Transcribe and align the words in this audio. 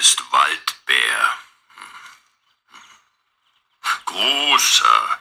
ist 0.00 0.32
Waldbär. 0.32 1.38
Großer, 4.06 5.20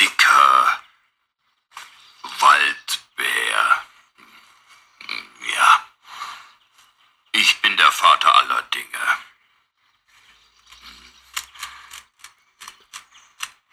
dicker 0.00 0.82
Waldbär. 2.22 3.84
Ja, 5.54 5.88
ich 7.32 7.60
bin 7.60 7.76
der 7.76 7.92
Vater 7.92 8.34
aller 8.34 8.62
Dinge. 8.62 9.18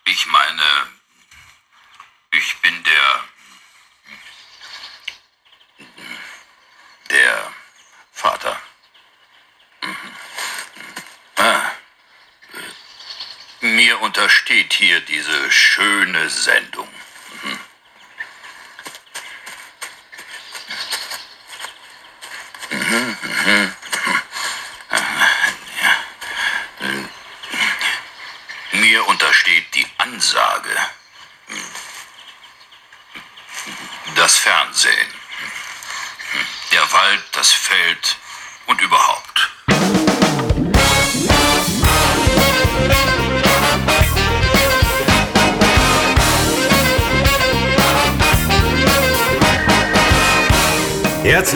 Ich 0.04 0.26
meine, 0.26 0.92
ich 2.32 2.60
bin 2.60 2.84
der... 2.84 3.24
Der 7.10 7.54
Vater. 8.12 8.62
Ah. 11.42 11.72
Mir 13.62 14.00
untersteht 14.02 14.74
hier 14.74 15.02
diese 15.02 15.50
schöne 16.32 16.71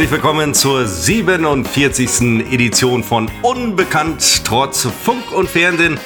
Herzlich 0.05 0.23
willkommen 0.23 0.53
zur 0.53 0.85
47. 0.85 2.51
Edition 2.51 3.03
von 3.03 3.27
Unbekannt 3.41 4.45
trotz 4.45 4.87
Funk 5.03 5.31
und 5.31 5.49
Fernsehen. 5.49 5.99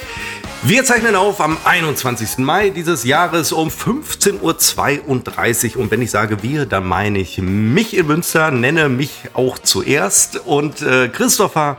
Wir 0.64 0.86
zeichnen 0.86 1.18
auf 1.18 1.42
am 1.42 1.58
21. 1.66 2.38
Mai 2.38 2.70
dieses 2.70 3.04
Jahres 3.04 3.52
um 3.52 3.68
15.32 3.68 5.76
Uhr. 5.76 5.82
Und 5.82 5.92
wenn 5.92 6.02
ich 6.02 6.12
sage 6.12 6.42
wir, 6.42 6.66
dann 6.66 6.88
meine 6.88 7.20
ich 7.20 7.40
mich 7.40 7.94
in 7.94 8.08
Münster, 8.08 8.52
nenne 8.52 8.88
mich 8.88 9.24
auch 9.34 9.60
zuerst 9.60 10.46
und 10.46 10.82
äh, 10.82 11.10
Christopher 11.10 11.76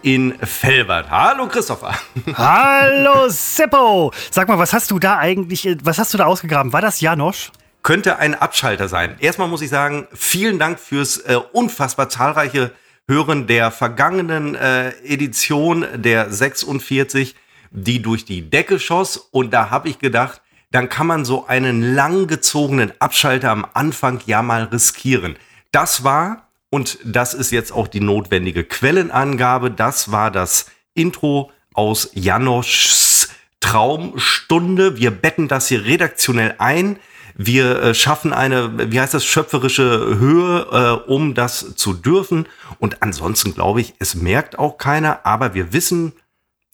in 0.00 0.32
Felbert. 0.44 1.10
Hallo 1.10 1.48
Christopher. 1.48 1.96
Hallo 2.36 3.28
Seppo. 3.28 4.12
Sag 4.30 4.46
mal, 4.46 4.58
was 4.58 4.72
hast 4.72 4.92
du 4.92 5.00
da 5.00 5.18
eigentlich, 5.18 5.66
äh, 5.66 5.76
was 5.82 5.98
hast 5.98 6.14
du 6.14 6.18
da 6.18 6.26
ausgegraben? 6.26 6.72
War 6.72 6.82
das 6.82 7.00
Janosch? 7.00 7.50
Könnte 7.84 8.18
ein 8.18 8.34
Abschalter 8.34 8.88
sein. 8.88 9.14
Erstmal 9.20 9.46
muss 9.46 9.62
ich 9.62 9.70
sagen, 9.70 10.08
vielen 10.12 10.58
Dank 10.58 10.80
fürs 10.80 11.18
äh, 11.18 11.36
unfassbar 11.52 12.08
zahlreiche 12.08 12.72
Hören 13.06 13.46
der 13.46 13.70
vergangenen 13.70 14.56
äh, 14.56 14.88
Edition 15.04 15.86
der 15.94 16.32
46 16.32 17.36
die 17.74 18.00
durch 18.00 18.24
die 18.24 18.48
Decke 18.48 18.78
schoss. 18.78 19.16
Und 19.16 19.52
da 19.52 19.70
habe 19.70 19.88
ich 19.88 19.98
gedacht, 19.98 20.40
dann 20.70 20.88
kann 20.88 21.06
man 21.06 21.24
so 21.24 21.46
einen 21.46 21.94
langgezogenen 21.94 22.92
Abschalter 23.00 23.50
am 23.50 23.66
Anfang 23.74 24.20
ja 24.26 24.42
mal 24.42 24.64
riskieren. 24.64 25.36
Das 25.72 26.04
war, 26.04 26.48
und 26.70 26.98
das 27.04 27.34
ist 27.34 27.50
jetzt 27.50 27.72
auch 27.72 27.88
die 27.88 28.00
notwendige 28.00 28.64
Quellenangabe, 28.64 29.70
das 29.70 30.10
war 30.10 30.30
das 30.30 30.66
Intro 30.94 31.50
aus 31.74 32.10
Janoschs 32.14 33.28
Traumstunde. 33.60 34.96
Wir 34.96 35.10
betten 35.10 35.48
das 35.48 35.68
hier 35.68 35.84
redaktionell 35.84 36.54
ein. 36.58 36.98
Wir 37.36 37.82
äh, 37.82 37.94
schaffen 37.94 38.32
eine, 38.32 38.92
wie 38.92 39.00
heißt 39.00 39.14
das, 39.14 39.24
schöpferische 39.24 40.18
Höhe, 40.18 40.66
äh, 40.70 41.10
um 41.10 41.34
das 41.34 41.74
zu 41.74 41.92
dürfen. 41.92 42.46
Und 42.78 43.02
ansonsten 43.02 43.54
glaube 43.54 43.80
ich, 43.80 43.94
es 43.98 44.14
merkt 44.14 44.58
auch 44.58 44.78
keiner, 44.78 45.26
aber 45.26 45.54
wir 45.54 45.72
wissen, 45.72 46.12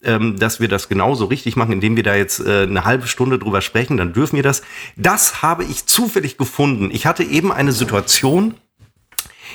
ähm, 0.03 0.39
dass 0.39 0.61
wir 0.61 0.69
das 0.69 0.89
genauso 0.89 1.27
richtig 1.27 1.57
machen, 1.57 1.73
indem 1.73 1.97
wir 1.97 2.03
da 2.03 2.15
jetzt 2.15 2.41
äh, 2.41 2.63
eine 2.63 2.85
halbe 2.85 3.07
Stunde 3.07 3.39
drüber 3.39 3.63
sprechen, 3.63 3.97
dann 3.97 4.13
dürfen 4.13 4.37
wir 4.37 4.43
das. 4.43 4.63
Das 4.97 5.43
habe 5.43 5.65
ich 5.65 5.87
zufällig 5.87 6.37
gefunden. 6.37 6.91
Ich 6.93 7.07
hatte 7.07 7.25
eben 7.25 7.53
eine 7.53 7.73
Situation, 7.73 8.55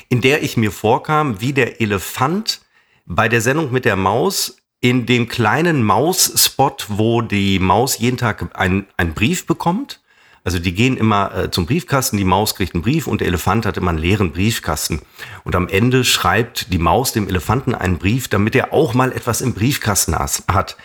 in 0.10 0.22
der 0.22 0.44
ich 0.44 0.58
mir 0.58 0.72
vorkam, 0.72 1.40
wie 1.40 1.54
der 1.54 1.82
Elefant 1.82 2.62
bei 3.06 3.30
der 3.30 3.42
Sendung 3.42 3.72
mit 3.72 3.86
der 3.86 3.96
Maus 3.96 4.58
in 4.82 5.06
dem 5.06 5.28
kleinen 5.28 5.84
Maus-Spot, 5.84 6.76
wo 6.90 7.22
die 7.22 7.60
Maus 7.60 7.98
jeden 7.98 8.18
Tag 8.18 8.56
einen 8.56 8.86
Brief 9.16 9.46
bekommt 9.46 10.00
also 10.46 10.60
die 10.60 10.74
gehen 10.74 10.96
immer 10.96 11.36
äh, 11.36 11.52
zum 11.52 11.66
Briefkasten, 11.66 12.18
die 12.18 12.24
Maus 12.24 12.54
kriegt 12.54 12.76
einen 12.76 12.84
Brief 12.84 13.08
und 13.08 13.20
der 13.20 13.28
Elefant 13.28 13.66
hat 13.66 13.78
immer 13.78 13.90
einen 13.90 13.98
leeren 13.98 14.32
Briefkasten. 14.32 15.02
Und 15.44 15.56
am 15.56 15.68
Ende 15.68 16.06
schreibt 16.06 16.72
die 16.72 16.78
Maus 16.78 17.12
dem 17.14 17.28
Elefanten 17.28 17.74
einen 17.74 17.98
Brief, 17.98 18.28
damit 18.28 18.56
er 18.56 18.72
auch 18.72 18.94
mal 18.94 19.12
etwas 19.12 19.42
im 19.42 19.56
Briefkasten 19.56 20.16
hat. 20.16 20.78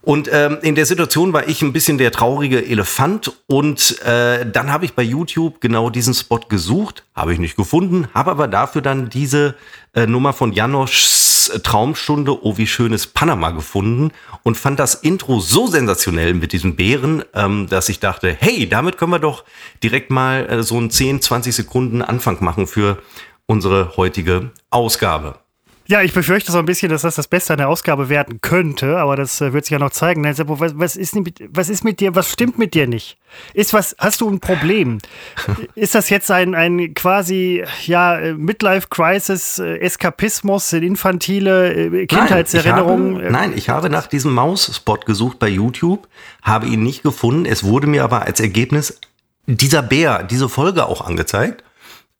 Und 0.00 0.28
ähm, 0.30 0.58
in 0.62 0.74
der 0.74 0.86
Situation 0.86 1.32
war 1.32 1.48
ich 1.48 1.62
ein 1.62 1.72
bisschen 1.72 1.98
der 1.98 2.12
traurige 2.12 2.64
Elefant 2.64 3.32
und 3.46 4.00
äh, 4.02 4.44
dann 4.44 4.70
habe 4.70 4.84
ich 4.84 4.92
bei 4.92 5.02
YouTube 5.02 5.60
genau 5.62 5.88
diesen 5.88 6.12
Spot 6.12 6.40
gesucht, 6.40 7.04
habe 7.16 7.32
ich 7.32 7.38
nicht 7.38 7.56
gefunden, 7.56 8.06
habe 8.12 8.30
aber 8.30 8.46
dafür 8.46 8.82
dann 8.82 9.08
diese 9.08 9.54
äh, 9.94 10.06
Nummer 10.06 10.34
von 10.34 10.52
Janosch 10.52 11.04
Traumstunde, 11.48 12.44
oh 12.44 12.56
wie 12.56 12.66
schönes 12.66 13.06
Panama 13.06 13.50
gefunden 13.50 14.10
und 14.42 14.56
fand 14.56 14.78
das 14.78 14.94
Intro 14.94 15.40
so 15.40 15.66
sensationell 15.66 16.34
mit 16.34 16.52
diesen 16.52 16.76
Bären, 16.76 17.24
ähm, 17.34 17.66
dass 17.68 17.88
ich 17.88 18.00
dachte, 18.00 18.36
hey, 18.38 18.68
damit 18.68 18.98
können 18.98 19.12
wir 19.12 19.18
doch 19.18 19.44
direkt 19.82 20.10
mal 20.10 20.46
äh, 20.46 20.62
so 20.62 20.76
einen 20.76 20.90
10, 20.90 21.22
20 21.22 21.54
Sekunden 21.54 22.02
Anfang 22.02 22.42
machen 22.42 22.66
für 22.66 23.02
unsere 23.46 23.96
heutige 23.96 24.50
Ausgabe. 24.70 25.43
Ja, 25.86 26.00
ich 26.00 26.14
befürchte 26.14 26.50
so 26.50 26.58
ein 26.58 26.64
bisschen, 26.64 26.90
dass 26.90 27.02
das 27.02 27.16
das 27.16 27.28
Beste 27.28 27.52
an 27.52 27.58
der 27.58 27.68
Ausgabe 27.68 28.08
werden 28.08 28.40
könnte, 28.40 28.96
aber 28.96 29.16
das 29.16 29.40
äh, 29.42 29.52
wird 29.52 29.66
sich 29.66 29.72
ja 29.72 29.78
noch 29.78 29.90
zeigen. 29.90 30.32
Seppo, 30.32 30.58
was, 30.58 30.78
was, 30.78 30.96
ist 30.96 31.14
mit, 31.14 31.44
was 31.50 31.68
ist 31.68 31.84
mit 31.84 32.00
dir, 32.00 32.14
was 32.14 32.30
stimmt 32.30 32.58
mit 32.58 32.72
dir 32.72 32.86
nicht? 32.86 33.18
Ist 33.52 33.74
was, 33.74 33.94
hast 33.98 34.22
du 34.22 34.30
ein 34.30 34.40
Problem? 34.40 34.98
ist 35.74 35.94
das 35.94 36.08
jetzt 36.08 36.30
ein, 36.30 36.54
ein 36.54 36.94
quasi, 36.94 37.64
ja, 37.84 38.18
Midlife-Crisis, 38.34 39.58
äh, 39.58 39.76
Eskapismus, 39.78 40.72
infantile 40.72 41.74
äh, 41.74 42.06
Kindheitserinnerungen? 42.06 43.12
Nein 43.12 43.24
ich, 43.24 43.32
nein, 43.32 43.52
ich 43.54 43.68
habe 43.68 43.90
nach 43.90 44.06
diesem 44.06 44.32
Maus-Spot 44.32 45.00
gesucht 45.00 45.38
bei 45.38 45.48
YouTube, 45.48 46.08
habe 46.42 46.66
ihn 46.66 46.82
nicht 46.82 47.02
gefunden. 47.02 47.44
Es 47.44 47.62
wurde 47.62 47.88
mir 47.88 48.04
aber 48.04 48.22
als 48.22 48.40
Ergebnis 48.40 49.00
dieser 49.46 49.82
Bär, 49.82 50.22
diese 50.22 50.48
Folge 50.48 50.86
auch 50.86 51.02
angezeigt. 51.02 51.62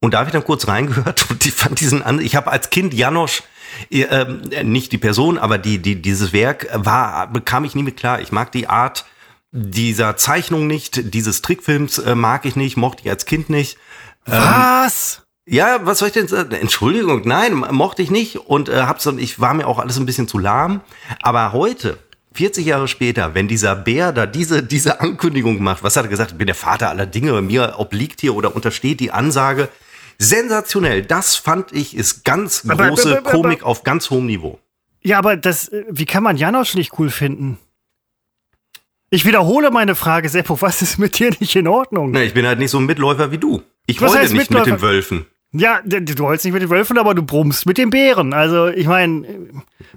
Und 0.00 0.12
da 0.12 0.18
habe 0.18 0.28
ich 0.28 0.34
dann 0.34 0.44
kurz 0.44 0.68
reingehört 0.68 1.24
und 1.30 1.46
ich 1.46 1.54
fand 1.54 1.80
diesen, 1.80 2.02
an 2.02 2.20
ich 2.20 2.36
habe 2.36 2.52
als 2.52 2.68
Kind 2.68 2.92
Janosch 2.92 3.40
äh, 3.40 3.44
nicht 4.62 4.92
die 4.92 4.98
Person, 4.98 5.38
aber 5.38 5.58
die, 5.58 5.78
die, 5.78 6.00
dieses 6.00 6.32
Werk 6.32 6.68
war, 6.74 7.28
bekam 7.28 7.64
ich 7.64 7.74
nie 7.74 7.82
mit 7.82 7.96
klar. 7.96 8.20
Ich 8.20 8.32
mag 8.32 8.52
die 8.52 8.68
Art 8.68 9.04
dieser 9.56 10.16
Zeichnung 10.16 10.66
nicht, 10.66 11.14
dieses 11.14 11.40
Trickfilms 11.40 11.98
äh, 11.98 12.16
mag 12.16 12.44
ich 12.44 12.56
nicht, 12.56 12.76
mochte 12.76 13.02
ich 13.04 13.10
als 13.10 13.24
Kind 13.24 13.50
nicht. 13.50 13.78
Ähm, 14.26 14.32
was? 14.32 15.22
Ja, 15.46 15.80
was 15.84 15.98
soll 15.98 16.08
ich 16.08 16.14
denn 16.14 16.26
sagen? 16.26 16.52
Entschuldigung, 16.52 17.22
nein, 17.24 17.54
mochte 17.70 18.02
ich 18.02 18.10
nicht 18.10 18.36
und 18.36 18.68
äh, 18.68 18.82
hab's 18.82 19.06
und 19.06 19.20
ich 19.20 19.38
war 19.40 19.54
mir 19.54 19.68
auch 19.68 19.78
alles 19.78 19.96
ein 19.96 20.06
bisschen 20.06 20.26
zu 20.26 20.38
lahm. 20.38 20.80
Aber 21.22 21.52
heute, 21.52 21.98
40 22.32 22.66
Jahre 22.66 22.88
später, 22.88 23.34
wenn 23.34 23.46
dieser 23.46 23.76
Bär 23.76 24.12
da 24.12 24.26
diese, 24.26 24.62
diese 24.62 25.00
Ankündigung 25.00 25.62
macht, 25.62 25.84
was 25.84 25.96
hat 25.96 26.04
er 26.04 26.08
gesagt? 26.08 26.32
Ich 26.32 26.38
bin 26.38 26.46
der 26.48 26.56
Vater 26.56 26.88
aller 26.88 27.06
Dinge, 27.06 27.40
mir 27.40 27.74
obliegt 27.78 28.22
hier 28.22 28.34
oder 28.34 28.56
untersteht 28.56 28.98
die 28.98 29.12
Ansage, 29.12 29.68
Sensationell. 30.18 31.02
Das 31.02 31.36
fand 31.36 31.72
ich 31.72 31.96
ist 31.96 32.24
ganz 32.24 32.62
große 32.62 33.22
Komik 33.22 33.62
auf 33.62 33.84
ganz 33.84 34.10
hohem 34.10 34.26
Niveau. 34.26 34.58
Ja, 35.02 35.18
aber 35.18 35.36
das, 35.36 35.68
äh, 35.68 35.84
wie 35.90 36.06
kann 36.06 36.22
man 36.22 36.36
Janosch 36.36 36.74
nicht 36.74 36.98
cool 36.98 37.10
finden? 37.10 37.58
Ich 39.10 39.24
wiederhole 39.24 39.70
meine 39.70 39.94
Frage, 39.94 40.28
Seppo, 40.28 40.60
was 40.60 40.82
ist 40.82 40.98
mit 40.98 41.18
dir 41.18 41.30
nicht 41.38 41.54
in 41.54 41.68
Ordnung? 41.68 42.10
Na, 42.10 42.22
ich 42.22 42.34
bin 42.34 42.46
halt 42.46 42.58
nicht 42.58 42.70
so 42.70 42.78
ein 42.78 42.86
Mitläufer 42.86 43.30
wie 43.30 43.38
du. 43.38 43.62
Ich 43.86 44.00
was 44.00 44.12
wollte 44.12 44.32
nicht 44.32 44.50
Mitläufer? 44.50 44.70
mit 44.72 44.80
den 44.80 44.82
Wölfen. 44.82 45.26
Ja, 45.56 45.80
du 45.84 46.18
wolltest 46.18 46.46
nicht 46.46 46.52
mit 46.52 46.62
den 46.62 46.70
Wölfen, 46.70 46.98
aber 46.98 47.14
du 47.14 47.22
brummst 47.22 47.64
mit 47.64 47.78
den 47.78 47.90
Bären. 47.90 48.32
Also, 48.32 48.66
ich 48.66 48.88
meine, 48.88 49.24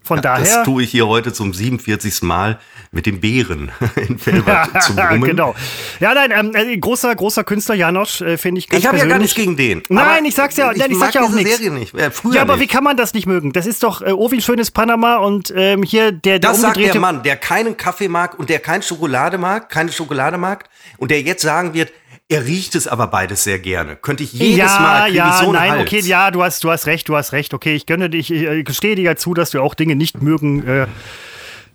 von 0.04 0.18
ja, 0.18 0.22
daher. 0.22 0.44
Das 0.44 0.64
tue 0.64 0.84
ich 0.84 0.92
hier 0.92 1.08
heute 1.08 1.34
zum 1.34 1.52
47. 1.52 2.22
Mal 2.22 2.60
mit 2.92 3.08
den 3.08 3.20
Bären 3.20 3.72
in 4.08 4.20
Felbert 4.20 4.84
zu 4.84 4.96
brummen. 4.96 5.24
genau. 5.24 5.56
Ja, 6.00 6.14
nein, 6.14 6.32
ähm, 6.32 6.52
äh, 6.54 6.78
großer, 6.78 7.16
großer 7.16 7.44
Künstler 7.44 7.74
Janosch, 7.74 8.22
äh, 8.22 8.38
finde 8.38 8.60
ich 8.60 8.70
ganz 8.70 8.84
Ich 8.84 8.88
habe 8.88 9.00
ja 9.00 9.06
gar 9.06 9.18
nichts 9.18 9.34
gegen 9.34 9.58
den. 9.58 9.82
Nein, 9.90 10.26
ich 10.26 10.36
sag's 10.36 10.58
ja, 10.58 10.72
ich, 10.72 10.78
nein, 10.78 10.92
ich 10.92 11.00
sag 11.00 11.16
ja 11.16 11.24
auch 11.24 11.32
nichts. 11.32 11.58
Serie 11.58 11.72
nicht. 11.72 11.96
Äh, 11.96 12.12
früher 12.12 12.36
ja, 12.36 12.42
aber 12.44 12.58
nicht. 12.58 12.64
wie 12.64 12.68
kann 12.68 12.84
man 12.84 12.96
das 12.96 13.16
nicht 13.16 13.26
mögen? 13.26 13.52
Das 13.52 13.66
ist 13.66 13.82
doch, 13.82 14.04
äh, 14.04 14.12
oh, 14.12 14.30
wie 14.30 14.42
schönes 14.42 14.70
Panama 14.70 15.16
und 15.16 15.52
ähm, 15.56 15.82
hier 15.82 16.12
der, 16.12 16.38
der 16.38 16.52
Das 16.52 16.62
sagt 16.62 16.78
der 16.78 17.00
Mann, 17.00 17.24
der 17.24 17.36
keinen 17.36 17.78
Kaffee 17.78 18.10
mag 18.10 18.38
und 18.38 18.50
der 18.50 18.60
keine 18.60 18.84
Schokolade 18.84 19.40
mag, 19.40 19.70
keine 19.70 19.92
Schokolade 19.92 20.38
mag 20.38 20.70
und 20.98 21.10
der 21.10 21.22
jetzt 21.24 21.42
sagen 21.42 21.74
wird, 21.74 21.92
Er 22.30 22.46
riecht 22.46 22.76
es 22.76 22.88
aber 22.88 23.08
beides 23.08 23.46
sehr 23.46 23.58
gerne. 23.60 23.96
Könnte 23.96 24.24
ich 24.24 24.34
jedes 24.34 24.58
ja, 24.58 24.80
Mal 24.80 25.14
ja, 25.14 25.40
so 25.42 25.54
nein, 25.54 25.72
Hals. 25.72 25.82
okay, 25.84 26.00
ja, 26.02 26.30
du 26.30 26.44
hast, 26.44 26.62
du 26.64 26.70
hast 26.70 26.86
recht, 26.86 27.08
du 27.08 27.16
hast 27.16 27.32
recht. 27.32 27.54
Okay, 27.54 27.74
ich 27.74 27.86
gönne 27.86 28.10
dich, 28.10 28.30
ich 28.32 28.66
gestehe 28.66 28.96
dir 28.96 29.04
ja 29.04 29.16
zu, 29.16 29.34
dass 29.34 29.52
du 29.52 29.62
auch 29.62 29.76
Dinge 29.76 29.96
nicht 29.96 30.22
mögen 30.22 30.68
äh, 30.68 30.88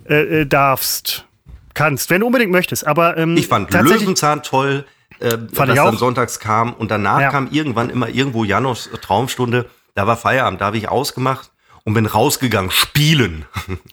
äh, 0.08 0.40
äh, 0.42 0.46
darfst, 0.46 1.24
kannst, 1.72 2.10
wenn 2.10 2.20
du 2.20 2.26
unbedingt 2.26 2.52
möchtest. 2.52 2.86
Aber 2.86 3.16
ähm, 3.16 3.36
Ich 3.38 3.48
fand 3.48 3.70
tatsächlich- 3.70 4.02
Löwenzahn 4.02 4.42
toll, 4.42 4.84
äh, 5.20 5.38
Fand 5.54 5.70
das 5.70 5.76
dann 5.76 5.96
sonntags 5.96 6.38
kam. 6.38 6.74
Und 6.74 6.90
danach 6.90 7.20
Ja. 7.20 7.30
kam 7.30 7.48
irgendwann 7.50 7.88
immer 7.88 8.08
irgendwo 8.10 8.44
Janos 8.44 8.90
Traumstunde. 9.00 9.70
Da 9.94 10.06
war 10.06 10.16
Feierabend, 10.18 10.60
da 10.60 10.66
habe 10.66 10.76
ich 10.76 10.88
ausgemacht 10.88 11.50
und 11.84 11.94
bin 11.94 12.06
rausgegangen, 12.06 12.70
spielen. 12.70 13.44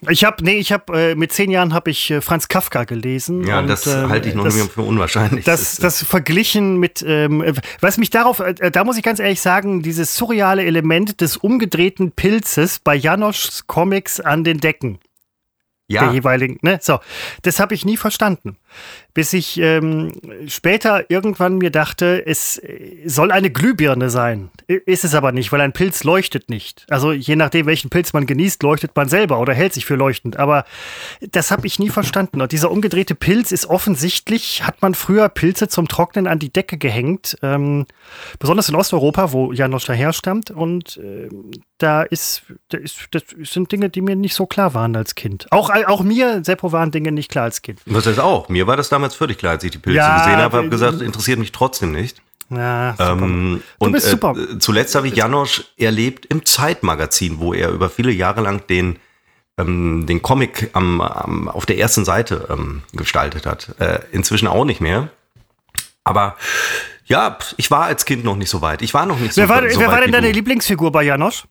Ich 0.10 0.24
habe, 0.24 0.44
nee, 0.44 0.58
ich 0.58 0.72
habe 0.72 1.12
äh, 1.12 1.16
mit 1.16 1.32
zehn 1.32 1.50
Jahren 1.50 1.74
habe 1.74 1.90
ich 1.90 2.12
äh, 2.12 2.22
Franz 2.22 2.48
Kafka 2.48 2.84
gelesen. 2.84 3.46
Ja, 3.46 3.60
und, 3.60 3.68
das 3.68 3.88
ähm, 3.88 4.10
halte 4.10 4.30
ich 4.30 4.36
noch 4.36 4.44
das, 4.44 4.56
für 4.70 4.82
unwahrscheinlich. 4.82 5.46
Das, 5.46 5.78
das 5.78 6.04
verglichen 6.04 6.78
mit, 6.78 7.04
ähm, 7.06 7.42
äh, 7.42 7.54
was 7.82 7.98
mich 7.98 8.10
darauf, 8.10 8.40
äh, 8.40 8.72
da 8.72 8.84
muss 8.84 8.98
ich 8.98 9.04
ganz 9.04 9.20
ehrlich 9.20 9.42
sagen, 9.42 9.82
dieses 9.82 10.16
surreale 10.16 10.64
Element 10.64 11.22
des 11.22 11.38
umgedrehten 11.38 12.12
Pilzes 12.12 12.80
bei 12.80 12.96
Janoschs 12.96 13.66
Comics 13.68 14.20
an 14.20 14.44
den 14.44 14.60
Decken. 14.60 15.00
der 15.90 16.04
ja, 16.04 16.12
jeweiligen, 16.12 16.60
ne? 16.62 16.80
So, 16.82 17.00
das 17.42 17.60
habe 17.60 17.74
ich 17.74 17.86
nie 17.86 17.98
verstanden. 17.98 18.58
Bis 19.14 19.34
ich 19.34 19.60
ähm, 19.60 20.14
später 20.48 21.10
irgendwann 21.10 21.58
mir 21.58 21.72
dachte, 21.72 22.26
es 22.26 22.58
äh, 22.58 23.02
soll 23.06 23.32
eine 23.32 23.50
Glühbirne 23.50 24.10
sein. 24.10 24.50
Ist 24.68 25.04
es 25.04 25.16
aber 25.16 25.32
nicht, 25.32 25.52
weil 25.52 25.62
ein 25.62 25.74
Pilz 25.74 26.04
leuchtet 26.04 26.50
nicht. 26.50 26.86
Also 26.90 27.12
je 27.12 27.36
nachdem, 27.36 27.66
welchen 27.66 27.90
Pilz 27.90 28.14
man 28.14 28.26
genießt, 28.26 28.62
leuchtet 28.64 28.96
man 28.96 29.10
selber 29.10 29.40
oder 29.40 29.54
hält 29.54 29.74
sich 29.74 29.86
für 29.86 29.96
leuchtend. 29.96 30.38
Aber 30.38 30.64
das 31.32 31.52
habe 31.52 31.68
ich 31.68 31.80
nie 31.80 31.90
verstanden. 31.90 32.42
Und 32.42 32.52
dieser 32.52 32.72
umgedrehte 32.72 33.16
Pilz 33.16 33.52
ist 33.52 33.66
offensichtlich, 33.66 34.66
hat 34.66 34.82
man 34.82 34.94
früher 34.94 35.28
Pilze 35.28 35.68
zum 35.68 35.88
Trocknen 35.88 36.28
an 36.28 36.40
die 36.40 36.54
Decke 36.54 36.78
gehängt. 36.78 37.38
Ähm, 37.42 37.86
besonders 38.38 38.70
in 38.70 38.76
Osteuropa, 38.76 39.32
wo 39.32 39.52
Janosch 39.52 39.86
daherstammt. 39.86 40.52
Und 40.52 41.00
ähm, 41.04 41.52
da 41.80 42.04
ist, 42.04 42.44
da 42.70 42.78
ist, 42.78 43.08
das 43.12 43.24
sind 43.44 43.72
Dinge, 43.72 43.90
die 43.90 44.02
mir 44.02 44.16
nicht 44.16 44.36
so 44.36 44.46
klar 44.46 44.74
waren 44.74 44.96
als 44.96 45.16
Kind. 45.16 45.48
Auch, 45.52 45.70
auch 45.70 46.04
mir, 46.04 46.44
Seppo, 46.44 46.72
waren 46.72 46.92
Dinge 46.92 47.12
nicht 47.12 47.32
klar 47.32 47.46
als 47.46 47.62
Kind. 47.62 47.82
was 47.86 48.06
heißt 48.06 48.20
auch? 48.20 48.50
Mir 48.50 48.59
war 48.68 48.78
das 48.78 48.90
damals 48.90 49.16
völlig 49.16 49.38
klar, 49.38 49.54
als 49.54 49.64
ich 49.64 49.72
die 49.72 49.78
Pilze 49.78 49.98
Ja, 49.98 50.18
gesehen 50.18 50.38
habe, 50.40 50.58
habe 50.58 50.70
gesagt, 50.70 51.02
interessiert 51.02 51.40
mich 51.40 51.52
trotzdem 51.52 51.92
nicht. 51.92 52.22
Ja, 52.50 52.92
super. 52.98 53.12
Ähm, 53.12 53.62
Du 53.80 53.86
und 53.86 53.92
bist 53.92 54.08
äh, 54.08 54.12
super. 54.12 54.36
zuletzt 54.60 54.96
habe 54.96 55.08
ich 55.08 55.16
Janosch 55.16 55.66
erlebt 55.78 56.26
im 56.26 56.46
Zeitmagazin, 56.46 57.40
wo 57.40 57.54
er 57.54 57.70
über 57.70 57.90
viele 57.90 58.12
Jahre 58.12 58.42
lang 58.42 58.66
den, 58.68 58.98
ähm, 59.60 60.06
den 60.08 60.22
Comic 60.22 60.70
am, 60.74 61.00
am, 61.02 61.48
auf 61.48 61.66
der 61.68 61.78
ersten 61.78 62.06
Seite 62.06 62.48
ähm, 62.50 62.82
gestaltet 62.94 63.46
hat. 63.46 63.76
Äh, 63.80 64.00
inzwischen 64.12 64.48
auch 64.48 64.66
nicht 64.66 64.82
mehr. 64.82 65.10
Aber 66.04 66.38
ja, 67.06 67.38
ich 67.58 67.70
war 67.70 67.84
als 67.84 68.06
Kind 68.06 68.24
noch 68.24 68.36
nicht 68.36 68.50
so 68.50 68.62
weit. 68.62 68.82
Ich 68.82 68.94
war 68.96 69.06
noch 69.06 69.20
nicht 69.20 69.34
so, 69.34 69.42
wer 69.42 69.50
war, 69.50 69.62
so 69.70 69.80
wer 69.80 69.88
weit 69.88 69.94
war 69.94 70.02
denn 70.02 70.12
deine. 70.12 70.32
Lieblingsfigur 70.32 70.92
bei 70.92 71.04
Janosch? 71.04 71.44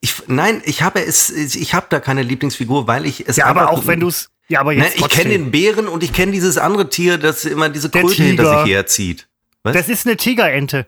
Ich, 0.00 0.14
nein, 0.28 0.62
ich 0.64 0.82
habe 0.82 1.04
es, 1.04 1.30
ich 1.30 1.74
habe 1.74 1.86
da 1.90 2.00
keine 2.00 2.22
Lieblingsfigur, 2.22 2.86
weil 2.86 3.04
ich 3.06 3.26
es 3.28 3.36
Ja, 3.36 3.46
aber 3.46 3.70
auch 3.70 3.86
wenn 3.86 4.00
du 4.00 4.08
es. 4.08 4.30
Ja, 4.48 4.60
aber 4.60 4.72
jetzt. 4.72 4.98
ich 4.98 5.08
kenne 5.08 5.30
den 5.30 5.50
Bären 5.50 5.88
und 5.88 6.02
ich 6.02 6.12
kenne 6.12 6.32
dieses 6.32 6.56
andere 6.58 6.88
Tier, 6.88 7.18
das 7.18 7.44
immer 7.44 7.68
diese 7.68 7.90
Der 7.90 8.02
Kröte 8.02 8.22
hinter 8.22 8.62
sich 8.62 8.72
herzieht. 8.72 9.28
Was? 9.62 9.74
Das 9.74 9.88
ist 9.88 10.06
eine 10.06 10.16
Tigerente. 10.16 10.86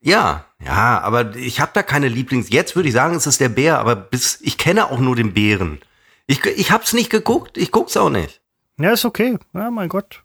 Ja, 0.00 0.46
ja, 0.64 1.00
aber 1.00 1.36
ich 1.36 1.60
habe 1.60 1.72
da 1.74 1.82
keine 1.82 2.08
Lieblings. 2.08 2.48
Jetzt 2.48 2.74
würde 2.74 2.88
ich 2.88 2.94
sagen, 2.94 3.14
es 3.14 3.26
ist 3.26 3.40
der 3.40 3.50
Bär, 3.50 3.78
aber 3.78 3.96
bis 3.96 4.40
ich 4.40 4.56
kenne 4.56 4.90
auch 4.90 4.98
nur 4.98 5.16
den 5.16 5.34
Bären. 5.34 5.80
Ich, 6.26 6.44
ich 6.44 6.70
hab's 6.70 6.94
nicht 6.94 7.10
geguckt, 7.10 7.58
ich 7.58 7.70
guck's 7.70 7.96
auch 7.96 8.08
nicht. 8.08 8.40
Ja, 8.78 8.92
ist 8.92 9.04
okay. 9.04 9.36
Ja, 9.52 9.70
mein 9.70 9.90
Gott. 9.90 10.22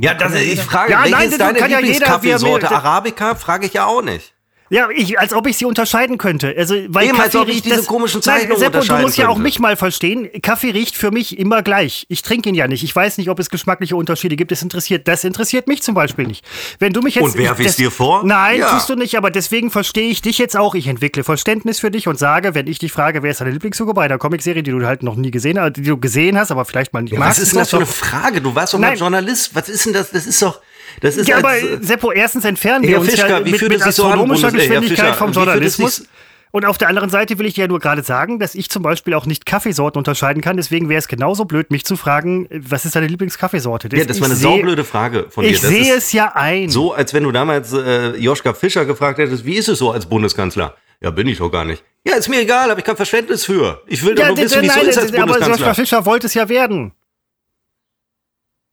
Ja, 0.00 0.14
das, 0.14 0.34
ich 0.34 0.60
frage, 0.60 0.92
Ja, 0.92 1.02
welche 1.02 1.16
nein, 1.16 1.28
ist 1.30 1.40
deine 1.40 1.58
ja 1.60 1.66
Lieblingskaffeesorte? 1.66 2.70
Arabica 2.70 3.34
frage 3.34 3.66
ich 3.66 3.74
ja 3.74 3.86
auch 3.86 4.02
nicht. 4.02 4.34
Ja, 4.70 4.88
ich, 4.94 5.18
als 5.18 5.32
ob 5.32 5.46
ich 5.46 5.56
sie 5.56 5.64
unterscheiden 5.64 6.18
könnte. 6.18 6.54
Also, 6.56 6.74
weil 6.88 7.06
Eben, 7.08 7.16
als 7.16 7.26
Kaffee 7.32 7.38
ob 7.38 7.48
ich 7.48 7.54
riecht 7.54 7.64
diese 7.66 7.76
das- 7.76 7.86
komischen 7.86 8.20
Nein, 8.24 8.40
Zeichnungen 8.40 8.58
Seppo, 8.60 8.80
du 8.84 8.94
musst 9.02 9.16
ja 9.16 9.26
auch 9.28 9.32
könnte. 9.34 9.42
mich 9.42 9.58
mal 9.58 9.76
verstehen. 9.76 10.28
Kaffee 10.42 10.70
riecht 10.70 10.96
für 10.96 11.10
mich 11.10 11.38
immer 11.38 11.62
gleich. 11.62 12.04
Ich 12.08 12.22
trinke 12.22 12.48
ihn 12.48 12.54
ja 12.54 12.68
nicht. 12.68 12.84
Ich 12.84 12.94
weiß 12.94 13.18
nicht, 13.18 13.30
ob 13.30 13.38
es 13.38 13.48
geschmackliche 13.50 13.96
Unterschiede 13.96 14.36
gibt. 14.36 14.50
Das 14.50 14.62
interessiert, 14.62 15.08
das 15.08 15.24
interessiert 15.24 15.68
mich 15.68 15.82
zum 15.82 15.94
Beispiel 15.94 16.26
nicht. 16.26 16.44
Wenn 16.78 16.92
du 16.92 17.00
mich 17.02 17.14
jetzt. 17.14 17.24
Und 17.24 17.38
werf 17.38 17.58
ich's 17.58 17.68
das- 17.70 17.76
dir 17.76 17.90
vor? 17.90 18.24
Nein, 18.24 18.60
Ja. 18.60 18.70
tust 18.70 18.88
du 18.90 18.94
nicht. 18.94 19.16
Aber 19.16 19.30
deswegen 19.30 19.70
verstehe 19.70 20.10
ich 20.10 20.20
dich 20.22 20.38
jetzt 20.38 20.56
auch. 20.56 20.74
Ich 20.74 20.86
entwickle 20.86 21.24
Verständnis 21.24 21.80
für 21.80 21.90
dich 21.90 22.06
und 22.08 22.18
sage, 22.18 22.54
wenn 22.54 22.66
ich 22.66 22.78
dich 22.78 22.92
frage, 22.92 23.22
wer 23.22 23.30
ist 23.30 23.40
deine 23.40 23.52
Lieblingsfigur 23.52 23.94
bei 23.94 24.04
einer 24.04 24.18
Comicserie, 24.18 24.62
die 24.62 24.70
du 24.70 24.84
halt 24.86 25.02
noch 25.02 25.16
nie 25.16 25.30
gesehen 25.30 25.58
hast, 25.58 25.76
die 25.76 25.82
du 25.82 25.96
gesehen 25.98 26.38
hast, 26.38 26.50
aber 26.50 26.64
vielleicht 26.64 26.92
mal 26.92 27.02
nicht 27.02 27.12
Was 27.12 27.18
magst. 27.18 27.38
ist 27.40 27.52
denn 27.52 27.60
das 27.60 27.70
für 27.70 27.76
eine 27.76 27.86
Frage? 27.86 28.40
Du 28.40 28.54
warst 28.54 28.74
doch 28.74 28.78
mal 28.78 28.88
Nein. 28.88 28.98
Journalist. 28.98 29.54
Was 29.54 29.68
ist 29.68 29.86
denn 29.86 29.92
das? 29.94 30.10
Das 30.10 30.26
ist 30.26 30.42
doch. 30.42 30.60
Das 31.00 31.16
ist 31.16 31.28
Ja, 31.28 31.38
aber 31.38 31.56
äh, 31.56 31.78
Seppo, 31.80 32.12
erstens 32.12 32.44
entfernen 32.44 32.86
wir 32.86 33.00
uns 33.00 33.10
Fischker, 33.10 33.28
ja 33.28 33.40
mit, 33.40 33.60
mit 33.60 33.80
so 33.80 33.86
astronomischer 33.88 34.50
Geschwindigkeit 34.52 34.98
Fischer, 34.98 35.14
vom 35.14 35.32
Journalismus. 35.32 36.06
Und 36.50 36.64
auf 36.64 36.78
der 36.78 36.88
anderen 36.88 37.10
Seite 37.10 37.38
will 37.38 37.46
ich 37.46 37.56
ja 37.56 37.66
nur 37.68 37.78
gerade 37.78 38.02
sagen, 38.02 38.38
dass 38.38 38.54
ich 38.54 38.70
zum 38.70 38.82
Beispiel 38.82 39.14
auch 39.14 39.26
nicht 39.26 39.44
Kaffeesorten 39.44 39.98
unterscheiden 39.98 40.42
kann. 40.42 40.56
Deswegen 40.56 40.88
wäre 40.88 40.98
es 40.98 41.08
genauso 41.08 41.44
blöd, 41.44 41.70
mich 41.70 41.84
zu 41.84 41.96
fragen, 41.96 42.48
was 42.50 42.86
ist 42.86 42.96
deine 42.96 43.06
Lieblingskaffeesorte? 43.06 43.94
ja, 43.94 44.04
das 44.04 44.20
war 44.20 44.28
eine 44.28 44.36
saublöde 44.36 44.84
Frage 44.84 45.26
von 45.28 45.44
dir. 45.44 45.50
Ich 45.50 45.60
Das 45.60 45.70
sehe 45.70 45.94
es 45.94 46.12
ja 46.12 46.32
ein. 46.34 46.70
So, 46.70 46.94
als 46.94 47.12
wenn 47.12 47.24
du 47.24 47.32
damals 47.32 47.72
äh, 47.74 48.16
Joschka 48.16 48.54
Fischer 48.54 48.86
gefragt 48.86 49.18
hättest, 49.18 49.44
wie 49.44 49.56
ist 49.56 49.68
es 49.68 49.78
so 49.78 49.90
als 49.90 50.06
Bundeskanzler? 50.06 50.74
Ja, 51.00 51.10
bin 51.10 51.28
ich 51.28 51.38
doch 51.38 51.50
gar 51.50 51.64
nicht. 51.64 51.84
Ja, 52.04 52.16
ist 52.16 52.28
mir 52.28 52.40
egal, 52.40 52.70
habe 52.70 52.80
ich 52.80 52.86
kein 52.86 52.96
Verständnis 52.96 53.44
für. 53.44 53.82
Ich 53.86 54.02
will 54.02 54.14
doch 54.14 54.22
ja, 54.22 54.28
nur 54.28 54.38
wissen, 54.38 54.62
wie 54.62 54.66
es 54.66 54.74
so 54.74 54.80
ist 54.80 54.98
als 54.98 55.08
aber 55.08 55.18
Joschka 55.18 55.32
Bundeskanzler. 55.32 55.74
Fischer 55.74 56.06
wollte 56.06 56.26
es 56.26 56.34
ja 56.34 56.48
werden. 56.48 56.92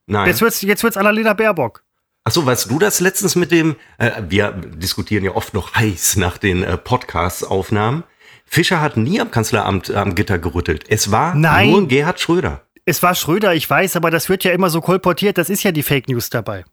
Nein. 0.07 0.27
Jetzt 0.27 0.41
wird's, 0.41 0.61
jetzt 0.61 0.83
wird's 0.83 0.97
Annalena 0.97 1.33
Baerbock. 1.33 1.83
Achso, 2.27 2.43
weißt 2.43 2.71
du 2.71 2.79
das 2.79 3.01
letztens 3.01 3.35
mit 3.35 3.51
dem, 3.51 3.75
äh, 3.99 4.09
wir 4.27 4.51
diskutieren 4.51 5.23
ja 5.23 5.31
oft 5.35 5.53
noch 5.53 5.75
heiß 5.75 6.15
nach 6.17 6.39
den 6.39 6.63
äh, 6.63 6.75
Podcast-Aufnahmen. 6.75 8.03
Fischer 8.45 8.81
hat 8.81 8.97
nie 8.97 9.21
am 9.21 9.29
Kanzleramt 9.29 9.91
äh, 9.91 9.95
am 9.95 10.15
Gitter 10.15 10.39
gerüttelt. 10.39 10.85
Es 10.89 11.11
war 11.11 11.35
Nein. 11.35 11.69
nur 11.69 11.87
Gerhard 11.87 12.19
Schröder. 12.19 12.61
Es 12.85 13.03
war 13.03 13.13
Schröder, 13.13 13.53
ich 13.53 13.69
weiß, 13.69 13.95
aber 13.95 14.09
das 14.09 14.27
wird 14.27 14.43
ja 14.43 14.51
immer 14.53 14.71
so 14.71 14.81
kolportiert. 14.81 15.37
Das 15.37 15.51
ist 15.51 15.61
ja 15.63 15.71
die 15.71 15.83
Fake 15.83 16.09
News 16.09 16.31
dabei. 16.31 16.65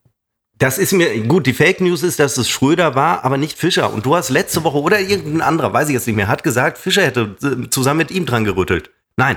Das 0.56 0.78
ist 0.78 0.92
mir, 0.92 1.20
gut, 1.26 1.46
die 1.46 1.52
Fake 1.54 1.80
News 1.82 2.02
ist, 2.02 2.18
dass 2.18 2.38
es 2.38 2.48
Schröder 2.48 2.94
war, 2.94 3.22
aber 3.24 3.36
nicht 3.36 3.58
Fischer. 3.58 3.92
Und 3.92 4.06
du 4.06 4.16
hast 4.16 4.30
letzte 4.30 4.64
Woche 4.64 4.78
oder 4.78 5.00
irgendein 5.00 5.42
anderer, 5.42 5.72
weiß 5.74 5.88
ich 5.88 5.94
jetzt 5.94 6.06
nicht 6.06 6.16
mehr, 6.16 6.28
hat 6.28 6.44
gesagt, 6.44 6.78
Fischer 6.78 7.02
hätte 7.02 7.36
äh, 7.42 7.68
zusammen 7.68 7.98
mit 7.98 8.10
ihm 8.10 8.24
dran 8.24 8.44
gerüttelt. 8.44 8.90
Nein, 9.16 9.36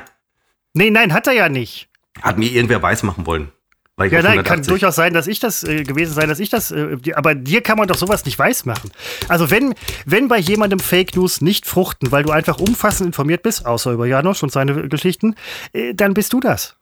Nee, 0.73 0.89
nein, 0.91 1.13
hat 1.13 1.27
er 1.27 1.33
ja 1.33 1.49
nicht. 1.49 1.87
hat 2.21 2.37
mir 2.37 2.49
irgendwer 2.51 2.81
weismachen 2.81 3.25
wollen. 3.25 3.51
Weil 3.97 4.11
Ja, 4.11 4.21
nein, 4.21 4.43
kann 4.43 4.59
180. 4.59 4.67
durchaus 4.67 4.95
sein, 4.95 5.13
dass 5.13 5.25
ich 5.27 5.39
das 5.39 5.63
äh, 5.63 5.83
gewesen 5.83 6.13
sein, 6.13 6.27
dass 6.27 6.39
ich 6.39 6.49
das. 6.49 6.71
Äh, 6.71 6.97
die, 6.97 7.15
aber 7.15 7.33
dir 7.33 7.61
kann 7.61 7.77
man 7.77 7.87
doch 7.87 7.95
sowas 7.95 8.25
nicht 8.25 8.37
weismachen. 8.37 8.91
Also 9.29 9.51
wenn, 9.51 9.73
wenn 10.05 10.27
bei 10.27 10.37
jemandem 10.37 10.79
Fake 10.79 11.15
News 11.15 11.39
nicht 11.39 11.65
fruchten, 11.65 12.11
weil 12.11 12.23
du 12.23 12.31
einfach 12.31 12.59
umfassend 12.59 13.07
informiert 13.07 13.41
bist, 13.41 13.65
außer 13.65 13.93
über 13.93 14.05
Janosch 14.05 14.43
und 14.43 14.51
seine 14.51 14.89
Geschichten, 14.89 15.35
äh, 15.71 15.93
dann 15.93 16.13
bist 16.13 16.33
du 16.33 16.41
das. 16.41 16.75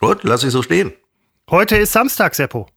Gut, 0.00 0.22
lass 0.22 0.42
ich 0.42 0.52
so 0.52 0.62
stehen. 0.62 0.92
Heute 1.50 1.76
ist 1.76 1.92
Samstag, 1.92 2.34
Seppo. 2.34 2.68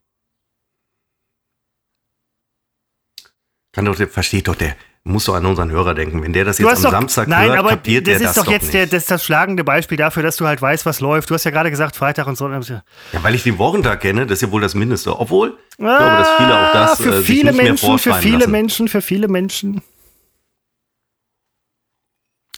Kann 3.71 3.85
doch, 3.85 3.95
versteht 3.95 4.49
doch, 4.49 4.55
der 4.55 4.75
muss 5.03 5.25
doch 5.25 5.33
an 5.33 5.45
unseren 5.47 5.71
Hörer 5.71 5.95
denken. 5.95 6.21
Wenn 6.21 6.31
der 6.31 6.45
das 6.45 6.57
Du 6.57 6.63
jetzt 6.63 6.77
am 6.77 6.83
doch, 6.83 6.91
Samstag 6.91 7.27
nein, 7.27 7.49
hört, 7.49 7.59
aber 7.59 7.69
kapiert 7.69 8.05
das 8.07 8.19
der 8.19 8.29
ist 8.29 8.37
das 8.37 8.45
doch 8.45 8.51
jetzt 8.51 8.63
nicht. 8.63 8.73
der, 8.75 8.85
das, 8.85 9.03
ist 9.03 9.11
das 9.11 9.25
schlagende 9.25 9.63
Beispiel 9.63 9.97
dafür, 9.97 10.21
dass 10.21 10.37
du 10.37 10.45
halt 10.45 10.61
weißt, 10.61 10.85
was 10.85 10.99
läuft. 10.99 11.29
Du 11.29 11.33
hast 11.33 11.43
ja 11.43 11.49
gerade 11.51 11.71
gesagt, 11.71 11.95
Freitag 11.95 12.27
und 12.27 12.37
so. 12.37 12.47
Ja, 12.49 12.83
weil 13.23 13.33
ich 13.33 13.43
den 13.43 13.57
Wochentag 13.57 14.01
kenne, 14.01 14.27
das 14.27 14.37
ist 14.37 14.41
ja 14.43 14.51
wohl 14.51 14.61
das 14.61 14.75
Mindeste. 14.75 15.19
Obwohl, 15.19 15.57
ich 15.71 15.77
glaube, 15.77 15.93
Ah, 16.01 16.19
dass 16.19 16.29
viele 16.37 16.53
auch 16.69 16.73
das 16.73 17.01
für 17.01 17.15
äh, 17.15 17.21
viele 17.23 17.51
Menschen, 17.53 17.97
für 17.97 18.13
viele 18.13 18.37
lassen. 18.37 18.51
Menschen, 18.51 18.87
für 18.87 19.01
viele 19.01 19.27
Menschen. 19.27 19.81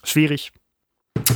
Schwierig. 0.04 0.52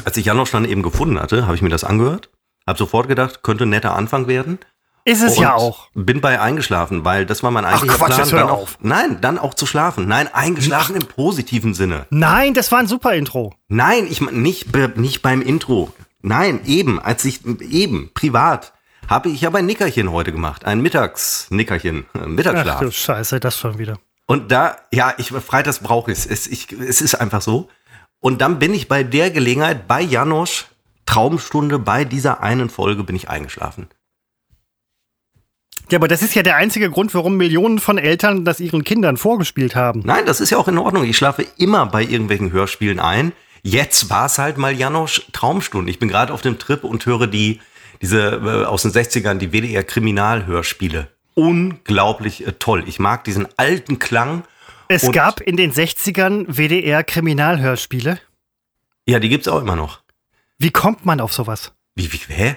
Als 0.04 0.18
ich 0.18 0.26
Janosch 0.26 0.52
dann 0.52 0.66
eben 0.66 0.84
gefunden 0.84 1.20
hatte, 1.22 1.46
habe 1.46 1.56
ich 1.56 1.62
mir 1.62 1.70
das 1.70 1.84
angehört, 1.86 2.30
habe 2.68 2.78
sofort 2.78 3.08
gedacht, 3.08 3.44
könnte 3.44 3.66
ein 3.66 3.70
netter 3.70 3.96
Anfang 3.96 4.28
werden. 4.28 4.60
Ist 5.08 5.24
es 5.24 5.38
und 5.38 5.44
ja 5.44 5.56
auch. 5.56 5.88
Bin 5.94 6.20
bei 6.20 6.42
eingeschlafen, 6.42 7.06
weil 7.06 7.26
das 7.26 7.42
war 7.42 7.50
mein 7.50 7.64
eigentlicher 7.64 7.96
Quatsch, 7.96 8.08
Plan. 8.08 8.20
jetzt 8.20 8.32
hör 8.34 8.40
dann 8.42 8.50
auf. 8.50 8.76
auch, 8.76 8.80
nein, 8.82 9.22
dann 9.22 9.40
auch 9.40 9.54
zu 9.54 9.66
schlafen. 9.66 10.06
Nein, 10.06 10.28
eingeschlafen 10.34 10.98
im 10.98 11.06
positiven 11.06 11.74
Sinne. 11.74 12.08
Nein, 12.10 12.54
das 12.54 12.74
war 12.74 12.80
ein 12.80 12.88
super 12.88 13.14
Intro. 13.14 13.54
Nein, 13.70 14.06
ich 14.10 14.20
mein, 14.20 14.42
nicht, 14.42 14.76
nicht 14.98 15.22
beim 15.22 15.42
Intro. 15.42 15.94
Nein, 16.22 16.60
eben, 16.66 17.00
als 17.00 17.24
ich, 17.24 17.40
eben, 17.46 18.12
privat, 18.14 18.74
habe 19.08 19.30
ich 19.30 19.48
aber 19.48 19.60
ein 19.60 19.66
Nickerchen 19.66 20.12
heute 20.12 20.34
gemacht. 20.34 20.66
Ein 20.66 20.82
Mittagsnickerchen, 20.82 22.00
äh, 22.14 22.20
Ach 22.24 22.26
Mittagsschlaf. 22.26 22.80
du 22.82 22.92
Scheiße, 22.92 23.40
das 23.40 23.58
schon 23.58 23.78
wieder. 23.78 23.98
Und 24.26 24.52
da, 24.52 24.76
ja, 24.92 25.14
ich, 25.18 25.30
freitags 25.30 25.80
brauche 25.80 26.12
ich 26.12 26.26
es. 26.26 26.48
Ich, 26.48 26.70
es 26.74 27.00
ist 27.00 27.16
einfach 27.16 27.42
so. 27.42 27.70
Und 28.20 28.42
dann 28.42 28.60
bin 28.60 28.74
ich 28.74 28.90
bei 28.90 29.04
der 29.04 29.32
Gelegenheit, 29.32 29.88
bei 29.88 30.02
Janosch, 30.02 30.66
Traumstunde, 31.06 31.80
bei 31.80 32.04
dieser 32.04 32.42
einen 32.42 32.70
Folge 32.70 33.06
bin 33.06 33.16
ich 33.16 33.30
eingeschlafen. 33.30 33.88
Ja, 35.90 35.98
aber 36.00 36.08
das 36.08 36.22
ist 36.22 36.36
ja 36.36 36.44
der 36.44 36.58
einzige 36.58 36.90
Grund, 36.90 37.14
warum 37.14 37.38
Millionen 37.38 37.80
von 37.80 37.98
Eltern 37.98 38.44
das 38.44 38.60
ihren 38.60 38.84
Kindern 38.84 39.16
vorgespielt 39.16 39.76
haben. 39.76 40.02
Nein, 40.04 40.26
das 40.26 40.42
ist 40.42 40.50
ja 40.50 40.58
auch 40.58 40.68
in 40.68 40.78
Ordnung. 40.78 41.06
Ich 41.06 41.16
schlafe 41.16 41.46
immer 41.58 41.86
bei 41.86 42.04
irgendwelchen 42.04 42.52
Hörspielen 42.52 43.00
ein. 43.00 43.32
Jetzt 43.64 44.10
war 44.10 44.26
es 44.26 44.38
halt 44.38 44.58
mal 44.58 44.74
Janosch 44.74 45.26
Traumstunde. 45.32 45.90
Ich 45.90 46.00
bin 46.00 46.10
gerade 46.10 46.34
auf 46.34 46.42
dem 46.42 46.60
Trip 46.60 46.84
und 46.84 47.06
höre 47.06 47.28
die, 47.28 47.62
diese 48.02 48.20
äh, 48.20 48.66
aus 48.66 48.82
den 48.82 48.92
60ern, 48.92 49.36
die 49.36 49.52
WDR 49.52 49.84
Kriminalhörspiele. 49.84 51.08
unglaublich 51.36 52.46
äh, 52.46 52.52
toll. 52.54 52.84
Ich 52.88 53.00
mag 53.00 53.24
diesen 53.24 53.48
alten 53.58 53.98
Klang. 54.00 54.44
Es 54.90 55.12
gab 55.12 55.42
in 55.42 55.58
den 55.58 55.74
60ern 55.74 56.46
WDR-Kriminalhörspiele. 56.48 58.20
Ja, 59.06 59.20
die 59.20 59.30
gibt's 59.30 59.48
auch 59.48 59.62
immer 59.62 59.76
noch. 59.76 60.02
Wie 60.58 60.72
kommt 60.72 61.06
man 61.06 61.20
auf 61.20 61.34
sowas? 61.34 61.74
Wie, 61.96 62.12
wie, 62.12 62.20
hä? 62.28 62.56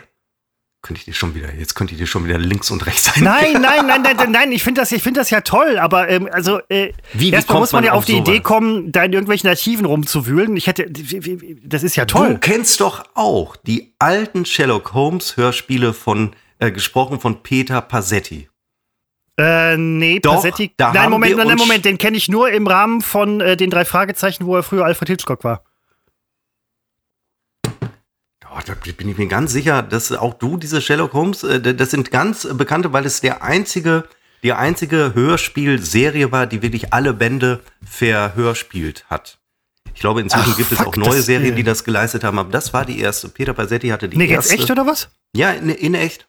Könnte 0.82 1.00
ich 1.00 1.04
dir 1.04 1.12
schon 1.12 1.34
wieder, 1.34 1.52
jetzt 1.54 1.74
könnte 1.74 1.92
ich 1.92 2.00
dir 2.00 2.06
schon 2.06 2.24
wieder 2.24 2.38
links 2.38 2.70
und 2.70 2.86
rechts 2.86 3.04
sein. 3.14 3.22
Nein, 3.22 3.52
nein, 3.60 3.86
nein, 3.86 4.00
nein, 4.02 4.16
nein, 4.16 4.30
nein 4.32 4.52
ich 4.52 4.62
finde 4.62 4.80
das, 4.80 4.90
ich 4.92 5.02
find 5.02 5.18
das 5.18 5.28
ja 5.28 5.42
toll, 5.42 5.76
aber 5.78 6.08
ähm, 6.08 6.26
also 6.32 6.58
äh, 6.70 6.92
Wie- 7.12 7.20
wie 7.20 7.30
erstmal 7.32 7.58
muss 7.58 7.72
man 7.72 7.82
man 7.84 7.88
ja 7.88 7.92
auf 7.92 8.06
die 8.06 8.12
sowas? 8.12 8.28
Idee 8.28 8.40
kommen, 8.40 8.90
da 8.90 9.04
in 9.04 9.12
irgendwelchen 9.12 9.48
Archiven 9.50 9.84
rumzuwühlen. 9.84 10.56
Ich 10.56 10.66
hätte, 10.68 10.90
das 10.90 11.82
ist 11.82 11.96
ja 11.96 12.06
Du 12.06 12.14
toll. 12.18 12.38
kennst 12.40 12.80
doch 12.80 13.04
auch 13.14 13.56
die 13.56 13.92
alten 13.98 14.46
Sherlock 14.46 14.94
Holmes 14.94 15.36
Hörspiele 15.36 15.92
von, 15.92 16.34
äh, 16.60 16.70
gesprochen 16.72 17.20
von 17.20 17.42
Peter 17.42 17.82
Passetti. 17.82 18.48
Äh, 19.38 19.76
nee, 19.76 20.18
Doch, 20.20 20.34
Passetti. 20.36 20.72
da 20.76 20.92
nein, 20.92 21.10
Moment, 21.10 21.36
nein, 21.36 21.56
Moment, 21.58 21.84
den 21.84 21.98
kenne 21.98 22.16
ich 22.16 22.28
nur 22.28 22.50
im 22.50 22.66
Rahmen 22.66 23.00
von 23.02 23.40
äh, 23.40 23.56
den 23.56 23.70
drei 23.70 23.84
Fragezeichen, 23.84 24.44
wo 24.46 24.56
er 24.56 24.62
früher 24.62 24.84
Alfred 24.84 25.08
Hitchcock 25.08 25.44
war. 25.44 25.62
Oh, 28.52 28.58
da 28.66 28.74
bin 28.96 29.08
ich 29.08 29.16
mir 29.18 29.28
ganz 29.28 29.52
sicher, 29.52 29.82
dass 29.82 30.10
auch 30.12 30.34
du 30.34 30.56
diese 30.56 30.80
Sherlock 30.82 31.12
Holmes, 31.12 31.44
äh, 31.44 31.60
das 31.74 31.90
sind 31.90 32.10
ganz 32.10 32.46
bekannte, 32.54 32.92
weil 32.92 33.06
es 33.06 33.20
der 33.20 33.42
einzige, 33.42 34.04
die 34.42 34.52
einzige 34.52 35.12
Hörspielserie 35.14 36.32
war, 36.32 36.46
die 36.46 36.60
wirklich 36.62 36.92
alle 36.92 37.12
Bände 37.12 37.60
verhörspielt 37.84 39.04
hat. 39.08 39.38
Ich 39.94 40.00
glaube, 40.00 40.20
inzwischen 40.20 40.50
Ach, 40.52 40.56
gibt 40.56 40.72
es 40.72 40.78
auch 40.80 40.96
neue 40.96 41.20
Serien, 41.22 41.52
äh, 41.52 41.56
die 41.56 41.62
das 41.64 41.84
geleistet 41.84 42.24
haben, 42.24 42.38
aber 42.38 42.50
das 42.50 42.72
war 42.72 42.84
die 42.84 43.00
erste. 43.00 43.28
Peter 43.28 43.52
Passetti 43.54 43.88
hatte 43.88 44.08
die 44.08 44.16
Nee, 44.16 44.24
jetzt 44.26 44.46
erste. 44.50 44.54
echt 44.54 44.70
oder 44.70 44.86
was? 44.86 45.08
Ja, 45.34 45.50
in, 45.52 45.68
in 45.68 45.94
echt. 45.94 46.26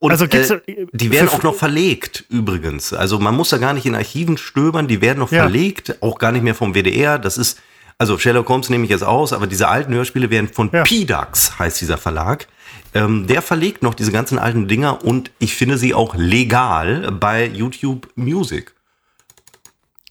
Und 0.00 0.12
Also 0.12 0.28
gibt's, 0.28 0.50
äh, 0.50 0.56
äh, 0.66 0.86
die 0.92 1.10
werden 1.10 1.28
auch 1.28 1.42
noch 1.42 1.54
verlegt, 1.56 2.24
übrigens. 2.28 2.92
Also 2.92 3.18
man 3.18 3.34
muss 3.34 3.48
da 3.50 3.58
gar 3.58 3.72
nicht 3.72 3.86
in 3.86 3.94
Archiven 3.96 4.36
stöbern, 4.36 4.86
die 4.86 5.00
werden 5.00 5.18
noch 5.18 5.32
Ja. 5.32 5.42
verlegt, 5.42 6.02
auch 6.02 6.18
gar 6.18 6.30
nicht 6.32 6.42
mehr 6.42 6.54
vom 6.54 6.74
WDR. 6.74 7.18
Das 7.18 7.36
ist, 7.38 7.60
also 7.98 8.16
Sherlock 8.16 8.48
Holmes 8.48 8.70
nehme 8.70 8.84
ich 8.84 8.90
jetzt 8.90 9.04
aus, 9.04 9.32
aber 9.32 9.46
diese 9.46 9.68
alten 9.68 9.92
Hörspiele 9.92 10.30
werden 10.30 10.48
von 10.48 10.70
Ja. 10.72 10.84
PDAX, 10.84 11.58
heißt 11.58 11.80
dieser 11.80 11.98
Verlag. 11.98 12.46
Ähm, 12.94 13.26
der 13.26 13.42
verlegt 13.42 13.82
noch 13.82 13.94
diese 13.94 14.12
ganzen 14.12 14.38
alten 14.38 14.66
Dinger 14.68 15.04
und 15.04 15.30
ich 15.38 15.54
finde 15.54 15.76
sie 15.76 15.92
auch 15.94 16.14
legal 16.14 17.10
bei 17.12 17.46
YouTube 17.46 18.08
Music. 18.14 18.72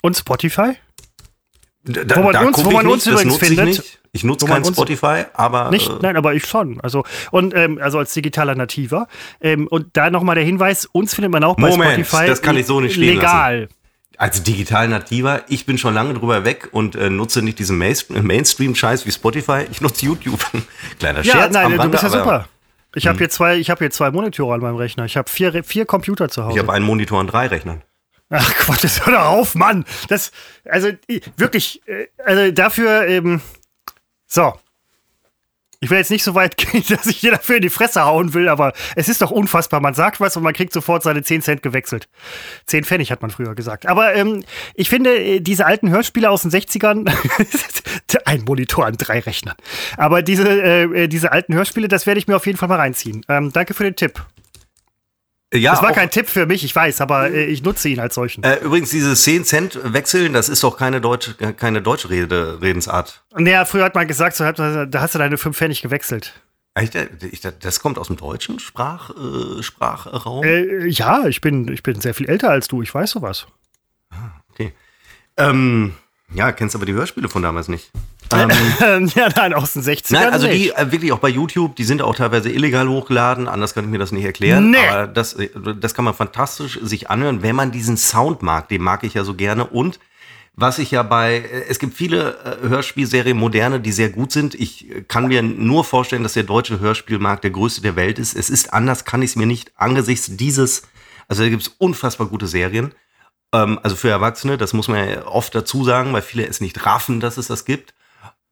Und 0.01 0.15
Spotify? 0.15 0.73
Da, 1.83 2.17
Wo 2.17 2.23
man 2.23 2.33
da 2.33 2.41
uns- 2.41 2.57
wo 2.63 2.67
ich 2.69 2.73
man 2.75 2.85
nicht, 2.85 2.93
uns 2.93 3.03
das 3.05 3.13
übrigens 3.13 3.33
nutze 3.33 3.45
ich 3.45 3.59
findet. 3.59 3.65
nicht. 3.77 3.99
Ich 4.11 4.23
nutze 4.23 4.45
kein 4.45 4.65
Spotify, 4.65 5.25
aber 5.33 5.69
Nicht? 5.69 5.89
äh, 5.89 5.93
Nein, 6.01 6.17
aber 6.17 6.33
ich 6.33 6.45
schon. 6.45 6.81
Also, 6.81 7.03
und, 7.31 7.53
ähm, 7.55 7.79
also 7.81 7.99
als 7.99 8.13
digitaler 8.13 8.55
Nativer. 8.55 9.07
Ähm, 9.41 9.67
und 9.67 9.95
da 9.95 10.09
nochmal 10.09 10.35
der 10.35 10.43
Hinweis, 10.43 10.85
uns 10.91 11.13
findet 11.13 11.31
man 11.31 11.43
auch 11.43 11.55
bei 11.55 11.69
Moment, 11.69 12.05
Spotify. 12.05 12.27
das 12.27 12.41
kann 12.41 12.57
ich 12.57 12.65
so 12.65 12.79
nicht 12.81 12.93
stehen 12.95 13.15
Legal. 13.15 13.69
Als 14.17 14.43
digital 14.43 14.87
nativer, 14.87 15.43
ich 15.47 15.65
bin 15.65 15.77
schon 15.77 15.93
lange 15.93 16.13
drüber 16.15 16.43
weg 16.43 16.69
und 16.71 16.95
äh, 16.95 17.09
nutze 17.09 17.41
nicht 17.41 17.59
diesen 17.59 17.77
Main- 17.77 17.95
Mainstream-Scheiß 18.09 19.05
wie 19.05 19.11
Spotify. 19.11 19.65
Ich 19.71 19.81
nutze 19.81 20.05
YouTube. 20.05 20.43
Kleiner 20.99 21.21
Ja, 21.23 21.31
Scherz 21.33 21.53
nein, 21.53 21.65
am 21.65 21.71
du 21.73 21.77
Rande, 21.77 21.91
bist 21.91 22.03
ja 22.03 22.09
super. 22.09 22.47
Ich 22.95 23.05
habe 23.05 23.17
hier 23.19 23.29
zwei, 23.29 23.57
ich 23.57 23.69
habe 23.69 23.79
hier 23.79 23.91
zwei 23.91 24.09
Monitore 24.09 24.55
an 24.55 24.61
meinem 24.61 24.77
Rechner. 24.77 25.05
Ich 25.05 25.17
habe 25.17 25.29
vier, 25.29 25.63
vier 25.63 25.85
Computer 25.85 26.29
zu 26.29 26.43
Hause. 26.45 26.53
Ich 26.57 26.59
habe 26.63 26.73
einen 26.73 26.85
Monitor 26.85 27.19
an 27.19 27.27
drei 27.27 27.47
Rechnern. 27.47 27.83
Ach 28.29 28.53
Quatsch, 28.55 28.83
das 28.83 29.05
hör 29.05 29.13
doch 29.13 29.25
auf, 29.25 29.55
Mann. 29.55 29.85
Das, 30.09 30.31
also 30.65 30.89
wirklich, 31.37 31.81
äh, 31.87 32.07
also 32.25 32.51
dafür, 32.51 33.07
ähm, 33.07 33.39
so. 34.25 34.53
Ich 35.79 35.91
will 35.91 35.97
jetzt 35.97 36.09
nicht 36.09 36.23
so 36.23 36.33
weit 36.33 36.57
gehen, 36.57 36.83
dass 36.89 37.05
ich 37.05 37.21
dir 37.21 37.31
dafür 37.31 37.57
in 37.57 37.61
die 37.61 37.69
Fresse 37.69 38.03
hauen 38.03 38.33
will, 38.33 38.49
aber 38.49 38.73
es 38.95 39.09
ist 39.09 39.21
doch 39.21 39.31
unfassbar. 39.31 39.79
Man 39.79 39.93
sagt 39.93 40.19
was 40.19 40.35
und 40.35 40.43
man 40.43 40.53
kriegt 40.53 40.73
sofort 40.73 41.03
seine 41.03 41.21
10 41.21 41.41
Cent 41.43 41.63
gewechselt. 41.63 42.07
10 42.65 42.83
Pfennig 42.83 43.11
hat 43.11 43.21
man 43.21 43.29
früher 43.29 43.53
gesagt. 43.53 43.87
Aber 43.87 44.15
ähm, 44.15 44.43
ich 44.73 44.89
finde, 44.89 45.17
äh, 45.17 45.39
diese 45.39 45.65
alten 45.65 45.89
Hörspiele 45.89 46.29
aus 46.29 46.41
den 46.41 46.51
60ern, 46.51 47.11
ein 48.25 48.43
Monitor 48.43 48.85
an 48.85 48.97
drei 48.97 49.19
Rechnern. 49.19 49.55
Aber 49.97 50.23
diese, 50.23 50.47
äh, 50.47 51.03
äh, 51.03 51.07
diese 51.07 51.31
alten 51.31 51.53
Hörspiele, 51.53 51.87
das 51.87 52.07
werde 52.07 52.19
ich 52.19 52.27
mir 52.27 52.35
auf 52.35 52.45
jeden 52.45 52.57
Fall 52.57 52.69
mal 52.69 52.79
reinziehen. 52.79 53.23
Ähm, 53.29 53.51
danke 53.51 53.73
für 53.73 53.83
den 53.83 53.95
Tipp. 53.95 54.25
Äh, 55.53 55.57
Ja, 55.59 55.71
Das 55.71 55.81
war 55.81 55.91
auch, 55.91 55.95
kein 55.95 56.09
Tipp 56.09 56.27
für 56.27 56.45
mich, 56.45 56.63
ich 56.63 56.75
weiß, 56.75 57.01
aber 57.01 57.31
äh, 57.31 57.45
ich 57.45 57.63
nutze 57.63 57.89
ihn 57.89 57.99
als 57.99 58.15
solchen. 58.15 58.43
äh, 58.43 58.57
übrigens, 58.57 58.89
diese 58.89 59.15
10 59.15 59.45
Cent 59.45 59.79
wechseln, 59.83 60.33
das 60.33 60.49
ist 60.49 60.63
doch 60.63 60.77
keine 60.77 61.01
deutsche, 61.01 61.33
keine 61.53 61.81
deutsche 61.81 62.09
Rede, 62.09 62.59
Redensart. 62.61 63.23
Naja, 63.35 63.65
früher 63.65 63.85
hat 63.85 63.95
man 63.95 64.07
gesagt, 64.07 64.35
so, 64.35 64.43
da 64.51 64.87
hast 65.01 65.15
du 65.15 65.19
deine 65.19 65.37
fünf 65.37 65.57
Pfennig 65.57 65.81
gewechselt. 65.81 66.33
Ich, 66.79 66.91
ich, 67.23 67.41
das 67.41 67.79
kommt 67.79 67.97
aus 67.97 68.07
dem 68.07 68.17
deutschen 68.17 68.59
Sprach, 68.59 69.09
äh, 69.09 69.63
Sprachraum. 69.63 70.43
Äh, 70.43 70.85
ja, 70.87 71.25
ich 71.27 71.41
bin, 71.41 71.71
ich 71.71 71.81
bin 71.81 71.99
sehr 72.01 72.13
viel 72.13 72.29
älter 72.29 72.49
als 72.51 72.67
du, 72.67 72.83
ich 72.83 72.93
weiß 72.93 73.11
sowas. 73.11 73.47
Okay. 74.51 74.73
Ähm, 75.37 75.93
ja, 76.33 76.51
kennst 76.51 76.75
aber 76.75 76.85
die 76.85 76.93
Hörspiele 76.93 77.29
von 77.29 77.41
damals 77.41 77.67
nicht. 77.67 77.89
Ähm, 78.33 78.49
Ähm, 78.81 79.11
ja, 79.15 79.29
nein, 79.35 79.53
aus 79.53 79.73
den 79.73 79.83
60ern. 79.83 80.13
Nein, 80.13 80.33
also 80.33 80.47
die 80.47 80.53
nicht. 80.53 80.77
äh, 80.77 80.91
wirklich 80.91 81.11
auch 81.11 81.19
bei 81.19 81.29
YouTube, 81.29 81.75
die 81.75 81.83
sind 81.83 82.01
auch 82.01 82.15
teilweise 82.15 82.49
illegal 82.49 82.87
hochgeladen, 82.87 83.47
anders 83.47 83.73
kann 83.73 83.85
ich 83.85 83.89
mir 83.89 83.99
das 83.99 84.11
nicht 84.11 84.25
erklären. 84.25 84.71
Nee. 84.71 84.87
Aber 84.89 85.07
das, 85.07 85.33
äh, 85.33 85.49
das 85.79 85.93
kann 85.93 86.05
man 86.05 86.13
fantastisch 86.13 86.79
sich 86.81 87.09
anhören, 87.09 87.41
wenn 87.41 87.55
man 87.55 87.71
diesen 87.71 87.97
Sound 87.97 88.41
mag, 88.41 88.69
den 88.69 88.81
mag 88.81 89.03
ich 89.03 89.13
ja 89.13 89.23
so 89.23 89.33
gerne. 89.33 89.65
Und 89.65 89.99
was 90.55 90.79
ich 90.79 90.91
ja 90.91 91.03
bei, 91.03 91.37
äh, 91.37 91.65
es 91.69 91.79
gibt 91.79 91.95
viele 91.95 92.57
Hörspielserien, 92.61 93.37
moderne, 93.37 93.79
die 93.79 93.91
sehr 93.91 94.09
gut 94.09 94.31
sind. 94.31 94.55
Ich 94.55 94.87
kann 95.07 95.27
mir 95.27 95.41
nur 95.41 95.83
vorstellen, 95.83 96.23
dass 96.23 96.33
der 96.33 96.43
deutsche 96.43 96.79
Hörspielmarkt 96.79 97.43
der 97.43 97.51
größte 97.51 97.81
der 97.81 97.95
Welt 97.95 98.19
ist. 98.19 98.35
Es 98.35 98.49
ist 98.49 98.73
anders, 98.73 99.05
kann 99.05 99.21
ich 99.21 99.31
es 99.31 99.35
mir 99.35 99.47
nicht 99.47 99.71
angesichts 99.75 100.35
dieses, 100.35 100.83
also 101.27 101.43
da 101.43 101.49
gibt 101.49 101.63
es 101.63 101.69
unfassbar 101.77 102.27
gute 102.27 102.47
Serien. 102.47 102.93
Ähm, 103.53 103.79
also 103.83 103.95
für 103.95 104.09
Erwachsene, 104.09 104.57
das 104.57 104.73
muss 104.73 104.87
man 104.87 105.07
ja 105.07 105.25
oft 105.25 105.53
dazu 105.55 105.83
sagen, 105.83 106.13
weil 106.13 106.21
viele 106.21 106.45
es 106.45 106.61
nicht 106.61 106.85
raffen, 106.85 107.19
dass 107.19 107.37
es 107.37 107.47
das 107.47 107.65
gibt. 107.65 107.93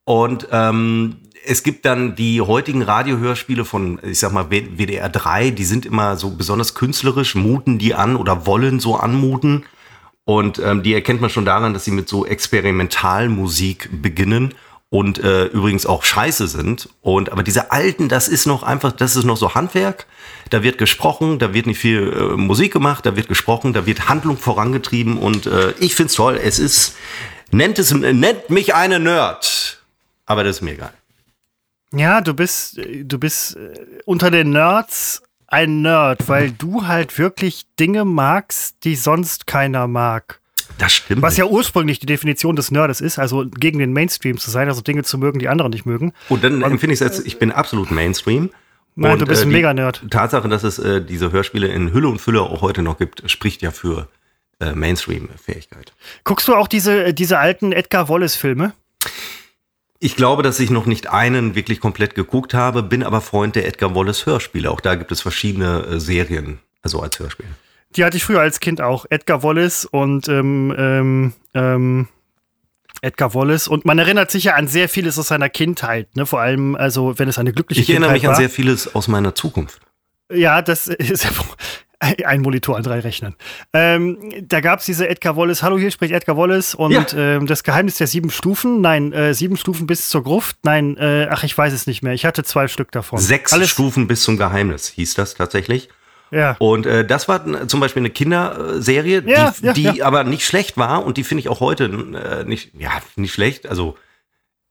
Und 0.06 0.48
ähm, 0.52 1.18
es 1.46 1.64
gibt 1.64 1.86
dann 1.86 2.16
die 2.16 2.42
heutigen 2.42 2.82
Radiohörspiele 2.82 3.66
von, 3.66 4.00
ich 4.04 4.20
sag 4.20 4.32
mal, 4.32 4.50
WDR 4.50 5.10
3, 5.10 5.52
die 5.52 5.66
sind 5.66 5.86
immer 5.86 6.16
so 6.16 6.32
besonders 6.32 6.74
künstlerisch, 6.74 7.36
muten 7.36 7.78
die 7.78 7.94
an 7.94 8.16
oder 8.16 8.46
wollen 8.46 8.80
so 8.80 8.96
anmuten. 8.96 9.66
Und 10.24 10.58
ähm, 10.60 10.82
die 10.82 10.94
erkennt 10.94 11.22
man 11.22 11.30
schon 11.30 11.46
daran, 11.46 11.74
dass 11.74 11.86
sie 11.86 11.92
mit 11.92 12.10
so 12.10 12.26
Experimentalmusik 12.26 13.90
beginnen 14.02 14.56
und 14.90 15.24
äh, 15.24 15.46
übrigens 15.46 15.86
auch 15.86 16.04
scheiße 16.04 16.48
sind. 16.48 16.90
Und 17.02 17.32
aber 17.32 17.44
diese 17.44 17.72
alten, 17.72 18.10
das 18.10 18.28
ist 18.28 18.46
noch 18.48 18.64
einfach, 18.64 18.92
das 18.92 19.16
ist 19.16 19.26
noch 19.26 19.38
so 19.38 19.54
Handwerk. 19.54 20.08
Da 20.50 20.64
wird 20.64 20.78
gesprochen, 20.78 21.38
da 21.38 21.54
wird 21.54 21.68
nicht 21.68 21.80
viel 21.80 22.12
äh, 22.14 22.38
Musik 22.38 22.74
gemacht, 22.74 23.06
da 23.06 23.16
wird 23.16 23.28
gesprochen, 23.28 23.74
da 23.74 23.86
wird 23.86 24.10
Handlung 24.10 24.38
vorangetrieben 24.38 25.18
und 25.18 25.46
äh, 25.48 25.74
ich 25.80 25.96
find's 25.96 26.14
toll. 26.14 26.40
Es 26.42 26.58
ist, 26.58 26.96
nennt 27.52 27.78
es, 27.78 27.94
nennt 27.94 28.50
mich 28.50 28.74
eine 28.74 29.00
Nerd. 29.00 29.85
Aber 30.26 30.44
das 30.44 30.58
ist 30.58 30.62
mir 30.62 30.72
egal. 30.72 30.94
Ja, 31.94 32.22
du 32.22 32.34
bist, 32.34 32.78
äh, 32.78 33.04
du 33.04 33.20
bist 33.20 33.56
äh, 33.56 33.74
unter 34.06 34.32
den 34.32 34.52
Nerds 34.52 35.22
ein 35.48 35.82
Nerd, 35.82 36.28
weil 36.28 36.52
du 36.52 36.88
halt 36.88 37.18
wirklich 37.18 37.66
Dinge 37.80 38.04
magst, 38.04 38.84
die 38.84 38.96
sonst 38.96 39.48
keiner 39.48 39.88
mag. 39.88 40.42
Das 40.78 40.94
stimmt. 40.94 41.22
Was 41.22 41.38
ja 41.38 41.46
ursprünglich 41.46 42.00
die 42.00 42.06
Definition 42.06 42.56
des 42.56 42.72
Nerdes 42.72 43.00
ist, 43.00 43.20
also 43.20 43.46
gegen 43.48 43.80
den 43.80 43.94
Mainstream 43.94 44.38
zu 44.38 44.52
sein, 44.52 44.68
also 44.68 44.82
Dinge 44.82 45.04
zu 45.04 45.18
mögen, 45.18 45.40
die 45.40 45.48
andere 45.48 45.70
nicht 45.70 45.86
mögen. 45.86 46.14
Und 46.28 46.44
dann 46.44 46.62
empfinde 46.64 46.94
ich 46.94 47.02
es 47.02 47.08
als, 47.08 47.26
ich 47.26 47.40
bin 47.40 47.52
absolut 47.52 47.92
Mainstream. 47.92 48.50
Nein, 48.96 49.14
und, 49.14 49.22
du 49.22 49.26
bist 49.26 49.44
ein 49.44 49.50
die 49.50 49.56
Mega-Nerd. 49.56 50.04
Tatsache, 50.10 50.50
dass 50.50 50.64
es 50.64 50.80
äh, 50.80 51.02
diese 51.02 51.32
Hörspiele 51.32 51.68
in 51.68 51.94
Hülle 51.94 52.08
und 52.08 52.20
Fülle 52.20 52.42
auch 52.42 52.62
heute 52.62 52.82
noch 52.82 52.98
gibt, 52.98 53.30
spricht 53.30 53.62
ja 53.62 53.72
für 53.72 54.08
äh, 54.60 54.72
Mainstream-Fähigkeit. 54.74 55.94
Guckst 56.24 56.48
du 56.48 56.56
auch 56.56 56.68
diese, 56.68 57.06
äh, 57.06 57.14
diese 57.14 57.38
alten 57.40 57.72
Edgar 57.72 58.10
Wallace-Filme? 58.10 58.74
Ich 60.00 60.16
glaube, 60.16 60.44
dass 60.44 60.60
ich 60.60 60.70
noch 60.70 60.86
nicht 60.86 61.08
einen 61.08 61.56
wirklich 61.56 61.80
komplett 61.80 62.16
geguckt 62.16 62.54
habe, 62.54 62.84
bin 62.84 63.04
aber 63.04 63.22
Freund 63.22 63.56
der 63.56 63.66
Edgar 63.68 63.96
Wallace 63.96 64.26
Hörspiele. 64.26 64.70
Auch 64.70 64.82
da 64.82 64.96
gibt 64.96 65.12
es 65.12 65.22
verschiedene 65.22 65.86
äh, 65.86 66.00
Serien, 66.00 66.60
also 66.82 67.02
als 67.02 67.18
Hörspiel. 67.20 67.48
Die 67.96 68.04
hatte 68.04 68.18
ich 68.18 68.26
früher 68.26 68.42
als 68.42 68.60
Kind 68.60 68.82
auch. 68.82 69.06
Edgar 69.10 69.42
Wallace 69.42 69.86
und 69.86 70.28
ähm, 70.28 70.76
ähm, 70.78 71.34
ähm, 71.54 72.08
Edgar 73.02 73.34
Wallace. 73.34 73.68
Und 73.68 73.86
man 73.86 73.98
erinnert 73.98 74.32
sich 74.32 74.46
ja 74.46 74.56
an 74.56 74.68
sehr 74.68 74.90
vieles 74.90 75.18
aus 75.18 75.30
seiner 75.30 75.50
Kindheit, 75.50 76.14
ne? 76.16 76.26
Vor 76.26 76.42
allem, 76.42 76.76
also 76.76 77.18
wenn 77.18 77.30
es 77.30 77.38
eine 77.38 77.54
glückliche 77.54 77.82
Ich 77.82 77.90
erinnere 77.90 78.10
Kindheit 78.10 78.22
mich 78.22 78.28
an 78.28 78.34
war. 78.34 78.40
sehr 78.40 78.50
vieles 78.50 78.94
aus 78.96 79.08
meiner 79.08 79.34
Zukunft. 79.34 79.80
Ja, 80.32 80.62
das 80.62 80.88
ist 80.88 81.28
ein 82.26 82.42
Monitor 82.42 82.78
an 82.78 82.84
drei 82.84 83.00
Rechnern. 83.00 83.36
Ähm, 83.74 84.18
da 84.48 84.60
gab 84.62 84.80
es 84.80 84.86
diese 84.86 85.08
Edgar 85.08 85.36
Wallace, 85.36 85.64
hallo, 85.64 85.78
hier 85.78 85.92
spricht 85.92 86.14
Edgar 86.14 86.38
Wallace 86.38 86.76
und 86.76 86.92
Ja. 86.92 87.06
ähm, 87.16 87.48
das 87.48 87.64
Geheimnis 87.64 87.98
der 87.98 88.08
sieben 88.08 88.32
Stufen, 88.32 88.82
nein, 88.82 89.14
äh, 89.14 89.34
sieben 89.34 89.58
Stufen 89.58 89.88
bis 89.88 90.10
zur 90.10 90.24
Gruft, 90.24 90.58
nein, 90.64 90.98
äh, 90.98 91.28
ach, 91.30 91.44
ich 91.44 91.58
weiß 91.58 91.74
es 91.74 91.88
nicht 91.88 92.02
mehr. 92.04 92.14
Ich 92.14 92.26
hatte 92.26 92.44
zwei 92.44 92.68
Stück 92.68 92.92
davon. 92.92 93.20
Sechs 93.20 93.54
Alles, 93.54 93.70
Stufen 93.70 94.08
bis 94.08 94.22
zum 94.22 94.38
Geheimnis 94.38 94.88
hieß 94.90 95.16
das 95.16 95.36
tatsächlich. 95.36 95.90
Ja. 96.32 96.56
Und 96.60 96.86
äh, 96.86 97.06
das 97.06 97.28
war 97.28 97.68
zum 97.68 97.80
Beispiel 97.80 98.02
eine 98.02 98.10
Kinderserie, 98.10 99.24
Ja, 99.26 99.54
die, 99.60 99.66
ja, 99.66 99.74
die 99.74 100.04
aber 100.04 100.24
nicht 100.24 100.46
schlecht 100.46 100.76
war 100.78 101.06
und 101.06 101.18
die 101.18 101.24
finde 101.24 101.42
ich 101.42 101.50
auch 101.50 101.60
heute 101.60 101.86
äh, 101.86 102.44
nicht, 102.48 102.72
ja, 102.78 102.90
nicht 103.16 103.34
schlecht. 103.34 103.68
Also 103.68 103.96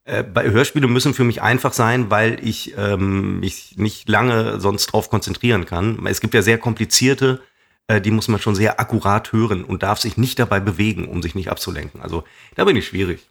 bei 0.05 0.51
Hörspiele 0.51 0.87
müssen 0.87 1.15
für 1.15 1.25
mich 1.25 1.41
einfach 1.41 1.73
sein, 1.73 2.11
weil 2.11 2.39
ich 2.43 2.75
ähm, 2.77 3.41
mich 3.41 3.77
nicht 3.77 4.09
lange 4.09 4.61
sonst 4.61 4.87
drauf 4.89 5.09
konzentrieren 5.09 5.65
kann. 5.65 6.05
Es 6.07 6.21
gibt 6.21 6.35
ja 6.35 6.43
sehr 6.43 6.59
komplizierte 6.59 7.41
äh, 7.87 8.01
die 8.01 8.11
muss 8.11 8.29
man 8.29 8.41
schon 8.41 8.55
sehr 8.55 8.81
akkurat 8.81 9.33
hören 9.33 9.65
und 9.65 9.83
darf 9.83 10.01
sich 10.01 10.17
nicht 10.17 10.39
dabei 10.39 10.61
bewegen, 10.61 11.07
um 11.07 11.23
sich 11.23 11.35
nicht 11.35 11.51
abzulenken. 11.51 12.01
Also 12.01 12.25
da 12.55 12.65
bin 12.65 12.77
ich 12.77 12.87
schwierig. 12.87 13.29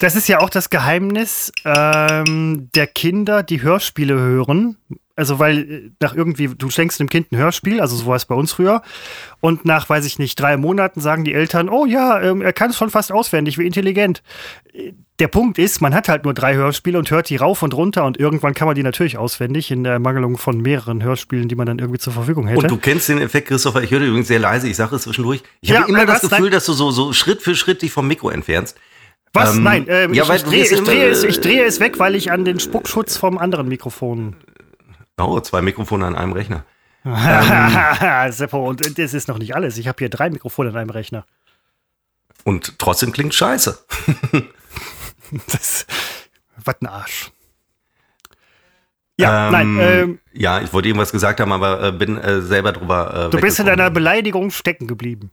Das 0.00 0.16
ist 0.16 0.28
ja 0.28 0.40
auch 0.40 0.50
das 0.50 0.68
Geheimnis 0.68 1.52
ähm, 1.64 2.68
der 2.74 2.86
Kinder, 2.88 3.42
die 3.42 3.62
Hörspiele 3.62 4.14
hören. 4.14 4.76
Also, 5.20 5.38
weil 5.38 5.58
äh, 5.58 5.90
nach 6.00 6.14
irgendwie, 6.14 6.48
du 6.48 6.70
schenkst 6.70 6.98
dem 6.98 7.10
Kind 7.10 7.30
ein 7.30 7.36
Hörspiel, 7.36 7.80
also 7.80 7.94
so 7.94 8.06
war 8.06 8.16
es 8.16 8.24
bei 8.24 8.34
uns 8.34 8.54
früher. 8.54 8.80
Und 9.40 9.66
nach, 9.66 9.86
weiß 9.88 10.06
ich 10.06 10.18
nicht, 10.18 10.40
drei 10.40 10.56
Monaten 10.56 11.02
sagen 11.02 11.24
die 11.24 11.34
Eltern, 11.34 11.68
oh 11.68 11.84
ja, 11.84 12.22
ähm, 12.22 12.40
er 12.40 12.54
kann 12.54 12.70
es 12.70 12.76
schon 12.78 12.88
fast 12.88 13.12
auswendig, 13.12 13.58
wie 13.58 13.66
intelligent. 13.66 14.22
Der 15.18 15.28
Punkt 15.28 15.58
ist, 15.58 15.82
man 15.82 15.94
hat 15.94 16.08
halt 16.08 16.24
nur 16.24 16.32
drei 16.32 16.54
Hörspiele 16.54 16.98
und 16.98 17.10
hört 17.10 17.28
die 17.28 17.36
rauf 17.36 17.62
und 17.62 17.74
runter 17.74 18.06
und 18.06 18.18
irgendwann 18.18 18.54
kann 18.54 18.66
man 18.66 18.74
die 18.74 18.82
natürlich 18.82 19.18
auswendig 19.18 19.70
in 19.70 19.84
der 19.84 19.92
Ermangelung 19.92 20.38
von 20.38 20.58
mehreren 20.62 21.02
Hörspielen, 21.02 21.48
die 21.48 21.54
man 21.54 21.66
dann 21.66 21.78
irgendwie 21.78 21.98
zur 21.98 22.14
Verfügung 22.14 22.46
hätte. 22.46 22.60
Und 22.60 22.70
du 22.70 22.78
kennst 22.78 23.10
den 23.10 23.18
Effekt, 23.18 23.48
Christopher, 23.48 23.82
ich 23.82 23.90
höre 23.90 24.00
übrigens 24.00 24.28
sehr 24.28 24.38
leise, 24.38 24.68
ich 24.68 24.76
sage 24.76 24.96
es 24.96 25.02
zwischendurch. 25.02 25.42
Ich 25.60 25.68
Ja, 25.68 25.80
habe 25.80 25.90
immer 25.90 26.04
äh, 26.04 26.06
das? 26.06 26.22
Gefühl, 26.22 26.44
Nein. 26.44 26.52
dass 26.52 26.64
du 26.64 26.72
so, 26.72 26.90
so 26.90 27.12
Schritt 27.12 27.42
für 27.42 27.54
Schritt 27.54 27.82
dich 27.82 27.92
vom 27.92 28.08
Mikro 28.08 28.30
entfernst. 28.30 28.78
Was? 29.32 29.56
Ähm, 29.56 29.62
Nein, 29.62 29.86
ähm, 29.88 30.14
ja, 30.14 30.22
ich, 30.22 30.28
weil 30.28 30.36
ich, 30.36 30.42
du 30.44 30.50
drehe, 30.50 30.60
jetzt 30.60 30.72
ich, 30.72 30.78
immer, 30.78 30.86
drehe 30.88 31.08
es, 31.08 31.24
ich 31.24 31.40
drehe 31.40 31.64
es 31.64 31.80
weg, 31.80 31.98
weil 31.98 32.14
ich 32.14 32.32
an 32.32 32.44
den 32.44 32.58
Spuckschutz 32.58 33.16
vom 33.16 33.38
anderen 33.38 33.68
Mikrofon. 33.68 34.36
Oh, 35.26 35.40
zwei 35.40 35.62
Mikrofone 35.62 36.06
an 36.06 36.16
einem 36.16 36.32
Rechner. 36.32 36.64
Seppo, 38.30 38.68
und 38.68 38.98
das 38.98 39.14
ist 39.14 39.28
noch 39.28 39.38
nicht 39.38 39.54
alles. 39.54 39.78
Ich 39.78 39.88
habe 39.88 39.96
hier 39.98 40.10
drei 40.10 40.30
Mikrofone 40.30 40.70
an 40.70 40.76
einem 40.76 40.90
Rechner. 40.90 41.24
Und 42.44 42.78
trotzdem 42.78 43.12
klingt 43.12 43.34
scheiße. 43.34 43.78
Das, 45.46 45.86
was 46.64 46.74
ein 46.80 46.86
Arsch. 46.88 47.30
Ja, 49.16 49.46
Ähm, 49.46 49.52
nein, 49.52 49.78
ähm, 49.80 50.18
Ja, 50.32 50.60
ich 50.60 50.72
wollte 50.72 50.88
irgendwas 50.88 51.12
gesagt 51.12 51.38
haben, 51.38 51.52
aber 51.52 51.82
äh, 51.84 51.92
bin 51.92 52.16
äh, 52.18 52.40
selber 52.40 52.72
drüber. 52.72 53.26
Äh, 53.26 53.30
du 53.30 53.40
bist 53.40 53.60
in 53.60 53.66
deiner 53.66 53.90
Beleidigung 53.90 54.50
stecken 54.50 54.88
geblieben. 54.88 55.30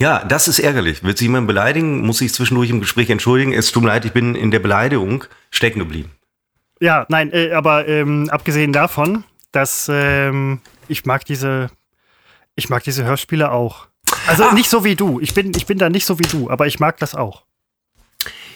Ja, 0.00 0.24
das 0.24 0.48
ist 0.48 0.58
ärgerlich. 0.58 1.02
Wird 1.02 1.18
sich 1.18 1.26
jemand 1.26 1.46
beleidigen, 1.46 2.06
muss 2.06 2.20
ich 2.20 2.32
zwischendurch 2.32 2.70
im 2.70 2.80
Gespräch 2.80 3.10
entschuldigen. 3.10 3.52
Es 3.52 3.72
tut 3.72 3.82
mir 3.82 3.88
leid, 3.88 4.04
ich 4.04 4.12
bin 4.12 4.34
in 4.34 4.50
der 4.50 4.58
Beleidigung 4.58 5.24
stecken 5.50 5.78
geblieben. 5.78 6.10
Ja, 6.80 7.06
nein, 7.08 7.32
äh, 7.32 7.52
aber 7.52 7.86
ähm, 7.88 8.28
abgesehen 8.30 8.72
davon, 8.72 9.24
dass 9.52 9.88
ähm, 9.92 10.60
ich 10.88 11.04
mag 11.04 11.24
diese, 11.24 11.70
ich 12.56 12.68
mag 12.68 12.82
diese 12.84 13.04
Hörspiele 13.04 13.50
auch. 13.50 13.86
Also 14.26 14.50
nicht 14.52 14.70
so 14.70 14.84
wie 14.84 14.96
du. 14.96 15.20
Ich 15.20 15.34
bin, 15.34 15.52
ich 15.54 15.66
bin 15.66 15.78
da 15.78 15.88
nicht 15.88 16.06
so 16.06 16.18
wie 16.18 16.26
du, 16.26 16.50
aber 16.50 16.66
ich 16.66 16.80
mag 16.80 16.98
das 16.98 17.14
auch. 17.14 17.44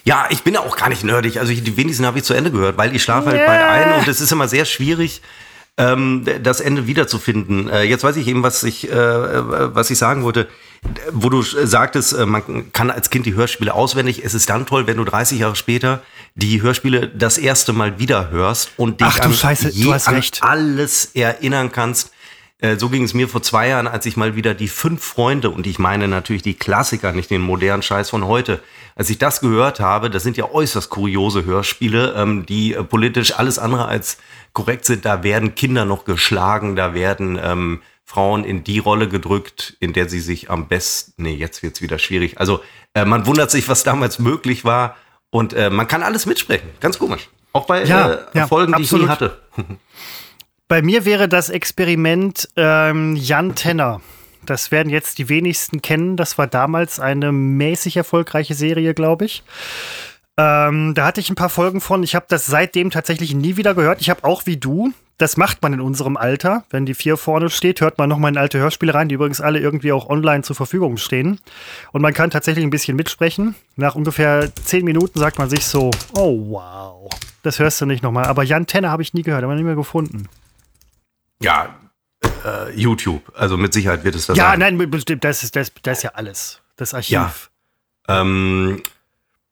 Ja, 0.05 0.27
ich 0.31 0.43
bin 0.43 0.57
auch 0.57 0.77
gar 0.77 0.89
nicht 0.89 1.05
nerdig. 1.05 1.39
Also 1.39 1.53
die 1.53 1.77
wenigsten 1.77 2.07
habe 2.07 2.19
ich 2.19 2.25
zu 2.25 2.35
Ende 2.35 2.51
gehört, 2.51 2.79
weil 2.79 2.95
ich 2.95 3.03
schlafe 3.03 3.31
halt 3.31 3.45
bald 3.45 3.61
ein 3.61 4.01
und 4.01 4.09
es 4.09 4.21
ist 4.21 4.33
immer 4.33 4.49
sehr 4.49 4.65
schwierig, 4.65 5.21
ähm, 5.79 6.25
das 6.43 6.61
Ende 6.61 6.87
wiederzufinden. 6.87 7.71
Äh, 7.71 7.85
jetzt 7.85 8.05
weiß 8.05 8.17
ich 8.17 8.27
eben, 8.27 8.43
was 8.43 8.63
ich, 8.65 8.91
äh, 8.91 8.95
äh, 8.95 9.75
was 9.75 9.91
ich 9.91 9.99
sagen 9.99 10.25
wollte. 10.25 10.49
Wo 11.13 11.29
du 11.29 11.43
sagtest, 11.43 12.13
äh, 12.13 12.27
man 12.27 12.73
kann 12.73 12.91
als 12.91 13.11
Kind 13.11 13.27
die 13.27 13.35
Hörspiele 13.35 13.73
auswendig. 13.75 14.25
Es 14.25 14.35
ist 14.35 14.51
dann 14.51 14.67
toll, 14.67 14.87
wenn 14.87 14.97
du 14.97 15.05
30 15.05 15.41
Jahre 15.41 15.57
später 15.57 16.03
die 16.35 16.63
Hörspiele 16.63 17.09
das 17.09 17.39
erste 17.39 17.73
Mal 17.73 17.99
wieder 17.99 18.31
hörst 18.31 18.71
und 18.77 19.01
dich 19.01 19.09
Ach 19.09 19.19
du 19.19 19.29
an, 19.29 19.35
Scheiße, 19.35 19.73
an 20.07 20.23
alles 20.41 21.11
erinnern 21.15 21.73
kannst. 21.73 22.13
Äh, 22.61 22.77
So 22.77 22.89
ging 22.89 23.05
es 23.05 23.15
mir 23.15 23.29
vor 23.29 23.43
zwei 23.43 23.69
Jahren, 23.69 23.87
als 23.87 24.05
ich 24.07 24.17
mal 24.17 24.35
wieder 24.35 24.55
die 24.55 24.69
fünf 24.69 25.03
Freunde, 25.03 25.51
und 25.51 25.67
ich 25.67 25.79
meine 25.79 26.09
natürlich 26.09 26.43
die 26.43 26.55
Klassiker, 26.55 27.13
nicht 27.13 27.31
den 27.31 27.41
modernen 27.41 27.83
Scheiß 27.83 28.11
von 28.11 28.27
heute, 28.27 28.61
als 28.97 29.11
ich 29.11 29.19
das 29.19 29.41
gehört 29.41 29.79
habe, 29.79 30.11
das 30.11 30.25
sind 30.25 30.37
ja 30.37 30.51
äußerst 30.51 30.91
kuriose 30.91 31.45
Hörspiele, 31.45 32.15
ähm, 32.17 32.47
die 32.47 32.75
äh, 32.75 32.83
politisch 32.83 33.33
alles 33.39 33.61
andere 33.61 33.87
als 33.87 34.19
korrekt 34.52 34.85
sind. 34.85 35.05
Da 35.05 35.23
werden 35.23 35.55
Kinder 35.55 35.85
noch 35.85 36.05
geschlagen, 36.05 36.76
da 36.76 36.95
werden 36.95 37.38
ähm, 37.43 37.83
Frauen 38.05 38.45
in 38.45 38.64
die 38.64 38.78
Rolle 38.78 39.09
gedrückt, 39.09 39.76
in 39.81 39.93
der 39.93 40.09
sie 40.09 40.21
sich 40.21 40.50
am 40.50 40.69
besten, 40.69 41.23
nee, 41.23 41.35
jetzt 41.35 41.62
wird's 41.62 41.83
wieder 41.83 41.99
schwierig. 41.99 42.38
Also 42.40 42.61
äh, 42.95 43.05
man 43.05 43.26
wundert 43.26 43.50
sich, 43.50 43.69
was 43.69 43.85
damals 43.85 44.19
möglich 44.19 44.64
war 44.64 44.97
und 45.31 45.52
äh, 45.52 45.71
man 45.71 45.87
kann 45.88 46.02
alles 46.02 46.25
mitsprechen. 46.26 46.71
Ganz 46.81 46.99
komisch. 46.99 47.28
Auch 47.52 47.66
bei 47.66 47.85
Ja, 47.85 48.12
äh, 48.12 48.18
ja, 48.35 48.46
Folgen, 48.46 48.73
die 48.73 48.83
absolut. 48.83 49.05
ich 49.05 49.09
nie 49.09 49.12
hatte. 49.12 49.42
Bei 50.68 50.83
mir 50.83 51.05
wäre 51.05 51.29
das 51.29 51.49
Experiment 51.49 52.49
ähm, 52.57 53.16
Jan 53.16 53.55
Tenner. 53.55 54.01
Das 54.44 54.70
werden 54.70 54.90
jetzt 54.90 55.18
die 55.18 55.29
wenigsten 55.29 55.83
kennen. 55.83 56.16
Das 56.16 56.38
war 56.38 56.46
damals 56.46 57.01
eine 57.01 57.33
mäßig 57.33 57.96
erfolgreiche 57.96 58.55
Serie, 58.55 58.94
glaube 58.94 59.25
ich. 59.25 59.42
Ähm, 60.40 60.94
da 60.94 61.05
hatte 61.05 61.20
ich 61.20 61.29
ein 61.31 61.35
paar 61.35 61.48
Folgen 61.48 61.81
von. 61.81 62.03
Ich 62.05 62.14
habe 62.14 62.27
das 62.29 62.46
seitdem 62.46 62.90
tatsächlich 62.90 63.35
nie 63.35 63.57
wieder 63.57 63.74
gehört. 63.74 64.01
Ich 64.01 64.09
habe 64.09 64.22
auch 64.22 64.46
wie 64.46 64.57
du, 64.57 64.92
das 65.18 65.37
macht 65.37 65.61
man 65.62 65.72
in 65.72 65.81
unserem 65.81 66.16
Alter. 66.16 66.62
Wenn 66.70 66.87
die 66.87 66.94
vier 66.94 67.16
vorne 67.16 67.51
steht, 67.51 67.81
hört 67.81 67.98
man 67.98 68.09
noch 68.09 68.18
mal 68.18 68.29
in 68.29 68.37
alte 68.38 68.61
Hörspiele 68.61 68.94
rein, 68.94 69.09
die 69.09 69.16
übrigens 69.16 69.40
alle 69.40 69.59
irgendwie 69.59 69.90
auch 69.90 70.09
online 70.09 70.44
zur 70.44 70.55
Verfügung 70.55 70.96
stehen. 70.96 71.40
Und 71.90 72.03
man 72.03 72.14
kann 72.14 72.31
tatsächlich 72.31 72.64
ein 72.64 72.70
bisschen 72.70 72.96
mitsprechen. 72.96 73.57
Nach 73.74 73.96
ungefähr 73.96 74.55
zehn 74.55 74.85
Minuten 74.85 75.18
sagt 75.18 75.38
man 75.40 75.51
sich 75.51 75.66
so, 75.66 75.90
oh 76.14 76.51
wow, 76.51 77.11
das 77.42 77.59
hörst 77.59 77.81
du 77.81 77.87
nicht 77.87 78.05
noch 78.05 78.12
mal. 78.12 78.27
Aber 78.27 78.44
Jan 78.44 78.66
Tenner 78.66 78.90
habe 78.90 79.03
ich 79.03 79.12
nie 79.14 79.22
gehört, 79.22 79.42
aber 79.42 79.57
nie 79.57 79.64
mehr 79.64 79.74
gefunden. 79.74 80.29
Ja, 81.42 81.74
äh, 82.44 82.72
YouTube. 82.81 83.22
Also 83.35 83.57
mit 83.57 83.72
Sicherheit 83.72 84.05
wird 84.05 84.14
es 84.14 84.27
das 84.27 84.37
Ja, 84.37 84.51
sein. 84.51 84.61
nein, 84.61 84.88
bestimmt, 84.88 85.24
das 85.24 85.42
ist, 85.42 85.57
das, 85.57 85.72
das 85.83 85.98
ist 85.98 86.05
ja 86.05 86.11
alles. 86.14 86.61
Das 86.77 86.94
Archiv. 86.94 87.11
Ja. 87.11 88.20
Ähm, 88.20 88.83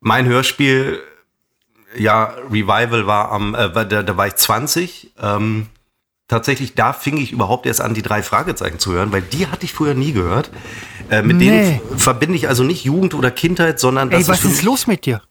mein 0.07 0.27
Hörspiel, 0.27 1.01
ja, 1.97 2.33
Revival 2.49 3.09
war 3.09 3.33
am, 3.33 3.57
äh, 3.57 3.69
da, 3.73 4.05
da 4.05 4.17
war 4.17 4.29
ich 4.29 4.37
20. 4.37 5.13
Ähm, 5.21 5.67
tatsächlich, 6.29 6.77
da 6.77 6.93
fing 6.93 7.17
ich 7.17 7.33
überhaupt 7.33 7.67
erst 7.67 7.81
an, 7.81 7.93
die 7.93 8.03
drei 8.03 8.23
Fragezeichen 8.23 8.79
zu 8.79 8.93
hören, 8.93 9.11
weil 9.11 9.23
die 9.23 9.49
hatte 9.49 9.65
ich 9.65 9.73
früher 9.73 9.95
nie 9.95 10.13
gehört. 10.13 10.51
Äh, 11.11 11.23
mit 11.23 11.39
Nee. 11.39 11.49
denen 11.51 11.99
verbinde 11.99 12.37
ich 12.37 12.47
also 12.49 12.63
nicht 12.63 12.85
Jugend 12.85 13.15
oder 13.15 13.33
Kindheit, 13.33 13.81
sondern 13.81 14.11
das 14.11 14.23
Ey, 14.23 14.29
was 14.29 14.41
für 14.41 14.49
ist 14.49 14.63
los 14.63 14.87
mit 14.87 15.07
dir? 15.07 15.23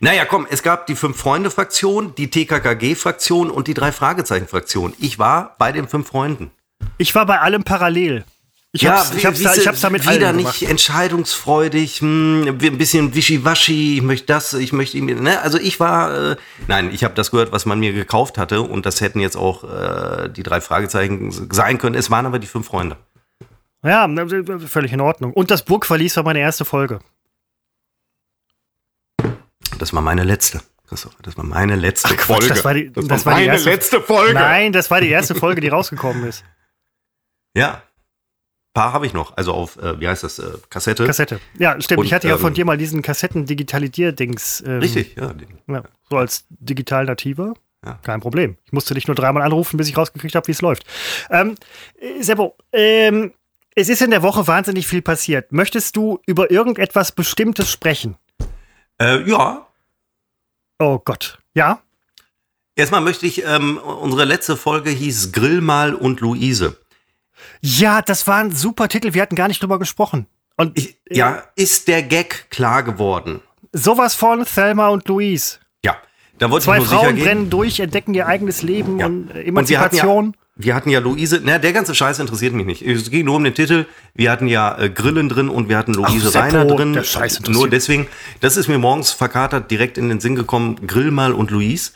Naja, 0.00 0.24
komm, 0.24 0.46
es 0.50 0.62
gab 0.62 0.86
die 0.86 0.96
Fünf-Freunde-Fraktion, 0.96 2.14
die 2.14 2.30
TKKG-Fraktion 2.30 3.50
und 3.50 3.68
die 3.68 3.74
Drei-Fragezeichen-Fraktion. 3.74 4.94
Ich 4.98 5.18
war 5.18 5.56
bei 5.58 5.72
den 5.72 5.88
fünf 5.88 6.08
Freunden. 6.08 6.50
Ich 6.96 7.14
war 7.14 7.26
bei 7.26 7.38
allem 7.40 7.64
parallel. 7.64 8.24
Ich 8.76 8.86
hab's, 8.88 9.14
ich 9.14 9.24
hab's, 9.24 9.40
da, 9.40 9.50
siehste, 9.50 9.60
ich 9.60 9.68
hab's 9.68 9.80
damit 9.82 10.02
wieder 10.02 10.26
allen 10.28 10.36
nicht 10.36 10.58
gemacht. 10.58 10.70
entscheidungsfreudig, 10.72 12.00
hm, 12.00 12.58
ein 12.60 12.76
bisschen 12.76 13.14
wischiwaschi, 13.14 13.96
ich 13.98 14.02
möchte 14.02 14.26
das, 14.26 14.52
ich 14.52 14.72
möchte 14.72 14.98
ihm, 14.98 15.06
ne? 15.06 15.40
Also 15.42 15.58
ich 15.58 15.78
war, 15.78 16.32
äh, 16.32 16.36
nein, 16.66 16.90
ich 16.92 17.04
habe 17.04 17.14
das 17.14 17.30
gehört, 17.30 17.52
was 17.52 17.66
man 17.66 17.78
mir 17.78 17.92
gekauft 17.92 18.36
hatte 18.36 18.62
und 18.62 18.84
das 18.84 19.00
hätten 19.00 19.20
jetzt 19.20 19.36
auch 19.36 19.62
äh, 19.62 20.28
die 20.28 20.42
drei 20.42 20.60
Fragezeichen 20.60 21.30
sein 21.52 21.78
können. 21.78 21.94
Es 21.94 22.10
waren 22.10 22.26
aber 22.26 22.40
die 22.40 22.48
fünf 22.48 22.66
Freunde. 22.66 22.96
Ja, 23.84 24.08
völlig 24.66 24.92
in 24.92 25.00
Ordnung. 25.00 25.32
Und 25.34 25.52
das 25.52 25.64
Burgverlies 25.64 26.16
war 26.16 26.24
meine 26.24 26.40
erste 26.40 26.64
Folge. 26.64 26.98
Das 29.78 29.92
war 29.92 30.02
meine 30.02 30.24
letzte. 30.24 30.62
Das 30.90 31.36
war 31.36 31.44
meine 31.44 31.76
letzte 31.76 32.14
Quatsch, 32.16 32.26
Folge. 32.26 32.48
das 32.48 32.64
war 32.64 32.74
die- 32.74 32.90
das 32.92 33.24
war 33.26 33.34
die 33.34 33.40
meine 33.42 33.46
erste- 33.52 33.70
letzte 33.70 34.00
Folge. 34.00 34.34
Nein, 34.34 34.72
das 34.72 34.90
war 34.90 35.00
die 35.00 35.08
erste 35.08 35.34
Folge, 35.34 35.60
die 35.60 35.68
rausgekommen 35.68 36.24
ist. 36.24 36.44
Ja. 37.56 37.82
Paar 38.74 38.92
habe 38.92 39.06
ich 39.06 39.14
noch. 39.14 39.36
Also 39.36 39.52
auf, 39.52 39.76
äh, 39.76 39.98
wie 40.00 40.08
heißt 40.08 40.24
das, 40.24 40.38
äh, 40.38 40.50
Kassette. 40.68 41.06
Kassette. 41.06 41.40
Ja, 41.58 41.80
stimmt. 41.80 42.00
Und, 42.00 42.06
ich 42.06 42.12
hatte 42.12 42.28
ja 42.28 42.36
von 42.36 42.48
ähm, 42.48 42.54
dir 42.54 42.64
mal 42.64 42.76
diesen 42.76 43.00
Kassetten-Digitalier-Dings. 43.02 44.64
Ähm, 44.66 44.80
Richtig, 44.80 45.16
ja. 45.16 45.32
Ja, 45.68 45.84
so 46.10 46.16
als 46.18 46.44
digital-nativer. 46.50 47.54
Ja. 47.84 47.98
Kein 48.02 48.20
Problem. 48.20 48.56
Ich 48.64 48.72
musste 48.72 48.94
dich 48.94 49.06
nur 49.06 49.14
dreimal 49.14 49.42
anrufen, 49.42 49.76
bis 49.76 49.88
ich 49.88 49.96
rausgekriegt 49.96 50.34
habe, 50.34 50.46
wie 50.48 50.52
es 50.52 50.60
läuft. 50.60 50.84
Ähm, 51.30 51.54
äh, 51.98 52.22
Seppo, 52.22 52.56
ähm, 52.72 53.32
es 53.74 53.88
ist 53.88 54.02
in 54.02 54.10
der 54.10 54.22
Woche 54.22 54.46
wahnsinnig 54.46 54.86
viel 54.86 55.02
passiert. 55.02 55.52
Möchtest 55.52 55.96
du 55.96 56.18
über 56.26 56.50
irgendetwas 56.50 57.12
Bestimmtes 57.12 57.70
sprechen? 57.70 58.16
Äh, 58.98 59.28
ja, 59.28 59.66
Oh 60.78 60.98
Gott. 60.98 61.38
Ja? 61.54 61.80
Erstmal 62.76 63.00
möchte 63.00 63.26
ich, 63.26 63.44
ähm, 63.44 63.78
unsere 63.78 64.24
letzte 64.24 64.56
Folge 64.56 64.90
hieß 64.90 65.32
Grillmal 65.32 65.94
und 65.94 66.20
Luise. 66.20 66.76
Ja, 67.60 68.02
das 68.02 68.26
war 68.26 68.36
ein 68.38 68.52
super 68.52 68.88
Titel. 68.88 69.14
Wir 69.14 69.22
hatten 69.22 69.36
gar 69.36 69.48
nicht 69.48 69.62
drüber 69.62 69.78
gesprochen. 69.78 70.26
Und 70.56 70.78
Ich, 70.78 70.96
ja, 71.10 71.42
ist 71.56 71.88
der 71.88 72.02
Gag 72.02 72.50
klar 72.50 72.82
geworden? 72.82 73.40
sowas 73.72 74.14
von 74.14 74.44
Thelma 74.44 74.88
und 74.88 75.08
Louise. 75.08 75.56
Ja, 75.84 75.96
da 76.38 76.48
wollte 76.50 76.66
Zwei 76.66 76.74
ich 76.74 76.78
nur 76.82 76.88
sicher 76.88 77.00
Frauen 77.00 77.16
gehen. 77.16 77.24
brennen 77.24 77.50
durch, 77.50 77.80
entdecken 77.80 78.14
ihr 78.14 78.26
eigenes 78.28 78.62
Leben 78.62 79.00
Ja. 79.00 79.06
und 79.06 79.30
äh, 79.30 79.50
Und 79.50 79.68
wir 79.68 79.80
hatten 79.80 79.96
Emanzipation. 79.96 80.26
Ja, 80.26 80.40
wir 80.56 80.74
hatten 80.76 80.90
ja 80.90 81.00
Luise, 81.00 81.40
na, 81.42 81.58
der 81.58 81.72
ganze 81.72 81.92
Scheiß 81.96 82.20
interessiert 82.20 82.54
mich 82.54 82.66
nicht. 82.66 82.82
Es 82.82 83.10
ging 83.10 83.24
nur 83.24 83.34
um 83.34 83.42
den 83.42 83.54
Titel. 83.54 83.86
Wir 84.14 84.30
hatten 84.30 84.46
ja 84.46 84.78
äh, 84.78 84.88
Grillen 84.90 85.28
drin 85.28 85.48
und 85.48 85.68
wir 85.68 85.76
hatten 85.76 85.92
Luise 85.94 86.30
Ach, 86.32 86.42
Reiner 86.42 86.64
drin. 86.66 86.92
der 86.92 87.02
Scheiß 87.02 87.40
nur 87.48 87.68
deswegen, 87.68 88.06
das 88.40 88.56
ist 88.56 88.68
mir 88.68 88.78
morgens 88.78 89.10
verkatert 89.10 89.72
direkt 89.72 89.98
in 89.98 90.08
den 90.08 90.20
Sinn 90.20 90.36
gekommen, 90.36 90.86
Grillmal 90.86 91.32
und 91.32 91.50
Luise. 91.50 91.90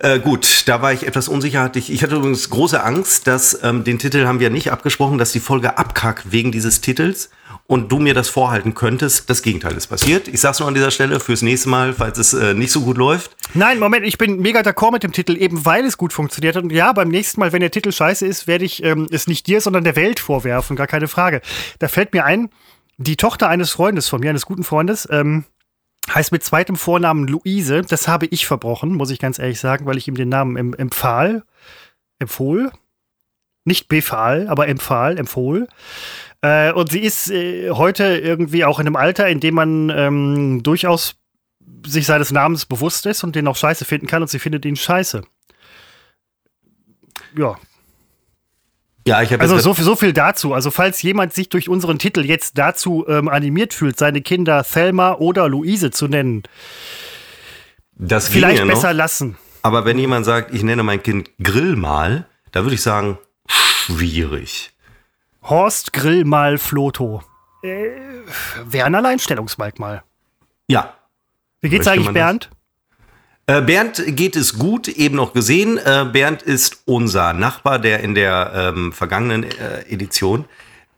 Äh, 0.00 0.20
gut, 0.20 0.68
da 0.68 0.80
war 0.80 0.92
ich 0.92 1.06
etwas 1.08 1.26
unsicher. 1.26 1.72
Ich 1.74 2.02
hatte 2.04 2.14
übrigens 2.14 2.50
große 2.50 2.82
Angst, 2.82 3.26
dass 3.26 3.58
ähm, 3.64 3.82
den 3.82 3.98
Titel 3.98 4.26
haben 4.26 4.38
wir 4.38 4.48
nicht 4.48 4.70
abgesprochen, 4.70 5.18
dass 5.18 5.32
die 5.32 5.40
Folge 5.40 5.76
abkackt 5.76 6.30
wegen 6.30 6.52
dieses 6.52 6.80
Titels 6.80 7.30
und 7.66 7.90
du 7.90 7.98
mir 7.98 8.14
das 8.14 8.28
vorhalten 8.28 8.74
könntest. 8.74 9.28
Das 9.28 9.42
Gegenteil 9.42 9.76
ist 9.76 9.88
passiert. 9.88 10.28
Ich 10.28 10.40
sag's 10.40 10.60
nur 10.60 10.68
an 10.68 10.74
dieser 10.74 10.92
Stelle 10.92 11.18
fürs 11.18 11.42
nächste 11.42 11.68
Mal, 11.68 11.94
falls 11.94 12.16
es 12.18 12.32
äh, 12.32 12.54
nicht 12.54 12.70
so 12.70 12.82
gut 12.82 12.96
läuft. 12.96 13.36
Nein, 13.54 13.80
Moment, 13.80 14.06
ich 14.06 14.18
bin 14.18 14.40
mega 14.40 14.60
d'accord 14.60 14.92
mit 14.92 15.02
dem 15.02 15.12
Titel, 15.12 15.36
eben 15.36 15.64
weil 15.64 15.84
es 15.84 15.98
gut 15.98 16.12
funktioniert 16.12 16.54
hat. 16.54 16.62
Und 16.62 16.70
ja, 16.70 16.92
beim 16.92 17.08
nächsten 17.08 17.40
Mal, 17.40 17.52
wenn 17.52 17.60
der 17.60 17.72
Titel 17.72 17.90
scheiße 17.90 18.24
ist, 18.24 18.46
werde 18.46 18.64
ich 18.64 18.84
ähm, 18.84 19.08
es 19.10 19.26
nicht 19.26 19.48
dir, 19.48 19.60
sondern 19.60 19.82
der 19.82 19.96
Welt 19.96 20.20
vorwerfen, 20.20 20.76
gar 20.76 20.86
keine 20.86 21.08
Frage. 21.08 21.40
Da 21.80 21.88
fällt 21.88 22.14
mir 22.14 22.24
ein, 22.24 22.50
die 22.98 23.16
Tochter 23.16 23.48
eines 23.48 23.70
Freundes 23.70 24.08
von 24.08 24.20
mir, 24.20 24.30
eines 24.30 24.46
guten 24.46 24.62
Freundes, 24.62 25.08
ähm, 25.10 25.44
heißt 26.14 26.32
mit 26.32 26.42
zweitem 26.44 26.76
Vornamen 26.76 27.28
Luise. 27.28 27.82
Das 27.82 28.08
habe 28.08 28.26
ich 28.26 28.46
verbrochen, 28.46 28.94
muss 28.94 29.10
ich 29.10 29.18
ganz 29.18 29.38
ehrlich 29.38 29.60
sagen, 29.60 29.86
weil 29.86 29.96
ich 29.96 30.08
ihm 30.08 30.14
den 30.14 30.28
Namen 30.28 30.56
em 30.56 30.74
empfahl, 30.74 31.42
empfohl, 32.18 32.72
nicht 33.64 33.88
befahl, 33.88 34.48
aber 34.48 34.68
empfahl, 34.68 35.18
empfohl. 35.18 35.68
Äh, 36.40 36.72
und 36.72 36.90
sie 36.90 37.00
ist 37.00 37.30
äh, 37.30 37.70
heute 37.70 38.04
irgendwie 38.04 38.64
auch 38.64 38.78
in 38.78 38.86
einem 38.86 38.96
Alter, 38.96 39.28
in 39.28 39.40
dem 39.40 39.54
man 39.54 39.90
ähm, 39.90 40.62
durchaus 40.62 41.16
sich 41.86 42.06
seines 42.06 42.32
Namens 42.32 42.66
bewusst 42.66 43.06
ist 43.06 43.24
und 43.24 43.36
den 43.36 43.46
auch 43.48 43.56
scheiße 43.56 43.84
finden 43.84 44.06
kann 44.06 44.22
und 44.22 44.28
sie 44.28 44.38
findet 44.38 44.64
ihn 44.64 44.76
scheiße. 44.76 45.22
Ja. 47.36 47.58
Ja, 49.08 49.22
ich 49.22 49.32
habe 49.32 49.40
Also 49.40 49.58
so, 49.58 49.74
viel- 49.74 49.84
so 49.84 49.96
viel 49.96 50.12
dazu. 50.12 50.54
Also 50.54 50.70
falls 50.70 51.00
jemand 51.02 51.32
sich 51.32 51.48
durch 51.48 51.68
unseren 51.68 51.98
Titel 51.98 52.24
jetzt 52.24 52.58
dazu 52.58 53.04
ähm, 53.08 53.28
animiert 53.28 53.74
fühlt, 53.74 53.98
seine 53.98 54.20
Kinder 54.22 54.62
Thelma 54.64 55.14
oder 55.14 55.48
Luise 55.48 55.90
zu 55.90 56.08
nennen, 56.08 56.42
das 57.94 58.28
vielleicht 58.28 58.58
ginge 58.60 58.72
besser 58.72 58.88
noch. 58.92 58.96
lassen. 58.98 59.38
Aber 59.62 59.84
wenn 59.84 59.98
jemand 59.98 60.24
sagt, 60.24 60.54
ich 60.54 60.62
nenne 60.62 60.82
mein 60.82 61.02
Kind 61.02 61.30
Grillmal, 61.42 62.26
da 62.52 62.62
würde 62.62 62.74
ich 62.74 62.82
sagen, 62.82 63.18
schwierig. 63.48 64.72
Horst 65.42 65.92
Grill 65.92 66.24
mal 66.24 66.58
Floto. 66.58 67.22
Äh, 67.62 67.88
Wäre 68.64 68.86
ein 68.86 68.94
Alleinstellungsmerkmal. 68.94 70.02
Ja. 70.68 70.94
Wie 71.60 71.70
geht's 71.70 71.86
Möchte 71.86 72.00
eigentlich? 72.00 72.14
Bernd? 72.14 72.50
Äh, 73.48 73.62
Bernd 73.62 74.04
geht 74.08 74.36
es 74.36 74.58
gut, 74.58 74.88
eben 74.88 75.16
noch 75.16 75.32
gesehen. 75.32 75.78
Äh, 75.78 76.04
Bernd 76.12 76.42
ist 76.42 76.82
unser 76.84 77.32
Nachbar, 77.32 77.78
der 77.78 78.00
in 78.00 78.14
der 78.14 78.52
ähm, 78.54 78.92
vergangenen 78.92 79.44
äh, 79.44 79.80
Edition 79.88 80.44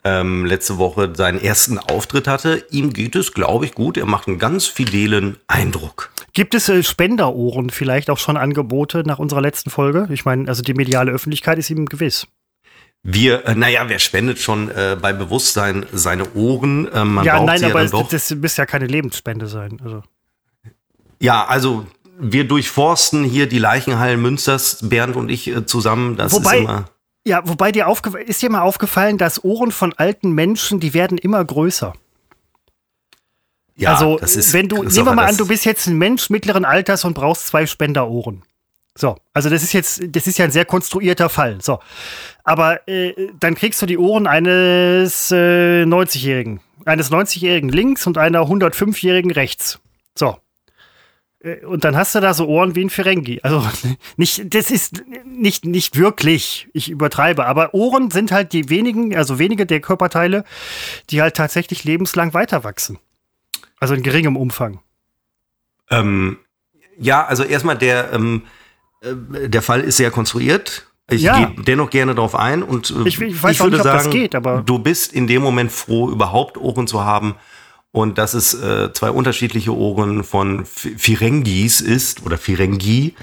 ähm, 0.02 0.44
letzte 0.44 0.76
Woche 0.76 1.12
seinen 1.14 1.40
ersten 1.40 1.78
Auftritt 1.78 2.26
hatte. 2.26 2.64
Ihm 2.72 2.92
geht 2.92 3.14
es, 3.14 3.34
glaube 3.34 3.66
ich, 3.66 3.74
gut. 3.74 3.96
Er 3.96 4.06
macht 4.06 4.26
einen 4.26 4.40
ganz 4.40 4.66
fidelen 4.66 5.36
Eindruck. 5.46 6.10
Gibt 6.32 6.56
es 6.56 6.68
äh, 6.68 6.82
Spenderohren 6.82 7.70
vielleicht 7.70 8.10
auch 8.10 8.18
schon 8.18 8.36
Angebote 8.36 9.04
nach 9.06 9.20
unserer 9.20 9.42
letzten 9.42 9.70
Folge? 9.70 10.08
Ich 10.10 10.24
meine, 10.24 10.48
also 10.48 10.62
die 10.62 10.74
mediale 10.74 11.12
Öffentlichkeit 11.12 11.56
ist 11.56 11.70
ihm 11.70 11.86
gewiss. 11.86 12.26
Wir, 13.04 13.46
äh, 13.46 13.54
naja, 13.54 13.84
wer 13.86 14.00
spendet 14.00 14.40
schon 14.40 14.72
äh, 14.72 14.96
bei 15.00 15.12
Bewusstsein 15.12 15.86
seine 15.92 16.32
Ohren? 16.34 16.88
Äh, 16.88 17.04
man 17.04 17.24
ja, 17.24 17.36
braucht 17.36 17.46
nein, 17.46 17.58
sie 17.58 17.66
ja 17.66 17.70
aber 17.70 17.78
dann 17.78 17.86
es, 17.86 17.92
doch. 17.92 18.08
das 18.08 18.34
müsste 18.34 18.62
ja 18.62 18.66
keine 18.66 18.86
Lebensspende 18.86 19.46
sein. 19.46 19.80
Also. 19.84 20.02
Ja, 21.20 21.44
also 21.44 21.86
wir 22.20 22.46
durchforsten 22.46 23.24
hier 23.24 23.48
die 23.48 23.58
Leichenhallen 23.58 24.20
Münsters, 24.20 24.78
Bernd 24.82 25.16
und 25.16 25.28
ich 25.30 25.48
äh, 25.48 25.66
zusammen. 25.66 26.16
Das 26.16 26.32
Wobei- 26.32 26.56
ist 26.56 26.62
immer. 26.62 26.84
Ja, 27.24 27.46
wobei 27.46 27.70
dir 27.70 27.86
aufge 27.86 28.18
ist 28.18 28.40
dir 28.40 28.50
mal 28.50 28.62
aufgefallen, 28.62 29.18
dass 29.18 29.44
Ohren 29.44 29.72
von 29.72 29.92
alten 29.92 30.32
Menschen, 30.32 30.80
die 30.80 30.94
werden 30.94 31.18
immer 31.18 31.44
größer. 31.44 31.92
Ja, 33.76 33.92
also, 33.92 34.18
das 34.18 34.36
ist, 34.36 34.52
wenn 34.54 34.68
du, 34.68 34.82
nehmen 34.82 35.06
wir 35.06 35.14
mal 35.14 35.26
an, 35.26 35.36
du 35.36 35.46
bist 35.46 35.64
jetzt 35.64 35.86
ein 35.86 35.96
Mensch 35.98 36.30
mittleren 36.30 36.64
Alters 36.64 37.04
und 37.04 37.14
brauchst 37.14 37.46
zwei 37.46 37.66
Spenderohren. 37.66 38.42
So, 38.96 39.16
also 39.32 39.48
das 39.48 39.62
ist 39.62 39.72
jetzt, 39.72 40.02
das 40.08 40.26
ist 40.26 40.38
ja 40.38 40.44
ein 40.44 40.50
sehr 40.50 40.64
konstruierter 40.64 41.28
Fall. 41.28 41.58
So, 41.62 41.78
aber 42.44 42.86
äh, 42.88 43.14
dann 43.38 43.54
kriegst 43.54 43.80
du 43.80 43.86
die 43.86 43.98
Ohren 43.98 44.26
eines 44.26 45.30
äh, 45.30 45.84
90-Jährigen, 45.84 46.60
eines 46.84 47.10
90-Jährigen 47.10 47.70
links 47.70 48.06
und 48.06 48.18
einer 48.18 48.42
105-Jährigen 48.42 49.30
rechts. 49.30 49.78
So. 50.14 50.36
Äh, 51.42 51.64
Und 51.64 51.84
dann 51.84 51.96
hast 51.96 52.14
du 52.14 52.20
da 52.20 52.34
so 52.34 52.46
Ohren 52.46 52.74
wie 52.74 52.84
ein 52.84 52.90
Ferengi. 52.90 53.40
Also 53.42 53.66
nicht, 54.16 54.54
das 54.54 54.70
ist 54.70 55.02
nicht, 55.24 55.64
nicht 55.64 55.96
wirklich, 55.96 56.68
ich 56.72 56.90
übertreibe, 56.90 57.46
aber 57.46 57.74
Ohren 57.74 58.10
sind 58.10 58.32
halt 58.32 58.52
die 58.52 58.68
wenigen, 58.68 59.16
also 59.16 59.38
wenige 59.38 59.66
der 59.66 59.80
Körperteile, 59.80 60.44
die 61.10 61.22
halt 61.22 61.36
tatsächlich 61.36 61.84
lebenslang 61.84 62.34
weiter 62.34 62.64
wachsen. 62.64 62.98
Also 63.78 63.94
in 63.94 64.02
geringem 64.02 64.36
Umfang. 64.36 64.80
Ähm, 65.90 66.38
ja, 66.98 67.24
also 67.24 67.42
erstmal 67.44 67.78
der, 67.78 68.12
ähm, 68.12 68.42
äh, 69.00 69.48
der 69.48 69.62
Fall 69.62 69.80
ist 69.80 69.96
sehr 69.96 70.10
konstruiert. 70.10 70.86
Ich 71.10 71.22
Ja. 71.22 71.46
gehe 71.46 71.64
dennoch 71.64 71.90
gerne 71.90 72.14
darauf 72.14 72.36
ein 72.36 72.62
und 72.62 72.90
äh, 72.90 73.08
Ich- 73.08 73.20
ich 73.20 73.42
weiß 73.42 73.60
auch 73.62 73.66
nicht, 73.66 73.78
ob 73.80 73.84
das 73.84 74.10
geht, 74.10 74.34
aber- 74.34 74.62
du 74.62 74.78
bist 74.78 75.12
in 75.12 75.26
dem 75.26 75.42
Moment 75.42 75.72
froh, 75.72 76.08
überhaupt 76.10 76.56
Ohren 76.56 76.86
zu 76.86 77.02
haben 77.04 77.34
und 77.92 78.18
dass 78.18 78.34
es 78.34 78.54
äh, 78.54 78.92
zwei 78.92 79.10
unterschiedliche 79.10 79.74
Ohren 79.74 80.24
von 80.24 80.64
Firengis 80.64 81.80
ist 81.80 82.24
oder 82.24 82.38
Firengi. 82.38 83.14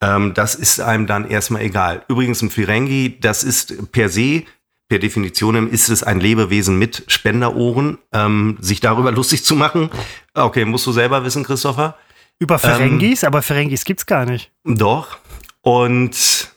Ähm, 0.00 0.34
das 0.34 0.54
ist 0.54 0.80
einem 0.80 1.06
dann 1.06 1.28
erstmal 1.28 1.62
egal. 1.62 2.04
Übrigens, 2.08 2.42
ein 2.42 2.50
Firengi, 2.50 3.18
das 3.20 3.44
ist 3.44 3.92
per 3.92 4.08
se, 4.08 4.44
per 4.88 4.98
Definition 4.98 5.70
ist 5.70 5.88
es 5.88 6.02
ein 6.02 6.20
Lebewesen 6.20 6.78
mit 6.78 7.04
Spenderohren. 7.08 7.98
Ähm, 8.12 8.56
sich 8.60 8.80
darüber 8.80 9.12
lustig 9.12 9.44
zu 9.44 9.54
machen, 9.54 9.90
okay, 10.34 10.64
musst 10.64 10.86
du 10.86 10.92
selber 10.92 11.24
wissen, 11.24 11.44
Christopher. 11.44 11.96
Über 12.40 12.58
Ferengis, 12.58 13.24
aber 13.24 13.42
Ferengis 13.42 13.84
gibt's 13.84 14.06
gar 14.06 14.24
nicht. 14.24 14.52
Doch. 14.64 15.18
Und 15.60 16.50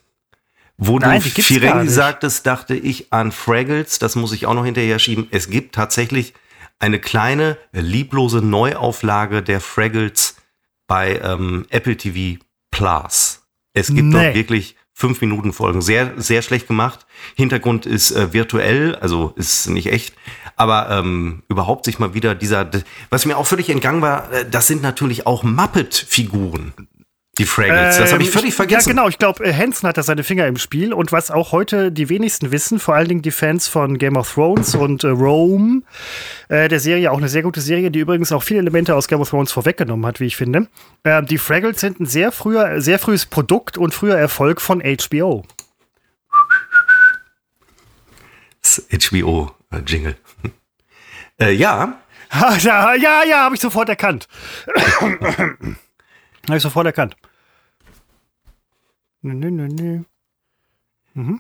wo 0.77 0.99
Nein, 0.99 1.21
du 1.21 1.29
Firengi 1.29 1.89
sagtest, 1.89 2.45
dachte 2.45 2.75
ich 2.75 3.11
an 3.11 3.31
Fraggles. 3.31 3.99
Das 3.99 4.15
muss 4.15 4.31
ich 4.31 4.45
auch 4.45 4.53
noch 4.53 4.65
hinterher 4.65 4.99
schieben. 4.99 5.27
Es 5.31 5.49
gibt 5.49 5.75
tatsächlich 5.75 6.33
eine 6.81 6.99
kleine, 6.99 7.57
lieblose 7.71 8.41
Neuauflage 8.41 9.41
der 9.43 9.61
Fraggles 9.61 10.35
bei 10.87 11.19
ähm, 11.23 11.65
Apple 11.69 11.95
TV 11.97 12.39
Plus. 12.71 13.41
Es 13.73 13.87
gibt 13.87 14.07
Nee. 14.09 14.23
dort 14.23 14.35
wirklich 14.35 14.75
fünf 14.93 15.21
Minuten 15.21 15.53
Folgen. 15.53 15.81
Sehr, 15.81 16.13
sehr 16.17 16.41
schlecht 16.41 16.67
gemacht. 16.67 17.05
Hintergrund 17.35 17.85
ist 17.85 18.11
äh, 18.11 18.33
virtuell, 18.33 18.95
also 18.95 19.33
ist 19.35 19.67
nicht 19.67 19.87
echt. 19.91 20.13
Aber 20.57 20.89
ähm, 20.91 21.43
überhaupt 21.47 21.85
sich 21.85 21.97
mal 21.97 22.13
wieder 22.13 22.35
dieser, 22.35 22.69
was 23.09 23.25
mir 23.25 23.37
auch 23.37 23.47
völlig 23.47 23.69
entgangen 23.69 24.01
war, 24.01 24.31
äh, 24.31 24.49
das 24.49 24.67
sind 24.67 24.81
natürlich 24.81 25.25
auch 25.25 25.43
Muppet-Figuren. 25.43 26.73
Die 27.41 27.47
Fraggles. 27.47 27.97
das 27.97 28.13
habe 28.13 28.21
ich 28.21 28.29
Ähm, 28.29 28.33
völlig 28.33 28.53
vergessen. 28.53 28.89
Ja, 28.89 28.93
genau. 28.93 29.07
Ich 29.07 29.17
glaube, 29.17 29.43
äh, 29.43 29.51
Hansen 29.51 29.89
hat 29.89 29.97
da 29.97 30.03
seine 30.03 30.23
Finger 30.23 30.45
im 30.45 30.57
Spiel. 30.57 30.93
Und 30.93 31.11
was 31.11 31.31
auch 31.31 31.51
heute 31.51 31.91
die 31.91 32.07
wenigsten 32.07 32.51
wissen, 32.51 32.79
vor 32.79 32.93
allen 32.93 33.07
Dingen 33.07 33.23
die 33.23 33.31
Fans 33.31 33.67
von 33.67 33.97
Game 33.97 34.15
of 34.15 34.31
Thrones 34.31 34.75
und 34.75 35.03
äh, 35.03 35.07
Rome, 35.07 35.81
äh, 36.49 36.67
der 36.67 36.79
Serie, 36.79 37.11
auch 37.11 37.17
eine 37.17 37.29
sehr 37.29 37.41
gute 37.41 37.59
Serie, 37.59 37.89
die 37.89 37.99
übrigens 37.99 38.31
auch 38.31 38.43
viele 38.43 38.59
Elemente 38.59 38.95
aus 38.95 39.07
Game 39.07 39.21
of 39.21 39.29
Thrones 39.31 39.51
vorweggenommen 39.51 40.05
hat, 40.05 40.19
wie 40.19 40.25
ich 40.25 40.35
finde. 40.35 40.67
Äh, 41.03 41.23
die 41.23 41.39
Fraggles 41.39 41.79
sind 41.79 41.99
ein 41.99 42.05
sehr 42.05 42.31
früher, 42.31 42.79
sehr 42.79 42.99
frühes 42.99 43.25
Produkt 43.25 43.77
und 43.77 43.93
früher 43.93 44.17
Erfolg 44.17 44.61
von 44.61 44.81
HBO. 44.81 45.43
HBO-Jingle. 48.63 50.15
äh, 51.41 51.51
ja, 51.51 51.97
Ha, 52.31 52.55
ja, 52.61 52.93
ja, 52.93 53.23
ja, 53.23 53.43
habe 53.43 53.55
ich 53.55 53.61
sofort 53.61 53.89
erkannt. 53.89 54.27
habe 55.01 55.75
ich 56.55 56.61
sofort 56.61 56.85
erkannt. 56.85 57.15
Nö, 59.23 59.33
nö, 59.33 59.51
nö, 59.51 59.67
nö. 61.13 61.37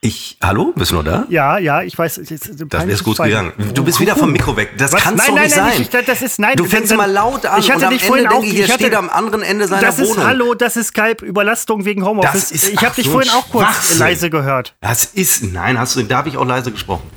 ich, 0.00 0.36
hallo, 0.42 0.72
bist 0.76 0.90
du 0.92 0.96
noch 0.96 1.04
da? 1.04 1.26
Ja, 1.30 1.58
ja, 1.58 1.82
ich 1.82 1.96
weiß. 1.98 2.16
Das 2.16 2.28
Das 2.28 2.86
wäre 2.86 3.02
gut 3.02 3.16
gegangen. 3.18 3.52
Du 3.74 3.82
bist 3.84 3.98
wieder 3.98 4.14
vom 4.14 4.30
Mikro 4.30 4.56
weg. 4.56 4.74
Das 4.76 4.92
nein, 4.92 5.02
doch 5.02 5.10
nein, 5.16 5.16
nicht 5.44 5.56
nein, 5.56 5.72
sein. 5.72 5.82
Ich, 5.82 5.88
das 6.06 6.22
ist 6.22 6.38
nein. 6.38 6.56
du 6.56 6.64
fängst 6.66 6.90
wenn- 6.90 6.96
immer 6.96 7.06
laut 7.06 7.46
an 7.46 7.60
Ich 7.60 7.70
hatte 7.70 7.78
und 7.80 7.84
am 7.86 7.92
dich 7.94 8.02
Ende 8.02 8.06
vorhin 8.08 8.26
auch. 8.28 8.32
denke 8.32 8.46
ich, 8.46 8.52
hier 8.52 8.64
ich 8.66 8.70
hatte, 8.72 8.84
steht 8.84 8.94
am 8.94 9.08
anderen 9.08 9.42
Ende 9.42 9.66
seiner 9.66 9.82
das 9.82 9.98
ist 9.98 10.10
Wohnung. 10.10 10.24
Hallo, 10.26 10.54
das 10.54 10.76
ist 10.76 10.88
Skype 10.88 11.24
Überlastung 11.24 11.84
wegen 11.84 12.04
Homeoffice. 12.04 12.50
Das 12.50 12.52
ist- 12.52 12.68
ich 12.68 12.76
habe 12.78 12.88
ach, 12.90 12.94
dich 12.96 13.06
so 13.06 13.12
vorhin 13.12 13.30
auch 13.32 13.48
kurz 13.50 13.98
leise 13.98 14.28
gehört. 14.30 14.76
Das 14.80 15.04
ist, 15.04 15.42
nein, 15.44 15.78
hast 15.78 15.96
du, 15.96 16.02
da 16.02 16.18
habe 16.18 16.28
ich 16.28 16.36
auch 16.36 16.44
leise 16.46 16.70
gesprochen. 16.70 17.10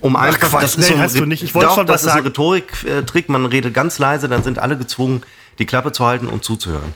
Um 0.00 0.16
einfach, 0.16 0.40
Quatsch, 0.50 0.62
das 0.64 0.74
ist 0.76 0.88
so 0.88 0.94
ein, 0.94 1.00
hast 1.00 1.16
du 1.18 1.26
nicht. 1.26 1.44
Ich 1.44 1.54
wollte 1.54 1.68
doch, 1.68 1.74
schon 1.76 1.86
das 1.86 1.94
was 1.96 2.02
ist 2.02 2.08
ein 2.08 2.14
sagen. 2.16 2.26
Rhetorik-Trick. 2.26 3.28
Man 3.28 3.46
redet 3.46 3.72
ganz 3.74 3.98
leise, 4.00 4.28
dann 4.28 4.42
sind 4.42 4.58
alle 4.58 4.76
gezwungen, 4.76 5.22
die 5.60 5.66
Klappe 5.66 5.92
zu 5.92 6.04
halten 6.04 6.26
und 6.26 6.42
zuzuhören. 6.42 6.94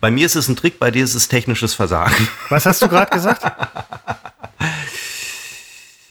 Bei 0.00 0.10
mir 0.10 0.26
ist 0.26 0.36
es 0.36 0.48
ein 0.48 0.56
Trick, 0.56 0.78
bei 0.78 0.90
dir 0.90 1.04
ist 1.04 1.14
es 1.14 1.28
technisches 1.28 1.74
Versagen. 1.74 2.28
Was 2.48 2.66
hast 2.66 2.82
du 2.82 2.88
gerade 2.88 3.10
gesagt? 3.10 3.42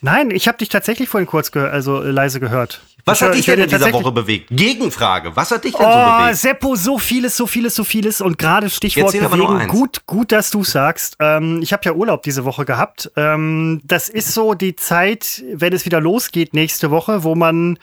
Nein, 0.01 0.29
ich 0.29 0.47
habe 0.47 0.57
dich 0.59 0.69
tatsächlich 0.69 1.09
vorhin 1.09 1.27
kurz 1.27 1.51
ge 1.51 1.63
also 1.63 2.03
äh, 2.03 2.11
leise 2.11 2.39
gehört. 2.39 2.81
Was 3.05 3.21
hat 3.21 3.33
dich 3.33 3.41
ich 3.41 3.45
denn 3.45 3.61
in 3.61 3.69
dieser 3.69 3.91
Woche 3.93 4.11
bewegt? 4.11 4.49
Gegenfrage. 4.51 5.33
Was 5.35 5.49
hat 5.51 5.63
dich 5.63 5.73
denn 5.73 5.85
so 5.85 5.91
Oh, 5.91 6.19
bewegt? 6.21 6.37
Seppo, 6.37 6.75
so 6.75 6.97
vieles, 6.99 7.37
so 7.37 7.47
vieles, 7.47 7.73
so 7.73 7.83
vieles. 7.85 8.19
Und 8.19 8.37
gerade 8.37 8.69
Stichwort 8.69 9.13
bewegen. 9.13 9.67
Gut, 9.69 10.05
gut, 10.05 10.33
dass 10.33 10.51
du 10.51 10.63
sagst. 10.65 11.15
Ähm, 11.19 11.61
ich 11.63 11.71
habe 11.71 11.83
ja 11.85 11.93
Urlaub 11.93 12.21
diese 12.23 12.43
Woche 12.43 12.65
gehabt. 12.65 13.09
Ähm, 13.15 13.81
das 13.85 14.09
ist 14.09 14.33
so 14.33 14.53
die 14.55 14.75
Zeit, 14.75 15.41
wenn 15.53 15.71
es 15.71 15.85
wieder 15.85 16.01
losgeht 16.01 16.53
nächste 16.53 16.91
Woche, 16.91 17.23
wo 17.23 17.33
man 17.33 17.79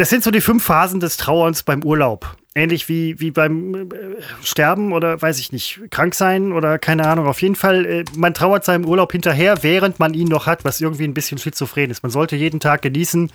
das 0.00 0.08
sind 0.08 0.24
so 0.24 0.30
die 0.30 0.40
fünf 0.40 0.64
Phasen 0.64 0.98
des 0.98 1.18
Trauerns 1.18 1.62
beim 1.62 1.84
Urlaub. 1.84 2.34
Ähnlich 2.54 2.88
wie, 2.88 3.20
wie 3.20 3.30
beim 3.30 3.74
äh, 3.74 3.86
Sterben 4.42 4.94
oder 4.94 5.20
weiß 5.20 5.38
ich 5.38 5.52
nicht, 5.52 5.82
krank 5.90 6.14
sein 6.14 6.52
oder 6.52 6.78
keine 6.78 7.06
Ahnung. 7.06 7.26
Auf 7.26 7.42
jeden 7.42 7.54
Fall, 7.54 7.84
äh, 7.84 8.04
man 8.16 8.32
trauert 8.32 8.64
seinem 8.64 8.86
Urlaub 8.86 9.12
hinterher, 9.12 9.62
während 9.62 9.98
man 9.98 10.14
ihn 10.14 10.28
noch 10.28 10.46
hat, 10.46 10.64
was 10.64 10.80
irgendwie 10.80 11.04
ein 11.04 11.12
bisschen 11.12 11.36
schizophren 11.36 11.90
ist. 11.90 12.02
Man 12.02 12.10
sollte 12.10 12.34
jeden 12.34 12.60
Tag 12.60 12.80
genießen, 12.80 13.30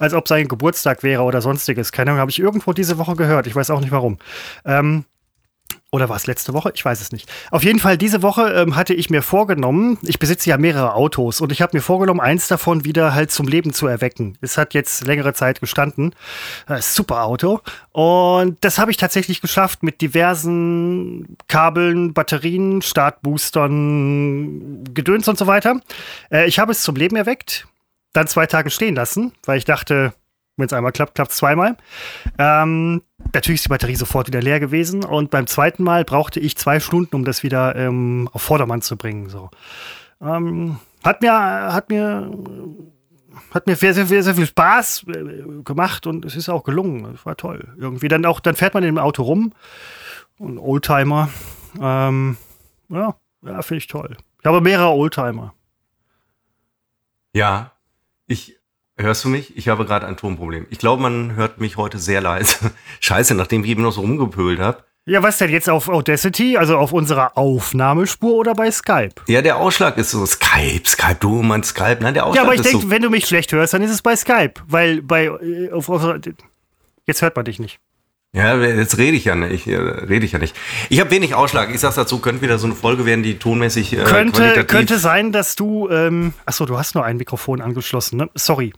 als 0.00 0.12
ob 0.12 0.26
sein 0.26 0.48
Geburtstag 0.48 1.04
wäre 1.04 1.22
oder 1.22 1.40
sonstiges. 1.40 1.92
Keine 1.92 2.10
Ahnung, 2.10 2.20
habe 2.20 2.32
ich 2.32 2.40
irgendwo 2.40 2.72
diese 2.72 2.98
Woche 2.98 3.14
gehört. 3.14 3.46
Ich 3.46 3.54
weiß 3.54 3.70
auch 3.70 3.80
nicht 3.80 3.92
warum. 3.92 4.18
Ähm, 4.64 5.04
oder 5.90 6.10
war 6.10 6.16
es 6.16 6.26
letzte 6.26 6.52
Woche? 6.52 6.70
Ich 6.74 6.84
weiß 6.84 7.00
es 7.00 7.12
nicht. 7.12 7.30
Auf 7.50 7.64
jeden 7.64 7.78
Fall, 7.78 7.96
diese 7.96 8.22
Woche 8.22 8.52
ähm, 8.52 8.76
hatte 8.76 8.92
ich 8.92 9.08
mir 9.08 9.22
vorgenommen, 9.22 9.96
ich 10.02 10.18
besitze 10.18 10.50
ja 10.50 10.58
mehrere 10.58 10.94
Autos 10.94 11.40
und 11.40 11.50
ich 11.50 11.62
habe 11.62 11.74
mir 11.74 11.80
vorgenommen, 11.80 12.20
eins 12.20 12.46
davon 12.46 12.84
wieder 12.84 13.14
halt 13.14 13.30
zum 13.30 13.48
Leben 13.48 13.72
zu 13.72 13.86
erwecken. 13.86 14.36
Es 14.42 14.58
hat 14.58 14.74
jetzt 14.74 15.06
längere 15.06 15.32
Zeit 15.32 15.60
gestanden. 15.60 16.14
Äh, 16.68 16.82
super 16.82 17.24
Auto. 17.24 17.60
Und 17.92 18.62
das 18.62 18.78
habe 18.78 18.90
ich 18.90 18.98
tatsächlich 18.98 19.40
geschafft 19.40 19.82
mit 19.82 20.02
diversen 20.02 21.38
Kabeln, 21.48 22.12
Batterien, 22.12 22.82
Startboostern, 22.82 24.84
Gedöns 24.92 25.26
und 25.26 25.38
so 25.38 25.46
weiter. 25.46 25.80
Äh, 26.30 26.48
ich 26.48 26.58
habe 26.58 26.72
es 26.72 26.82
zum 26.82 26.96
Leben 26.96 27.16
erweckt, 27.16 27.66
dann 28.12 28.26
zwei 28.26 28.44
Tage 28.44 28.68
stehen 28.68 28.94
lassen, 28.94 29.32
weil 29.46 29.56
ich 29.56 29.64
dachte, 29.64 30.12
wenn 30.58 30.66
es 30.66 30.72
einmal 30.72 30.92
klappt, 30.92 31.14
klappt 31.14 31.30
es 31.30 31.36
zweimal. 31.36 31.76
Ähm, 32.38 33.02
natürlich 33.32 33.60
ist 33.60 33.66
die 33.66 33.70
Batterie 33.70 33.96
sofort 33.96 34.26
wieder 34.26 34.42
leer 34.42 34.60
gewesen 34.60 35.04
und 35.04 35.30
beim 35.30 35.46
zweiten 35.46 35.82
Mal 35.82 36.04
brauchte 36.04 36.40
ich 36.40 36.56
zwei 36.56 36.80
Stunden, 36.80 37.14
um 37.16 37.24
das 37.24 37.42
wieder 37.42 37.76
ähm, 37.76 38.28
auf 38.32 38.42
Vordermann 38.42 38.82
zu 38.82 38.96
bringen. 38.96 39.28
So. 39.28 39.50
Ähm, 40.20 40.78
hat 41.04 41.22
mir, 41.22 41.32
hat 41.32 41.90
mir, 41.90 42.30
hat 43.52 43.66
mir 43.66 43.76
sehr, 43.76 43.94
sehr, 43.94 44.06
sehr, 44.06 44.22
sehr 44.22 44.34
viel 44.34 44.46
Spaß 44.46 45.04
äh, 45.08 45.62
gemacht 45.62 46.06
und 46.06 46.24
es 46.24 46.34
ist 46.36 46.48
auch 46.48 46.64
gelungen. 46.64 47.14
Es 47.14 47.24
war 47.24 47.36
toll. 47.36 47.74
Irgendwie 47.78 48.08
dann 48.08 48.26
auch, 48.26 48.40
dann 48.40 48.56
fährt 48.56 48.74
man 48.74 48.82
in 48.82 48.94
dem 48.94 48.98
Auto 48.98 49.22
rum. 49.22 49.52
Ein 50.40 50.58
Oldtimer. 50.58 51.28
Ähm, 51.80 52.36
ja, 52.88 53.16
ja 53.44 53.62
finde 53.62 53.78
ich 53.78 53.86
toll. 53.86 54.16
Ich 54.40 54.46
habe 54.46 54.60
mehrere 54.60 54.90
Oldtimer. 54.90 55.54
Ja, 57.32 57.72
ich 58.26 58.57
Hörst 59.00 59.24
du 59.24 59.28
mich? 59.28 59.56
Ich 59.56 59.68
habe 59.68 59.84
gerade 59.84 60.06
ein 60.06 60.16
Tonproblem. 60.16 60.66
Ich 60.70 60.78
glaube, 60.78 61.02
man 61.02 61.36
hört 61.36 61.60
mich 61.60 61.76
heute 61.76 61.98
sehr 61.98 62.20
leise. 62.20 62.72
Scheiße, 63.00 63.34
nachdem 63.34 63.62
ich 63.64 63.70
eben 63.70 63.82
noch 63.82 63.92
so 63.92 64.00
rumgepölt 64.00 64.58
habe. 64.58 64.82
Ja, 65.06 65.22
was 65.22 65.38
denn 65.38 65.50
jetzt 65.50 65.70
auf 65.70 65.88
Audacity, 65.88 66.58
also 66.58 66.76
auf 66.76 66.92
unserer 66.92 67.38
Aufnahmespur 67.38 68.34
oder 68.34 68.54
bei 68.54 68.70
Skype? 68.70 69.14
Ja, 69.26 69.40
der 69.40 69.56
Ausschlag 69.56 69.96
ist 69.96 70.10
so 70.10 70.26
Skype, 70.26 70.86
Skype, 70.86 71.16
du 71.20 71.40
mein 71.42 71.62
Skype. 71.62 71.98
Nein, 72.00 72.12
der 72.12 72.26
Ausschlag 72.26 72.44
Ja, 72.44 72.46
aber 72.46 72.54
ich 72.54 72.60
denke, 72.60 72.82
so 72.82 72.90
wenn 72.90 73.00
du 73.00 73.08
mich 73.08 73.24
schlecht 73.24 73.52
hörst, 73.52 73.72
dann 73.72 73.80
ist 73.80 73.90
es 73.90 74.02
bei 74.02 74.14
Skype, 74.16 74.54
weil 74.66 75.00
bei 75.00 75.26
äh, 75.26 75.70
auf, 75.70 75.88
auf, 75.88 76.02
jetzt 77.06 77.22
hört 77.22 77.36
man 77.36 77.44
dich 77.46 77.58
nicht. 77.58 77.80
Ja, 78.34 78.54
jetzt 78.58 78.98
rede 78.98 79.16
ich 79.16 79.24
ja 79.24 79.34
nicht. 79.34 79.66
Ich, 79.66 79.72
äh, 79.72 79.76
rede 79.76 80.26
ich 80.26 80.32
ja 80.32 80.38
nicht. 80.38 80.54
Ich 80.90 81.00
habe 81.00 81.10
wenig 81.10 81.34
Ausschlag. 81.34 81.72
Ich 81.72 81.80
sag's 81.80 81.94
dazu, 81.94 82.18
könnte 82.18 82.42
wieder 82.42 82.58
so 82.58 82.66
eine 82.66 82.74
Folge 82.74 83.06
werden, 83.06 83.22
die 83.22 83.38
tonmäßig 83.38 83.94
äh, 83.94 84.04
könnte 84.04 84.64
könnte 84.66 84.98
sein, 84.98 85.32
dass 85.32 85.56
du 85.56 85.88
ähm, 85.88 86.34
achso, 86.44 86.66
du 86.66 86.76
hast 86.76 86.94
nur 86.94 87.04
ein 87.04 87.16
Mikrofon 87.16 87.62
angeschlossen, 87.62 88.18
ne? 88.18 88.28
Sorry. 88.34 88.74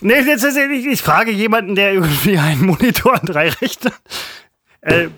Nee, 0.00 0.24
das 0.24 0.44
ist, 0.44 0.56
ich, 0.56 0.86
ich 0.86 1.02
frage 1.02 1.30
jemanden, 1.30 1.74
der 1.74 1.92
irgendwie 1.92 2.38
einen 2.38 2.66
Monitor 2.66 3.14
und 3.20 3.26
drei 3.26 3.48
Rechte. 3.48 3.92
Äh, 4.80 5.08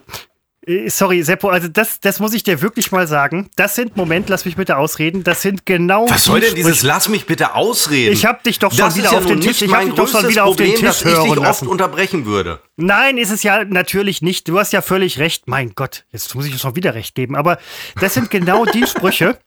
sorry, 0.88 1.22
Seppo, 1.22 1.48
also 1.48 1.68
das, 1.68 2.00
das 2.00 2.20
muss 2.20 2.32
ich 2.34 2.42
dir 2.42 2.62
wirklich 2.62 2.92
mal 2.92 3.06
sagen. 3.06 3.50
Das 3.56 3.74
sind, 3.74 3.96
Moment, 3.96 4.28
lass 4.28 4.44
mich 4.44 4.56
bitte 4.56 4.76
ausreden, 4.76 5.24
das 5.24 5.42
sind 5.42 5.66
genau. 5.66 6.08
Was 6.08 6.24
soll 6.24 6.40
denn 6.40 6.54
dieses 6.54 6.82
Lass 6.82 7.08
mich 7.08 7.26
bitte 7.26 7.54
ausreden? 7.54 8.12
Ich 8.12 8.24
hab 8.24 8.42
dich 8.42 8.58
doch 8.58 8.70
schon 8.70 8.78
das 8.78 8.96
wieder 8.96 9.12
ja 9.12 9.18
auf 9.18 9.26
den 9.26 9.40
Tisch, 9.40 9.62
ich 9.62 9.72
hab 9.72 9.84
dich 9.84 9.94
doch 9.94 10.08
schon 10.08 10.28
wieder 10.28 10.44
Problem, 10.44 10.70
auf 10.72 10.78
den 10.78 10.86
Tisch 10.86 10.96
ich 10.96 11.02
dich 11.02 11.12
hören 11.12 11.30
oft 11.30 11.40
lassen. 11.40 11.68
unterbrechen 11.68 12.26
würde. 12.26 12.60
Nein, 12.76 13.18
ist 13.18 13.30
es 13.30 13.42
ja 13.42 13.64
natürlich 13.64 14.22
nicht. 14.22 14.48
Du 14.48 14.58
hast 14.58 14.72
ja 14.72 14.82
völlig 14.82 15.18
recht. 15.18 15.48
Mein 15.48 15.72
Gott, 15.74 16.04
jetzt 16.10 16.34
muss 16.34 16.46
ich 16.46 16.58
schon 16.58 16.76
wieder 16.76 16.94
recht 16.94 17.14
geben. 17.14 17.36
Aber 17.36 17.58
das 18.00 18.14
sind 18.14 18.30
genau 18.30 18.64
die 18.64 18.86
Sprüche, 18.86 19.38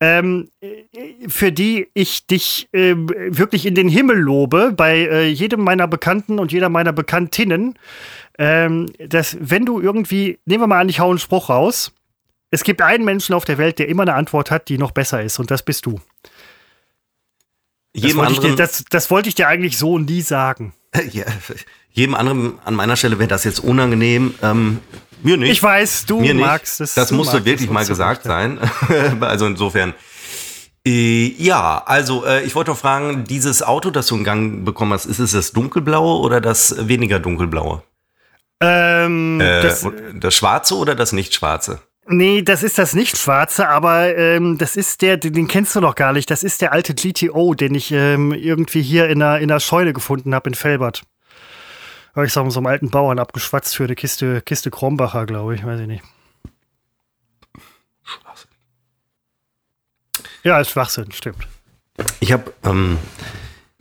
ähm, 0.00 0.50
für 1.28 1.52
die 1.52 1.88
ich 1.94 2.26
dich 2.26 2.68
äh, 2.72 2.94
wirklich 2.96 3.64
in 3.66 3.74
den 3.74 3.88
Himmel 3.88 4.18
lobe, 4.18 4.72
bei 4.76 4.98
äh, 4.98 5.28
jedem 5.28 5.62
meiner 5.62 5.88
Bekannten 5.88 6.38
und 6.38 6.52
jeder 6.52 6.68
meiner 6.68 6.92
Bekanntinnen, 6.92 7.78
ähm, 8.38 8.90
dass 8.98 9.36
wenn 9.40 9.64
du 9.64 9.80
irgendwie, 9.80 10.38
nehmen 10.44 10.62
wir 10.62 10.66
mal 10.66 10.80
an, 10.80 10.88
ich 10.88 11.00
hau 11.00 11.10
einen 11.10 11.18
Spruch 11.18 11.48
raus, 11.48 11.92
es 12.50 12.62
gibt 12.62 12.82
einen 12.82 13.04
Menschen 13.04 13.34
auf 13.34 13.44
der 13.44 13.58
Welt, 13.58 13.78
der 13.78 13.88
immer 13.88 14.02
eine 14.02 14.14
Antwort 14.14 14.50
hat, 14.50 14.68
die 14.68 14.78
noch 14.78 14.92
besser 14.92 15.22
ist, 15.22 15.38
und 15.38 15.50
das 15.50 15.62
bist 15.62 15.86
du. 15.86 16.00
Das 17.94 18.14
wollte, 18.14 18.32
ich 18.32 18.40
dir, 18.40 18.54
das, 18.54 18.84
das 18.90 19.10
wollte 19.10 19.30
ich 19.30 19.34
dir 19.34 19.48
eigentlich 19.48 19.78
so 19.78 19.98
nie 19.98 20.20
sagen. 20.20 20.74
ja, 21.12 21.24
jedem 21.90 22.14
anderen 22.14 22.58
an 22.64 22.74
meiner 22.74 22.96
Stelle 22.96 23.18
wäre 23.18 23.28
das 23.28 23.44
jetzt 23.44 23.60
unangenehm. 23.60 24.34
Ähm, 24.42 24.80
mir 25.26 25.36
nicht. 25.36 25.50
Ich 25.52 25.62
weiß, 25.62 26.06
du 26.06 26.20
Mir 26.20 26.34
nicht. 26.34 26.44
magst 26.44 26.80
es. 26.80 26.94
Das 26.94 27.10
musste 27.10 27.44
wirklich 27.44 27.68
mal 27.68 27.84
gesagt 27.84 28.22
sein. 28.22 28.58
also 29.20 29.46
insofern. 29.46 29.92
Äh, 30.86 31.34
ja, 31.38 31.82
also 31.84 32.24
äh, 32.24 32.42
ich 32.44 32.54
wollte 32.54 32.70
noch 32.70 32.78
fragen, 32.78 33.24
dieses 33.24 33.62
Auto, 33.62 33.90
das 33.90 34.06
du 34.06 34.16
in 34.16 34.24
Gang 34.24 34.64
bekommen 34.64 34.92
hast, 34.92 35.04
ist 35.06 35.18
es 35.18 35.32
das 35.32 35.52
dunkelblaue 35.52 36.20
oder 36.20 36.40
das 36.40 36.88
weniger 36.88 37.18
dunkelblaue? 37.18 37.82
Ähm, 38.60 39.40
Äh, 39.40 39.62
das, 39.62 39.86
das 40.14 40.34
schwarze 40.34 40.76
oder 40.76 40.94
das 40.94 41.12
nicht 41.12 41.34
schwarze? 41.34 41.80
Nee, 42.08 42.42
das 42.42 42.62
ist 42.62 42.78
das 42.78 42.94
nicht 42.94 43.18
schwarze, 43.18 43.68
aber 43.68 44.16
ähm, 44.16 44.58
das 44.58 44.76
ist 44.76 45.02
der, 45.02 45.16
den, 45.16 45.32
den 45.32 45.48
kennst 45.48 45.74
du 45.74 45.80
noch 45.80 45.96
gar 45.96 46.12
nicht. 46.12 46.30
Das 46.30 46.44
ist 46.44 46.62
der 46.62 46.72
alte 46.72 46.94
GTO, 46.94 47.54
den 47.54 47.74
ich 47.74 47.90
ähm, 47.90 48.32
irgendwie 48.32 48.80
hier 48.80 49.08
in 49.08 49.20
einer, 49.20 49.40
in 49.40 49.50
einer 49.50 49.58
Scheune 49.58 49.92
gefunden 49.92 50.32
habe 50.34 50.48
in 50.50 50.54
Felbert. 50.54 51.02
Habe 52.16 52.26
ich 52.26 52.32
so 52.32 52.48
so 52.48 52.60
einem 52.60 52.66
alten 52.66 52.88
Bauern 52.90 53.18
abgeschwatzt 53.18 53.76
für 53.76 53.84
eine 53.84 53.94
Kiste, 53.94 54.40
Kiste 54.40 54.70
Krombacher, 54.70 55.26
glaube 55.26 55.54
ich, 55.54 55.64
weiß 55.64 55.80
ich 55.80 55.86
nicht. 55.86 56.02
Ja, 60.42 60.58
ist 60.60 60.70
Schwachsinn, 60.70 61.12
stimmt. 61.12 61.46
Ich 62.20 62.32
habe 62.32 62.54
ähm, 62.64 62.98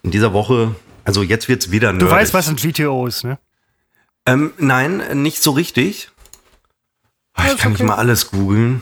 in 0.04 0.12
dieser 0.12 0.34
Woche, 0.34 0.76
also 1.04 1.24
jetzt 1.24 1.48
wird's 1.48 1.72
wieder 1.72 1.92
Du 1.92 1.98
nerdig. 2.00 2.12
weißt, 2.12 2.34
was 2.34 2.50
ein 2.50 2.56
GTO 2.58 3.08
ist, 3.08 3.24
ne? 3.24 3.38
Ähm, 4.26 4.52
nein, 4.58 5.22
nicht 5.22 5.42
so 5.42 5.52
richtig. 5.52 6.10
Ah, 7.36 7.44
Ich 7.52 7.58
kann 7.58 7.72
nicht 7.74 7.82
okay. 7.82 7.88
mal 7.88 7.96
alles 7.96 8.32
googeln. 8.32 8.82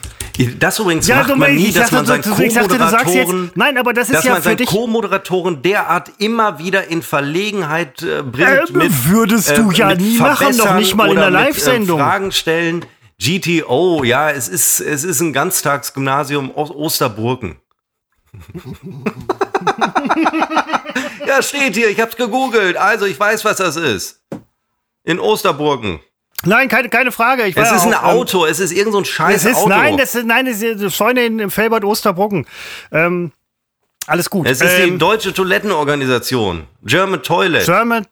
Das 0.58 0.80
übrigens 0.80 1.08
macht 1.08 1.36
man 1.36 1.56
nie, 1.56 1.68
ich 1.68 1.74
dass 1.76 1.92
dachte, 1.92 1.96
man 1.96 2.06
seinen 2.06 2.24
Co-Moderatoren, 2.24 3.52
nein, 3.54 3.78
aber 3.78 3.94
das 3.94 4.10
ist 4.10 4.16
dass 4.16 4.24
ja 4.24 4.34
man 4.34 4.42
für 4.42 4.50
seinen. 4.50 4.66
Co-Moderatoren 4.66 5.62
derart 5.62 6.12
immer 6.18 6.58
wieder 6.58 6.88
in 6.88 7.04
Verlegenheit 7.04 8.02
äh, 8.02 8.24
bringt. 8.24 8.70
Äh, 8.72 8.74
mit, 8.74 9.10
würdest 9.10 9.56
du 9.56 9.70
ja 9.72 9.90
mit 9.90 10.02
nie 10.02 10.18
machen, 10.18 10.54
Verbessern 10.54 10.78
nicht 10.78 10.96
mal 10.96 11.10
in 11.10 11.18
der 11.18 11.26
mit, 11.26 11.34
Live-Sendung. 11.34 12.00
Äh, 12.00 12.04
Fragen 12.04 12.32
stellen. 12.32 12.86
GTO, 13.22 14.04
ja, 14.04 14.32
es 14.32 14.48
ist, 14.50 14.80
es 14.82 15.04
ist 15.04 15.20
ein 15.22 15.34
Ganztagsgymnasium 15.34 16.56
aus 16.56 16.72
Osterburken. 16.72 17.58
ja, 21.28 21.42
steht 21.44 21.76
hier, 21.76 21.90
ich 21.90 22.00
hab's 22.02 22.16
gegoogelt. 22.16 22.76
Also, 22.76 23.06
ich 23.06 23.20
weiß, 23.20 23.46
was 23.46 23.58
das 23.58 23.76
ist. 23.76 24.24
In 25.04 25.20
Osterburken. 25.20 26.00
Nein, 26.46 26.68
keine, 26.70 26.90
keine 26.90 27.12
Frage. 27.12 27.46
Ich 27.46 27.58
Es 27.58 27.72
ist 27.72 27.84
ein 27.84 27.94
auch, 27.94 28.04
ähm, 28.04 28.18
Auto, 28.18 28.46
es 28.46 28.60
ist 28.60 28.72
irgend 28.72 28.94
so 28.94 29.00
ein 29.00 29.06
scheiß 29.06 29.46
ist, 29.46 29.56
Auto. 29.58 29.70
nein, 29.70 29.98
das 29.98 30.16
ist, 30.16 30.26
nein, 30.26 30.46
das 30.46 30.62
ist 30.62 30.80
eine 30.80 30.92
Scheune 30.92 31.26
in 31.26 31.50
Felbert 31.50 31.86
Osterbrucken. 31.86 32.46
Ähm, 32.92 33.32
alles 34.06 34.30
gut. 34.30 34.48
es 34.48 34.62
ist 34.62 34.78
die 34.78 34.84
ähm, 34.84 35.00
deutsche 35.00 35.34
Toilettenorganisation. 35.34 36.68
German 36.84 37.24
Toilet. 37.24 37.66
German. 37.66 38.06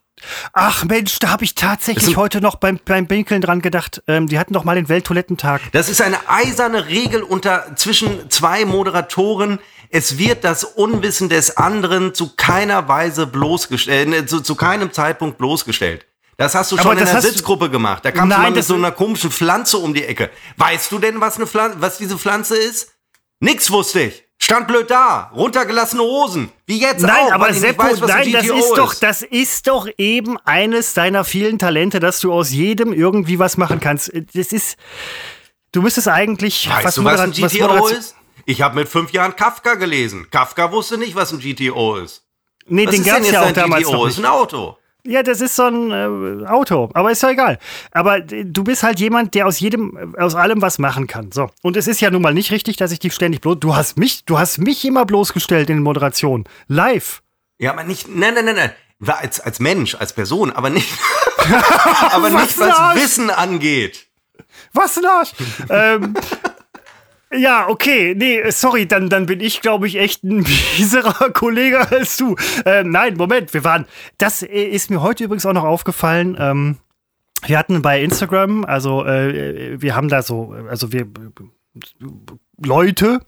Ach 0.53 0.85
Mensch, 0.85 1.17
da 1.19 1.29
habe 1.29 1.43
ich 1.43 1.55
tatsächlich 1.55 2.15
heute 2.15 2.41
noch 2.41 2.55
beim, 2.55 2.79
beim 2.85 3.07
Pinkeln 3.07 3.41
dran 3.41 3.61
gedacht. 3.61 4.03
Ähm, 4.07 4.27
die 4.27 4.37
hatten 4.37 4.53
doch 4.53 4.63
mal 4.63 4.75
den 4.75 4.87
Welttoilettentag. 4.87 5.61
Das 5.71 5.89
ist 5.89 6.01
eine 6.01 6.17
eiserne 6.27 6.87
Regel 6.87 7.23
unter 7.23 7.75
zwischen 7.75 8.29
zwei 8.29 8.65
Moderatoren. 8.65 9.59
Es 9.89 10.17
wird 10.17 10.43
das 10.43 10.63
Unwissen 10.63 11.27
des 11.27 11.57
anderen 11.57 12.13
zu 12.13 12.33
keiner 12.35 12.87
Weise 12.87 13.27
bloßgestellt, 13.27 14.13
äh, 14.13 14.25
zu, 14.25 14.41
zu 14.41 14.55
keinem 14.55 14.93
Zeitpunkt 14.93 15.37
bloßgestellt. 15.37 16.05
Das 16.41 16.55
hast 16.55 16.71
du 16.71 16.77
schon 16.77 16.97
in 16.97 17.05
der 17.05 17.21
Sitzgruppe 17.21 17.69
gemacht. 17.69 18.03
Da 18.03 18.11
kamst 18.11 18.29
Nein, 18.29 18.37
du 18.37 18.43
mal 18.43 18.51
mit 18.51 18.63
so 18.63 18.75
einer 18.75 18.91
komischen 18.91 19.31
Pflanze 19.31 19.77
um 19.77 19.93
die 19.93 20.03
Ecke. 20.03 20.29
Weißt 20.57 20.91
du 20.91 20.99
denn, 20.99 21.21
was, 21.21 21.35
eine 21.37 21.47
Pflanze, 21.47 21.81
was 21.81 21.97
diese 21.97 22.17
Pflanze 22.17 22.57
ist? 22.57 22.93
Nix 23.39 23.71
wusste 23.71 24.01
ich. 24.01 24.23
Stand 24.39 24.67
blöd 24.67 24.89
da. 24.89 25.31
Runtergelassene 25.35 26.01
Hosen. 26.01 26.51
Wie 26.65 26.79
jetzt 26.79 27.01
Nein, 27.01 27.27
auch, 27.27 27.31
aber 27.33 27.53
Seppo, 27.53 27.83
weiß, 27.83 28.01
was 28.01 28.09
ein 28.09 28.31
nein, 28.31 28.33
das 28.33 28.45
ist 28.47 28.71
doch, 28.75 28.93
das 28.95 29.21
ist 29.21 29.67
doch 29.67 29.87
eben 29.97 30.37
eines 30.45 30.95
deiner 30.95 31.23
vielen 31.23 31.59
Talente, 31.59 31.99
dass 31.99 32.19
du 32.19 32.33
aus 32.33 32.51
jedem 32.51 32.91
irgendwie 32.91 33.37
was 33.37 33.57
machen 33.57 33.79
kannst. 33.79 34.11
Das 34.33 34.51
ist, 34.51 34.77
du 35.71 35.83
müsstest 35.83 36.07
eigentlich 36.07 36.67
Weißt 36.67 36.97
du, 36.97 37.03
was 37.03 37.19
ein 37.19 37.31
GTO 37.33 37.67
Moderation- 37.67 37.97
ist? 37.99 38.15
Ich 38.47 38.63
habe 38.63 38.75
mit 38.75 38.89
fünf 38.89 39.11
Jahren 39.11 39.35
Kafka 39.35 39.75
gelesen. 39.75 40.27
Kafka 40.31 40.71
wusste 40.71 40.97
nicht, 40.97 41.13
was 41.13 41.31
ein 41.31 41.39
GTO 41.39 41.97
ist. 41.97 42.23
Nee, 42.65 42.87
Was 42.87 42.95
den 42.95 43.01
ist 43.01 43.07
denn 43.11 43.23
jetzt 43.23 43.33
ja 43.33 43.41
auch 43.43 43.47
ein 43.47 43.53
damals 43.53 43.83
GTO? 43.83 43.93
noch 43.93 44.07
Ist 44.07 44.17
nicht. 44.17 44.25
ein 44.25 44.31
Auto. 44.31 44.77
Ja, 45.05 45.23
das 45.23 45.41
ist 45.41 45.55
so 45.55 45.63
ein 45.63 45.91
äh, 45.91 46.45
Auto, 46.47 46.89
aber 46.93 47.11
ist 47.11 47.23
ja 47.23 47.31
egal. 47.31 47.57
Aber 47.91 48.17
äh, 48.17 48.45
du 48.45 48.63
bist 48.63 48.83
halt 48.83 48.99
jemand, 48.99 49.33
der 49.33 49.47
aus 49.47 49.59
jedem, 49.59 50.15
aus 50.17 50.35
allem 50.35 50.61
was 50.61 50.77
machen 50.79 51.07
kann. 51.07 51.31
So. 51.31 51.49
Und 51.63 51.75
es 51.75 51.87
ist 51.87 52.01
ja 52.01 52.11
nun 52.11 52.21
mal 52.21 52.33
nicht 52.33 52.51
richtig, 52.51 52.77
dass 52.77 52.91
ich 52.91 52.99
dich 52.99 53.13
ständig 53.13 53.41
bloß. 53.41 53.57
Du 53.59 53.75
hast 53.75 53.97
mich, 53.97 54.25
du 54.25 54.37
hast 54.37 54.59
mich 54.59 54.85
immer 54.85 55.05
bloßgestellt 55.05 55.69
in 55.69 55.77
den 55.77 55.83
Moderationen. 55.83 56.45
Live. 56.67 57.21
Ja, 57.57 57.71
aber 57.71 57.83
nicht, 57.83 58.07
nein, 58.07 58.33
nein, 58.35 58.45
nein, 58.45 58.55
nein. 58.55 58.71
Als, 59.07 59.39
als 59.39 59.59
Mensch, 59.59 59.95
als 59.95 60.13
Person, 60.13 60.51
aber 60.51 60.69
nicht, 60.69 60.87
aber 62.11 62.31
Was 62.31 62.41
nicht 62.43 62.59
was? 62.59 62.95
Wissen 62.95 63.31
angeht. 63.31 64.07
Was 64.73 64.97
ein 64.97 65.05
Arsch! 65.05 65.31
ähm, 65.69 66.13
ja, 67.33 67.67
okay, 67.69 68.13
nee, 68.15 68.49
sorry, 68.51 68.87
dann, 68.87 69.09
dann 69.09 69.25
bin 69.25 69.39
ich, 69.39 69.61
glaube 69.61 69.87
ich, 69.87 69.97
echt 69.97 70.23
ein 70.23 70.45
mieserer 70.77 71.29
Kollege 71.31 71.89
als 71.91 72.17
du. 72.17 72.35
Ähm, 72.65 72.89
nein, 72.89 73.15
Moment, 73.15 73.53
wir 73.53 73.63
waren, 73.63 73.85
das 74.17 74.43
äh, 74.43 74.63
ist 74.63 74.89
mir 74.89 75.01
heute 75.01 75.23
übrigens 75.23 75.45
auch 75.45 75.53
noch 75.53 75.63
aufgefallen. 75.63 76.35
Ähm, 76.39 76.77
wir 77.45 77.57
hatten 77.57 77.81
bei 77.81 78.01
Instagram, 78.01 78.65
also 78.65 79.05
äh, 79.05 79.81
wir 79.81 79.95
haben 79.95 80.09
da 80.09 80.21
so, 80.21 80.55
also 80.69 80.91
wir 80.91 81.07
Leute, 82.63 83.21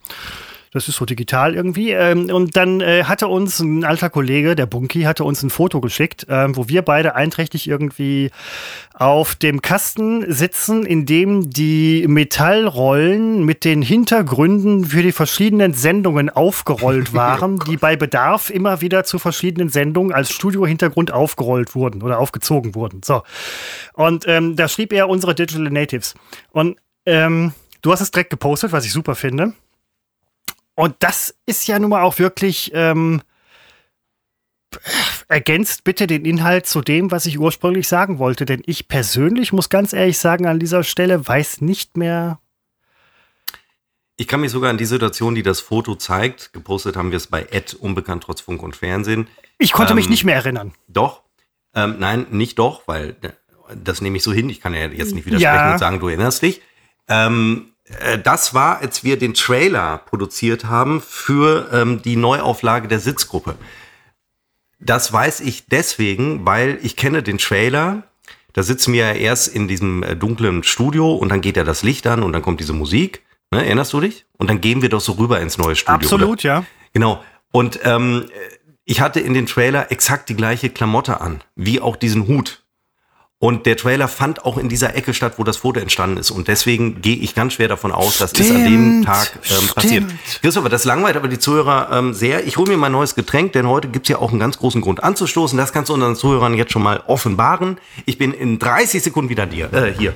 das 0.74 0.88
ist 0.88 0.96
so 0.96 1.06
digital 1.06 1.54
irgendwie. 1.54 1.92
Ähm, 1.92 2.30
und 2.32 2.58
dann 2.58 2.82
äh, 2.82 3.04
hatte 3.04 3.28
uns 3.28 3.60
ein 3.60 3.84
alter 3.84 4.10
Kollege, 4.10 4.56
der 4.56 4.66
Bunky, 4.66 5.04
hatte 5.04 5.24
uns 5.24 5.44
ein 5.44 5.52
Foto 5.52 5.80
geschickt, 5.82 6.26
ähm, 6.30 6.58
wo 6.58 6.68
wir 6.68 6.82
beide 6.82 7.16
einträchtig 7.16 7.68
irgendwie 7.68 8.32
auf 8.94 9.36
dem 9.36 9.62
Kasten 9.62 10.32
sitzen, 10.32 10.84
in 10.86 11.06
dem 11.06 11.52
die 11.52 12.06
Metallrollen 12.08 13.46
mit 13.46 13.66
den 13.66 13.84
Hintergründen 13.84 14.86
für 14.86 15.04
die 15.04 15.12
verschiedenen 15.12 15.74
Sendungen 15.74 16.32
aufgerollt 16.32 17.14
waren, 17.14 17.60
die 17.68 17.78
bei 17.78 17.96
Bedarf 17.96 18.50
immer 18.50 18.82
wieder 18.82 19.04
zu 19.04 19.20
verschiedenen 19.20 19.70
Sendungen 19.70 20.12
als 20.12 20.32
Studiohintergrund 20.32 21.12
aufgerollt 21.12 21.76
wurden 21.76 22.02
oder 22.02 22.20
aufgezogen 22.20 22.74
wurden. 22.74 23.02
So. 23.04 23.22
Und 23.94 24.26
ähm, 24.28 24.56
da 24.56 24.68
schrieb 24.68 24.92
er 24.92 25.08
unsere 25.08 25.36
Digital 25.36 25.70
Natives. 25.70 26.16
Und 26.52 26.78
ähm, 27.06 27.54
du 27.84 27.92
hast 27.92 28.02
es 28.02 28.10
direkt 28.10 28.32
gepostet, 28.32 28.72
was 28.72 28.86
ich 28.86 28.92
super 28.92 29.14
finde. 29.14 29.54
Und 30.76 30.96
das 31.00 31.36
ist 31.46 31.68
ja 31.68 31.78
nun 31.80 31.92
mal 31.92 32.02
auch 32.04 32.18
wirklich, 32.20 32.72
ähm, 32.74 33.22
ergänzt 35.28 35.84
bitte 35.84 36.08
den 36.08 36.26
Inhalt 36.26 36.66
zu 36.66 36.82
dem, 36.82 37.12
was 37.12 37.26
ich 37.26 37.40
ursprünglich 37.40 37.88
sagen 37.88 38.18
wollte. 38.20 38.46
Denn 38.46 38.62
ich 38.66 38.88
persönlich 38.88 39.54
muss 39.54 39.70
ganz 39.70 39.94
ehrlich 39.94 40.18
sagen, 40.18 40.48
an 40.48 40.60
dieser 40.60 40.84
Stelle 40.84 41.28
weiß 41.28 41.62
nicht 41.62 41.96
mehr. 41.98 42.40
Ich 44.16 44.28
kann 44.28 44.42
mich 44.42 44.52
sogar 44.52 44.70
an 44.70 44.78
die 44.78 44.86
Situation, 44.86 45.36
die 45.36 45.44
das 45.44 45.60
Foto 45.60 45.96
zeigt, 45.96 46.54
gepostet 46.54 46.96
haben 46.96 47.12
wir 47.12 47.18
es 47.18 47.28
bei 47.28 47.48
Ed 47.52 47.74
Unbekannt 47.74 48.24
trotz 48.24 48.42
Funk 48.42 48.62
und 48.62 48.76
Fernsehen. 48.76 49.28
Ich 49.58 49.74
konnte 49.74 49.96
mich 49.96 50.06
Ähm, 50.06 50.12
nicht 50.12 50.24
mehr 50.24 50.36
erinnern. 50.36 50.74
Doch. 50.88 51.24
Ähm, 51.76 51.96
nein, 52.00 52.28
nicht 52.30 52.60
doch, 52.60 52.88
weil 52.88 53.16
äh, 53.22 53.30
das 53.84 54.02
nehme 54.02 54.18
ich 54.18 54.24
so 54.24 54.32
hin. 54.32 54.50
Ich 54.50 54.62
kann 54.62 54.74
ja 54.76 54.82
jetzt 54.88 55.16
nicht 55.16 55.26
widersprechen 55.26 55.56
Ja. 55.56 55.74
und 55.74 55.80
sagen, 55.80 56.00
du 56.00 56.08
erinnerst 56.08 56.42
dich. 56.44 56.62
Ähm, 57.08 57.70
äh, 57.70 57.73
das 58.24 58.54
war, 58.54 58.80
als 58.80 59.04
wir 59.04 59.18
den 59.18 59.34
Trailer 59.34 59.98
produziert 59.98 60.66
haben 60.66 61.02
für 61.02 61.70
ähm, 61.72 62.02
die 62.02 62.16
Neuauflage 62.16 62.88
der 62.88 63.00
Sitzgruppe. 63.00 63.56
Das 64.80 65.12
weiß 65.12 65.42
ich 65.42 65.68
deswegen, 65.68 66.46
weil 66.46 66.80
ich 66.82 66.96
kenne 66.96 67.24
den 67.24 67.38
Trailer. 67.38 68.04
Da 68.54 68.64
sitzen 68.64 68.94
wir 68.94 69.08
ja 69.08 69.14
erst 69.14 69.48
in 69.48 69.68
diesem 69.68 70.04
äh, 70.04 70.16
dunklen 70.16 70.64
Studio 70.64 71.14
und 71.14 71.30
dann 71.30 71.42
geht 71.42 71.58
ja 71.58 71.64
das 71.64 71.84
Licht 71.84 72.08
an 72.08 72.24
und 72.24 72.34
dann 72.34 72.42
kommt 72.42 72.60
diese 72.60 72.74
Musik. 72.74 73.22
Ne, 73.52 73.66
erinnerst 73.66 73.94
du 73.94 74.00
dich? 74.00 74.26
Und 74.38 74.50
dann 74.50 74.62
gehen 74.62 74.82
wir 74.82 74.90
doch 74.90 75.02
so 75.02 75.14
rüber 75.14 75.40
ins 75.40 75.58
neue 75.58 75.76
Studio. 75.76 75.96
oder? 75.96 76.06
Absolut, 76.06 76.44
ja. 76.44 76.66
Genau. 76.94 77.24
Und 77.52 77.80
ähm, 77.84 78.26
ich 78.86 79.00
hatte 79.00 79.20
in 79.20 79.34
den 79.34 79.46
Trailer 79.46 79.92
exakt 79.92 80.30
die 80.30 80.36
gleiche 80.36 80.70
Klamotte 80.70 81.22
an, 81.22 81.42
wie 81.56 81.80
auch 81.80 81.96
diesen 81.96 82.28
Hut. 82.28 82.63
Und 83.44 83.66
der 83.66 83.76
Trailer 83.76 84.08
fand 84.08 84.46
auch 84.46 84.58
in 84.58 84.70
dieser 84.70 84.96
Ecke 84.96 85.14
statt, 85.14 85.34
wo 85.36 85.44
das 85.44 85.58
Foto 85.58 85.82
entstanden 85.82 86.16
ist. 86.16 86.32
Und 86.32 86.48
deswegen 86.48 87.02
gehe 87.02 87.18
ich 87.18 87.36
ganz 87.36 87.52
schwer 87.52 87.68
davon 87.68 87.92
aus, 87.92 88.18
das 88.18 88.32
ist 88.32 88.50
an 88.50 88.64
dem 88.64 89.04
Stimmt, 89.04 89.06
Tag 89.06 89.34
ähm, 89.36 89.42
stimmt. 89.44 89.76
passiert. 89.76 90.06
Christopher, 90.42 90.70
das 90.70 90.86
langweilt 90.86 91.18
aber 91.18 91.28
die 91.28 91.40
Zuhörer 91.40 91.90
ähm, 91.92 92.14
sehr. 92.14 92.48
Ich 92.48 92.56
hole 92.56 92.72
mir 92.72 92.78
mal 92.78 92.86
ein 92.86 92.94
neues 92.94 93.16
Getränk, 93.16 93.52
denn 93.52 93.68
heute 93.68 93.90
gibt's 93.90 94.08
ja 94.08 94.20
auch 94.20 94.30
einen 94.30 94.40
ganz 94.40 94.60
großen 94.60 94.80
Grund 94.80 95.04
anzustoßen. 95.04 95.58
Das 95.58 95.74
kannst 95.74 95.90
du 95.90 95.94
unseren 95.94 96.16
Zuhörern 96.16 96.54
jetzt 96.54 96.72
schon 96.72 96.84
mal 96.84 97.04
offenbaren. 97.08 97.80
Ich 98.06 98.18
bin 98.18 98.34
in 98.34 98.60
30 98.60 99.04
Sekunden 99.04 99.30
wieder 99.30 99.46
dir, 99.46 99.74
äh, 99.74 99.92
hier. 99.92 100.16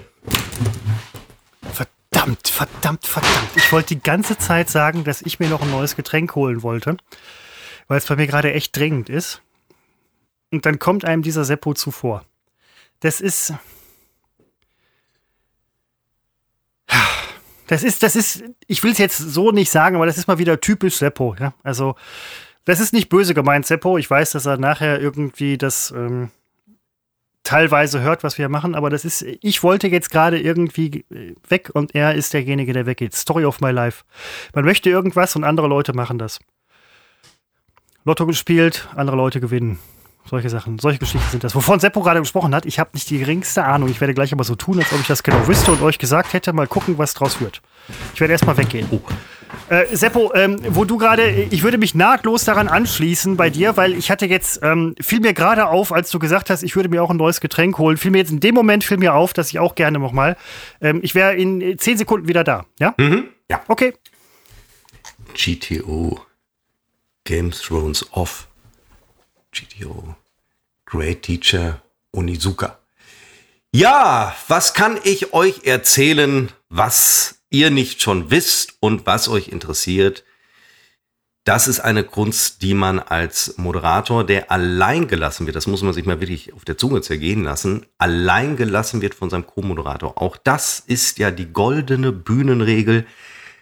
Verdammt, 1.74 2.48
verdammt, 2.48 3.06
verdammt. 3.06 3.50
Ich 3.58 3.74
wollte 3.74 3.94
die 3.94 4.02
ganze 4.02 4.38
Zeit 4.38 4.70
sagen, 4.70 5.04
dass 5.04 5.22
ich 5.22 5.42
mir 5.42 5.50
noch 5.50 5.62
ein 5.62 5.72
neues 5.72 5.98
Getränk 5.98 6.34
holen 6.36 6.64
wollte, 6.64 6.96
weil 7.90 7.98
es 7.98 8.06
bei 8.06 8.16
mir 8.16 8.28
gerade 8.28 8.54
echt 8.54 8.74
dringend 8.78 9.10
ist. 9.10 9.42
Und 10.50 10.66
dann 10.66 10.80
kommt 10.80 11.04
einem 11.04 11.24
dieser 11.24 11.44
Seppo 11.44 11.74
zuvor. 11.74 12.24
Das 13.00 13.22
ist. 13.22 13.54
Das 17.68 17.84
ist, 17.84 18.02
das 18.02 18.16
ist, 18.16 18.46
ich 18.68 18.82
will 18.84 18.94
es 18.94 18.98
jetzt 18.98 19.18
so 19.18 19.52
nicht 19.52 19.70
sagen, 19.70 19.98
aber 19.98 20.06
das 20.06 20.18
ist 20.18 20.28
mal 20.28 20.38
wieder 20.38 20.62
typisch 20.62 20.96
Seppo, 20.96 21.36
ja. 21.38 21.54
Also, 21.64 21.96
das 22.64 22.80
ist 22.80 22.94
nicht 22.94 23.10
böse 23.10 23.34
gemeint, 23.34 23.66
Seppo. 23.66 23.98
Ich 23.98 24.10
weiß, 24.10 24.32
dass 24.32 24.46
er 24.46 24.58
nachher 24.58 25.02
irgendwie 25.02 25.58
das 25.58 25.92
ähm, 25.92 26.32
teilweise 27.48 28.02
hört, 28.02 28.24
was 28.24 28.38
wir 28.38 28.50
machen, 28.50 28.76
aber 28.76 28.90
das 28.90 29.06
ist, 29.06 29.22
ich 29.22 29.64
wollte 29.64 29.88
jetzt 29.88 30.12
gerade 30.12 30.40
irgendwie 30.40 31.06
äh, 31.12 31.36
weg 31.48 31.70
und 31.74 31.96
er 31.96 32.14
ist 32.16 32.34
derjenige, 32.34 32.74
der 32.74 32.86
weggeht. 32.86 33.14
Story 33.16 33.46
of 33.46 33.62
my 33.62 33.72
life. 33.72 34.04
Man 34.54 34.66
möchte 34.66 34.90
irgendwas 34.90 35.36
und 35.36 35.44
andere 35.44 35.68
Leute 35.68 35.94
machen 35.94 36.18
das. 36.18 36.40
Lotto 38.04 38.26
gespielt, 38.26 38.88
andere 38.96 39.18
Leute 39.18 39.40
gewinnen. 39.40 39.80
Solche 40.30 40.50
Sachen, 40.50 40.78
solche 40.78 41.00
Geschichten 41.00 41.30
sind 41.32 41.44
das. 41.44 41.56
Wovon 41.56 41.80
Seppo 41.80 42.02
gerade 42.02 42.20
gesprochen 42.20 42.54
hat, 42.54 42.66
ich 42.66 42.80
habe 42.80 42.90
nicht 42.94 43.10
die 43.10 43.20
geringste 43.20 43.64
Ahnung. 43.64 43.90
Ich 43.90 44.02
werde 44.02 44.14
gleich 44.14 44.34
aber 44.34 44.44
so 44.44 44.56
tun, 44.56 44.78
als 44.80 44.92
ob 44.92 45.00
ich 45.00 45.08
das 45.08 45.24
genau 45.24 45.48
wüsste 45.48 45.72
und 45.72 45.82
euch 45.82 46.00
gesagt 46.00 46.34
hätte. 46.34 46.52
Mal 46.52 46.68
gucken, 46.68 46.98
was 46.98 47.14
draus 47.14 47.40
wird. 47.40 47.62
Ich 48.14 48.20
werde 48.20 48.34
erstmal 48.34 48.58
weggehen. 48.58 48.88
Äh, 49.70 49.96
Seppo, 49.96 50.34
ähm, 50.34 50.60
wo 50.70 50.84
du 50.84 50.98
gerade, 50.98 51.30
ich 51.30 51.64
würde 51.64 51.78
mich 51.78 51.96
nahtlos 51.96 52.44
daran 52.44 52.68
anschließen 52.68 53.38
bei 53.38 53.50
dir, 53.50 53.78
weil 53.78 53.94
ich 53.94 54.12
hatte 54.12 54.26
jetzt, 54.26 54.60
ähm, 54.62 54.96
fiel 55.00 55.22
mir 55.22 55.34
gerade 55.34 55.68
auf, 55.68 55.94
als 55.94 56.10
du 56.10 56.20
gesagt 56.20 56.50
hast, 56.50 56.64
ich 56.64 56.76
würde 56.76 56.90
mir 56.90 57.02
auch 57.02 57.10
ein 57.10 57.18
neues 57.18 57.40
Getränk 57.40 57.78
holen, 57.78 57.98
fiel 57.98 58.12
mir 58.12 58.20
jetzt 58.20 58.32
in 58.32 58.40
dem 58.42 58.56
Moment, 58.56 58.84
fiel 58.84 58.98
mir 58.98 59.14
auf, 59.14 59.34
dass 59.34 59.50
ich 59.50 59.60
auch 59.60 59.76
gerne 59.76 60.00
nochmal, 60.00 60.36
ähm, 60.82 61.00
ich 61.04 61.16
wäre 61.16 61.36
in 61.36 61.62
äh, 61.62 61.78
zehn 61.78 61.98
Sekunden 61.98 62.28
wieder 62.28 62.44
da, 62.44 62.66
ja? 62.80 62.94
Ja. 63.50 63.62
Okay. 63.68 63.94
GTO. 65.34 66.20
Game 67.24 67.52
Thrones 67.52 68.06
Off. 68.12 68.48
GTO. 69.58 70.16
Great 70.86 71.24
Teacher 71.24 71.82
Onizuka. 72.12 72.78
Ja, 73.74 74.36
was 74.48 74.74
kann 74.74 75.00
ich 75.04 75.34
euch 75.34 75.66
erzählen, 75.66 76.50
was 76.70 77.40
ihr 77.50 77.70
nicht 77.72 78.02
schon 78.02 78.30
wisst 78.30 78.76
und 78.80 79.06
was 79.06 79.28
euch 79.28 79.50
interessiert? 79.50 80.24
Das 81.44 81.68
ist 81.68 81.80
eine 81.80 82.04
Kunst, 82.04 82.62
die 82.62 82.74
man 82.74 83.00
als 83.00 83.58
Moderator, 83.58 84.26
der 84.26 84.52
allein 84.52 85.08
gelassen 85.08 85.46
wird, 85.46 85.56
das 85.56 85.66
muss 85.66 85.82
man 85.82 85.94
sich 85.94 86.06
mal 86.06 86.20
wirklich 86.20 86.54
auf 86.54 86.66
der 86.66 86.78
Zunge 86.78 87.02
zergehen 87.02 87.44
lassen, 87.44 87.86
allein 87.98 88.58
gelassen 88.58 89.02
wird 89.02 89.16
von 89.16 89.30
seinem 89.30 89.48
Co-Moderator. 89.48 90.22
Auch 90.22 90.38
das 90.38 90.84
ist 90.86 91.20
ja 91.20 91.32
die 91.32 91.52
goldene 91.52 92.12
Bühnenregel. 92.12 93.06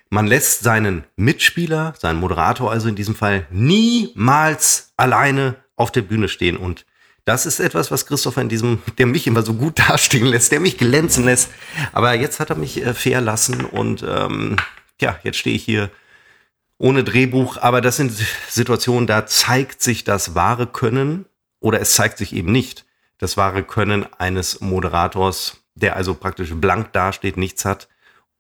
Man 0.10 0.28
lässt 0.28 0.62
seinen 0.62 1.04
Mitspieler, 1.16 1.94
seinen 2.00 2.20
Moderator 2.20 2.72
also 2.72 2.88
in 2.88 2.96
diesem 2.96 3.16
Fall, 3.16 3.48
niemals 3.52 4.94
alleine 4.98 5.56
auf 5.76 5.92
der 5.92 6.02
Bühne 6.02 6.28
stehen. 6.28 6.58
Und 6.58 6.86
das 7.26 7.46
ist 7.46 7.60
etwas, 7.60 7.90
was 7.92 8.06
Christopher 8.06 8.42
in 8.42 8.50
diesem, 8.50 8.82
der 8.98 9.08
mich 9.08 9.28
immer 9.28 9.42
so 9.42 9.54
gut 9.54 9.80
dastehen 9.90 10.28
lässt, 10.28 10.52
der 10.52 10.60
mich 10.60 10.78
glänzen 10.78 11.26
lässt. 11.26 11.50
Aber 11.92 12.14
jetzt 12.14 12.40
hat 12.40 12.50
er 12.50 12.56
mich 12.56 12.84
äh, 12.84 13.20
lassen 13.20 13.66
und 13.66 14.04
ähm, 14.08 14.58
ja, 15.02 15.20
jetzt 15.24 15.38
stehe 15.38 15.56
ich 15.56 15.64
hier 15.64 15.90
ohne 16.78 17.04
Drehbuch. 17.04 17.58
Aber 17.58 17.82
das 17.82 17.98
sind 17.98 18.14
Situationen, 18.50 19.08
da 19.08 19.26
zeigt 19.26 19.82
sich 19.82 20.04
das 20.04 20.36
wahre 20.36 20.68
Können 20.68 21.26
oder 21.60 21.82
es 21.82 21.94
zeigt 21.94 22.18
sich 22.18 22.34
eben 22.34 22.52
nicht 22.52 22.86
das 23.18 23.38
wahre 23.38 23.64
Können 23.64 24.06
eines 24.18 24.62
Moderators, 24.62 25.58
der 25.74 25.96
also 25.96 26.14
praktisch 26.14 26.54
blank 26.54 26.92
dasteht, 26.94 27.38
nichts 27.38 27.66
hat 27.66 27.88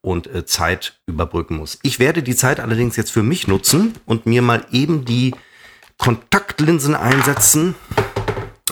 und 0.01 0.27
äh, 0.27 0.45
Zeit 0.45 0.99
überbrücken 1.07 1.57
muss. 1.57 1.79
Ich 1.81 1.97
werde 1.97 2.21
die 2.21 2.35
Zeit 2.35 2.59
allerdings 2.59 2.95
jetzt 2.95 3.11
für 3.11 3.23
mich 3.23 3.47
nutzen 3.47 3.93
und 4.05 4.25
mir 4.25 4.41
mal 4.41 4.65
eben 4.71 5.05
die 5.05 5.33
Kontaktlinsen 5.97 6.95
einsetzen 6.95 7.75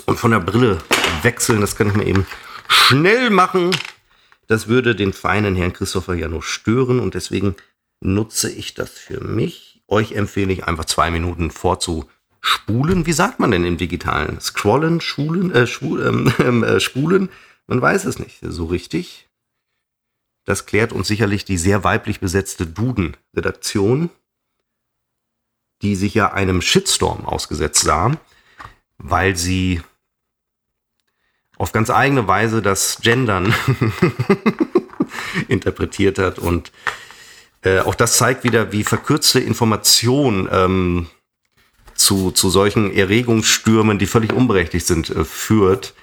und 0.06 0.20
von 0.20 0.32
der 0.32 0.40
Brille 0.40 0.80
wechseln. 1.22 1.62
Das 1.62 1.76
kann 1.76 1.88
ich 1.88 1.96
mir 1.96 2.06
eben 2.06 2.26
schnell 2.68 3.30
machen. 3.30 3.72
Das 4.48 4.68
würde 4.68 4.96
den 4.96 5.14
feinen 5.14 5.56
Herrn 5.56 5.74
Christopher 5.74 6.16
ja 6.16 6.28
nur 6.28 6.44
stören 6.44 7.00
und 7.00 7.14
deswegen 7.14 7.56
nutze 8.02 8.52
ich 8.52 8.74
das 8.74 8.92
für 8.92 9.24
mich. 9.24 9.82
Euch 9.88 10.14
empfehle 10.14 10.54
ich 10.54 10.66
einfach 10.66 10.86
zwei 10.86 11.12
Minuten 11.12 11.52
vorzuspulen. 11.52 13.06
Wie 13.06 13.14
sagt 13.14 13.40
man 13.40 13.52
denn 13.52 13.66
im 13.66 13.78
Digitalen? 13.78 14.40
Scrollen, 14.40 15.02
schulen, 15.02 15.52
äh, 15.52 15.68
schwul, 15.68 16.34
ähm, 16.40 16.64
äh, 16.64 16.80
spulen? 16.80 17.30
Man 17.68 17.82
weiß 17.82 18.06
es 18.06 18.20
nicht 18.20 18.40
so 18.42 18.66
richtig. 18.66 19.30
Das 20.46 20.66
klärt 20.66 20.92
uns 20.92 21.08
sicherlich 21.08 21.46
die 21.46 21.58
sehr 21.58 21.86
weiblich 21.86 22.20
besetzte 22.20 22.68
Duden-Redaktion, 22.68 24.10
die 25.84 25.96
sich 25.96 26.14
ja 26.16 26.34
einem 26.34 26.62
Shitstorm 26.62 27.26
ausgesetzt 27.26 27.84
sah, 27.84 28.12
weil 28.98 29.36
sie 29.36 29.82
auf 31.58 31.72
ganz 31.72 31.90
eigene 31.90 32.28
Weise 32.28 32.62
das 32.62 33.00
Gendern 33.02 33.54
interpretiert 35.48 36.18
hat. 36.18 36.40
Und 36.40 36.72
äh, 37.62 37.80
auch 37.80 37.96
das 37.96 38.18
zeigt 38.18 38.44
wieder, 38.44 38.72
wie 38.72 38.84
verkürzte 38.84 39.40
Information 39.40 40.50
ähm, 40.52 41.08
zu, 41.96 42.32
zu 42.32 42.50
solchen 42.50 42.94
Erregungsstürmen, 42.94 44.00
die 44.00 44.08
völlig 44.08 44.34
unberechtigt 44.34 44.88
sind, 44.88 45.10
äh, 45.10 45.24
führt. 45.24 45.94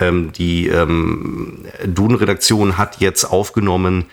Ähm, 0.00 0.32
die 0.32 0.68
ähm, 0.68 1.66
Duden-Redaktion 1.84 2.78
hat 2.78 3.00
jetzt 3.00 3.24
aufgenommen, 3.24 4.06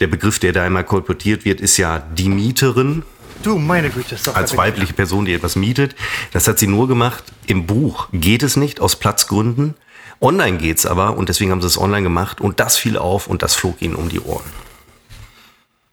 der 0.00 0.06
Begriff, 0.08 0.38
der 0.38 0.52
da 0.52 0.66
immer 0.66 0.82
kolportiert 0.82 1.44
wird, 1.44 1.60
ist 1.60 1.76
ja 1.76 1.98
die 1.98 2.28
Mieterin. 2.28 3.04
Du, 3.42 3.58
meine 3.58 3.90
Güte, 3.90 4.14
ist 4.14 4.26
doch 4.26 4.36
als 4.36 4.56
weibliche 4.56 4.94
Person, 4.94 5.24
die 5.24 5.34
etwas 5.34 5.56
mietet. 5.56 5.94
Das 6.32 6.48
hat 6.48 6.58
sie 6.58 6.66
nur 6.66 6.88
gemacht. 6.88 7.24
Im 7.46 7.66
Buch 7.66 8.08
geht 8.12 8.42
es 8.42 8.56
nicht 8.56 8.80
aus 8.80 8.96
Platzgründen. 8.96 9.74
Online 10.20 10.58
geht's 10.58 10.86
aber 10.86 11.16
und 11.16 11.28
deswegen 11.28 11.50
haben 11.50 11.60
sie 11.60 11.66
es 11.66 11.78
online 11.78 12.02
gemacht 12.02 12.40
und 12.40 12.60
das 12.60 12.78
fiel 12.78 12.96
auf 12.96 13.26
und 13.26 13.42
das 13.42 13.54
flog 13.54 13.82
ihnen 13.82 13.94
um 13.94 14.08
die 14.08 14.20
Ohren. 14.20 14.44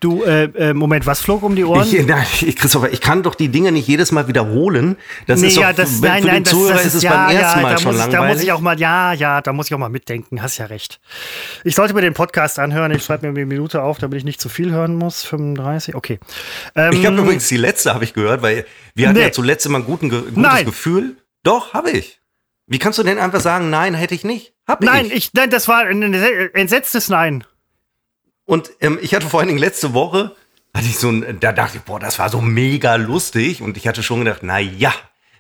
Du, 0.02 0.24
äh, 0.24 0.46
äh, 0.56 0.74
Moment, 0.74 1.06
was 1.06 1.22
flog 1.22 1.44
um 1.44 1.56
die 1.56 1.64
Ohren? 1.64 1.88
Ich, 1.88 2.08
nein, 2.08 2.26
ich, 2.42 2.56
Christopher, 2.56 2.92
ich 2.92 3.02
kann 3.02 3.22
doch 3.22 3.36
die 3.36 3.50
Dinge 3.50 3.72
nicht 3.72 3.88
jedes 3.88 4.12
Mal 4.12 4.28
wiederholen. 4.28 4.98
Das 5.28 5.42
nee, 5.42 5.48
ist 5.50 5.58
doch, 5.58 5.62
ja, 5.62 5.74
das, 5.74 6.00
für 6.00 6.06
nein, 6.08 6.24
den 6.24 6.32
nein, 6.32 6.44
das, 6.44 6.54
Zuhörer 6.54 6.74
das 6.74 6.86
ist 6.88 6.96
es 6.96 7.04
ja, 7.04 7.12
beim 7.12 7.38
ersten 7.38 7.60
ja, 7.60 7.62
Mal 7.62 7.74
da 7.74 7.78
schon 7.78 7.92
muss, 7.92 8.00
langweilig. 8.00 8.28
Da 8.28 8.34
muss 8.34 8.44
ich 8.44 8.52
auch 8.52 8.62
mal, 8.62 8.80
ja, 8.80 9.14
ja, 9.14 9.42
da 9.42 9.54
muss 9.54 9.68
ich 9.68 9.76
auch 9.76 9.78
mal 9.78 9.90
mitdenken. 9.90 10.42
Hast 10.42 10.58
ja 10.58 10.66
recht. 10.66 11.00
Ich 11.64 11.76
sollte 11.76 11.94
mir 11.94 12.02
den 12.02 12.16
Podcast 12.16 12.58
anhören. 12.58 12.92
Ich 12.94 13.04
schreibe 13.04 13.28
mir 13.28 13.40
eine 13.40 13.46
Minute 13.46 13.84
auf, 13.84 14.00
damit 14.00 14.18
ich 14.18 14.24
nicht 14.24 14.42
zu 14.42 14.50
viel 14.50 14.72
hören 14.72 14.96
muss. 14.96 15.24
35, 15.24 15.94
okay. 15.94 16.20
Ähm, 16.76 16.94
ich 16.94 17.06
habe 17.06 17.18
übrigens 17.18 17.48
die 17.48 17.58
letzte, 17.58 17.94
habe 17.94 18.04
ich 18.04 18.16
gehört, 18.16 18.42
weil 18.42 18.66
wir 18.96 19.08
hatten 19.08 19.20
Nee. 19.20 19.26
ja 19.26 19.32
zuletzt 19.32 19.68
immer 19.68 19.78
ein 19.78 19.86
guten, 19.86 20.10
gutes 20.10 20.36
Nein. 20.36 20.66
Gefühl. 20.66 21.18
Doch, 21.44 21.76
habe 21.76 21.92
ich. 21.92 22.22
Wie 22.66 22.80
kannst 22.80 22.98
du 22.98 23.04
denn 23.04 23.20
einfach 23.20 23.42
sagen, 23.42 23.70
nein, 23.70 23.94
hätte 23.94 24.16
ich 24.16 24.24
nicht? 24.24 24.56
Hab 24.68 24.82
nein, 24.82 25.06
ich. 25.06 25.14
ich, 25.14 25.34
nein, 25.34 25.52
das 25.52 25.68
war 25.68 25.86
ein 25.86 26.02
entsetztes 26.56 27.08
Nein. 27.10 27.44
Und 28.52 28.70
ähm, 28.82 29.00
ich 29.02 29.16
hatte 29.16 29.30
vor 29.30 29.40
allen 29.40 29.48
Dingen 29.48 29.62
letzte 29.62 29.94
Woche, 29.94 30.36
hatte 30.74 30.86
ich 30.86 30.98
so 30.98 31.08
ein, 31.08 31.40
da 31.40 31.54
dachte 31.54 31.78
ich, 31.78 31.84
boah, 31.84 32.02
das 32.02 32.20
war 32.20 32.28
so 32.28 32.42
mega 32.42 32.96
lustig. 32.96 33.62
Und 33.62 33.78
ich 33.78 33.88
hatte 33.88 34.04
schon 34.04 34.26
gedacht, 34.26 34.42
na 34.44 34.60
ja, 34.60 34.94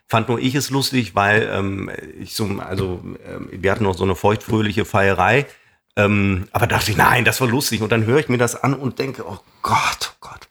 fand 0.07 0.29
nur 0.29 0.39
ich 0.39 0.55
es 0.55 0.69
lustig, 0.69 1.13
weil 1.13 1.49
ähm, 1.51 1.91
ich 2.21 2.35
so, 2.35 2.45
also 2.65 3.03
ähm, 3.27 3.49
wir 3.51 3.69
hatten 3.69 3.83
noch 3.83 3.97
so 3.97 4.05
eine 4.05 4.15
feuchtfröhliche 4.15 4.85
Feierei. 4.85 5.45
Ähm, 5.97 6.47
aber 6.53 6.67
dachte 6.67 6.89
ich, 6.89 6.95
nein, 6.95 7.25
das 7.25 7.41
war 7.41 7.49
lustig. 7.49 7.81
Und 7.81 7.91
dann 7.91 8.05
höre 8.05 8.19
ich 8.19 8.29
mir 8.29 8.37
das 8.37 8.55
an 8.55 8.73
und 8.73 8.97
denke, 8.97 9.27
oh 9.27 9.39
Gott, 9.61 10.13
oh 10.13 10.17
Gott. 10.21 10.47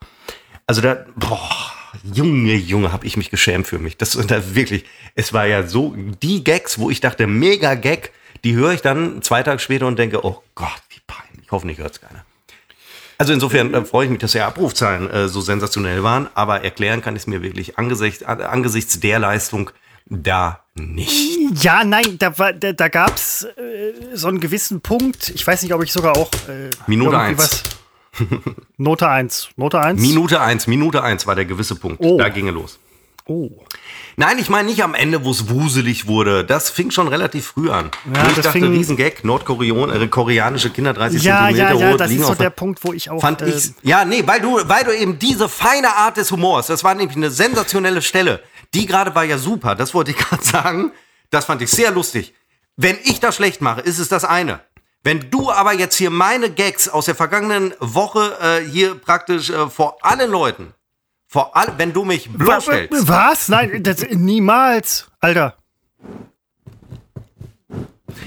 Also 0.67 0.83
da, 0.83 1.07
boah, 1.17 1.73
Junge, 2.13 2.57
Junge, 2.57 2.93
habe 2.93 3.07
ich 3.07 3.17
mich 3.17 3.31
geschämt 3.31 3.69
für 3.69 3.79
mich. 3.79 3.97
Das 3.97 4.11
da 4.11 4.55
wirklich, 4.55 4.85
es 5.15 5.33
war 5.33 5.47
ja 5.47 5.67
so, 5.67 5.95
die 5.97 6.45
Gags, 6.45 6.79
wo 6.79 6.91
ich 6.91 7.01
dachte, 7.01 7.27
mega 7.27 7.75
Gag, 7.75 8.13
die 8.45 8.53
höre 8.53 8.73
ich 8.73 8.83
dann 8.83 9.23
zwei 9.23 9.43
Tage 9.43 9.61
später 9.61 9.87
und 9.87 9.99
denke, 9.99 10.27
oh 10.27 10.43
Gott, 10.55 10.83
wie 10.91 11.01
peinlich. 11.07 11.51
Hoffentlich 11.51 11.79
hört 11.79 11.93
es 11.93 12.03
keiner. 12.03 12.27
Also 13.21 13.33
insofern 13.35 13.75
äh, 13.75 13.85
freue 13.85 14.07
ich 14.07 14.11
mich, 14.11 14.21
dass 14.21 14.33
ja 14.33 14.47
Abrufzahlen 14.47 15.11
äh, 15.11 15.29
so 15.29 15.41
sensationell 15.43 16.03
waren, 16.03 16.29
aber 16.35 16.63
erklären 16.65 17.03
kann 17.03 17.15
ich 17.17 17.23
es 17.23 17.27
mir 17.27 17.43
wirklich 17.43 17.79
angesichts, 17.79 18.23
an- 18.23 18.41
angesichts 18.41 18.99
der 18.99 19.19
Leistung 19.19 19.71
da 20.07 20.61
nicht. 20.75 21.39
Ja, 21.63 21.85
nein, 21.85 22.17
da, 22.19 22.39
war- 22.39 22.55
da, 22.55 22.73
da 22.73 22.89
gab 22.89 23.15
es 23.17 23.45
äh, 23.45 23.93
so 24.15 24.29
einen 24.29 24.41
gewissen 24.41 24.81
Punkt. 24.81 25.29
Ich 25.35 25.47
weiß 25.47 25.63
nicht, 25.63 25.75
ob 25.75 25.83
ich 25.85 25.93
sogar 25.93 26.17
auch. 26.17 26.31
Äh, 26.49 26.71
Minute 26.87 27.15
irgendwie 27.17 27.43
eins. 27.43 27.65
was- 28.19 28.29
Note 28.79 29.09
1. 29.09 29.51
Note 29.57 29.79
1. 29.81 30.01
Minute 30.01 30.41
eins, 30.41 30.67
Minute 30.67 31.03
eins 31.03 31.27
war 31.27 31.35
der 31.37 31.45
gewisse 31.45 31.75
Punkt. 31.77 32.01
Oh. 32.01 32.17
Da 32.19 32.29
ging 32.31 32.47
er 32.47 32.53
los. 32.53 32.79
oh. 33.27 33.51
Nein, 34.17 34.39
ich 34.39 34.51
meine 34.51 34.69
nicht 34.69 34.83
am 34.83 34.95
Ende, 34.95 35.25
wo 35.25 35.31
es 35.31 35.49
wuselig 35.49 36.07
wurde. 36.07 36.45
Das 36.45 36.69
fing 36.69 36.91
schon 36.91 37.09
relativ 37.09 37.47
früh 37.47 37.71
an. 37.71 37.91
Ja, 38.15 38.27
ich 38.29 38.35
das 38.35 38.45
dachte, 38.47 38.59
fing- 38.59 38.71
Riesengag, 38.71 39.25
Nordkorean, 39.25 39.91
äh, 39.91 40.09
Kinder 40.09 40.93
30 40.93 41.23
Ja, 41.23 41.47
Zentimeter 41.47 41.75
ja, 41.75 41.81
ja, 41.81 41.91
rot 41.91 42.01
das 42.01 42.11
ist 42.11 42.27
so 42.27 42.35
der 42.35 42.51
Punkt, 42.51 42.81
wo 42.85 42.93
ich 42.93 43.11
auch. 43.11 43.21
Fand 43.21 43.43
äh, 43.43 43.49
ich. 43.49 43.73
Ja, 43.83 44.05
nee, 44.05 44.23
weil 44.27 44.41
du, 44.41 44.61
weil 44.69 44.85
du 44.85 44.95
eben 44.95 45.19
diese 45.19 45.49
feine 45.49 45.97
Art 45.97 46.17
des 46.17 46.31
Humors, 46.31 46.67
das 46.67 46.85
war 46.85 46.95
nämlich 46.95 47.17
eine 47.17 47.31
sensationelle 47.31 48.03
Stelle. 48.03 48.43
Die 48.75 48.87
gerade 48.87 49.15
war 49.15 49.25
ja 49.25 49.39
super, 49.39 49.75
das 49.75 49.95
wollte 49.95 50.11
ich 50.11 50.17
gerade 50.19 50.45
sagen. 50.45 50.93
Das 51.31 51.45
fand 51.47 51.63
ich 51.63 51.71
sehr 51.71 51.91
lustig. 51.91 52.35
Wenn 52.77 52.99
ich 53.05 53.21
das 53.21 53.37
schlecht 53.37 53.61
mache, 53.61 53.81
ist 53.81 53.99
es 53.99 54.09
das 54.09 54.25
eine. 54.25 54.61
Wenn 55.03 55.31
du 55.31 55.51
aber 55.51 55.73
jetzt 55.73 55.97
hier 55.97 56.11
meine 56.11 56.51
Gags 56.51 56.89
aus 56.89 57.07
der 57.07 57.15
vergangenen 57.15 57.73
Woche 57.81 58.37
äh, 58.43 58.69
hier 58.69 58.95
praktisch 58.97 59.49
äh, 59.49 59.71
vor 59.71 59.97
allen 60.05 60.31
Leuten, 60.31 60.75
vor 61.33 61.57
all, 61.57 61.73
wenn 61.79 61.93
du 61.93 62.05
mich 62.05 62.29
bloßstellst, 62.29 63.07
was? 63.09 63.49
Nein, 63.49 63.85
das, 63.85 64.05
niemals. 64.11 65.09
Alter. 65.21 65.57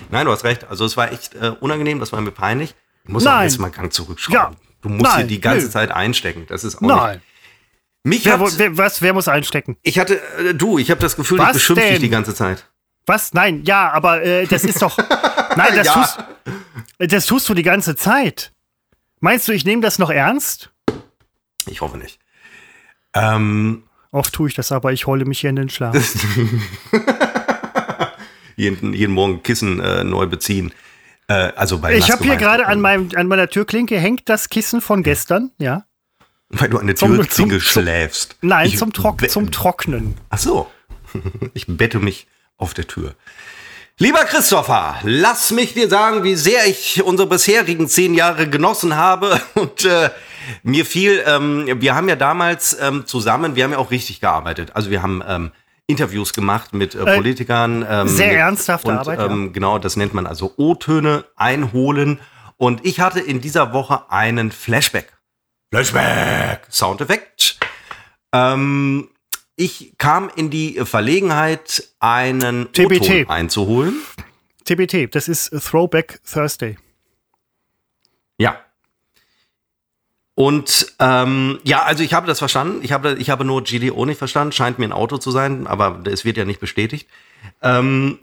Nein, 0.09 0.25
du 0.25 0.31
hast 0.31 0.45
recht. 0.45 0.65
Also 0.69 0.85
es 0.85 0.95
war 0.95 1.11
echt 1.11 1.35
äh, 1.35 1.49
unangenehm, 1.59 1.99
das 1.99 2.13
war 2.13 2.21
mir 2.21 2.31
peinlich. 2.31 2.75
Ich 3.03 3.09
muss 3.09 3.25
Nein. 3.25 3.39
auch 3.39 3.43
jetzt 3.43 3.59
mal 3.59 3.71
Gang 3.71 3.91
zurückschrauben. 3.91 4.37
Ja. 4.37 4.51
Du 4.81 4.87
musst 4.89 5.03
Nein, 5.03 5.17
hier 5.17 5.27
die 5.27 5.41
ganze 5.41 5.65
nö. 5.65 5.71
Zeit 5.71 5.91
einstecken. 5.91 6.45
Das 6.47 6.63
ist 6.63 6.77
auch 6.77 6.81
Nein. 6.81 7.15
nicht. 7.15 7.25
Mich 8.05 8.25
Wer, 8.25 8.39
hat, 8.39 8.57
wer, 8.57 8.77
was, 8.77 9.01
wer 9.01 9.13
muss 9.13 9.27
einstecken? 9.27 9.77
ich 9.81 9.99
hatte, 9.99 10.21
äh, 10.37 10.53
du, 10.53 10.77
ich 10.77 10.89
habe 10.89 11.01
das 11.01 11.15
Gefühl, 11.17 11.39
Was 11.39 11.49
ich 11.49 11.53
beschimpfe 11.55 11.89
dich 11.89 11.99
die 11.99 12.09
ganze 12.09 12.33
Zeit. 12.33 12.69
Was? 13.05 13.33
Nein, 13.33 13.63
ja, 13.65 13.91
aber 13.91 14.23
äh, 14.23 14.45
das 14.47 14.63
ist 14.63 14.81
doch. 14.81 14.97
Nein, 15.57 15.75
das, 15.75 15.87
Ja. 15.87 15.93
tust, 15.93 16.17
das 16.99 17.25
tust 17.25 17.49
du 17.49 17.53
die 17.53 17.63
ganze 17.63 17.95
Zeit. 17.97 18.53
Meinst 19.19 19.47
du, 19.49 19.51
ich 19.51 19.65
nehme 19.65 19.81
das 19.81 19.99
noch 19.99 20.09
ernst? 20.09 20.71
Ich 21.65 21.81
hoffe 21.81 21.97
nicht. 21.97 22.19
Ähm, 23.15 23.83
Oft 24.11 24.33
tue 24.33 24.47
ich 24.49 24.55
das, 24.55 24.71
aber 24.71 24.93
ich 24.93 25.07
heule 25.07 25.25
mich 25.25 25.39
hier 25.39 25.49
in 25.49 25.55
den 25.55 25.69
Schlaf. 25.69 25.95
jeden, 28.55 28.93
jeden 28.93 29.13
Morgen 29.13 29.41
Kissen 29.41 29.79
äh, 29.79 30.03
neu 30.03 30.27
beziehen. 30.27 30.71
Äh, 31.27 31.51
also 31.55 31.79
bei 31.79 31.97
Ich 31.97 32.11
habe 32.11 32.23
hier 32.23 32.35
gerade 32.35 32.67
an, 32.67 32.79
meinem, 32.79 33.09
an 33.15 33.27
meiner 33.27 33.47
Türklinke 33.47 33.97
hängt 33.97 34.29
das 34.29 34.49
Kissen 34.49 34.81
von 34.81 35.01
gestern, 35.03 35.51
ja. 35.57 35.85
Weil 36.49 36.69
du 36.69 36.77
an 36.77 36.85
der 36.85 36.95
Türklinke 36.95 37.59
schläfst. 37.59 38.35
Nein, 38.41 38.67
Ich 38.67 38.77
zum, 38.77 38.93
Trock, 38.93 39.27
zum 39.29 39.51
Trocknen. 39.51 40.15
Ach 40.29 40.37
so. 40.37 40.71
Ich 41.53 41.65
bette 41.67 41.99
mich 41.99 42.27
auf 42.57 42.73
der 42.73 42.87
Tür. 42.87 43.15
Lieber 43.99 44.25
Christopher, 44.25 44.95
lass 45.03 45.51
mich 45.51 45.75
dir 45.75 45.87
sagen, 45.87 46.23
wie 46.23 46.35
sehr 46.35 46.65
ich 46.67 47.03
unsere 47.03 47.29
bisherigen 47.29 47.87
zehn 47.87 48.15
Jahre 48.15 48.49
genossen 48.49 48.95
habe. 48.95 49.39
Und 49.53 49.85
äh, 49.85 50.09
mir 50.63 50.85
fiel, 50.85 51.23
ähm, 51.27 51.67
wir 51.79 51.93
haben 51.95 52.09
ja 52.09 52.15
damals 52.15 52.75
ähm, 52.81 53.05
zusammen, 53.05 53.55
wir 53.55 53.63
haben 53.63 53.71
ja 53.71 53.77
auch 53.77 53.91
richtig 53.91 54.19
gearbeitet. 54.19 54.71
Also 54.73 54.89
wir 54.89 55.03
haben 55.03 55.21
ähm, 55.27 55.51
Interviews 55.85 56.33
gemacht 56.33 56.73
mit 56.73 56.95
äh, 56.95 57.03
Äh, 57.03 57.15
Politikern. 57.15 57.85
Ähm, 57.87 58.07
sehr 58.07 58.29
mit, 58.29 58.37
ernsthafte 58.37 58.87
und, 58.87 58.97
Arbeit, 58.97 59.19
ja. 59.19 59.25
Ähm, 59.27 59.53
Genau, 59.53 59.77
das 59.77 59.95
nennt 59.95 60.15
man 60.15 60.25
also 60.25 60.53
O-Töne 60.57 61.25
einholen. 61.35 62.19
Und 62.57 62.83
ich 62.85 62.99
hatte 62.99 63.19
in 63.19 63.41
dieser 63.41 63.73
Woche 63.73 64.09
einen 64.09 64.51
Flashback. 64.51 65.13
Flashback! 65.71 66.61
Soundeffekt. 66.69 67.59
Ähm, 68.33 69.09
ich 69.55 69.93
kam 69.97 70.29
in 70.35 70.49
die 70.49 70.79
Verlegenheit, 70.83 71.83
einen 71.99 72.71
TBT. 72.71 73.29
Einzuholen. 73.29 73.95
TBT, 74.65 75.13
das 75.13 75.27
ist 75.27 75.49
Throwback 75.49 76.19
Thursday. 76.31 76.77
Ja. 78.37 78.57
Und 80.35 80.93
ähm, 80.99 81.59
ja, 81.63 81.83
also 81.83 82.01
ich 82.01 82.13
habe 82.13 82.25
das 82.25 82.39
verstanden. 82.39 82.79
Ich 82.81 82.91
habe, 82.91 83.15
ich 83.19 83.29
habe 83.29 83.45
nur 83.45 83.63
GDO 83.63 84.05
nicht 84.05 84.17
verstanden. 84.17 84.51
Scheint 84.51 84.79
mir 84.79 84.85
ein 84.85 84.93
Auto 84.93 85.17
zu 85.17 85.29
sein, 85.29 85.67
aber 85.67 86.01
es 86.05 86.25
wird 86.25 86.37
ja 86.37 86.45
nicht 86.45 86.59
bestätigt. 86.59 87.07
Ähm, 87.61 88.17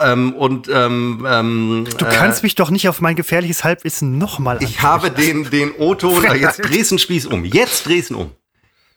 ähm, 0.00 0.32
und 0.34 0.68
ähm, 0.72 1.26
ähm, 1.28 1.86
Du 1.98 2.06
kannst 2.06 2.42
mich 2.42 2.54
doch 2.54 2.70
nicht 2.70 2.88
auf 2.88 3.00
mein 3.00 3.14
gefährliches 3.14 3.62
Halbwissen 3.62 4.16
nochmal 4.16 4.62
Ich 4.62 4.80
habe 4.80 5.10
den, 5.10 5.50
den 5.50 5.72
O-Ton, 5.72 6.24
äh, 6.24 6.34
jetzt 6.40 6.58
drehst 6.58 6.98
Spieß 6.98 7.26
um. 7.26 7.44
Jetzt 7.44 7.86
drehst 7.86 8.10
um. 8.10 8.32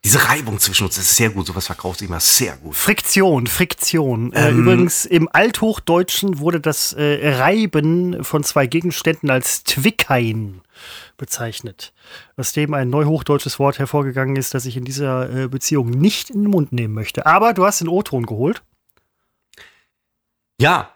Diese 0.08 0.30
Reibung 0.30 0.58
zwischen 0.58 0.86
uns, 0.86 0.95
das 0.95 1.03
ist 1.03 1.18
sehr 1.18 1.32
gut. 1.32 1.47
Sowas 1.47 1.66
verkauft 1.66 1.99
sich 1.99 2.08
immer 2.08 2.22
sehr 2.22 2.55
gut. 2.55 2.74
Friktion, 2.74 3.45
Friktion. 3.45 4.32
Äh, 4.32 4.51
Ähm. 4.51 4.60
übrigens, 4.60 5.05
im 5.05 5.28
Althochdeutschen 5.30 6.39
wurde 6.39 6.62
das 6.62 6.93
äh, 6.93 7.36
Reiben 7.36 8.24
von 8.24 8.41
zwei 8.45 8.68
Gegenständen 8.68 9.30
als 9.30 9.66
Twickein 9.66 10.62
bezeichnet. 11.18 11.91
Aus 12.38 12.53
dem 12.53 12.74
ein 12.74 12.89
neuhochdeutsches 12.89 13.60
Wort 13.60 13.80
hervorgegangen 13.80 14.38
ist, 14.38 14.53
das 14.53 14.66
ich 14.66 14.78
in 14.78 14.86
dieser 14.86 15.30
äh, 15.43 15.47
Beziehung 15.49 15.89
nicht 15.89 16.30
in 16.30 16.43
den 16.43 16.51
Mund 16.51 16.72
nehmen 16.72 16.93
möchte. 16.93 17.26
Aber 17.26 17.53
du 17.53 17.66
hast 17.66 17.82
den 17.82 17.89
O-Ton 17.89 18.26
geholt. 18.26 18.62
Ja. 20.58 20.89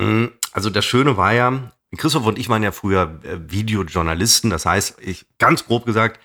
Mm, 0.00 0.26
Also 0.50 0.70
das 0.70 0.84
Schöne 0.84 1.16
war 1.16 1.32
ja, 1.34 1.70
Christoph 1.96 2.26
und 2.26 2.36
ich 2.36 2.48
waren 2.48 2.64
ja 2.64 2.72
früher 2.72 3.20
äh, 3.22 3.38
Videojournalisten. 3.48 4.50
Das 4.50 4.66
heißt, 4.66 4.96
ich 5.00 5.24
ganz 5.38 5.66
grob 5.66 5.86
gesagt, 5.86 6.18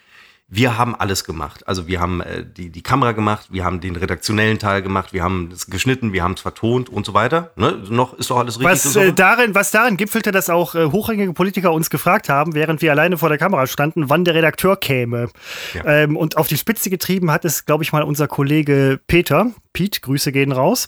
wir 0.50 0.78
haben 0.78 0.96
alles 0.96 1.26
gemacht. 1.26 1.68
Also 1.68 1.88
wir 1.88 2.00
haben 2.00 2.22
äh, 2.22 2.46
die, 2.46 2.70
die 2.70 2.82
Kamera 2.82 3.12
gemacht, 3.12 3.48
wir 3.52 3.66
haben 3.66 3.82
den 3.82 3.98
redaktionellen 3.98 4.60
Teil 4.60 4.82
gemacht, 4.82 5.12
wir 5.12 5.22
haben 5.22 5.50
es 5.54 5.68
geschnitten, 5.68 6.14
wir 6.14 6.24
haben 6.24 6.34
es 6.34 6.42
vertont 6.42 6.88
und 6.88 7.06
so 7.06 7.14
weiter. 7.14 7.52
Ne? 7.58 7.84
Noch 7.90 8.14
ist 8.14 8.30
doch 8.30 8.38
alles 8.38 8.58
richtig. 8.58 8.72
Was, 8.72 8.84
so? 8.84 9.00
äh, 9.02 9.12
darin, 9.12 9.56
was 9.56 9.72
darin 9.72 9.98
gipfelte, 9.98 10.32
dass 10.32 10.50
auch 10.50 10.74
äh, 10.74 10.86
hochrangige 10.86 11.34
Politiker 11.34 11.74
uns 11.74 11.90
gefragt 11.90 12.30
haben, 12.30 12.56
während 12.56 12.82
wir 12.82 12.92
alleine 12.92 13.18
vor 13.18 13.28
der 13.28 13.38
Kamera 13.38 13.68
standen, 13.68 14.10
wann 14.10 14.24
der 14.24 14.36
Redakteur 14.36 14.78
käme. 14.78 15.30
Ja. 15.74 15.86
Ähm, 15.86 16.16
und 16.16 16.38
auf 16.38 16.48
die 16.48 16.58
Spitze 16.58 16.90
getrieben 16.90 17.30
hat 17.30 17.44
es, 17.44 17.66
glaube 17.66 17.84
ich 17.84 17.92
mal, 17.92 18.04
unser 18.04 18.30
Kollege 18.30 19.02
Peter. 19.06 19.52
Piet, 19.74 20.02
Grüße 20.02 20.32
gehen 20.32 20.54
raus. 20.54 20.88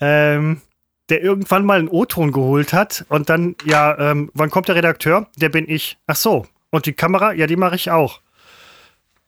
Ähm, 0.00 0.62
der 1.10 1.22
irgendwann 1.22 1.64
mal 1.64 1.78
einen 1.78 1.88
O-Ton 1.88 2.32
geholt 2.32 2.72
hat 2.72 3.04
und 3.08 3.28
dann, 3.28 3.56
ja, 3.64 3.96
ähm, 3.98 4.30
wann 4.34 4.50
kommt 4.50 4.68
der 4.68 4.76
Redakteur? 4.76 5.28
Der 5.36 5.48
bin 5.48 5.68
ich. 5.68 5.98
Ach 6.06 6.16
so. 6.16 6.46
Und 6.70 6.86
die 6.86 6.92
Kamera? 6.92 7.32
Ja, 7.32 7.46
die 7.46 7.56
mache 7.56 7.74
ich 7.74 7.90
auch. 7.90 8.20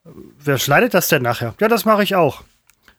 Wer 0.05 0.59
schneidet 0.59 0.95
das 0.95 1.09
denn 1.09 1.23
nachher? 1.23 1.55
Ja, 1.61 1.69
das 1.69 1.85
mache 1.85 2.03
ich 2.03 2.15
auch. 2.15 2.43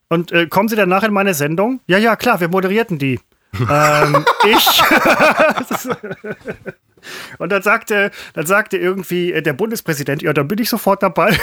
Und 0.09 0.31
äh, 0.31 0.47
kommen 0.47 0.69
Sie 0.69 0.75
danach 0.75 1.03
in 1.03 1.13
meine 1.13 1.33
Sendung? 1.33 1.81
Ja, 1.87 1.97
ja, 1.97 2.15
klar, 2.15 2.39
wir 2.39 2.47
moderierten 2.47 2.97
die. 2.97 3.19
ähm, 3.69 4.25
ich. 4.45 4.83
Und 7.37 7.51
dann 7.51 7.61
sagte, 7.61 8.11
dann 8.33 8.45
sagte 8.45 8.77
irgendwie 8.77 9.33
äh, 9.33 9.41
der 9.41 9.53
Bundespräsident, 9.53 10.21
ja, 10.21 10.33
dann 10.33 10.47
bin 10.47 10.59
ich 10.59 10.69
sofort 10.69 11.03
dabei. 11.03 11.31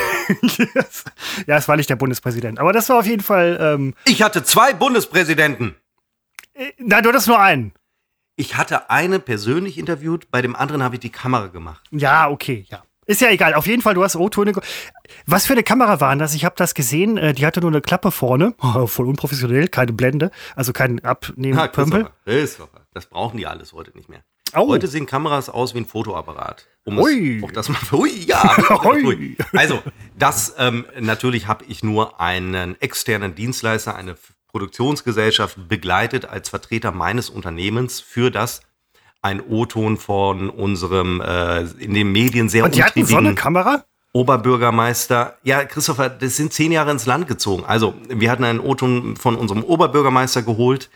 ja, 1.46 1.56
es 1.56 1.68
war 1.68 1.76
nicht 1.76 1.90
der 1.90 1.96
Bundespräsident, 1.96 2.58
aber 2.58 2.72
das 2.72 2.88
war 2.88 2.98
auf 2.98 3.06
jeden 3.06 3.22
Fall. 3.22 3.58
Ähm, 3.60 3.94
ich 4.06 4.22
hatte 4.22 4.42
zwei 4.42 4.72
Bundespräsidenten. 4.72 5.76
Äh, 6.54 6.72
nein, 6.78 7.02
du 7.02 7.10
hattest 7.10 7.28
nur 7.28 7.38
einen. 7.38 7.72
Ich 8.36 8.56
hatte 8.56 8.88
eine 8.88 9.18
persönlich 9.18 9.76
interviewt, 9.76 10.30
bei 10.30 10.40
dem 10.40 10.56
anderen 10.56 10.82
habe 10.82 10.94
ich 10.94 11.00
die 11.00 11.10
Kamera 11.10 11.48
gemacht. 11.48 11.86
Ja, 11.90 12.30
okay, 12.30 12.64
ja. 12.70 12.82
Ist 13.10 13.20
ja 13.20 13.28
egal. 13.30 13.54
Auf 13.54 13.66
jeden 13.66 13.82
Fall, 13.82 13.94
du 13.94 14.04
hast 14.04 14.14
O-Töne. 14.14 14.52
Was 15.26 15.44
für 15.44 15.54
eine 15.54 15.64
Kamera 15.64 16.00
waren 16.00 16.20
das? 16.20 16.32
Ich 16.32 16.44
habe 16.44 16.54
das 16.56 16.74
gesehen. 16.74 17.16
Äh, 17.16 17.34
die 17.34 17.44
hatte 17.44 17.60
nur 17.60 17.70
eine 17.70 17.80
Klappe 17.80 18.12
vorne. 18.12 18.54
voll 18.86 19.08
unprofessionell, 19.08 19.66
keine 19.66 19.92
Blende. 19.92 20.30
Also 20.54 20.72
kein 20.72 21.04
Abnehmen-Pömpel. 21.04 22.08
Das 22.94 23.06
brauchen 23.06 23.36
die 23.36 23.48
alles 23.48 23.72
heute 23.72 23.90
nicht 23.96 24.08
mehr. 24.08 24.22
Oh. 24.54 24.68
Heute 24.68 24.86
sehen 24.86 25.06
Kameras 25.06 25.48
aus 25.48 25.74
wie 25.74 25.78
ein 25.78 25.86
Fotoapparat. 25.86 26.68
Um 26.84 27.00
ui. 27.00 27.42
auch 27.42 27.50
das 27.50 27.68
mal, 27.68 27.80
ui, 27.92 28.12
ja. 28.26 28.56
ui. 28.84 29.36
Also, 29.54 29.82
das 30.16 30.54
ähm, 30.58 30.86
natürlich 31.00 31.48
habe 31.48 31.64
ich 31.66 31.82
nur 31.82 32.20
einen 32.20 32.80
externen 32.80 33.34
Dienstleister, 33.34 33.96
eine 33.96 34.14
Produktionsgesellschaft 34.46 35.68
begleitet 35.68 36.26
als 36.26 36.48
Vertreter 36.48 36.92
meines 36.92 37.28
Unternehmens, 37.28 37.98
für 37.98 38.30
das 38.30 38.62
ein 39.22 39.40
O-Ton 39.40 39.96
von 39.96 40.50
unserem 40.50 41.20
äh, 41.20 41.62
in 41.78 41.94
den 41.94 42.12
Medien 42.12 42.48
sehr 42.48 42.64
Und 42.64 42.74
die 42.74 42.82
hatten 42.82 43.04
so 43.04 43.16
eine 43.16 43.34
Kamera? 43.34 43.84
Oberbürgermeister, 44.12 45.36
ja, 45.44 45.64
Christopher, 45.64 46.08
das 46.08 46.36
sind 46.36 46.52
zehn 46.52 46.72
Jahre 46.72 46.90
ins 46.90 47.06
Land 47.06 47.28
gezogen. 47.28 47.64
Also, 47.64 47.94
wir 48.08 48.30
hatten 48.30 48.42
einen 48.42 48.58
O-Ton 48.58 49.16
von 49.16 49.36
unserem 49.36 49.62
Oberbürgermeister 49.62 50.42
geholt. 50.42 50.90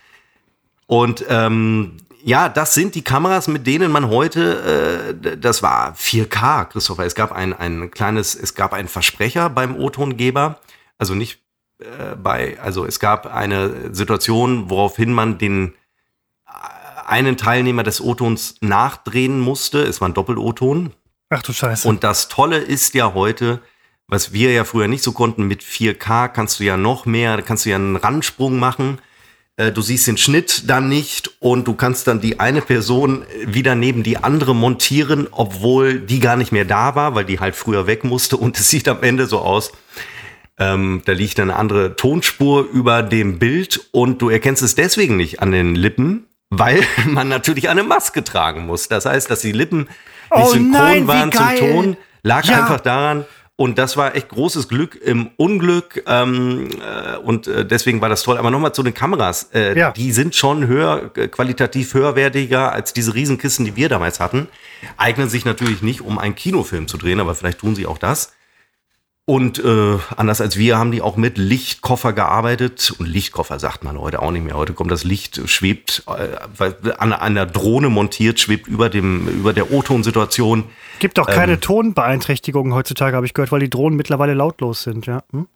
Und 0.86 1.24
ähm, 1.28 1.98
ja, 2.24 2.48
das 2.48 2.74
sind 2.74 2.94
die 2.94 3.02
Kameras, 3.02 3.46
mit 3.46 3.66
denen 3.66 3.92
man 3.92 4.08
heute, 4.08 5.14
äh, 5.22 5.36
das 5.36 5.62
war 5.62 5.94
4K, 5.94 6.64
Christopher. 6.64 7.04
Es 7.04 7.14
gab 7.14 7.30
ein, 7.30 7.52
ein 7.52 7.90
kleines, 7.90 8.34
es 8.34 8.54
gab 8.54 8.72
einen 8.72 8.88
Versprecher 8.88 9.48
beim 9.48 9.76
O-Tongeber, 9.76 10.58
also 10.98 11.14
nicht 11.14 11.40
äh, 11.78 12.16
bei, 12.16 12.58
also 12.60 12.84
es 12.84 12.98
gab 12.98 13.32
eine 13.32 13.94
Situation, 13.94 14.70
woraufhin 14.70 15.12
man 15.12 15.38
den 15.38 15.74
einen 17.08 17.36
Teilnehmer 17.36 17.82
des 17.82 18.00
O-Tons 18.00 18.56
nachdrehen 18.60 19.40
musste. 19.40 19.82
Es 19.82 20.00
war 20.00 20.08
ein 20.08 20.14
Doppel-O-Ton. 20.14 20.92
Ach 21.30 21.42
du 21.42 21.52
Scheiße. 21.52 21.88
Und 21.88 22.04
das 22.04 22.28
Tolle 22.28 22.58
ist 22.58 22.94
ja 22.94 23.14
heute, 23.14 23.60
was 24.06 24.32
wir 24.32 24.52
ja 24.52 24.64
früher 24.64 24.88
nicht 24.88 25.02
so 25.02 25.12
konnten, 25.12 25.44
mit 25.44 25.62
4K 25.62 26.28
kannst 26.28 26.60
du 26.60 26.64
ja 26.64 26.76
noch 26.76 27.06
mehr, 27.06 27.40
kannst 27.42 27.64
du 27.64 27.70
ja 27.70 27.76
einen 27.76 27.96
Randsprung 27.96 28.58
machen. 28.58 28.98
Äh, 29.56 29.72
du 29.72 29.82
siehst 29.82 30.06
den 30.06 30.16
Schnitt 30.18 30.68
dann 30.68 30.88
nicht 30.88 31.30
und 31.40 31.66
du 31.66 31.74
kannst 31.74 32.06
dann 32.06 32.20
die 32.20 32.40
eine 32.40 32.60
Person 32.60 33.24
wieder 33.46 33.74
neben 33.74 34.02
die 34.02 34.18
andere 34.18 34.54
montieren, 34.54 35.28
obwohl 35.30 36.00
die 36.00 36.20
gar 36.20 36.36
nicht 36.36 36.52
mehr 36.52 36.64
da 36.64 36.94
war, 36.94 37.14
weil 37.14 37.24
die 37.24 37.40
halt 37.40 37.54
früher 37.54 37.86
weg 37.86 38.04
musste 38.04 38.36
und 38.36 38.58
es 38.58 38.68
sieht 38.68 38.88
am 38.88 39.02
Ende 39.02 39.26
so 39.26 39.38
aus. 39.38 39.72
Ähm, 40.58 41.02
da 41.04 41.12
liegt 41.12 41.40
eine 41.40 41.56
andere 41.56 41.96
Tonspur 41.96 42.68
über 42.68 43.02
dem 43.02 43.38
Bild 43.38 43.88
und 43.90 44.22
du 44.22 44.28
erkennst 44.28 44.62
es 44.62 44.74
deswegen 44.74 45.16
nicht 45.16 45.40
an 45.40 45.50
den 45.50 45.74
Lippen, 45.74 46.26
weil 46.50 46.82
man 47.06 47.28
natürlich 47.28 47.68
eine 47.68 47.82
Maske 47.82 48.24
tragen 48.24 48.66
muss. 48.66 48.88
Das 48.88 49.06
heißt, 49.06 49.30
dass 49.30 49.40
die 49.40 49.52
Lippen 49.52 49.80
nicht 49.80 49.90
oh 50.30 50.46
synchron 50.48 50.70
nein, 50.70 51.06
waren 51.08 51.32
zum 51.32 51.44
geil. 51.46 51.58
Ton, 51.58 51.96
lag 52.22 52.44
Ja. 52.46 52.58
einfach 52.58 52.80
daran, 52.80 53.24
und 53.56 53.78
das 53.78 53.96
war 53.96 54.16
echt 54.16 54.30
großes 54.30 54.66
Glück 54.68 54.96
im 54.96 55.30
Unglück. 55.36 56.02
Ähm, 56.08 56.70
äh, 56.72 57.16
und 57.18 57.46
äh, 57.46 57.64
deswegen 57.64 58.00
war 58.00 58.08
das 58.08 58.24
toll. 58.24 58.36
Aber 58.36 58.50
nochmal 58.50 58.74
zu 58.74 58.82
den 58.82 58.94
Kameras. 58.94 59.50
Äh, 59.54 59.78
Ja. 59.78 59.92
Die 59.92 60.10
sind 60.10 60.34
schon 60.34 60.66
höher, 60.66 61.12
äh, 61.16 61.28
qualitativ 61.28 61.94
höherwertiger 61.94 62.72
als 62.72 62.92
diese 62.94 63.14
Riesenkisten, 63.14 63.64
die 63.64 63.76
wir 63.76 63.88
damals 63.88 64.18
hatten. 64.18 64.48
Eignen 64.96 65.28
sich 65.28 65.44
natürlich 65.44 65.82
nicht, 65.82 66.00
um 66.00 66.18
einen 66.18 66.34
Kinofilm 66.34 66.88
zu 66.88 66.96
drehen, 66.98 67.20
aber 67.20 67.36
vielleicht 67.36 67.58
tun 67.60 67.76
sie 67.76 67.86
auch 67.86 67.98
das. 67.98 68.32
Und 69.26 69.58
äh, 69.58 69.98
anders 70.16 70.42
als 70.42 70.58
wir 70.58 70.76
haben 70.76 70.92
die 70.92 71.00
auch 71.00 71.16
mit 71.16 71.38
Lichtkoffer 71.38 72.12
gearbeitet. 72.12 72.94
Und 72.98 73.06
Lichtkoffer 73.06 73.58
sagt 73.58 73.82
man 73.82 73.98
heute 73.98 74.20
auch 74.20 74.30
nicht 74.30 74.44
mehr. 74.44 74.54
Heute 74.54 74.74
kommt 74.74 74.90
das 74.90 75.02
Licht, 75.02 75.40
schwebt 75.48 76.02
äh, 76.06 76.36
weil 76.58 76.76
an 76.98 77.14
einer 77.14 77.46
Drohne 77.46 77.88
montiert, 77.88 78.38
schwebt 78.38 78.68
über 78.68 78.90
dem 78.90 79.26
über 79.26 79.54
der 79.54 79.72
O-Ton-Situation. 79.72 80.64
Gibt 80.98 81.16
doch 81.16 81.26
keine 81.26 81.54
Ähm. 81.54 81.60
Tonbeeinträchtigungen 81.62 82.74
heutzutage, 82.74 83.16
habe 83.16 83.24
ich 83.24 83.32
gehört, 83.32 83.50
weil 83.50 83.60
die 83.60 83.70
Drohnen 83.70 83.96
mittlerweile 83.96 84.34
lautlos 84.34 84.82
sind, 84.82 85.06
ja. 85.06 85.22
Hm? 85.30 85.46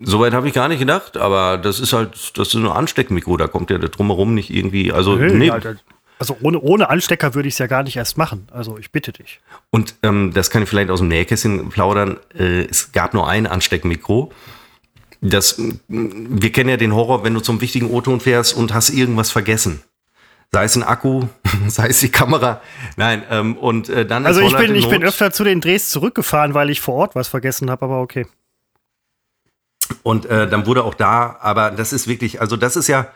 Soweit 0.00 0.34
habe 0.34 0.46
ich 0.46 0.52
gar 0.52 0.68
nicht 0.68 0.80
gedacht, 0.80 1.16
aber 1.16 1.56
das 1.56 1.80
ist 1.80 1.94
halt, 1.94 2.36
das 2.36 2.48
ist 2.48 2.54
ein 2.54 2.66
Ansteckmikro, 2.66 3.36
da 3.38 3.46
kommt 3.46 3.70
ja 3.70 3.78
drumherum 3.78 4.34
nicht 4.34 4.50
irgendwie, 4.50 4.92
also 4.92 5.16
Nö, 5.16 5.32
nee. 5.32 5.50
Alter. 5.50 5.76
Also 6.24 6.38
ohne, 6.40 6.58
ohne 6.58 6.88
Anstecker 6.88 7.34
würde 7.34 7.48
ich 7.48 7.54
es 7.54 7.58
ja 7.58 7.66
gar 7.66 7.82
nicht 7.82 7.96
erst 7.96 8.16
machen. 8.16 8.48
Also 8.50 8.78
ich 8.78 8.90
bitte 8.90 9.12
dich. 9.12 9.40
Und 9.68 9.94
ähm, 10.02 10.32
das 10.32 10.48
kann 10.48 10.62
ich 10.62 10.70
vielleicht 10.70 10.88
aus 10.88 11.00
dem 11.00 11.08
Nähkästchen 11.08 11.68
plaudern. 11.68 12.16
Äh, 12.34 12.62
es 12.62 12.92
gab 12.92 13.12
nur 13.12 13.28
ein 13.28 13.46
Ansteckmikro. 13.46 14.32
Das, 15.20 15.60
wir 15.86 16.52
kennen 16.52 16.70
ja 16.70 16.78
den 16.78 16.94
Horror, 16.94 17.24
wenn 17.24 17.34
du 17.34 17.40
zum 17.40 17.60
wichtigen 17.60 17.90
O-Ton 17.90 18.20
fährst 18.20 18.56
und 18.56 18.72
hast 18.72 18.88
irgendwas 18.88 19.30
vergessen. 19.30 19.82
Sei 20.50 20.64
es 20.64 20.76
ein 20.76 20.82
Akku, 20.82 21.24
sei 21.68 21.88
es 21.88 22.00
die 22.00 22.08
Kamera. 22.08 22.62
Nein, 22.96 23.22
ähm, 23.28 23.58
und 23.58 23.90
äh, 23.90 24.06
dann 24.06 24.24
Also 24.24 24.40
ich 24.40 24.56
bin, 24.56 24.70
in 24.70 24.76
ich 24.76 24.88
bin 24.88 25.04
öfter 25.04 25.30
zu 25.30 25.44
den 25.44 25.60
Drehs 25.60 25.90
zurückgefahren, 25.90 26.54
weil 26.54 26.70
ich 26.70 26.80
vor 26.80 26.94
Ort 26.94 27.14
was 27.14 27.28
vergessen 27.28 27.70
habe, 27.70 27.84
aber 27.84 28.00
okay. 28.00 28.26
Und 30.02 30.24
äh, 30.24 30.48
dann 30.48 30.64
wurde 30.64 30.84
auch 30.84 30.94
da, 30.94 31.36
aber 31.42 31.70
das 31.70 31.92
ist 31.92 32.08
wirklich, 32.08 32.40
also 32.40 32.56
das 32.56 32.76
ist 32.76 32.88
ja, 32.88 33.08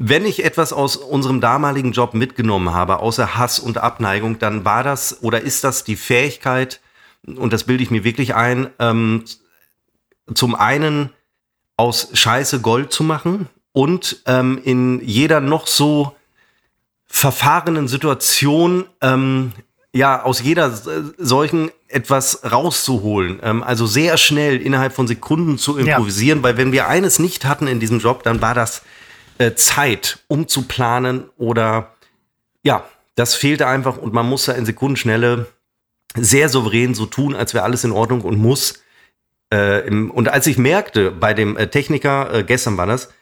wenn 0.00 0.24
ich 0.24 0.44
etwas 0.44 0.72
aus 0.72 0.96
unserem 0.96 1.40
damaligen 1.40 1.90
Job 1.90 2.14
mitgenommen 2.14 2.72
habe, 2.72 3.00
außer 3.00 3.36
Hass 3.36 3.58
und 3.58 3.78
Abneigung, 3.78 4.38
dann 4.38 4.64
war 4.64 4.84
das 4.84 5.22
oder 5.22 5.40
ist 5.40 5.64
das 5.64 5.82
die 5.82 5.96
Fähigkeit, 5.96 6.80
und 7.26 7.52
das 7.52 7.64
bilde 7.64 7.82
ich 7.82 7.90
mir 7.90 8.04
wirklich 8.04 8.36
ein, 8.36 8.70
ähm, 8.78 9.24
zum 10.32 10.54
einen 10.54 11.10
aus 11.76 12.10
Scheiße 12.12 12.60
Gold 12.60 12.92
zu 12.92 13.02
machen 13.02 13.48
und 13.72 14.22
ähm, 14.26 14.60
in 14.62 15.00
jeder 15.04 15.40
noch 15.40 15.66
so 15.66 16.14
verfahrenen 17.06 17.88
Situation 17.88 18.84
ähm, 19.00 19.52
ja 19.92 20.22
aus 20.22 20.42
jeder 20.42 20.70
solchen 21.18 21.70
etwas 21.88 22.42
rauszuholen. 22.50 23.40
Ähm, 23.42 23.62
also 23.64 23.86
sehr 23.86 24.16
schnell 24.16 24.60
innerhalb 24.60 24.94
von 24.94 25.08
Sekunden 25.08 25.58
zu 25.58 25.76
Ja. 25.78 25.96
improvisieren, 25.96 26.42
weil 26.44 26.56
wenn 26.56 26.70
wir 26.70 26.86
eines 26.86 27.18
nicht 27.18 27.46
hatten 27.46 27.66
in 27.66 27.80
diesem 27.80 27.98
Job, 27.98 28.22
dann 28.22 28.40
war 28.40 28.54
das 28.54 28.82
äh, 29.38 29.54
Zeit, 29.54 30.20
um 30.28 30.48
zu 30.48 30.62
planen 30.62 31.28
oder 31.36 31.94
ja, 32.62 32.84
das 33.14 33.34
fehlte 33.34 33.66
einfach 33.66 33.96
und 33.96 34.12
man 34.12 34.28
muss 34.28 34.44
da 34.44 34.52
in 34.52 34.66
Sekundenschnelle 34.66 35.46
sehr 36.14 36.48
souverän 36.48 36.94
so 36.94 37.06
tun, 37.06 37.34
als 37.34 37.54
wäre 37.54 37.64
alles 37.64 37.84
in 37.84 37.92
Ordnung 37.92 38.22
und 38.22 38.38
muss. 38.38 38.82
Äh, 39.52 39.86
im, 39.86 40.10
und 40.10 40.28
als 40.28 40.46
ich 40.46 40.58
merkte, 40.58 41.10
bei 41.10 41.34
dem 41.34 41.56
äh, 41.56 41.68
Techniker, 41.68 42.32
äh, 42.32 42.44
gestern 42.44 42.76
war 42.76 42.86
das, 42.86 43.12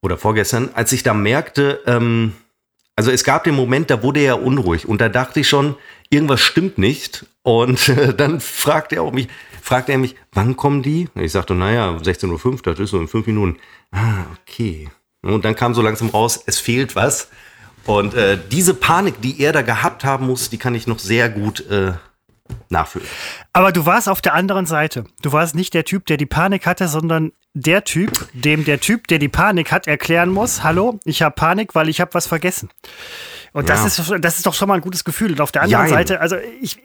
oder 0.00 0.16
vorgestern, 0.18 0.70
als 0.74 0.92
ich 0.92 1.02
da 1.02 1.14
merkte, 1.14 1.80
ähm, 1.86 2.34
also 2.96 3.10
es 3.10 3.24
gab 3.24 3.44
den 3.44 3.54
Moment, 3.54 3.90
da 3.90 4.02
wurde 4.02 4.20
er 4.20 4.42
unruhig 4.42 4.86
und 4.86 5.00
da 5.00 5.08
dachte 5.08 5.40
ich 5.40 5.48
schon, 5.48 5.74
irgendwas 6.10 6.40
stimmt 6.40 6.78
nicht. 6.78 7.26
Und 7.42 7.88
äh, 7.88 8.14
dann 8.16 8.40
fragte 8.40 8.96
er 8.96 9.02
auch 9.02 9.12
mich, 9.12 9.28
fragte 9.60 9.92
er 9.92 9.98
mich, 9.98 10.14
wann 10.32 10.56
kommen 10.56 10.82
die? 10.82 11.08
Ich 11.14 11.32
sagte, 11.32 11.54
naja, 11.54 11.96
16.05 11.96 12.44
Uhr, 12.44 12.58
das 12.62 12.78
ist 12.78 12.90
so 12.90 13.00
in 13.00 13.08
fünf 13.08 13.26
Minuten. 13.26 13.58
Ah, 13.90 14.24
okay. 14.42 14.88
Und 15.24 15.44
dann 15.44 15.54
kam 15.56 15.74
so 15.74 15.82
langsam 15.82 16.10
raus, 16.10 16.42
es 16.46 16.58
fehlt 16.58 16.94
was. 16.96 17.28
Und 17.86 18.14
äh, 18.14 18.38
diese 18.50 18.74
Panik, 18.74 19.20
die 19.20 19.40
er 19.40 19.52
da 19.52 19.62
gehabt 19.62 20.04
haben 20.04 20.26
muss, 20.26 20.50
die 20.50 20.58
kann 20.58 20.74
ich 20.74 20.86
noch 20.86 20.98
sehr 20.98 21.28
gut 21.28 21.68
äh, 21.70 21.92
nachfühlen. 22.70 23.06
Aber 23.52 23.72
du 23.72 23.84
warst 23.86 24.08
auf 24.08 24.20
der 24.22 24.34
anderen 24.34 24.66
Seite. 24.66 25.04
Du 25.22 25.32
warst 25.32 25.54
nicht 25.54 25.74
der 25.74 25.84
Typ, 25.84 26.06
der 26.06 26.16
die 26.16 26.26
Panik 26.26 26.66
hatte, 26.66 26.88
sondern 26.88 27.32
der 27.52 27.84
Typ, 27.84 28.10
dem 28.32 28.64
der 28.64 28.80
Typ, 28.80 29.06
der 29.08 29.18
die 29.18 29.28
Panik 29.28 29.70
hat, 29.70 29.86
erklären 29.86 30.30
muss, 30.30 30.62
hallo, 30.64 30.98
ich 31.04 31.22
habe 31.22 31.34
Panik, 31.34 31.74
weil 31.74 31.88
ich 31.88 32.00
habe 32.00 32.12
was 32.14 32.26
vergessen. 32.26 32.68
Und 33.52 33.68
das, 33.68 33.80
Ja. 33.80 33.86
ist, 34.16 34.24
das 34.24 34.36
ist 34.38 34.46
doch 34.46 34.54
schon 34.54 34.68
mal 34.68 34.74
ein 34.74 34.80
gutes 34.80 35.04
Gefühl. 35.04 35.32
Und 35.32 35.40
auf 35.40 35.52
der 35.52 35.62
anderen 35.62 35.84
Jein. 35.86 35.94
Seite, 35.94 36.20
also 36.20 36.36
ich, 36.60 36.78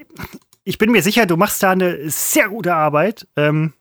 ich 0.64 0.78
bin 0.78 0.92
mir 0.92 1.02
sicher, 1.02 1.26
du 1.26 1.38
machst 1.38 1.64
da 1.64 1.72
eine 1.72 2.10
sehr 2.10 2.50
gute 2.50 2.76
Arbeit. 2.76 3.26
Ähm, 3.36 3.74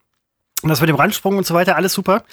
und 0.61 0.69
das 0.69 0.81
mit 0.81 0.89
dem 0.89 0.97
Randsprung 0.97 1.37
und 1.37 1.45
so 1.45 1.53
weiter, 1.53 1.75
alles 1.75 1.93
super. 1.93 2.23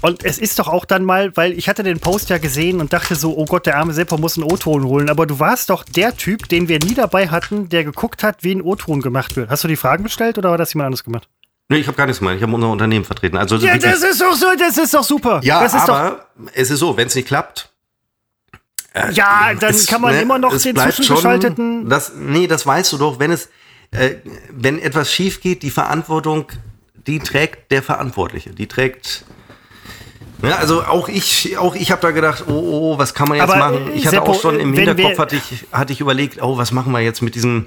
Und 0.00 0.24
es 0.24 0.38
ist 0.38 0.58
doch 0.58 0.68
auch 0.68 0.84
dann 0.84 1.04
mal, 1.04 1.36
weil 1.36 1.52
ich 1.52 1.68
hatte 1.68 1.82
den 1.82 2.00
Post 2.00 2.28
ja 2.28 2.38
gesehen 2.38 2.80
und 2.80 2.92
dachte 2.92 3.14
so, 3.14 3.36
oh 3.36 3.44
Gott, 3.44 3.66
der 3.66 3.76
arme 3.76 3.92
Seppo 3.92 4.18
muss 4.18 4.36
einen 4.36 4.50
O-Ton 4.50 4.84
holen. 4.84 5.08
Aber 5.10 5.26
du 5.26 5.38
warst 5.38 5.70
doch 5.70 5.84
der 5.84 6.16
Typ, 6.16 6.48
den 6.48 6.68
wir 6.68 6.78
nie 6.80 6.94
dabei 6.94 7.28
hatten, 7.28 7.68
der 7.68 7.84
geguckt 7.84 8.22
hat, 8.22 8.42
wie 8.42 8.52
ein 8.52 8.62
O-Ton 8.62 9.00
gemacht 9.00 9.36
wird. 9.36 9.48
Hast 9.48 9.62
du 9.62 9.68
die 9.68 9.76
Fragen 9.76 10.04
gestellt 10.04 10.38
oder 10.38 10.50
war 10.50 10.58
das 10.58 10.74
jemand 10.74 10.86
anderes 10.86 11.04
gemacht? 11.04 11.28
Nee, 11.68 11.78
ich 11.78 11.86
habe 11.86 11.96
gar 11.96 12.06
nichts 12.06 12.18
gemacht. 12.18 12.36
Ich 12.36 12.42
habe 12.42 12.52
unser 12.52 12.70
Unternehmen 12.70 13.04
vertreten. 13.04 13.36
Also 13.36 13.56
Ja, 13.56 13.76
das 13.76 14.02
ist 14.02 14.20
doch 14.20 14.34
so, 14.34 14.46
das 14.58 14.78
ist 14.78 14.94
doch 14.94 15.04
super. 15.04 15.40
ja 15.44 15.62
das 15.62 15.74
ist 15.74 15.88
aber 15.88 16.26
es 16.54 16.70
ist 16.70 16.80
so, 16.80 16.96
wenn 16.96 17.06
es 17.06 17.14
nicht 17.14 17.28
klappt, 17.28 17.70
doch, 18.94 19.10
ja, 19.10 19.54
dann 19.54 19.70
es, 19.70 19.86
kann 19.86 20.00
man 20.00 20.14
ne, 20.14 20.22
immer 20.22 20.38
noch 20.38 20.56
den 20.56 20.76
zwischengeschalteten. 20.76 21.80
Schon, 21.82 21.90
das, 21.90 22.12
nee, 22.16 22.46
das 22.46 22.66
weißt 22.66 22.92
du 22.92 22.98
doch, 22.98 23.18
wenn 23.18 23.30
es, 23.30 23.48
äh, 23.90 24.16
wenn 24.50 24.78
etwas 24.78 25.12
schief 25.12 25.40
geht, 25.40 25.62
die 25.62 25.70
Verantwortung, 25.70 26.46
die 27.08 27.18
trägt 27.18 27.72
der 27.72 27.82
Verantwortliche. 27.82 28.50
Die 28.50 28.66
trägt 28.66 29.24
Ja, 30.42 30.56
also 30.56 30.84
auch 30.84 31.08
ich, 31.08 31.58
auch 31.58 31.74
ich 31.74 31.90
habe 31.90 32.00
da 32.02 32.12
gedacht, 32.12 32.44
oh, 32.46 32.52
oh, 32.52 32.98
was 32.98 33.14
kann 33.14 33.28
man 33.28 33.38
jetzt 33.38 33.50
Aber, 33.50 33.56
machen? 33.56 33.90
Ich 33.94 34.06
hatte 34.06 34.16
Seppo, 34.16 34.32
auch 34.32 34.40
schon 34.40 34.60
im 34.60 34.72
Hinterkopf 34.74 35.18
hatte 35.18 35.34
ich, 35.36 35.66
hatte 35.72 35.92
ich 35.92 36.00
überlegt, 36.00 36.40
oh, 36.40 36.56
was 36.58 36.70
machen 36.70 36.92
wir 36.92 37.00
jetzt 37.00 37.22
mit 37.22 37.34
diesem, 37.34 37.66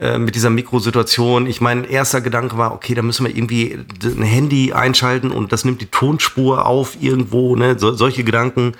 äh, 0.00 0.16
mit 0.16 0.34
dieser 0.34 0.48
Mikrosituation? 0.48 1.46
Ich 1.46 1.60
mein 1.60 1.84
erster 1.84 2.20
Gedanke 2.22 2.56
war, 2.56 2.72
okay, 2.72 2.94
da 2.94 3.02
müssen 3.02 3.26
wir 3.26 3.36
irgendwie 3.36 3.78
ein 4.02 4.22
Handy 4.22 4.72
einschalten 4.72 5.30
und 5.30 5.52
das 5.52 5.64
nimmt 5.66 5.80
die 5.82 5.86
Tonspur 5.86 6.64
auf 6.64 6.96
irgendwo, 7.00 7.54
ne? 7.56 7.78
So, 7.78 7.92
solche 7.92 8.24
Gedanken. 8.24 8.72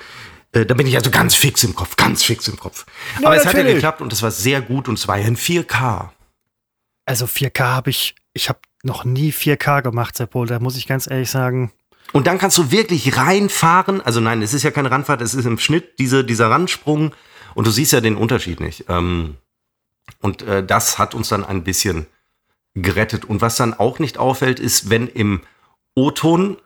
Äh, 0.53 0.65
Da 0.65 0.75
bin 0.75 0.87
ich 0.87 0.97
also 0.97 1.11
ganz 1.11 1.35
fix 1.35 1.63
im 1.65 1.75
Kopf, 1.75 1.97
ganz 1.97 2.23
fix 2.23 2.49
im 2.49 2.59
Kopf. 2.59 2.87
Ja, 3.21 3.27
Aber 3.27 3.37
es 3.37 3.45
hat 3.45 3.55
ja 3.55 3.65
geklappt 3.65 4.01
und 4.01 4.13
es 4.13 4.23
war 4.23 4.31
sehr 4.31 4.63
gut 4.63 4.89
und 4.89 4.99
es 4.99 5.09
war 5.09 5.19
ja 5.19 5.27
in 5.27 5.37
4K. 5.37 6.11
Also 7.05 7.27
4K 7.27 7.61
habe 7.61 7.91
ich, 7.91 8.15
ich 8.33 8.49
habe 8.49 8.61
noch 8.87 9.05
nie 9.05 9.32
4K 9.32 9.82
gemacht, 9.82 10.16
Seppo, 10.16 10.45
da 10.47 10.59
muss 10.59 10.76
ich 10.76 10.87
ganz 10.87 11.11
ehrlich 11.11 11.30
sagen. 11.30 11.72
Und 12.12 12.26
dann 12.26 12.39
kannst 12.39 12.57
du 12.57 12.70
wirklich 12.70 13.16
reinfahren. 13.16 14.01
Also 14.01 14.20
nein, 14.20 14.41
es 14.41 14.55
ist 14.55 14.62
ja 14.62 14.70
keine 14.70 14.91
Randfahrt, 14.91 15.20
es 15.20 15.34
ist 15.34 15.45
im 15.45 15.59
Schnitt 15.59 15.99
diese, 15.99 16.24
dieser 16.24 16.49
Randsprung. 16.49 17.14
Und 17.55 17.66
du 17.66 17.70
siehst 17.70 17.93
ja 17.93 18.01
den 18.01 18.16
Unterschied 18.16 18.61
nicht. 18.61 18.87
Ähm, 18.89 19.37
und 20.22 20.43
äh, 20.43 20.64
das 20.64 20.99
hat 20.99 21.14
uns 21.14 21.28
dann 21.28 21.45
ein 21.45 21.64
bisschen 21.64 22.07
gerettet. 22.74 23.24
Und 23.24 23.41
was 23.41 23.57
dann 23.57 23.74
auch 23.74 23.99
nicht 23.99 24.18
auffällt, 24.18 24.61
ist, 24.61 24.89
wenn 24.89 25.09
im 25.09 25.43
O-Ton, 25.95 26.59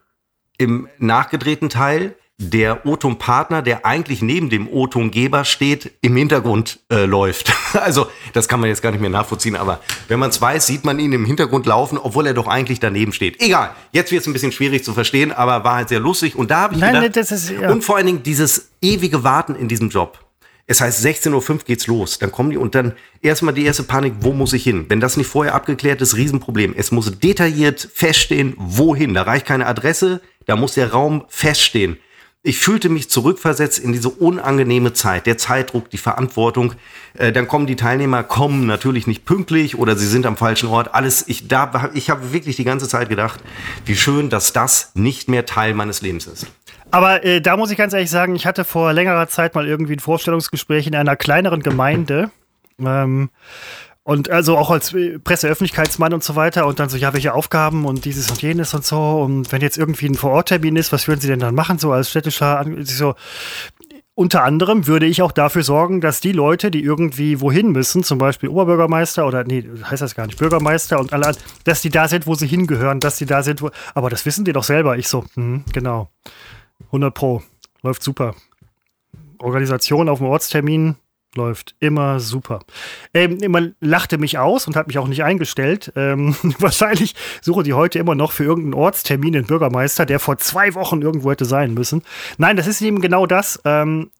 im 0.59 0.89
nachgedrehten 0.99 1.71
Teil, 1.71 2.17
der 2.43 2.87
O-Ton-Partner, 2.87 3.61
der 3.61 3.85
eigentlich 3.85 4.23
neben 4.23 4.49
dem 4.49 4.67
O-Tongeber 4.67 5.45
steht, 5.45 5.93
im 6.01 6.17
Hintergrund 6.17 6.81
äh, 6.91 7.05
läuft. 7.05 7.53
Also 7.73 8.09
das 8.33 8.49
kann 8.49 8.59
man 8.59 8.69
jetzt 8.69 8.83
gar 8.83 8.91
nicht 8.91 9.01
mehr 9.01 9.11
nachvollziehen, 9.11 9.55
aber 9.55 9.79
wenn 10.09 10.19
man 10.19 10.31
es 10.31 10.41
weiß, 10.41 10.67
sieht 10.67 10.85
man 10.85 10.99
ihn 10.99 11.13
im 11.13 11.25
Hintergrund 11.25 11.65
laufen, 11.67 11.99
obwohl 11.99 12.27
er 12.27 12.35
doch 12.35 12.49
eigentlich 12.49 12.81
daneben 12.81 13.13
steht. 13.13 13.41
Egal, 13.41 13.71
jetzt 13.93 14.11
wird 14.11 14.23
es 14.23 14.27
ein 14.27 14.33
bisschen 14.33 14.51
schwierig 14.51 14.83
zu 14.83 14.93
verstehen, 14.93 15.31
aber 15.31 15.63
war 15.63 15.77
halt 15.77 15.89
sehr 15.89 16.01
lustig. 16.01 16.35
Und 16.35 16.51
da 16.51 16.63
habe 16.63 16.75
ich 16.75 16.81
Nein, 16.81 16.95
gedacht, 16.95 17.17
das 17.17 17.31
ist- 17.31 17.51
ja. 17.51 17.71
und 17.71 17.85
vor 17.85 17.97
allen 17.97 18.07
Dingen 18.07 18.23
dieses 18.25 18.71
ewige 18.83 19.23
Warten 19.23 19.55
in 19.55 19.69
diesem 19.69 19.89
Job. 19.89 20.19
Es 20.67 20.81
heißt, 20.81 21.05
16.05 21.05 21.51
Uhr 21.51 21.59
geht's 21.65 21.87
los. 21.87 22.19
Dann 22.19 22.33
kommen 22.33 22.51
die 22.51 22.57
und 22.57 22.75
dann 22.75 22.95
erstmal 23.23 23.55
die 23.55 23.65
erste 23.65 23.85
Panik, 23.85 24.15
wo 24.21 24.33
muss 24.33 24.53
ich 24.53 24.65
hin? 24.65 24.87
Wenn 24.89 25.01
das 25.01 25.17
nicht 25.17 25.27
vorher 25.29 25.55
abgeklärt 25.55 26.01
ist, 26.01 26.17
Riesenproblem. 26.17 26.75
Es 26.77 26.91
muss 26.91 27.19
detailliert 27.21 27.89
feststehen, 27.95 28.55
wohin. 28.57 29.15
Da 29.15 29.23
reicht 29.23 29.47
keine 29.47 29.67
Adresse, 29.67 30.21
da 30.47 30.57
muss 30.57 30.75
der 30.75 30.91
Raum 30.93 31.25
feststehen. 31.29 31.99
Ich 32.43 32.59
fühlte 32.59 32.89
mich 32.89 33.11
zurückversetzt 33.11 33.79
in 33.79 33.93
diese 33.93 34.09
unangenehme 34.09 34.95
Zeit, 34.95 35.27
der 35.27 35.37
Zeitdruck, 35.37 35.91
die 35.91 35.99
Verantwortung. 35.99 36.73
Äh, 37.13 37.33
dann 37.33 37.47
kommen 37.47 37.67
die 37.67 37.77
Teilnehmer, 37.77 38.23
kommen 38.23 38.65
natürlich 38.65 39.07
nicht 39.07 39.27
pünktlich 39.27 39.77
oder 39.77 39.95
sie 39.95 40.07
sind 40.07 40.25
am 40.25 40.39
falschen 40.39 40.71
Ort. 40.71 40.95
Alles, 40.95 41.29
ich, 41.29 41.49
da, 41.49 41.91
ich 41.93 42.09
habe 42.09 42.33
wirklich 42.33 42.57
die 42.57 42.65
ganze 42.65 42.89
Zeit 42.89 43.11
gedacht, 43.11 43.41
wie 43.85 43.95
schön, 43.95 44.31
dass 44.31 44.55
das 44.55 44.93
nicht 44.95 45.29
mehr 45.29 45.45
Teil 45.45 45.75
meines 45.75 46.01
Lebens 46.01 46.27
ist. 46.27 46.47
Aber 46.91 47.23
äh, 47.25 47.43
da 47.43 47.59
muss 47.59 47.71
ich 47.71 47.77
ganz 47.77 47.93
ehrlich 47.93 48.11
sagen, 48.11 48.35
ich 48.35 48.47
hatte 48.47 48.65
vor 48.65 48.95
längerer 48.95 49.29
Zeit 49.29 49.55
mal 49.55 49.69
irgendwie 49.69 49.93
ein 49.93 50.01
Vorstellungsgespräch 50.01 50.87
in 50.87 50.95
einer 50.95 51.17
kleineren 51.17 51.61
Gemeinde. 51.61 52.31
Ähm, 52.79 53.29
und 54.11 54.29
also 54.29 54.59
auch 54.59 54.73
als 54.73 54.93
Presseöffentlichkeitsmann 55.23 56.13
und 56.13 56.25
so 56.25 56.35
weiter. 56.35 56.67
Und 56.67 56.81
dann 56.81 56.89
so, 56.89 56.97
ja, 56.97 57.13
welche 57.13 57.33
Aufgaben 57.33 57.85
und 57.85 58.05
dieses 58.05 58.29
und 58.29 58.43
jenes 58.43 58.75
und 58.75 58.85
so. 58.85 58.99
Und 59.21 59.53
wenn 59.53 59.63
jetzt 59.63 59.79
irgendwie 59.79 60.07
ein 60.07 60.17
Vororttermin 60.17 60.75
ist, 60.75 60.91
was 60.91 61.07
würden 61.07 61.21
Sie 61.21 61.29
denn 61.29 61.39
dann 61.39 61.55
machen, 61.55 61.79
so 61.79 61.93
als 61.93 62.11
städtischer? 62.11 62.67
So, 62.83 63.15
unter 64.17 64.43
anderem 64.43 64.89
würde 64.89 65.07
ich 65.07 65.23
auch 65.23 65.31
dafür 65.31 65.63
sorgen, 65.63 66.01
dass 66.01 66.21
die 66.21 66.33
Leute, 66.33 66.73
die 66.73 66.83
irgendwie 66.83 67.41
wohin 67.41 67.71
müssen, 67.71 68.03
zum 68.03 68.19
Beispiel 68.19 68.49
Oberbürgermeister 68.49 69.29
oder, 69.29 69.45
nee, 69.45 69.65
heißt 69.89 70.03
das 70.03 70.17
gar 70.17 70.27
nicht, 70.27 70.41
Bürgermeister 70.41 70.99
und 70.99 71.13
alle, 71.13 71.31
dass 71.63 71.81
die 71.81 71.91
da 71.91 72.09
sind, 72.09 72.27
wo 72.27 72.35
sie 72.35 72.49
hingehören, 72.49 72.99
dass 72.99 73.17
die 73.17 73.27
da 73.27 73.45
sind, 73.45 73.63
wo, 73.63 73.71
aber 73.95 74.11
das 74.11 74.27
wissen 74.27 74.45
die 74.45 74.53
doch 74.53 74.65
selber. 74.65 74.99
Ich 74.99 75.07
so, 75.07 75.25
hm, 75.35 75.63
genau. 75.73 76.11
100 76.87 77.15
Pro. 77.15 77.43
Läuft 77.83 78.03
super. 78.03 78.35
Organisation 79.39 80.09
auf 80.09 80.19
dem 80.19 80.27
Ortstermin 80.27 80.97
läuft 81.35 81.75
immer 81.81 82.21
super. 82.21 82.61
Ähm, 83.15 83.39
man 83.49 83.75
lachte 83.81 84.19
mich 84.19 84.39
aus 84.39 84.67
und 84.67 84.77
hat 84.77 84.89
mich 84.89 84.99
auch 84.99 85.09
nicht 85.09 85.23
eingestellt. 85.23 85.93
Ähm, 85.97 86.35
wahrscheinlich 86.59 87.15
suchen 87.41 87.65
die 87.65 87.75
heute 87.75 87.99
immer 87.99 88.15
noch 88.15 88.33
für 88.33 88.45
irgendeinen 88.45 88.75
Ortstermin 88.75 89.33
den 89.33 89.47
Bürgermeister, 89.47 90.07
der 90.07 90.19
vor 90.19 90.39
zwei 90.39 90.75
Wochen 90.75 91.03
irgendwo 91.03 91.31
hätte 91.31 91.45
sein 91.45 91.75
müssen. 91.75 92.03
Nein, 92.39 92.57
das 92.57 92.67
ist 92.67 92.81
eben 92.81 93.01
genau 93.01 93.27
das. 93.27 93.61
Ähm, 93.65 94.11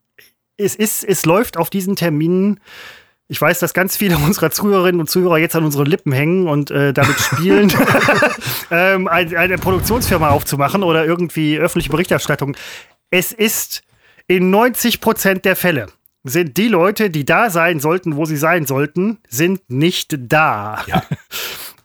es, 0.57 0.77
ist, 0.77 1.05
es 1.05 1.25
läuft 1.27 1.57
auf 1.57 1.71
diesen 1.71 1.97
Terminen. 1.97 2.61
Ich 3.27 3.41
weiß, 3.41 3.59
dass 3.59 3.75
ganz 3.75 3.97
viele 3.97 4.17
unserer 4.25 4.51
Zuhörerinnen 4.51 5.01
und 5.01 5.11
Zuhörer 5.11 5.39
jetzt 5.39 5.57
an 5.57 5.65
unseren 5.65 5.87
Lippen 5.87 6.13
hängen 6.13 6.47
und 6.47 6.71
äh, 6.71 6.93
damit 6.93 7.19
spielen, 7.19 7.73
ähm, 8.71 9.09
ein, 9.09 9.35
eine 9.37 9.59
Produktionsfirma 9.59 10.31
aufzumachen 10.31 10.83
oder 10.83 11.05
irgendwie 11.05 11.59
öffentliche 11.59 11.91
Berichterstattung. 11.91 12.57
Es 13.11 13.33
ist 13.33 13.83
in 14.29 14.51
90 14.51 15.01
Prozent 15.01 15.45
der 15.45 15.57
Fälle 15.57 15.89
sind 16.25 16.57
die 16.57 16.69
Leute, 16.69 17.11
die 17.11 17.25
da 17.25 17.51
sein 17.51 17.81
sollten, 17.81 18.17
wo 18.17 18.25
sie 18.25 18.37
sein 18.37 18.67
sollten, 18.67 19.19
sind 19.29 19.69
nicht 19.69 20.17
da. 20.19 20.83
Ja. 20.87 21.03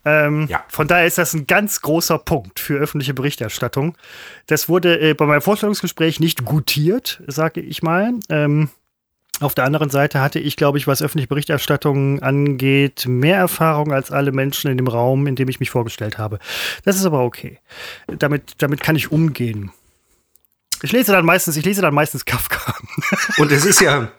Ähm, 0.07 0.45
Ja. 0.49 0.63
Von 0.67 0.87
daher 0.87 1.07
ist 1.07 1.17
das 1.17 1.33
ein 1.33 1.47
ganz 1.47 1.81
großer 1.81 2.19
Punkt 2.19 2.59
für 2.59 2.77
öffentliche 2.77 3.15
Berichterstattung. 3.15 3.97
Das 4.45 4.69
wurde 4.69 4.99
äh, 4.99 5.15
bei 5.15 5.25
meinem 5.25 5.41
Vorstellungsgespräch 5.41 6.19
nicht 6.19 6.45
gutiert, 6.45 7.23
sage 7.25 7.59
ich 7.59 7.81
mal. 7.81 8.13
Ähm, 8.29 8.69
auf 9.41 9.55
der 9.55 9.65
anderen 9.65 9.89
Seite 9.89 10.21
hatte 10.21 10.39
ich, 10.39 10.55
glaube 10.55 10.77
ich, 10.77 10.87
was 10.87 11.01
öffentliche 11.01 11.27
Berichterstattung 11.27 12.21
angeht, 12.21 13.05
mehr 13.07 13.37
Erfahrung 13.37 13.91
als 13.91 14.11
alle 14.11 14.31
Menschen 14.31 14.71
in 14.71 14.77
dem 14.77 14.87
Raum, 14.87 15.27
in 15.27 15.35
dem 15.35 15.49
ich 15.49 15.59
mich 15.59 15.71
vorgestellt 15.71 16.17
habe. 16.17 16.39
Das 16.83 16.95
ist 16.95 17.05
aber 17.05 17.23
okay. 17.23 17.59
Damit, 18.07 18.53
damit 18.59 18.81
kann 18.81 18.95
ich 18.95 19.11
umgehen. 19.11 19.71
Ich 20.83 20.91
lese 20.91 21.11
dann 21.11 21.25
meistens, 21.25 21.57
ich 21.57 21.65
lese 21.65 21.81
dann 21.81 21.93
meistens 21.93 22.25
Kafka. 22.25 22.75
Und 23.37 23.51
es 23.51 23.65
ist 23.65 23.81
ja, 23.81 24.11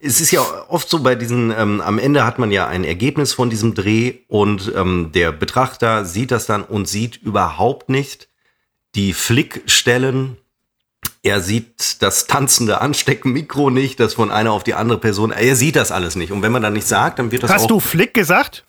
es 0.00 0.20
ist 0.20 0.30
ja 0.30 0.42
oft 0.68 0.88
so 0.88 1.02
bei 1.02 1.14
diesen, 1.14 1.50
ähm, 1.50 1.80
am 1.80 1.98
Ende 1.98 2.24
hat 2.24 2.38
man 2.38 2.50
ja 2.50 2.66
ein 2.66 2.84
Ergebnis 2.84 3.32
von 3.32 3.50
diesem 3.50 3.74
Dreh 3.74 4.18
und 4.28 4.72
ähm, 4.76 5.10
der 5.14 5.32
Betrachter 5.32 6.04
sieht 6.04 6.30
das 6.30 6.46
dann 6.46 6.62
und 6.62 6.86
sieht 6.88 7.16
überhaupt 7.16 7.88
nicht 7.88 8.28
die 8.94 9.12
Flickstellen. 9.12 10.36
Er 11.22 11.40
sieht 11.40 12.02
das 12.02 12.26
tanzende 12.26 12.80
Ansteckmikro 12.80 13.70
nicht, 13.70 13.98
das 13.98 14.14
von 14.14 14.30
einer 14.30 14.52
auf 14.52 14.62
die 14.62 14.74
andere 14.74 14.98
Person. 14.98 15.30
Er 15.30 15.56
sieht 15.56 15.76
das 15.76 15.90
alles 15.90 16.16
nicht. 16.16 16.32
Und 16.32 16.42
wenn 16.42 16.52
man 16.52 16.62
dann 16.62 16.74
nicht 16.74 16.86
sagt, 16.86 17.18
dann 17.18 17.30
wird 17.30 17.42
das 17.42 17.50
Hast 17.50 17.64
auch 17.64 17.68
du 17.68 17.80
Flick 17.80 18.12
gesagt? 18.12 18.64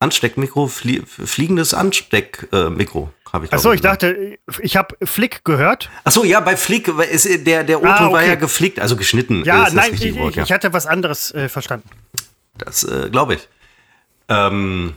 Ansteckmikro, 0.00 0.66
flie 0.66 1.02
fliegendes 1.06 1.72
Ansteckmikro, 1.72 3.10
habe 3.34 3.44
ich. 3.44 3.52
Achso, 3.52 3.72
ich 3.72 3.82
dachte, 3.82 4.38
ich 4.60 4.76
habe 4.78 4.96
Flick 5.04 5.44
gehört. 5.44 5.90
Ach 6.04 6.12
so, 6.12 6.24
ja, 6.24 6.40
bei 6.40 6.56
Flick 6.56 6.88
es, 6.88 7.24
der 7.44 7.64
der 7.64 7.80
O-Ton 7.80 7.90
Ah, 7.90 8.00
war 8.04 8.20
okay. 8.20 8.28
ja 8.28 8.34
geflickt, 8.36 8.80
also 8.80 8.96
geschnitten. 8.96 9.42
Ja, 9.44 9.64
ist 9.64 9.66
das 9.66 9.74
nein, 9.74 9.90
ich, 9.92 10.14
Wort, 10.16 10.36
ja. 10.36 10.44
ich 10.44 10.52
hatte 10.52 10.72
was 10.72 10.86
anderes 10.86 11.32
äh, 11.34 11.48
verstanden. 11.50 11.90
Das 12.56 12.84
äh, 12.84 13.10
glaube 13.10 13.34
ich. 13.34 13.48
Ähm, 14.28 14.94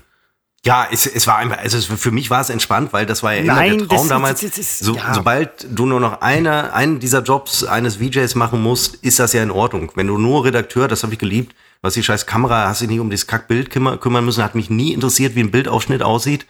ja, 0.66 0.88
es, 0.92 1.06
es 1.06 1.28
war 1.28 1.38
einfach, 1.38 1.58
also 1.60 1.78
es, 1.78 1.86
für 1.86 2.12
mich 2.12 2.30
war 2.30 2.42
es 2.42 2.50
entspannt, 2.50 2.92
weil 2.94 3.06
das 3.06 3.24
war 3.24 3.34
ja 3.34 3.40
immer 3.42 3.56
Nein, 3.56 3.78
der 3.80 3.88
Traum 3.88 3.98
das- 4.00 4.08
damals. 4.08 4.42
das- 4.42 4.50
das 4.52 4.60
ist- 4.60 4.80
so, 4.80 4.96
ja. 4.96 5.14
Sobald 5.14 5.66
du 5.70 5.86
nur 5.86 6.00
noch 6.00 6.22
eine, 6.22 6.74
einen 6.74 7.00
dieser 7.00 7.22
Jobs 7.24 7.64
eines 7.64 7.98
VJs 7.98 8.36
machen 8.36 8.62
musst, 8.62 8.96
ist 8.96 9.20
das 9.20 9.34
ja 9.34 9.44
in 9.44 9.52
Ordnung. 9.52 9.92
Wenn 9.96 10.08
du 10.08 10.18
nur 10.18 10.46
Redakteur, 10.46 10.88
das 10.88 11.04
habe 11.04 11.14
ich 11.14 11.20
geliebt, 11.20 11.56
was 11.82 11.94
die 11.94 12.04
scheiß 12.04 12.26
Kamera, 12.26 12.68
hast 12.68 12.82
dich 12.82 12.90
nicht 12.90 13.00
um 13.00 13.10
dieses 13.10 13.28
Kackbild 13.28 13.70
kümmer, 13.70 13.98
kümmern 13.98 14.26
müssen, 14.26 14.44
hat 14.44 14.56
mich 14.56 14.70
nie 14.70 14.94
interessiert, 14.94 15.36
wie 15.36 15.42
ein 15.42 15.52
Bildausschnitt 15.52 16.02
aussieht. 16.02 16.46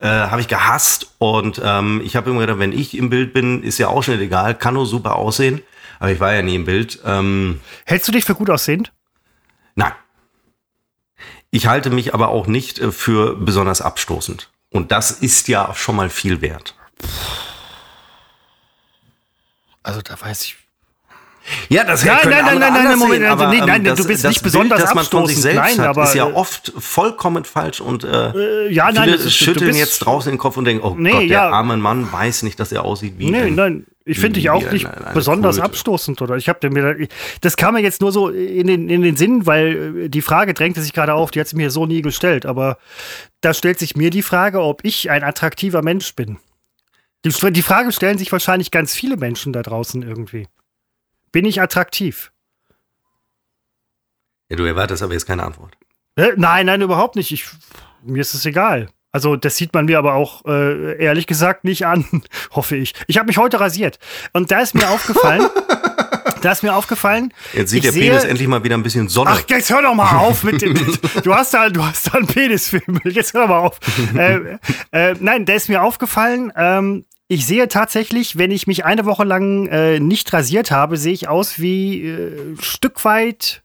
Äh, 0.00 0.06
habe 0.06 0.40
ich 0.40 0.46
gehasst 0.46 1.08
und 1.18 1.60
ähm, 1.64 2.00
ich 2.04 2.14
habe 2.14 2.30
immer 2.30 2.40
gedacht, 2.40 2.60
wenn 2.60 2.72
ich 2.72 2.96
im 2.96 3.10
Bild 3.10 3.32
bin, 3.32 3.64
ist 3.64 3.78
ja 3.78 3.88
Ausschnitt 3.88 4.20
egal, 4.20 4.54
kann 4.54 4.74
nur 4.74 4.86
super 4.86 5.16
aussehen. 5.16 5.60
Aber 5.98 6.12
ich 6.12 6.20
war 6.20 6.32
ja 6.32 6.42
nie 6.42 6.54
im 6.54 6.64
Bild. 6.64 7.00
Ähm, 7.04 7.60
Hältst 7.84 8.06
du 8.06 8.12
dich 8.12 8.24
für 8.24 8.36
gut 8.36 8.48
aussehend? 8.48 8.92
Nein. 9.74 9.92
Ich 11.50 11.66
halte 11.66 11.90
mich 11.90 12.14
aber 12.14 12.28
auch 12.28 12.46
nicht 12.46 12.78
äh, 12.78 12.92
für 12.92 13.34
besonders 13.34 13.80
abstoßend. 13.80 14.50
Und 14.70 14.92
das 14.92 15.10
ist 15.10 15.48
ja 15.48 15.74
schon 15.74 15.96
mal 15.96 16.10
viel 16.10 16.40
wert. 16.42 16.76
Also 19.82 20.02
da 20.02 20.20
weiß 20.20 20.42
ich. 20.44 20.56
Ja, 21.68 21.84
das 21.84 22.04
Nein, 22.04 22.18
nein, 22.24 22.44
nein, 22.44 22.58
nein, 22.58 22.72
nein, 22.72 22.98
Moment, 22.98 23.20
sehen, 23.22 23.30
also 23.30 23.44
aber, 23.44 23.52
nee, 23.54 23.60
nein, 23.60 23.84
ähm, 23.86 23.96
du 23.96 24.06
bist 24.06 24.24
das 24.24 24.30
nicht 24.30 24.42
besonders 24.42 24.78
Bild, 24.78 24.88
das 24.88 24.94
man 24.94 25.04
von 25.04 25.26
sich 25.26 25.38
selbst 25.38 25.56
Nein, 25.56 25.78
hat, 25.78 25.86
aber, 25.88 26.04
ist 26.04 26.14
ja 26.14 26.28
äh, 26.28 26.32
oft 26.32 26.72
vollkommen 26.78 27.44
falsch 27.44 27.80
und 27.80 28.04
äh, 28.04 28.30
Äh, 28.66 28.72
ja, 28.72 28.90
nein, 28.92 29.04
viele 29.04 29.16
das 29.16 29.26
ist, 29.26 29.34
schütteln 29.36 29.74
jetzt 29.76 29.98
draußen 30.00 30.30
den 30.32 30.38
Kopf 30.38 30.56
und 30.56 30.64
denken, 30.64 30.82
oh 30.84 30.94
Nee, 30.98 31.10
Gott, 31.10 31.20
der 31.22 31.26
ja. 31.28 31.50
arme 31.50 31.76
Mann 31.76 32.10
weiß 32.12 32.42
nicht, 32.42 32.58
dass 32.60 32.72
er 32.72 32.84
aussieht 32.84 33.14
wie 33.18 33.30
Nee, 33.30 33.42
ein- 33.42 33.54
nein, 33.54 33.86
ich 34.04 34.18
finde 34.18 34.40
dich 34.40 34.48
auch 34.50 34.70
nicht 34.72 34.86
eine- 34.86 35.06
eine 35.06 35.14
besonders 35.14 35.56
Kröte. 35.56 35.66
abstoßend 35.66 36.22
oder 36.22 36.36
ich 36.36 36.48
habe 36.48 36.70
mir 36.70 37.06
das 37.42 37.56
kam 37.56 37.74
mir 37.74 37.80
jetzt 37.80 38.00
nur 38.00 38.10
so 38.12 38.28
in 38.30 38.66
den, 38.66 38.88
in 38.88 39.02
den 39.02 39.16
Sinn, 39.16 39.44
weil 39.46 40.04
äh, 40.04 40.08
die 40.08 40.22
Frage 40.22 40.54
drängte 40.54 40.80
sich 40.82 40.92
gerade 40.92 41.14
auf, 41.14 41.30
die 41.30 41.40
hat 41.40 41.48
sie 41.48 41.56
mir 41.56 41.70
so 41.70 41.86
nie 41.86 42.02
gestellt, 42.02 42.46
aber 42.46 42.78
da 43.42 43.52
stellt 43.54 43.78
sich 43.78 43.96
mir 43.96 44.10
die 44.10 44.22
Frage, 44.22 44.60
ob 44.62 44.84
ich 44.84 45.10
ein 45.10 45.22
attraktiver 45.22 45.82
Mensch 45.82 46.14
bin. 46.14 46.38
Die, 47.24 47.30
die 47.52 47.62
Frage 47.62 47.90
stellen 47.92 48.16
sich 48.16 48.30
wahrscheinlich 48.32 48.70
ganz 48.70 48.94
viele 48.94 49.16
Menschen 49.16 49.52
da 49.52 49.62
draußen 49.62 50.02
irgendwie. 50.02 50.46
Bin 51.32 51.44
ich 51.44 51.60
attraktiv? 51.60 52.32
Ja, 54.50 54.56
du 54.56 54.64
erwartest 54.64 55.02
aber 55.02 55.12
jetzt 55.12 55.26
keine 55.26 55.42
Antwort. 55.44 55.76
Äh, 56.16 56.32
Nein, 56.36 56.66
nein, 56.66 56.80
überhaupt 56.82 57.16
nicht. 57.16 57.32
Ich, 57.32 57.46
mir 58.02 58.20
ist 58.20 58.34
es 58.34 58.44
egal. 58.46 58.88
Also 59.10 59.36
das 59.36 59.56
sieht 59.56 59.72
man 59.72 59.86
mir 59.86 59.98
aber 59.98 60.14
auch 60.14 60.44
äh, 60.46 61.02
ehrlich 61.02 61.26
gesagt 61.26 61.64
nicht 61.64 61.86
an, 61.86 62.04
hoffe 62.52 62.76
ich. 62.76 62.94
Ich 63.06 63.16
habe 63.18 63.26
mich 63.26 63.38
heute 63.38 63.58
rasiert 63.60 63.98
und 64.32 64.50
da 64.50 64.60
ist 64.60 64.74
mir 64.74 64.88
aufgefallen, 64.90 65.48
da 66.42 66.52
ist 66.52 66.62
mir 66.62 66.74
aufgefallen. 66.74 67.32
Jetzt 67.54 67.70
sieht 67.70 67.84
der 67.84 67.92
sehe- 67.92 68.10
Penis 68.10 68.24
endlich 68.24 68.46
mal 68.48 68.62
wieder 68.64 68.76
ein 68.76 68.82
bisschen 68.82 69.08
Sonne. 69.08 69.30
Ach, 69.32 69.42
jetzt 69.48 69.70
hör 69.70 69.80
doch 69.82 69.94
mal 69.94 70.14
auf 70.18 70.44
mit 70.44 70.60
dem. 70.60 70.74
Du 71.24 71.34
hast 71.34 71.54
da, 71.54 71.70
du 71.70 71.82
hast 71.84 72.08
da 72.08 72.18
einen 72.18 72.26
Penisfilm. 72.26 73.00
Jetzt 73.04 73.32
hör 73.32 73.42
doch 73.42 73.48
mal 73.48 73.58
auf. 73.60 73.78
äh, 74.14 74.58
äh, 74.92 75.14
nein, 75.20 75.46
der 75.46 75.56
ist 75.56 75.68
mir 75.70 75.82
aufgefallen. 75.82 76.52
Ähm, 76.54 77.06
ich 77.28 77.46
sehe 77.46 77.68
tatsächlich, 77.68 78.38
wenn 78.38 78.50
ich 78.50 78.66
mich 78.66 78.84
eine 78.84 79.04
Woche 79.04 79.24
lang 79.24 79.66
äh, 79.68 80.00
nicht 80.00 80.32
rasiert 80.32 80.70
habe, 80.70 80.96
sehe 80.96 81.12
ich 81.12 81.28
aus 81.28 81.58
wie 81.60 82.02
äh, 82.06 82.52
ein 82.54 82.58
Stück 82.60 83.04
weit 83.04 83.62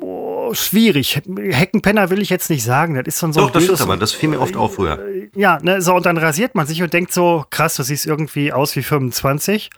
oh, 0.00 0.52
schwierig. 0.54 1.20
Heckenpenner 1.36 2.10
will 2.10 2.20
ich 2.20 2.30
jetzt 2.30 2.50
nicht 2.50 2.64
sagen. 2.64 2.94
Das 2.96 3.04
ist 3.06 3.18
so 3.18 3.26
ein 3.28 3.32
so 3.32 3.40
Doch, 3.40 3.50
das 3.50 3.62
böses- 3.64 3.76
stimmt 3.78 3.90
aber. 3.90 3.96
Das 4.00 4.12
fiel 4.12 4.28
mir 4.30 4.40
oft 4.40 4.56
auf 4.56 4.74
früher. 4.74 4.98
ja, 5.34 5.58
ne, 5.62 5.80
so 5.80 5.94
und 5.94 6.06
dann 6.06 6.18
rasiert 6.18 6.54
man 6.54 6.66
sich 6.66 6.82
und 6.82 6.92
denkt 6.92 7.12
so, 7.12 7.44
krass, 7.50 7.76
du 7.76 7.82
siehst 7.82 8.06
irgendwie 8.06 8.52
aus 8.52 8.74
wie 8.76 8.82
25. 8.82 9.70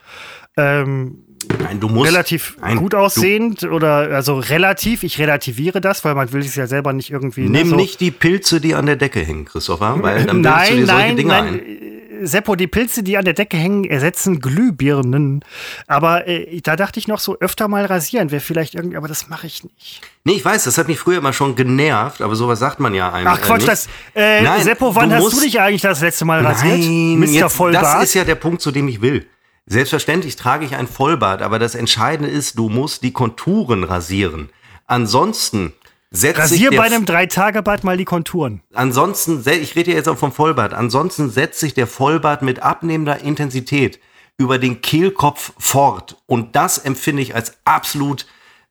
Ähm, 0.57 1.19
Nein, 1.63 1.79
du 1.79 1.89
musst. 1.89 2.11
relativ 2.11 2.57
Nein, 2.61 2.79
gut 2.79 2.95
aussehend 2.95 3.63
oder 3.65 3.93
also 4.11 4.39
relativ, 4.39 5.03
ich 5.05 5.19
relativiere 5.19 5.81
das, 5.81 6.05
weil 6.05 6.15
man 6.15 6.33
will 6.33 6.41
es 6.41 6.57
ja 6.57 6.67
selber 6.67 6.93
nicht 6.95 7.11
irgendwie. 7.11 7.43
Ne, 7.43 7.59
nimm 7.59 7.69
so- 7.69 7.77
nicht 7.77 8.01
die 8.01 8.11
Pilze, 8.11 8.61
die 8.61 8.75
an 8.75 8.87
der 8.87 8.97
Decke 8.97 9.21
hängen, 9.21 9.45
Christopher, 9.45 10.03
weil 10.03 10.25
dann 10.25 10.41
bildest 10.43 10.71
du 10.71 10.75
Nein, 10.75 10.77
dir 10.79 10.87
solche 10.87 11.07
nein, 11.07 11.17
Dinge 11.17 11.29
nein. 11.29 11.45
ein. 11.55 11.86
Seppo, 12.23 12.57
die 12.57 12.67
Pilze, 12.67 13.03
die 13.03 13.17
an 13.19 13.25
der 13.25 13.35
Decke 13.35 13.57
hängen, 13.57 13.85
ersetzen 13.85 14.41
Glühbirnen. 14.41 15.45
Aber 15.87 16.27
äh, 16.27 16.61
da 16.63 16.77
dachte 16.77 16.99
ich 16.99 17.09
noch 17.09 17.19
so, 17.19 17.37
öfter 17.41 17.69
mal 17.69 17.85
rasieren 17.85 18.31
wäre 18.31 18.41
vielleicht 18.41 18.75
irgendwie, 18.75 18.97
aber 18.97 19.09
das 19.09 19.29
mache 19.29 19.47
ich 19.47 19.65
nicht. 19.65 20.01
Nee, 20.25 20.33
ich 20.35 20.45
weiß, 20.45 20.65
das 20.65 20.79
hat 20.79 20.89
mich 20.89 20.99
früher 20.99 21.19
immer 21.19 21.33
schon 21.33 21.55
genervt, 21.57 22.21
aber 22.23 22.35
sowas 22.37 22.59
sagt 22.59 22.81
man 22.81 22.95
ja 22.95 23.13
einem. 23.13 23.29
Ach 23.29 23.41
Quatsch, 23.41 23.63
äh, 23.63 23.67
das. 23.67 23.87
Äh, 24.15 24.43
Nein, 24.43 24.63
Seppo, 24.63 24.95
wann 24.95 25.11
du 25.11 25.17
hast 25.17 25.23
musst- 25.23 25.37
du 25.39 25.41
dich 25.45 25.61
eigentlich 25.61 25.83
das 25.83 26.01
letzte 26.01 26.25
Mal 26.25 26.45
rasiert? 26.45 26.79
Nein, 26.79 27.19
Mr. 27.21 27.27
jetzt, 27.27 27.53
Vollbart? 27.55 27.85
das 27.85 28.05
ist 28.05 28.15
ja 28.15 28.25
der 28.25 28.35
Punkt, 28.37 28.61
zu 28.63 28.71
dem 28.73 28.89
ich 28.89 29.01
will. 29.01 29.27
Selbstverständlich 29.67 30.37
trage 30.37 30.65
ich 30.65 30.77
ein 30.77 30.87
Vollbart, 30.87 31.43
aber 31.43 31.59
das 31.59 31.75
Entscheidende 31.75 32.31
ist, 32.31 32.57
du 32.59 32.69
musst 32.69 33.03
die 33.03 33.13
Konturen 33.13 33.83
rasieren. 33.85 34.49
Ansonsten 34.87 35.73
setzt 36.17 36.37
sich 36.49 36.53
Rasier 36.63 36.71
der, 36.71 36.79
bei 36.79 36.85
einem 36.87 37.05
Drei-Tage-Bad 37.05 37.85
mal 37.85 37.97
die 37.97 38.05
Konturen. 38.05 38.63
ansonsten, 38.75 39.43
ich 39.49 39.77
rede 39.77 39.93
jetzt 39.93 40.09
auch 40.09 40.19
vom 40.19 40.33
Vollbart, 40.33 40.75
ansonsten 40.75 41.31
setzt 41.31 41.61
sich 41.61 41.75
der 41.75 41.87
Vollbart 41.87 42.43
mit 42.43 42.61
abnehmender 42.63 43.21
Intensität 43.21 44.01
über 44.39 44.59
den 44.59 44.83
Kehlkopf 44.83 45.53
fort. 45.59 46.17
Und 46.27 46.57
das 46.57 46.79
empfinde 46.79 47.23
ich 47.23 47.35
als 47.35 47.55
absolut 47.65 48.27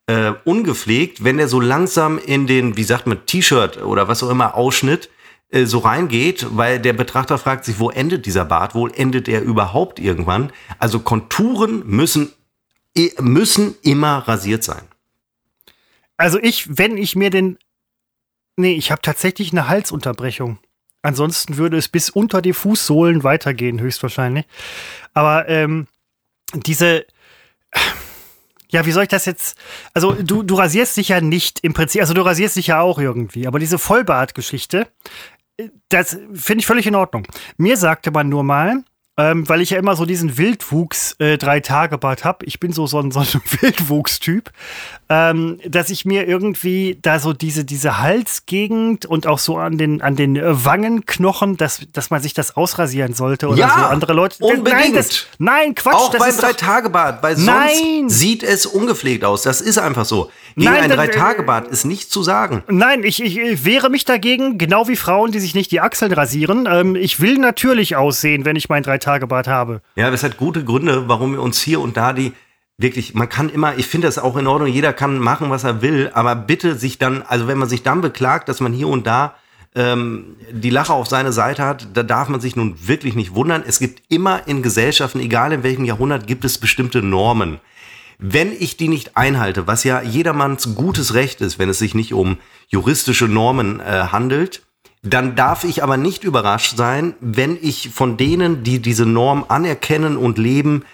äh, 0.06 0.32
ungepflegt, 0.44 1.24
wenn 1.24 1.38
er 1.38 1.48
so 1.48 1.58
langsam 1.60 2.18
in 2.18 2.46
den, 2.46 2.76
wie 2.76 2.84
sagt 2.84 3.06
man, 3.08 3.26
T-Shirt 3.26 3.82
oder 3.82 4.06
was 4.06 4.22
auch 4.22 4.30
immer, 4.30 4.54
Ausschnitt 4.54 5.10
äh, 5.50 5.64
so 5.64 5.78
reingeht, 5.78 6.46
weil 6.50 6.78
der 6.78 6.92
Betrachter 6.92 7.38
fragt 7.38 7.64
sich, 7.64 7.80
wo 7.80 7.90
endet 7.90 8.26
dieser 8.26 8.44
Bart? 8.44 8.74
Wo 8.76 8.86
endet 8.86 9.26
er 9.28 9.42
überhaupt 9.42 9.98
irgendwann? 9.98 10.52
Also 10.78 11.00
Konturen 11.00 11.82
müssen, 11.86 12.30
i- 12.96 13.12
müssen 13.20 13.74
immer 13.82 14.18
rasiert 14.28 14.62
sein. 14.62 14.82
Also 16.16 16.38
ich, 16.40 16.78
wenn 16.78 16.96
ich 16.96 17.16
mir 17.16 17.30
den. 17.30 17.58
Nee, 18.56 18.74
ich 18.74 18.90
habe 18.90 19.02
tatsächlich 19.02 19.52
eine 19.52 19.68
Halsunterbrechung. 19.68 20.58
Ansonsten 21.02 21.56
würde 21.56 21.76
es 21.76 21.88
bis 21.88 22.10
unter 22.10 22.42
die 22.42 22.54
Fußsohlen 22.54 23.22
weitergehen, 23.22 23.80
höchstwahrscheinlich. 23.80 24.46
Aber 25.14 25.48
ähm, 25.48 25.86
diese. 26.54 27.06
Ja, 28.68 28.84
wie 28.84 28.90
soll 28.90 29.04
ich 29.04 29.08
das 29.08 29.26
jetzt? 29.26 29.56
Also, 29.94 30.12
du, 30.12 30.42
du 30.42 30.56
rasierst 30.56 30.96
dich 30.96 31.08
ja 31.08 31.20
nicht 31.20 31.60
im 31.60 31.72
Prinzip, 31.72 32.00
also 32.00 32.14
du 32.14 32.22
rasierst 32.22 32.56
dich 32.56 32.66
ja 32.66 32.80
auch 32.80 32.98
irgendwie, 32.98 33.46
aber 33.46 33.60
diese 33.60 33.78
Vollbart-Geschichte, 33.78 34.88
äh, 35.56 35.68
das 35.88 36.18
finde 36.32 36.60
ich 36.60 36.66
völlig 36.66 36.86
in 36.86 36.96
Ordnung. 36.96 37.28
Mir 37.56 37.76
sagte 37.76 38.10
man 38.10 38.28
nur 38.28 38.42
mal, 38.42 38.82
ähm, 39.18 39.48
weil 39.48 39.60
ich 39.60 39.70
ja 39.70 39.78
immer 39.78 39.96
so 39.96 40.04
diesen 40.04 40.36
Wildwuchs 40.38 41.16
äh, 41.18 41.38
drei 41.38 41.60
Tage 41.60 41.96
Bart 41.98 42.24
habe, 42.24 42.44
ich 42.44 42.60
bin 42.60 42.72
so 42.72 42.86
so 42.86 42.98
ein, 43.00 43.10
so 43.10 43.20
ein 43.20 43.26
Wildwuchs-Typ, 43.60 44.50
ähm, 45.08 45.58
dass 45.66 45.90
ich 45.90 46.04
mir 46.04 46.26
irgendwie 46.26 46.98
da 47.00 47.18
so 47.18 47.32
diese 47.32 47.64
diese 47.64 47.98
Halsgegend 48.00 49.06
und 49.06 49.26
auch 49.26 49.38
so 49.38 49.56
an 49.58 49.78
den 49.78 50.02
an 50.02 50.16
den 50.16 50.36
äh, 50.36 50.64
Wangenknochen, 50.64 51.56
dass 51.56 51.80
dass 51.92 52.10
man 52.10 52.20
sich 52.20 52.34
das 52.34 52.56
ausrasieren 52.56 53.14
sollte 53.14 53.48
oder 53.48 53.58
Ja, 53.58 53.74
so 53.78 53.84
andere 53.86 54.12
Leute. 54.12 54.36
unbedingt. 54.44 54.68
Nein, 54.80 54.94
das, 54.94 55.26
nein 55.38 55.74
Quatsch, 55.74 55.94
Auch 55.94 56.10
das 56.10 56.20
beim 56.20 56.30
ist 56.30 56.38
doch, 56.42 56.48
Drei-Tage-Bad, 56.48 57.22
weil 57.22 57.36
sonst 57.36 57.46
Nein. 57.46 58.08
sieht 58.08 58.42
es 58.42 58.66
ungepflegt 58.66 59.24
aus. 59.24 59.42
Das 59.42 59.60
ist 59.60 59.78
einfach 59.78 60.04
so. 60.04 60.30
Gegen 60.56 60.70
Nein, 60.70 60.84
ein 60.84 60.88
das- 60.90 60.96
Drei-Tage-Bad 60.98 61.68
ist 61.68 61.84
nichts 61.84 62.10
zu 62.10 62.22
sagen. 62.22 62.62
Nein, 62.68 63.02
ich, 63.04 63.22
ich 63.22 63.38
äh, 63.38 63.64
wehre 63.64 63.90
mich 63.90 64.04
dagegen, 64.04 64.58
genau 64.58 64.88
wie 64.88 64.96
Frauen, 64.96 65.30
die 65.32 65.38
sich 65.40 65.54
nicht 65.54 65.70
die 65.70 65.80
Achseln 65.80 66.12
rasieren. 66.12 66.66
Ähm, 66.70 66.96
ich 66.96 67.20
will 67.20 67.38
natürlich 67.38 67.94
aussehen, 67.96 68.44
wenn 68.44 68.56
ich 68.56 68.68
mein 68.68 68.82
Drei-Tage-Bad 69.06 69.48
habe. 69.48 69.80
Ja, 69.94 70.10
das 70.10 70.22
hat 70.22 70.36
gute 70.36 70.64
Gründe, 70.64 71.08
warum 71.08 71.32
wir 71.32 71.42
uns 71.42 71.60
hier 71.60 71.80
und 71.80 71.96
da 71.96 72.12
die 72.12 72.32
wirklich, 72.78 73.14
man 73.14 73.28
kann 73.28 73.48
immer, 73.48 73.78
ich 73.78 73.86
finde 73.86 74.06
das 74.06 74.18
auch 74.18 74.36
in 74.36 74.46
Ordnung, 74.46 74.68
jeder 74.68 74.92
kann 74.92 75.18
machen, 75.18 75.48
was 75.48 75.64
er 75.64 75.80
will, 75.80 76.10
aber 76.12 76.34
bitte 76.34 76.74
sich 76.74 76.98
dann, 76.98 77.22
also 77.22 77.48
wenn 77.48 77.56
man 77.56 77.68
sich 77.68 77.82
dann 77.82 78.02
beklagt, 78.02 78.48
dass 78.48 78.60
man 78.60 78.72
hier 78.72 78.88
und 78.88 79.06
da 79.06 79.34
ähm, 79.74 80.36
die 80.50 80.70
Lache 80.70 80.92
auf 80.92 81.06
seine 81.06 81.32
Seite 81.32 81.64
hat, 81.64 81.88
da 81.94 82.02
darf 82.02 82.28
man 82.28 82.40
sich 82.40 82.54
nun 82.54 82.76
wirklich 82.86 83.14
nicht 83.14 83.34
wundern. 83.34 83.62
Es 83.66 83.78
gibt 83.78 84.02
immer 84.12 84.46
in 84.46 84.62
Gesellschaften, 84.62 85.20
egal 85.20 85.52
in 85.52 85.62
welchem 85.62 85.84
Jahrhundert, 85.86 86.26
gibt 86.26 86.44
es 86.44 86.58
bestimmte 86.58 87.00
Normen. 87.00 87.60
Wenn 88.18 88.52
ich 88.52 88.76
die 88.76 88.88
nicht 88.88 89.16
einhalte, 89.16 89.66
was 89.66 89.84
ja 89.84 90.02
jedermanns 90.02 90.74
gutes 90.74 91.14
Recht 91.14 91.40
ist, 91.42 91.58
wenn 91.58 91.68
es 91.68 91.78
sich 91.78 91.94
nicht 91.94 92.14
um 92.14 92.38
juristische 92.68 93.26
Normen 93.26 93.80
äh, 93.80 94.08
handelt, 94.10 94.65
dann 95.06 95.36
darf 95.36 95.64
ich 95.64 95.82
aber 95.82 95.96
nicht 95.96 96.24
überrascht 96.24 96.76
sein, 96.76 97.14
wenn 97.20 97.56
ich 97.60 97.90
von 97.90 98.16
denen, 98.16 98.62
die 98.62 98.80
diese 98.80 99.06
Norm 99.06 99.44
anerkennen 99.48 100.16
und 100.16 100.38
leben, 100.38 100.84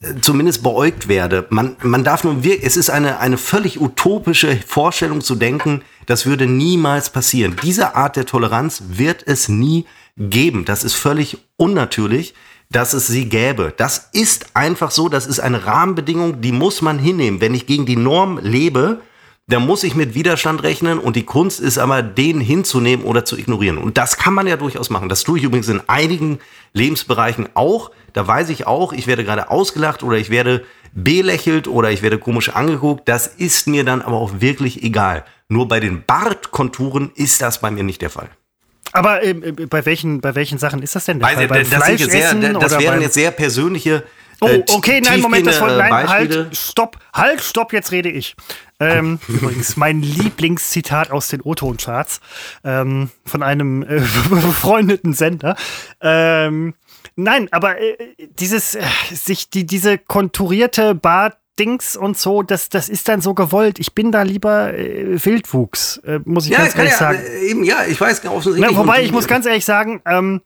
äh, 0.00 0.14
zumindest 0.20 0.62
beäugt 0.62 1.08
werde. 1.08 1.46
Man, 1.50 1.76
man 1.82 2.04
darf 2.04 2.24
nun 2.24 2.44
wirklich, 2.44 2.64
es 2.64 2.76
ist 2.76 2.90
eine, 2.90 3.18
eine 3.20 3.38
völlig 3.38 3.80
utopische 3.80 4.56
Vorstellung 4.66 5.20
zu 5.20 5.34
denken, 5.34 5.82
das 6.06 6.26
würde 6.26 6.46
niemals 6.46 7.10
passieren. 7.10 7.56
Diese 7.62 7.94
Art 7.94 8.16
der 8.16 8.26
Toleranz 8.26 8.82
wird 8.88 9.22
es 9.26 9.48
nie 9.48 9.86
geben. 10.16 10.64
Das 10.64 10.84
ist 10.84 10.94
völlig 10.94 11.38
unnatürlich, 11.56 12.34
dass 12.70 12.92
es 12.92 13.06
sie 13.06 13.28
gäbe. 13.28 13.72
Das 13.76 14.10
ist 14.12 14.48
einfach 14.54 14.90
so, 14.90 15.08
das 15.08 15.26
ist 15.26 15.40
eine 15.40 15.64
Rahmenbedingung, 15.64 16.40
die 16.40 16.52
muss 16.52 16.82
man 16.82 16.98
hinnehmen. 16.98 17.40
Wenn 17.40 17.54
ich 17.54 17.66
gegen 17.66 17.86
die 17.86 17.96
Norm 17.96 18.38
lebe, 18.42 19.00
da 19.46 19.58
muss 19.60 19.84
ich 19.84 19.94
mit 19.94 20.14
Widerstand 20.14 20.62
rechnen 20.62 20.98
und 20.98 21.16
die 21.16 21.24
Kunst 21.24 21.60
ist 21.60 21.76
aber, 21.78 22.02
den 22.02 22.40
hinzunehmen 22.40 23.04
oder 23.04 23.24
zu 23.26 23.36
ignorieren. 23.36 23.76
Und 23.78 23.98
das 23.98 24.16
kann 24.16 24.32
man 24.32 24.46
ja 24.46 24.56
durchaus 24.56 24.88
machen. 24.88 25.08
Das 25.10 25.22
tue 25.22 25.38
ich 25.38 25.44
übrigens 25.44 25.68
in 25.68 25.82
einigen 25.86 26.38
Lebensbereichen 26.72 27.48
auch. 27.54 27.90
Da 28.14 28.26
weiß 28.26 28.48
ich 28.48 28.66
auch, 28.66 28.92
ich 28.94 29.06
werde 29.06 29.22
gerade 29.24 29.50
ausgelacht 29.50 30.02
oder 30.02 30.16
ich 30.16 30.30
werde 30.30 30.64
belächelt 30.94 31.68
oder 31.68 31.90
ich 31.90 32.00
werde 32.02 32.18
komisch 32.18 32.50
angeguckt. 32.50 33.06
Das 33.08 33.26
ist 33.26 33.66
mir 33.66 33.84
dann 33.84 34.00
aber 34.00 34.16
auch 34.16 34.40
wirklich 34.40 34.82
egal. 34.82 35.24
Nur 35.48 35.68
bei 35.68 35.78
den 35.80 36.04
Bartkonturen 36.04 37.10
ist 37.14 37.42
das 37.42 37.60
bei 37.60 37.70
mir 37.70 37.82
nicht 37.82 38.00
der 38.00 38.10
Fall. 38.10 38.28
Aber 38.92 39.22
ähm, 39.24 39.42
äh, 39.42 39.66
bei, 39.66 39.84
welchen, 39.84 40.20
bei 40.20 40.34
welchen 40.36 40.58
Sachen 40.58 40.80
ist 40.82 40.94
das 40.94 41.04
denn 41.04 41.18
der 41.18 41.28
Fall? 41.28 41.48
das, 41.48 41.68
das, 41.70 41.88
jetzt 42.00 42.10
sehr, 42.12 42.32
das 42.34 42.72
oder 42.72 42.80
wären 42.80 42.94
beim- 42.94 43.02
jetzt 43.02 43.14
sehr 43.14 43.30
persönliche. 43.30 44.04
Oh, 44.44 44.48
äh, 44.48 44.64
okay, 44.72 45.00
nein, 45.00 45.20
Moment, 45.20 45.46
das 45.46 45.60
wollte, 45.60 45.76
nein, 45.78 45.90
Beispiele. 45.90 46.44
halt, 46.44 46.56
stopp, 46.56 46.98
halt, 47.12 47.40
stopp, 47.40 47.72
jetzt 47.72 47.92
rede 47.92 48.10
ich. 48.10 48.36
Ähm, 48.80 49.18
übrigens, 49.28 49.76
mein 49.76 50.02
Lieblingszitat 50.02 51.10
aus 51.10 51.28
den 51.28 51.40
O-Ton-Charts 51.40 52.20
ähm, 52.64 53.10
von 53.24 53.42
einem 53.42 53.82
äh, 53.82 53.86
befreundeten 54.30 55.14
Sender. 55.14 55.56
Ähm, 56.00 56.74
nein, 57.16 57.48
aber 57.52 57.80
äh, 57.80 57.96
dieses, 58.38 58.74
äh, 58.74 58.82
sich 59.12 59.50
die, 59.50 59.66
diese 59.66 59.98
konturierte 59.98 60.94
Bart 60.94 61.38
Dings 61.58 61.96
und 61.96 62.18
so, 62.18 62.42
das, 62.42 62.68
das 62.68 62.88
ist 62.88 63.08
dann 63.08 63.20
so 63.20 63.32
gewollt. 63.34 63.78
Ich 63.78 63.94
bin 63.94 64.10
da 64.10 64.22
lieber 64.22 64.74
äh, 64.74 65.24
Wildwuchs, 65.24 65.98
äh, 65.98 66.18
muss 66.24 66.46
ich 66.46 66.52
Ja, 66.52 66.58
ganz 66.58 66.76
ehrlich 66.76 66.92
ja, 66.92 66.98
sagen. 66.98 67.18
äh, 67.18 67.46
eben, 67.46 67.64
ja, 67.64 67.84
ich 67.86 68.00
weiß 68.00 68.24
offensichtlich. 68.26 68.72
Na, 68.72 68.76
wobei, 68.76 69.02
ich 69.02 69.12
muss 69.12 69.28
ganz 69.28 69.46
ehrlich 69.46 69.64
sagen, 69.64 70.02
ähm, 70.04 70.40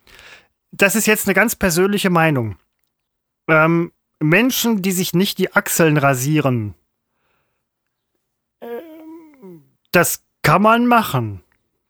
das 0.71 0.97
ist 0.97 1.07
jetzt 1.07 1.27
eine 1.27 1.35
ganz 1.35 1.57
persönliche 1.57 2.11
Meinung. 2.11 2.57
Ähm, 3.49 3.93
Menschen, 4.21 4.83
die 4.83 4.93
sich 4.93 5.15
nicht 5.15 5.39
die 5.39 5.53
Achseln 5.55 5.97
rasieren, 5.97 6.75
ähm, 8.61 9.63
das 9.93 10.23
kann 10.43 10.63
man 10.63 10.87
machen. 10.87 11.43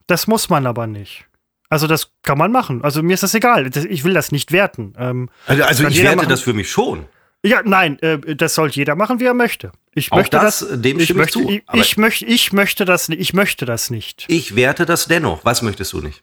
Das 0.06 0.26
muss 0.26 0.48
man 0.48 0.66
aber 0.66 0.86
nicht. 0.86 1.26
Also 1.70 1.86
das 1.86 2.12
kann 2.22 2.38
man 2.38 2.50
machen. 2.50 2.82
Also 2.82 3.02
mir 3.02 3.14
ist 3.14 3.22
das 3.22 3.34
egal. 3.34 3.68
Ich 3.90 4.04
will 4.04 4.14
das 4.14 4.32
nicht 4.32 4.52
werten. 4.52 4.94
Ähm, 4.98 5.28
Also, 5.46 5.64
also 5.64 5.86
ich 5.86 6.02
werte 6.02 6.16
machen. 6.16 6.28
das 6.30 6.40
für 6.40 6.54
mich 6.54 6.70
schon. 6.70 7.06
ja, 7.44 7.60
nein, 7.62 7.98
äh, 8.00 8.34
das 8.34 8.54
soll 8.54 8.70
jeder 8.70 8.94
machen, 8.94 9.20
wie 9.20 9.26
er 9.26 9.34
möchte. 9.34 9.72
Ich 9.94 10.10
Auch 10.12 10.16
möchte 10.16 10.38
das, 10.38 10.60
das. 10.60 10.80
dem 10.80 10.98
ich 10.98 11.12
möchte, 11.14 11.40
zu. 11.42 11.50
Ich, 11.50 11.62
ich, 11.74 11.96
möchte, 11.98 12.24
ich 12.24 12.52
möchte 12.52 12.84
das. 12.86 13.08
Ich 13.10 13.34
möchte 13.34 13.66
das 13.66 13.90
nicht. 13.90 14.24
Ich 14.28 14.56
werte 14.56 14.86
das 14.86 15.08
dennoch. 15.08 15.44
Was 15.44 15.60
möchtest 15.62 15.92
du 15.92 16.00
nicht? 16.00 16.22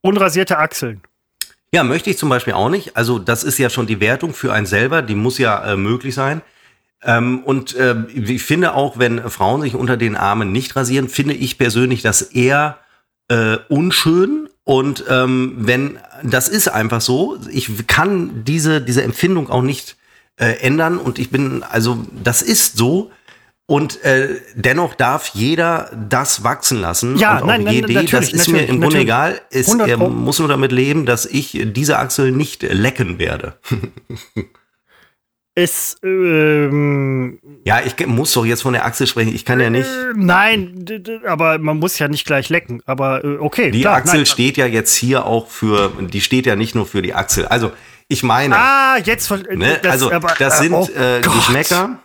Unrasierte 0.00 0.58
Achseln. 0.58 1.02
Ja, 1.74 1.84
möchte 1.84 2.10
ich 2.10 2.18
zum 2.18 2.28
Beispiel 2.28 2.52
auch 2.52 2.68
nicht. 2.68 2.96
Also 2.98 3.18
das 3.18 3.44
ist 3.44 3.58
ja 3.58 3.70
schon 3.70 3.86
die 3.86 4.00
Wertung 4.00 4.34
für 4.34 4.52
einen 4.52 4.66
selber, 4.66 5.00
die 5.00 5.14
muss 5.14 5.38
ja 5.38 5.72
äh, 5.72 5.76
möglich 5.76 6.14
sein. 6.14 6.42
Ähm, 7.02 7.42
und 7.44 7.74
äh, 7.74 7.96
ich 8.14 8.42
finde 8.42 8.74
auch, 8.74 8.98
wenn 8.98 9.30
Frauen 9.30 9.62
sich 9.62 9.74
unter 9.74 9.96
den 9.96 10.14
Armen 10.14 10.52
nicht 10.52 10.76
rasieren, 10.76 11.08
finde 11.08 11.32
ich 11.32 11.56
persönlich 11.56 12.02
das 12.02 12.20
eher 12.20 12.78
äh, 13.28 13.56
unschön. 13.70 14.50
Und 14.64 15.04
ähm, 15.08 15.54
wenn 15.56 15.98
das 16.22 16.48
ist 16.48 16.68
einfach 16.68 17.00
so, 17.00 17.38
ich 17.50 17.86
kann 17.86 18.44
diese, 18.44 18.82
diese 18.82 19.02
Empfindung 19.02 19.48
auch 19.48 19.62
nicht 19.62 19.96
äh, 20.36 20.58
ändern 20.60 20.98
und 20.98 21.18
ich 21.18 21.30
bin, 21.30 21.62
also 21.62 22.04
das 22.22 22.42
ist 22.42 22.76
so. 22.76 23.10
Und 23.66 24.02
äh, 24.04 24.40
dennoch 24.54 24.94
darf 24.94 25.28
jeder 25.34 25.90
das 26.08 26.42
wachsen 26.44 26.80
lassen. 26.80 27.16
Ja, 27.16 27.36
und 27.36 27.42
auch 27.44 27.46
nein, 27.46 27.62
nein, 27.64 27.74
jede, 27.74 27.92
das 27.94 28.02
natürlich, 28.12 28.34
ist 28.34 28.48
mir 28.48 28.66
im 28.66 28.80
Grunde 28.80 28.98
egal. 28.98 29.40
Es, 29.50 29.66
100 29.68 29.88
er 29.88 29.96
Pro. 29.98 30.08
muss 30.10 30.38
nur 30.40 30.48
damit 30.48 30.72
leben, 30.72 31.06
dass 31.06 31.24
ich 31.26 31.58
diese 31.72 31.98
Achsel 31.98 32.32
nicht 32.32 32.62
lecken 32.62 33.18
werde. 33.18 33.54
Es, 35.54 35.98
ähm, 36.02 37.38
Ja, 37.66 37.80
ich 37.84 38.06
muss 38.06 38.32
doch 38.32 38.46
jetzt 38.46 38.62
von 38.62 38.72
der 38.72 38.86
Achsel 38.86 39.06
sprechen. 39.06 39.34
Ich 39.34 39.44
kann 39.44 39.60
ja 39.60 39.68
nicht. 39.68 39.86
äh, 39.86 40.12
nein, 40.16 40.86
aber 41.26 41.58
man 41.58 41.78
muss 41.78 41.98
ja 41.98 42.08
nicht 42.08 42.24
gleich 42.24 42.48
lecken. 42.48 42.80
Aber 42.86 43.22
äh, 43.22 43.36
okay, 43.36 43.70
Die 43.70 43.82
klar. 43.82 43.96
Achsel 43.96 44.20
nein. 44.20 44.26
steht 44.26 44.56
ja 44.56 44.64
jetzt 44.64 44.94
hier 44.94 45.26
auch 45.26 45.48
für, 45.50 45.92
die 46.00 46.22
steht 46.22 46.46
ja 46.46 46.56
nicht 46.56 46.74
nur 46.74 46.86
für 46.86 47.02
die 47.02 47.12
Achsel. 47.12 47.44
Also, 47.48 47.70
ich 48.08 48.22
meine, 48.22 48.56
Ah, 48.56 48.96
jetzt. 49.04 49.30
ne, 49.30 49.78
das- 49.82 49.92
also, 49.92 50.10
aber, 50.10 50.34
das 50.38 50.58
sind 50.58 50.72
oh 50.72 50.88
äh. 50.98 51.20
Geschmäcker. 51.20 51.98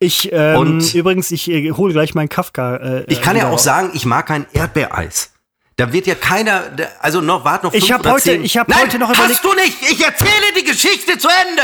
Ich, 0.00 0.30
ähm, 0.32 0.56
Und- 0.58 0.94
übrigens, 0.94 1.30
ich 1.32 1.48
äh, 1.50 1.72
hole 1.72 1.92
gleich 1.92 2.14
meinen 2.14 2.28
Kafka. 2.28 2.76
Äh, 2.76 3.04
Ich 3.08 3.20
kann 3.20 3.36
ja 3.36 3.50
auch 3.50 3.58
sagen, 3.58 3.90
ich 3.94 4.04
mag 4.06 4.26
kein 4.26 4.46
Erdbeereis. 4.52 5.32
Da 5.76 5.92
wird 5.92 6.06
ja 6.06 6.14
keiner, 6.14 6.64
also 7.00 7.20
noch, 7.20 7.44
warte 7.44 7.66
noch 7.66 7.74
Ich 7.74 7.84
fünf 7.86 7.92
hab 7.94 8.00
oder 8.00 8.12
heute- 8.12 8.22
zehn. 8.24 8.44
ich 8.44 8.56
hab 8.56 8.68
Nein, 8.68 8.80
heute 8.80 8.98
noch 8.98 9.10
überlegt- 9.10 9.34
hast 9.34 9.44
du 9.44 9.52
nicht. 9.54 9.82
Ich 9.90 10.04
erzähle 10.04 10.52
die 10.56 10.64
Geschichte 10.64 11.18
zu 11.18 11.28
Ende. 11.28 11.62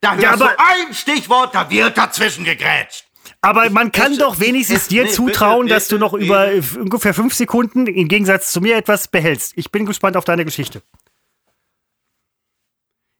Da 0.00 0.12
hörst 0.12 0.22
Ja, 0.22 0.36
du 0.36 0.44
aber- 0.44 0.56
ein 0.58 0.94
Stichwort, 0.94 1.54
da 1.54 1.68
wird 1.70 1.96
dazwischen 1.96 2.44
gegrätscht. 2.44 3.04
Aber 3.40 3.68
man 3.70 3.90
kann 3.90 4.16
doch 4.18 4.38
wenigstens 4.38 4.86
dir 4.88 5.08
zutrauen, 5.08 5.62
bitte, 5.66 5.74
dass 5.74 5.88
du 5.88 5.96
bitte, 5.96 6.00
noch 6.04 6.12
bitte. 6.12 6.24
über 6.24 6.52
f- 6.52 6.76
ungefähr 6.76 7.14
fünf 7.14 7.34
Sekunden 7.34 7.86
im 7.86 8.06
Gegensatz 8.08 8.52
zu 8.52 8.60
mir 8.60 8.76
etwas 8.76 9.08
behältst. 9.08 9.52
Ich 9.56 9.70
bin 9.72 9.86
gespannt 9.86 10.16
auf 10.16 10.24
deine 10.24 10.44
Geschichte. 10.44 10.82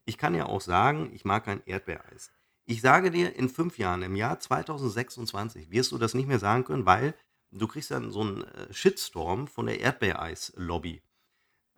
Ich 0.04 0.18
kann 0.18 0.34
ja 0.34 0.46
auch 0.46 0.60
sagen, 0.60 1.10
ich 1.14 1.24
mag 1.24 1.44
kein 1.44 1.62
Erdbeereis. 1.66 2.30
Ich 2.72 2.80
sage 2.80 3.10
dir, 3.10 3.36
in 3.36 3.50
fünf 3.50 3.76
Jahren, 3.76 4.00
im 4.02 4.16
Jahr 4.16 4.40
2026, 4.40 5.70
wirst 5.70 5.92
du 5.92 5.98
das 5.98 6.14
nicht 6.14 6.26
mehr 6.26 6.38
sagen 6.38 6.64
können, 6.64 6.86
weil 6.86 7.12
du 7.50 7.66
kriegst 7.66 7.90
dann 7.90 8.10
so 8.10 8.22
einen 8.22 8.44
äh, 8.44 8.72
Shitstorm 8.72 9.46
von 9.46 9.66
der 9.66 9.78
Erdbeereis-Lobby. 9.80 11.02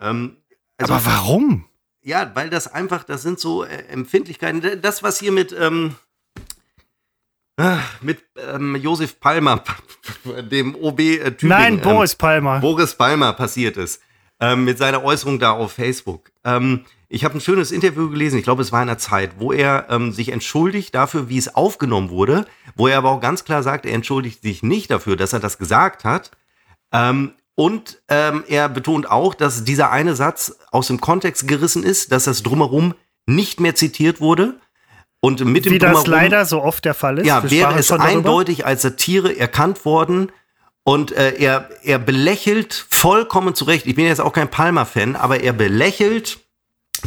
Ähm, 0.00 0.36
also- 0.76 0.94
aber 0.94 1.04
warum? 1.06 1.64
Ja, 2.00 2.30
weil 2.36 2.48
das 2.48 2.68
einfach, 2.72 3.02
das 3.02 3.22
sind 3.22 3.40
so 3.40 3.64
äh, 3.64 3.86
Empfindlichkeiten. 3.88 4.80
Das, 4.82 5.02
was 5.02 5.18
hier 5.18 5.32
mit, 5.32 5.50
ähm, 5.58 5.96
ah, 7.56 7.80
mit 8.00 8.22
ähm, 8.36 8.76
Josef 8.76 9.18
Palmer, 9.18 9.64
dem 10.50 10.76
OB 10.76 11.00
äh, 11.00 11.18
Tübingen, 11.32 11.48
Nein, 11.48 11.80
Boris 11.80 12.14
Palmer. 12.14 12.56
ähm, 12.56 12.60
Boris 12.60 12.94
Palmer 12.94 13.32
passiert 13.32 13.76
ist, 13.78 14.00
ähm, 14.38 14.64
mit 14.64 14.78
seiner 14.78 15.02
Äußerung 15.02 15.40
da 15.40 15.50
auf 15.52 15.72
Facebook. 15.72 16.30
Ähm, 16.44 16.84
ich 17.14 17.24
habe 17.24 17.38
ein 17.38 17.40
schönes 17.40 17.70
Interview 17.70 18.10
gelesen, 18.10 18.38
ich 18.38 18.44
glaube, 18.44 18.62
es 18.62 18.72
war 18.72 18.82
in 18.82 18.88
einer 18.88 18.98
Zeit, 18.98 19.38
wo 19.38 19.52
er 19.52 19.86
ähm, 19.88 20.12
sich 20.12 20.30
entschuldigt 20.30 20.94
dafür, 20.94 21.28
wie 21.28 21.38
es 21.38 21.54
aufgenommen 21.54 22.10
wurde, 22.10 22.44
wo 22.74 22.88
er 22.88 22.98
aber 22.98 23.10
auch 23.10 23.20
ganz 23.20 23.44
klar 23.44 23.62
sagt, 23.62 23.86
er 23.86 23.94
entschuldigt 23.94 24.42
sich 24.42 24.64
nicht 24.64 24.90
dafür, 24.90 25.16
dass 25.16 25.32
er 25.32 25.38
das 25.38 25.58
gesagt 25.58 26.04
hat. 26.04 26.32
Ähm, 26.92 27.32
und 27.54 28.02
ähm, 28.08 28.42
er 28.48 28.68
betont 28.68 29.08
auch, 29.08 29.34
dass 29.34 29.62
dieser 29.62 29.92
eine 29.92 30.16
Satz 30.16 30.58
aus 30.72 30.88
dem 30.88 31.00
Kontext 31.00 31.46
gerissen 31.46 31.84
ist, 31.84 32.10
dass 32.10 32.24
das 32.24 32.42
drumherum 32.42 32.94
nicht 33.26 33.60
mehr 33.60 33.76
zitiert 33.76 34.20
wurde. 34.20 34.58
Und 35.20 35.42
mit 35.44 35.64
dem 35.64 35.72
Wie 35.72 35.78
das 35.78 36.08
leider 36.08 36.44
so 36.44 36.62
oft 36.62 36.84
der 36.84 36.94
Fall 36.94 37.18
ist. 37.18 37.26
ja, 37.26 37.48
wäre 37.48 37.78
es 37.78 37.86
darüber. 37.86 38.04
eindeutig 38.04 38.66
als 38.66 38.82
Satire 38.82 39.38
erkannt 39.38 39.84
worden. 39.84 40.32
Und 40.82 41.12
äh, 41.12 41.36
er, 41.36 41.70
er 41.82 41.98
belächelt 41.98 42.86
vollkommen 42.90 43.54
zu 43.54 43.64
Recht, 43.64 43.86
ich 43.86 43.94
bin 43.94 44.04
jetzt 44.04 44.20
auch 44.20 44.34
kein 44.34 44.50
Palmer-Fan, 44.50 45.16
aber 45.16 45.40
er 45.40 45.54
belächelt 45.54 46.43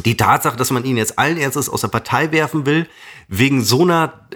die 0.06 0.18
Tatsache, 0.18 0.58
dass 0.58 0.72
man 0.72 0.86
ihn 0.86 0.98
jetzt 0.98 1.18
allen 1.18 1.38
Ernstes 1.38 1.70
aus 1.70 1.82
der 1.82 1.88
Partei 1.88 2.32
werfen 2.32 2.66
will, 2.66 2.88
wegen 3.28 3.64
so 3.64 3.84
einer, 3.84 4.28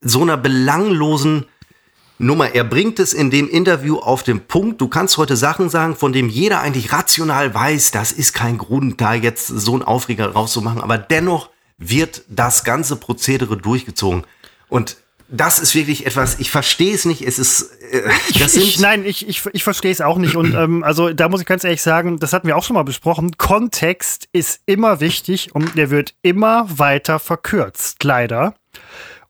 so 0.00 0.22
einer 0.22 0.36
belanglosen 0.36 1.46
Nummer. 2.18 2.54
Er 2.54 2.64
bringt 2.64 2.98
es 2.98 3.12
in 3.12 3.30
dem 3.30 3.48
Interview 3.48 3.98
auf 3.98 4.22
den 4.22 4.40
Punkt. 4.46 4.80
Du 4.80 4.88
kannst 4.88 5.16
heute 5.18 5.36
Sachen 5.36 5.70
sagen, 5.70 5.96
von 5.96 6.12
dem 6.12 6.28
jeder 6.28 6.60
eigentlich 6.60 6.92
rational 6.92 7.54
weiß, 7.54 7.90
das 7.92 8.12
ist 8.12 8.32
kein 8.32 8.58
Grund, 8.58 9.00
da 9.00 9.14
jetzt 9.14 9.46
so 9.46 9.72
einen 9.72 9.82
Aufreger 9.82 10.32
rauszumachen. 10.32 10.82
Aber 10.82 10.98
dennoch 10.98 11.50
wird 11.78 12.22
das 12.28 12.64
ganze 12.64 12.96
Prozedere 12.96 13.56
durchgezogen. 13.56 14.24
Und 14.68 14.96
das 15.30 15.58
ist 15.58 15.74
wirklich 15.74 16.06
etwas, 16.06 16.38
ich 16.38 16.50
verstehe 16.50 16.94
es 16.94 17.04
nicht. 17.04 17.22
Es 17.22 17.38
ist, 17.38 17.70
äh, 17.92 18.02
das 18.38 18.54
ich, 18.56 18.76
sind, 18.76 18.80
nein, 18.80 19.04
ich, 19.04 19.28
ich, 19.28 19.44
ich 19.52 19.62
verstehe 19.62 19.92
es 19.92 20.00
auch 20.00 20.18
nicht. 20.18 20.36
Und 20.36 20.54
ähm, 20.54 20.82
also 20.82 21.12
da 21.12 21.28
muss 21.28 21.40
ich 21.40 21.46
ganz 21.46 21.64
ehrlich 21.64 21.82
sagen, 21.82 22.18
das 22.18 22.32
hatten 22.32 22.46
wir 22.46 22.56
auch 22.56 22.64
schon 22.64 22.74
mal 22.74 22.84
besprochen. 22.84 23.36
Kontext 23.36 24.28
ist 24.32 24.60
immer 24.66 25.00
wichtig 25.00 25.54
und 25.54 25.76
der 25.76 25.90
wird 25.90 26.14
immer 26.22 26.66
weiter 26.70 27.18
verkürzt, 27.18 28.02
leider. 28.04 28.54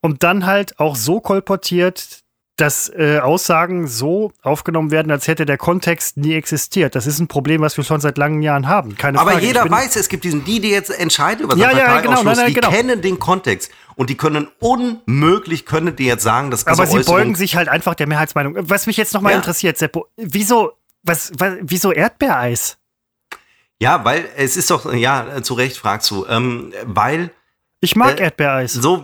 Und 0.00 0.22
dann 0.22 0.46
halt 0.46 0.78
auch 0.78 0.94
so 0.94 1.20
kolportiert, 1.20 2.22
dass 2.58 2.88
äh, 2.88 3.18
Aussagen 3.18 3.86
so 3.86 4.32
aufgenommen 4.42 4.90
werden, 4.90 5.12
als 5.12 5.28
hätte 5.28 5.46
der 5.46 5.58
Kontext 5.58 6.16
nie 6.16 6.34
existiert. 6.34 6.96
Das 6.96 7.06
ist 7.06 7.20
ein 7.20 7.28
Problem, 7.28 7.60
was 7.60 7.76
wir 7.76 7.84
schon 7.84 8.00
seit 8.00 8.18
langen 8.18 8.42
Jahren 8.42 8.66
haben. 8.68 8.96
Keine 8.96 9.18
aber 9.18 9.32
Frage. 9.32 9.44
Ich 9.44 9.52
jeder 9.52 9.70
weiß, 9.70 9.94
es 9.94 10.08
gibt 10.08 10.24
diesen, 10.24 10.44
die, 10.44 10.60
die 10.60 10.70
jetzt 10.70 10.90
entscheiden 10.90 11.44
über 11.44 11.56
Ja, 11.56 11.70
ja, 11.70 12.00
genau, 12.00 12.22
nein, 12.22 12.36
nein, 12.36 12.46
die 12.48 12.54
genau. 12.54 12.70
kennen 12.70 13.00
den 13.00 13.20
Kontext. 13.20 13.70
Und 13.98 14.10
die 14.10 14.16
können 14.16 14.46
unmöglich, 14.60 15.66
können 15.66 15.96
die 15.96 16.04
jetzt 16.06 16.22
sagen, 16.22 16.52
dass 16.52 16.64
Aber 16.68 16.86
sie 16.86 17.00
beugen 17.00 17.34
sich 17.34 17.56
halt 17.56 17.68
einfach 17.68 17.96
der 17.96 18.06
Mehrheitsmeinung. 18.06 18.54
Was 18.70 18.86
mich 18.86 18.96
jetzt 18.96 19.12
nochmal 19.12 19.32
Ja. 19.32 19.38
interessiert, 19.38 19.76
Seppo, 19.76 20.06
wieso, 20.16 20.72
was, 21.02 21.32
was, 21.36 21.54
wieso 21.62 21.90
Erdbeereis? 21.92 22.78
Ja, 23.80 24.04
weil 24.04 24.28
es 24.36 24.56
ist 24.56 24.70
doch, 24.70 24.92
ja, 24.94 25.42
zu 25.42 25.54
Recht 25.54 25.76
fragst 25.76 26.10
du, 26.12 26.24
ähm, 26.26 26.72
weil 26.84 27.30
Ich 27.80 27.96
mag 27.96 28.20
Äh, 28.20 28.24
Erdbeereis. 28.24 28.72
so, 28.72 28.98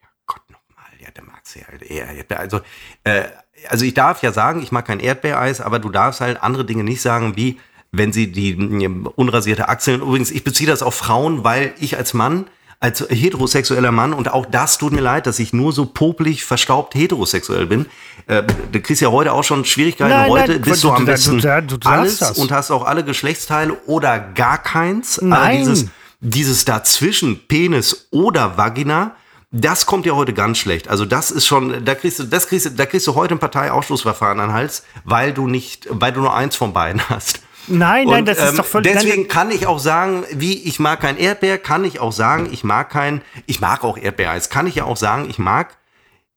ja 0.00 0.08
Gott 0.26 0.42
nochmal, 0.50 0.86
ja, 1.00 1.10
der 1.10 1.24
mag's 1.24 1.54
ja 1.56 1.62
halt 1.66 1.82
eher. 1.82 2.06
Erdbeer- 2.08 2.38
Also, 2.38 2.60
äh, 3.04 3.24
also 3.68 3.84
ich 3.84 3.94
darf 3.94 4.22
ja 4.22 4.32
sagen, 4.32 4.62
ich 4.62 4.70
mag 4.70 4.86
kein 4.86 5.00
Erdbeereis, 5.00 5.60
aber 5.60 5.80
du 5.80 5.88
darfst 5.88 6.20
halt 6.20 6.40
andere 6.42 6.64
Dinge 6.64 6.84
nicht 6.84 7.02
sagen, 7.02 7.34
wie 7.36 7.58
wenn 7.90 8.12
sie 8.12 8.30
die 8.30 8.54
mm, 8.56 9.06
unrasierte 9.16 9.68
Achseln, 9.68 10.00
übrigens, 10.00 10.30
ich 10.30 10.44
beziehe 10.44 10.68
das 10.70 10.82
auf 10.82 10.94
Frauen, 10.94 11.42
weil 11.44 11.74
ich 11.80 11.96
als 11.96 12.14
Mann, 12.14 12.46
als 12.82 13.00
heterosexueller 13.08 13.92
Mann, 13.92 14.12
und 14.12 14.30
auch 14.32 14.44
das 14.44 14.76
tut 14.76 14.92
mir 14.92 15.00
leid, 15.00 15.26
dass 15.26 15.38
ich 15.38 15.52
nur 15.52 15.72
so 15.72 15.86
popelig, 15.86 16.44
verstaubt 16.44 16.94
heterosexuell 16.94 17.66
bin. 17.66 17.86
Äh, 18.26 18.42
du 18.72 18.80
kriegst 18.80 19.00
ja 19.00 19.10
heute 19.10 19.32
auch 19.32 19.44
schon 19.44 19.64
Schwierigkeiten. 19.64 20.10
Nein, 20.10 20.28
heute 20.30 20.52
nein, 20.52 20.62
bist 20.62 20.82
du- 20.82 20.88
du 20.88 20.94
am 20.94 21.00
du- 21.00 21.06
besten 21.06 21.38
du- 21.38 21.62
du 21.62 21.76
darfst 21.78 21.86
alles 21.86 22.18
das. 22.18 22.38
und 22.38 22.50
hast 22.52 22.70
auch 22.70 22.84
alle 22.84 23.04
Geschlechtsteile 23.04 23.74
oder 23.86 24.18
gar 24.18 24.58
keins. 24.58 25.18
Aber 25.18 25.28
Nein. 25.28 25.58
dieses, 25.60 25.86
dieses 26.20 26.64
dazwischen, 26.64 27.46
Penis 27.48 28.08
oder 28.10 28.56
Vagina, 28.58 29.12
das 29.52 29.86
kommt 29.86 30.04
ja 30.06 30.14
heute 30.14 30.32
ganz 30.32 30.58
schlecht. 30.58 30.88
Also 30.88 31.04
das 31.04 31.30
ist 31.30 31.46
schon, 31.46 31.84
da 31.84 31.94
kriegst 31.94 32.18
du, 32.18 32.24
das 32.24 32.48
kriegst 32.48 32.66
du, 32.66 32.70
da 32.70 32.86
kriegst 32.86 33.06
du 33.06 33.14
heute 33.14 33.34
ein 33.34 33.38
Parteiausschlussverfahren 33.38 34.40
an 34.40 34.48
den 34.48 34.54
Hals, 34.54 34.82
weil 35.04 35.32
du 35.32 35.46
nicht, 35.46 35.86
weil 35.90 36.12
du 36.12 36.20
nur 36.20 36.34
eins 36.34 36.56
von 36.56 36.72
beiden 36.72 37.00
hast. 37.08 37.40
Nein, 37.68 38.06
nein, 38.06 38.20
Und, 38.20 38.26
das 38.26 38.38
ähm, 38.38 38.48
ist 38.48 38.58
doch 38.58 38.64
völlig. 38.66 38.92
Deswegen 38.92 39.22
nein, 39.22 39.28
kann 39.28 39.50
ich 39.50 39.66
auch 39.66 39.78
sagen, 39.78 40.24
wie 40.32 40.62
ich 40.62 40.78
mag 40.80 41.00
kein 41.00 41.16
Erdbeer, 41.16 41.58
kann 41.58 41.84
ich 41.84 42.00
auch 42.00 42.12
sagen, 42.12 42.48
ich 42.52 42.64
mag 42.64 42.90
kein, 42.90 43.22
ich 43.46 43.60
mag 43.60 43.84
auch 43.84 43.96
Erdbeereis, 43.96 44.50
kann 44.50 44.66
ich 44.66 44.74
ja 44.74 44.84
auch 44.84 44.96
sagen, 44.96 45.28
ich 45.30 45.38
mag, 45.38 45.76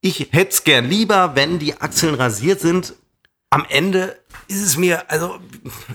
ich 0.02 0.30
hätte 0.32 0.52
es 0.52 0.64
gern 0.64 0.88
lieber, 0.88 1.32
wenn 1.36 1.58
die 1.60 1.80
Achseln 1.82 2.16
rasiert 2.16 2.60
sind. 2.60 2.94
Am 3.50 3.66
Ende 3.70 4.18
ist 4.48 4.64
es 4.64 4.78
mir, 4.78 5.10
also 5.10 5.38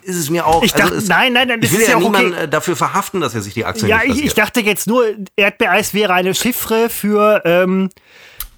ist 0.02 0.16
es 0.16 0.30
mir 0.30 0.46
auch. 0.46 0.62
Ich 0.62 0.72
dachte- 0.72 0.84
also 0.84 0.96
es, 0.96 1.08
nein, 1.08 1.32
nein, 1.32 1.48
nein, 1.48 1.60
das 1.60 1.70
ich 1.70 1.76
will 1.76 1.82
ist 1.82 1.88
ja, 1.88 1.94
ja 1.94 2.00
niemanden 2.00 2.32
okay. 2.32 2.44
äh, 2.44 2.48
dafür 2.48 2.74
verhaften, 2.74 3.20
dass 3.20 3.34
er 3.34 3.42
sich 3.42 3.54
die 3.54 3.64
Achseln 3.64 3.88
ja, 3.88 4.00
ich, 4.04 4.24
ich 4.24 4.34
dachte 4.34 4.60
jetzt 4.60 4.86
nur, 4.86 5.04
Erdbeereis 5.36 5.94
wäre 5.94 6.14
eine 6.14 6.34
Chiffre 6.34 6.88
für 6.88 7.42
ähm, 7.44 7.90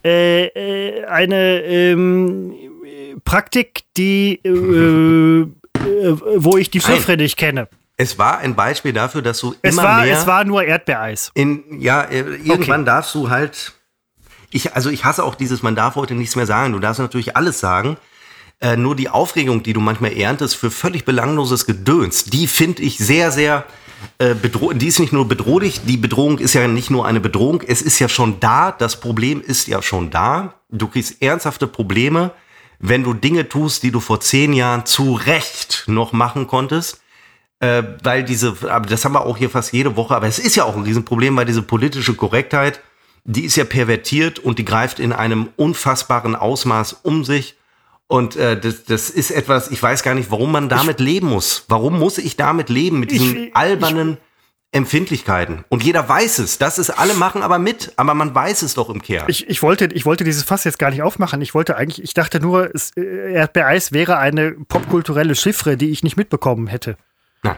äh, 0.05 0.47
äh, 0.47 1.05
eine 1.05 1.61
ähm, 1.63 2.55
Praktik, 3.25 3.83
die 3.97 4.41
äh, 4.45 5.47
wo 6.37 6.57
ich 6.57 6.71
die 6.71 6.81
Chiffre 6.81 7.17
nicht 7.17 7.37
kenne. 7.37 7.69
es 7.97 8.19
war 8.19 8.39
ein 8.39 8.55
Beispiel 8.55 8.93
dafür, 8.93 9.23
dass 9.23 9.39
du 9.41 9.55
Es 9.63 9.75
immer 9.75 9.83
war, 9.85 10.03
mehr 10.03 10.17
es 10.17 10.27
war 10.27 10.45
nur 10.45 10.65
Erdbeereis. 10.65 11.31
in, 11.35 11.81
ja, 11.81 12.03
äh, 12.03 12.21
irgendwann 12.45 12.85
darfst 12.85 13.15
du 13.15 13.31
halt, 13.31 13.73
ich, 14.51 14.75
also 14.75 14.91
ich 14.91 15.05
hasse 15.05 15.25
auch 15.25 15.35
dieses, 15.35 15.63
man 15.63 15.77
darf 15.77 15.95
heute 15.95 16.15
nichts 16.15 16.37
mehr 16.37 16.47
sagen. 16.47 16.73
Du 16.73 16.79
darfst 16.79 17.01
natürlich 17.01 17.37
alles 17.37 17.61
sagen. 17.61 17.97
Äh, 18.61 18.77
nur 18.77 18.95
die 18.95 19.09
Aufregung, 19.09 19.63
die 19.63 19.73
du 19.73 19.81
manchmal 19.81 20.13
erntest 20.13 20.57
für 20.57 20.71
völlig 20.71 21.05
belangloses 21.05 21.67
Gedöns, 21.67 22.25
die 22.25 22.47
finde 22.47 22.83
ich 22.83 22.97
sehr, 22.99 23.33
sehr 23.33 23.65
äh, 24.19 24.35
bedrohlich. 24.35 24.79
Die 24.79 24.87
ist 24.87 25.01
nicht 25.01 25.13
nur 25.13 25.27
bedrohlich, 25.27 25.81
die 25.85 25.97
Bedrohung 25.97 26.39
ist 26.39 26.55
ja 26.55 26.69
nicht 26.69 26.89
nur 26.91 27.05
eine 27.07 27.19
Bedrohung, 27.19 27.63
es 27.67 27.83
ist 27.83 27.99
ja 27.99 28.09
schon 28.09 28.39
da, 28.39 28.71
das 28.71 29.01
Problem 29.01 29.43
ist 29.45 29.67
ja 29.67 29.83
schon 29.83 30.11
da. 30.11 30.55
Du 30.71 30.87
kriegst 30.87 31.21
ernsthafte 31.21 31.67
Probleme, 31.67 32.31
wenn 32.83 33.03
du 33.03 33.15
Dinge 33.15 33.49
tust, 33.49 33.83
die 33.83 33.91
du 33.91 34.01
vor 34.01 34.21
zehn 34.21 34.53
Jahren 34.53 34.85
zu 34.85 35.15
Recht 35.15 35.85
noch 35.87 36.13
machen 36.13 36.47
konntest 36.47 37.03
äh, 37.63 37.85
weil 38.03 38.25
diese, 38.25 38.57
aber 38.69 38.87
das 38.87 39.05
haben 39.05 39.13
wir 39.13 39.25
auch 39.25 39.37
hier 39.37 39.49
fast 39.49 39.73
jede 39.73 39.95
Woche, 39.95 40.17
aber 40.17 40.27
es 40.27 40.41
ist 40.41 40.57
ja 40.57 40.65
auch 40.65 40.77
ein 40.77 40.83
Riesenproblem, 40.83 41.37
weil 41.37 41.47
diese 41.47 41.63
politische 41.63 42.15
Korrektheit, 42.15 42.81
die 43.25 43.45
ist 43.45 43.55
ja 43.55 43.65
pervertiert 43.65 44.41
und 44.41 44.59
die 44.59 44.65
greift 44.65 44.99
in 44.99 45.13
einem 45.13 45.49
unfassbaren 45.55 46.35
Ausmaß 46.35 46.95
um 47.05 47.25
sich. 47.25 47.55
Und 48.09 48.35
äh, 48.35 48.59
das, 48.59 48.85
das 48.85 49.11
ist 49.11 49.31
etwas, 49.31 49.71
ich 49.71 49.81
weiß 49.81 50.03
gar 50.03 50.15
nicht, 50.17 50.33
warum 50.33 50.51
man 50.51 50.69
damit 50.69 50.99
ich, 50.99 51.07
leben 51.07 51.29
muss. 51.29 51.65
Warum 51.69 52.01
muss 52.01 52.19
ich 52.19 52.37
damit 52.37 52.69
leben, 52.69 52.99
mit 52.99 53.13
diesen 53.13 53.45
ich, 53.45 53.57
albernen 53.57 54.15
ich, 54.15 54.19
Empfindlichkeiten? 54.73 55.65
Und 55.69 55.85
jeder 55.85 56.09
weiß 56.09 56.39
es. 56.39 56.59
Das 56.59 56.79
ist, 56.79 56.91
alle 56.91 57.15
machen 57.15 57.43
aber 57.43 57.59
mit, 57.59 57.93
aber 57.97 58.15
man 58.15 58.35
weiß 58.35 58.63
es 58.63 58.75
doch 58.75 58.89
im 58.89 59.03
Kern. 59.03 59.27
Ich, 59.29 59.49
ich, 59.49 59.63
wollte, 59.63 59.87
ich 59.93 60.07
wollte 60.07 60.25
dieses 60.25 60.43
Fass 60.43 60.65
jetzt 60.65 60.79
gar 60.79 60.91
nicht 60.91 61.03
aufmachen. 61.03 61.43
Ich 61.43 61.55
wollte 61.55 61.77
eigentlich, 61.77 62.03
ich 62.03 62.15
dachte 62.15 62.41
nur, 62.41 62.75
es, 62.75 62.91
äh, 62.97 63.35
Erdbeereis 63.35 63.93
wäre 63.93 64.17
eine 64.19 64.53
popkulturelle 64.53 65.35
Chiffre, 65.35 65.77
die 65.77 65.91
ich 65.91 66.03
nicht 66.03 66.17
mitbekommen 66.17 66.67
hätte. 66.67 66.97
Nein. 67.43 67.57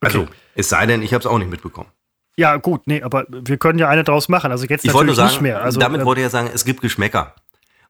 Also, 0.00 0.22
okay. 0.22 0.30
es 0.54 0.70
sei 0.70 0.86
denn, 0.86 1.02
ich 1.02 1.12
habe 1.12 1.20
es 1.20 1.26
auch 1.26 1.38
nicht 1.38 1.50
mitbekommen. 1.50 1.90
Ja, 2.38 2.56
gut, 2.56 2.86
nee, 2.86 3.02
aber 3.02 3.26
wir 3.28 3.58
können 3.58 3.78
ja 3.78 3.88
eine 3.88 4.04
draus 4.04 4.28
machen. 4.28 4.50
Also 4.52 4.64
jetzt 4.64 4.84
ich 4.84 4.92
natürlich 4.92 5.16
sagen, 5.16 5.28
nicht 5.28 5.40
mehr. 5.40 5.60
Also, 5.60 5.78
damit 5.80 6.00
äh, 6.00 6.04
wollte 6.04 6.20
ich 6.20 6.26
ja 6.26 6.30
sagen, 6.30 6.48
es 6.54 6.64
gibt 6.64 6.80
Geschmäcker. 6.80 7.34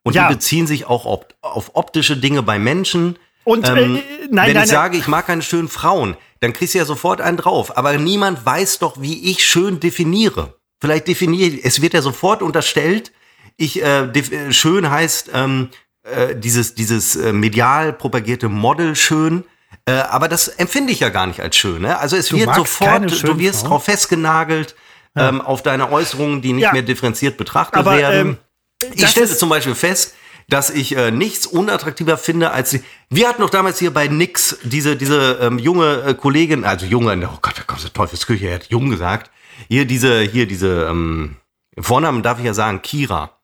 Und 0.03 0.15
ja. 0.15 0.27
die 0.27 0.35
beziehen 0.35 0.67
sich 0.67 0.87
auch 0.87 1.07
auf, 1.07 1.27
auf 1.43 1.73
optische 1.75 2.17
Dinge 2.17 2.43
bei 2.43 2.59
Menschen. 2.59 3.19
Und 3.45 3.69
ähm, 3.69 3.77
äh, 3.77 3.79
nein, 3.79 4.03
wenn 4.31 4.35
nein, 4.35 4.49
ich 4.49 4.55
nein. 4.55 4.67
sage, 4.67 4.97
ich 4.97 5.07
mag 5.07 5.27
keine 5.27 5.43
schönen 5.43 5.69
Frauen, 5.69 6.17
dann 6.41 6.53
kriegst 6.53 6.75
du 6.75 6.79
ja 6.79 6.85
sofort 6.85 7.21
einen 7.21 7.37
drauf. 7.37 7.77
Aber 7.77 7.97
niemand 7.99 8.45
weiß 8.45 8.79
doch, 8.79 9.01
wie 9.01 9.31
ich 9.31 9.47
schön 9.47 9.81
definiere. 9.81 10.59
Vielleicht 10.81 11.09
definiere 11.09 11.49
ich, 11.49 11.65
es 11.65 11.83
wird 11.83 11.95
ja 11.95 12.03
sofort 12.03 12.43
unterstellt, 12.43 13.13
ich 13.57 13.83
äh, 13.83 14.05
äh 14.05 14.53
schön 14.53 14.89
heißt 14.89 15.31
ähm, 15.35 15.71
äh, 16.05 16.37
dieses 16.37 16.75
dieses 16.75 17.17
äh, 17.17 17.33
medial 17.33 17.93
propagierte 17.93 18.49
Model 18.49 18.95
schön. 18.95 19.45
Äh, 19.85 19.93
aber 19.93 20.29
das 20.29 20.49
empfinde 20.49 20.93
ich 20.93 21.01
ja 21.01 21.09
gar 21.09 21.27
nicht 21.27 21.41
als 21.41 21.57
schön. 21.57 21.83
Ne? 21.83 21.99
Also 21.99 22.17
es 22.17 22.29
du 22.29 22.37
wird 22.37 22.55
sofort, 22.55 23.11
du 23.23 23.39
wirst 23.39 23.67
drauf 23.67 23.85
festgenagelt 23.85 24.77
ja. 25.17 25.29
ähm, 25.29 25.41
auf 25.41 25.63
deine 25.63 25.91
Äußerungen, 25.91 26.41
die 26.41 26.53
nicht 26.53 26.65
ja. 26.65 26.73
mehr 26.73 26.83
differenziert 26.83 27.37
betrachtet 27.37 27.79
aber, 27.79 27.97
werden. 27.97 28.39
Ähm, 28.83 28.93
ich 28.95 29.09
stelle 29.09 29.27
zum 29.27 29.49
Beispiel 29.49 29.75
fest, 29.75 30.15
dass 30.49 30.71
ich 30.71 30.97
äh, 30.97 31.11
nichts 31.11 31.47
unattraktiver 31.47 32.17
finde 32.17 32.51
als 32.51 32.71
die. 32.71 32.83
Wir 33.11 33.29
hatten 33.29 33.43
noch 33.43 33.51
damals 33.51 33.79
hier 33.79 33.93
bei 33.93 34.09
Nix 34.09 34.59
diese 34.63 34.97
diese 34.97 35.39
ähm, 35.41 35.59
junge 35.59 36.03
äh, 36.03 36.15
Kollegin, 36.15 36.65
also 36.65 36.87
junge, 36.87 37.13
oh 37.33 37.39
Gott, 37.43 37.59
da 37.59 37.63
kommt 37.63 37.85
der 37.85 37.93
Teufelsküche, 37.93 38.47
er 38.47 38.57
hat 38.57 38.67
jung 38.71 38.91
gesagt. 38.91 39.31
Hier 39.69 39.85
diese 39.85 40.21
hier 40.23 40.47
diese 40.47 40.87
ähm, 40.91 41.37
Vornamen 41.79 42.23
darf 42.23 42.39
ich 42.39 42.45
ja 42.45 42.55
sagen, 42.55 42.83
Kira. 42.83 43.39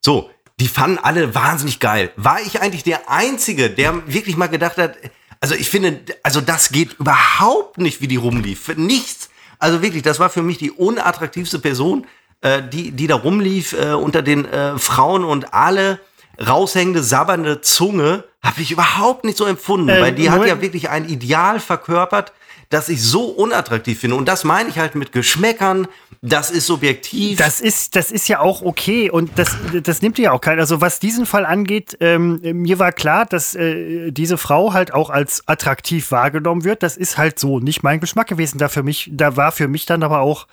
So, 0.00 0.30
die 0.60 0.68
fanden 0.68 0.98
alle 0.98 1.34
wahnsinnig 1.34 1.80
geil. 1.80 2.10
War 2.16 2.40
ich 2.40 2.60
eigentlich 2.60 2.82
der 2.82 3.10
einzige, 3.10 3.70
der 3.70 4.06
wirklich 4.06 4.36
mal 4.36 4.48
gedacht 4.48 4.76
hat, 4.76 4.96
also 5.40 5.54
ich 5.54 5.68
finde, 5.68 6.00
also 6.22 6.40
das 6.40 6.70
geht 6.70 6.94
überhaupt 6.94 7.78
nicht, 7.78 8.00
wie 8.00 8.08
die 8.08 8.16
rumlief. 8.16 8.76
Nichts. 8.76 9.30
Also 9.58 9.82
wirklich, 9.82 10.02
das 10.02 10.20
war 10.20 10.30
für 10.30 10.42
mich 10.42 10.58
die 10.58 10.70
unattraktivste 10.70 11.58
Person 11.58 12.06
äh, 12.44 12.62
die, 12.62 12.90
die 12.90 13.06
da 13.06 13.16
rumlief 13.16 13.72
äh, 13.72 13.94
unter 13.94 14.20
den 14.20 14.44
äh, 14.44 14.78
Frauen 14.78 15.24
und 15.24 15.54
alle 15.54 15.98
raushängende, 16.38 17.02
sabbernde 17.02 17.60
Zunge 17.60 18.24
habe 18.42 18.60
ich 18.60 18.70
überhaupt 18.70 19.24
nicht 19.24 19.38
so 19.38 19.44
empfunden, 19.44 19.88
äh, 19.88 20.00
weil 20.00 20.12
die 20.14 20.30
hat 20.30 20.46
ja 20.46 20.60
wirklich 20.60 20.90
ein 20.90 21.08
Ideal 21.08 21.60
verkörpert, 21.60 22.32
das 22.70 22.88
ich 22.88 23.02
so 23.02 23.24
unattraktiv 23.24 23.98
finde. 24.00 24.16
Und 24.16 24.26
das 24.26 24.44
meine 24.44 24.68
ich 24.68 24.78
halt 24.78 24.94
mit 24.94 25.12
Geschmäckern. 25.12 25.86
Das 26.22 26.50
ist 26.50 26.66
subjektiv. 26.66 27.38
Das 27.38 27.60
ist, 27.60 27.96
das 27.96 28.10
ist 28.10 28.28
ja 28.28 28.40
auch 28.40 28.62
okay. 28.62 29.10
Und 29.10 29.32
das, 29.36 29.56
das 29.82 30.00
nimmt 30.00 30.18
ja 30.18 30.32
auch 30.32 30.40
keiner. 30.40 30.62
Also 30.62 30.80
was 30.80 30.98
diesen 30.98 31.26
Fall 31.26 31.44
angeht, 31.44 31.98
ähm, 32.00 32.40
mir 32.42 32.78
war 32.78 32.92
klar, 32.92 33.26
dass 33.26 33.54
äh, 33.54 34.10
diese 34.10 34.38
Frau 34.38 34.72
halt 34.72 34.94
auch 34.94 35.10
als 35.10 35.46
attraktiv 35.46 36.10
wahrgenommen 36.10 36.64
wird. 36.64 36.82
Das 36.82 36.96
ist 36.96 37.18
halt 37.18 37.38
so 37.38 37.60
nicht 37.60 37.82
mein 37.82 38.00
Geschmack 38.00 38.28
gewesen. 38.28 38.56
Da 38.56 38.68
für 38.68 38.82
mich, 38.82 39.10
da 39.12 39.36
war 39.36 39.52
für 39.52 39.68
mich 39.68 39.84
dann 39.84 40.02
aber 40.02 40.20
auch 40.20 40.46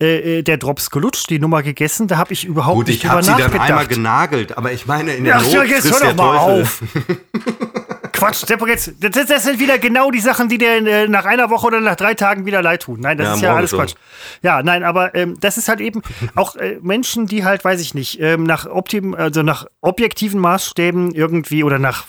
äh, 0.00 0.38
äh 0.38 0.42
der 0.42 0.56
Drops 0.56 0.90
gelutscht, 0.90 1.30
die 1.30 1.38
Nummer 1.38 1.62
gegessen. 1.62 2.08
Da 2.08 2.16
habe 2.16 2.32
ich 2.32 2.44
überhaupt 2.44 2.78
Gut, 2.78 2.88
nicht 2.88 3.04
ich 3.04 3.10
habe 3.10 3.22
sie 3.22 3.30
dann 3.30 3.58
einmal 3.58 3.86
genagelt. 3.86 4.58
Aber 4.58 4.72
ich 4.72 4.86
meine, 4.86 5.14
in 5.14 5.24
der 5.24 5.36
Ach, 5.36 5.42
Not 5.42 5.52
ja, 5.52 5.62
jetzt 5.62 5.90
hör 5.92 6.08
doch 6.08 6.16
mal 6.16 6.38
auf. 6.38 6.82
Quatsch, 8.22 8.44
jetzt, 8.68 8.92
das, 9.00 9.26
das, 9.26 9.44
sind 9.44 9.58
wieder 9.58 9.78
genau 9.78 10.10
die 10.10 10.20
Sachen, 10.20 10.48
die 10.48 10.58
dir 10.58 10.86
äh, 10.86 11.08
nach 11.08 11.24
einer 11.24 11.50
Woche 11.50 11.66
oder 11.66 11.80
nach 11.80 11.96
drei 11.96 12.14
Tagen 12.14 12.46
wieder 12.46 12.62
leid 12.62 12.82
tun. 12.82 13.00
Nein, 13.00 13.18
das 13.18 13.26
ja, 13.26 13.34
ist 13.34 13.42
ja 13.42 13.54
alles 13.54 13.70
so. 13.70 13.78
Quatsch. 13.78 13.94
Ja, 14.42 14.62
nein, 14.62 14.84
aber 14.84 15.14
ähm, 15.14 15.36
das 15.40 15.58
ist 15.58 15.68
halt 15.68 15.80
eben 15.80 16.02
auch 16.34 16.56
äh, 16.56 16.78
Menschen, 16.82 17.26
die 17.26 17.44
halt, 17.44 17.64
weiß 17.64 17.80
ich 17.80 17.94
nicht, 17.94 18.20
ähm, 18.20 18.44
nach, 18.44 18.66
optim, 18.66 19.14
also 19.14 19.42
nach 19.42 19.66
objektiven 19.80 20.40
Maßstäben 20.40 21.12
irgendwie 21.14 21.64
oder 21.64 21.78
nach 21.78 22.04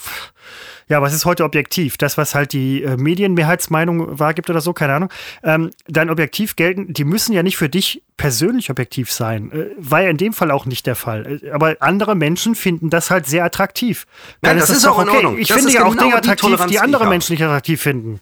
ja, 0.94 1.02
was 1.02 1.12
ist 1.12 1.26
heute 1.26 1.44
objektiv? 1.44 1.98
Das, 1.98 2.20
was 2.20 2.36
halt 2.36 2.54
die 2.54 2.84
äh, 2.84 2.98
Medienmehrheitsmeinung 2.98 4.20
wahrgibt 4.20 4.52
oder 4.52 4.62
so, 4.62 4.74
keine 4.74 4.94
Ahnung. 4.94 5.10
Ähm, 5.42 5.72
dein 5.88 6.12
Objektiv 6.12 6.56
gelten, 6.56 6.94
die 6.94 7.04
müssen 7.04 7.34
ja 7.34 7.42
nicht 7.42 7.58
für 7.58 7.68
dich 7.68 8.04
persönlich 8.16 8.70
objektiv 8.70 9.12
sein. 9.12 9.52
Äh, 9.52 9.72
war 9.80 10.04
ja 10.04 10.12
in 10.12 10.18
dem 10.18 10.34
Fall 10.34 10.52
auch 10.52 10.68
nicht 10.68 10.86
der 10.86 10.96
Fall. 10.96 11.42
Äh, 11.42 11.50
aber 11.50 11.78
andere 11.80 12.14
Menschen 12.14 12.54
finden 12.54 12.92
das 12.92 13.10
halt 13.10 13.26
sehr 13.26 13.44
attraktiv. 13.44 14.06
Dann 14.42 14.52
Nein, 14.52 14.60
das 14.60 14.70
ist, 14.70 14.78
ist 14.78 14.86
auch 14.86 15.00
okay. 15.00 15.10
in 15.10 15.16
Ordnung. 15.16 15.38
Ich 15.40 15.48
das 15.48 15.58
finde 15.58 15.74
ja 15.74 15.84
auch 15.84 15.94
genau 15.94 16.04
Dinge 16.04 16.16
attraktiv, 16.16 16.62
die, 16.62 16.68
die 16.74 16.80
andere 16.80 17.08
Menschen 17.08 17.34
nicht 17.34 17.42
attraktiv 17.42 17.82
finden. 17.82 18.20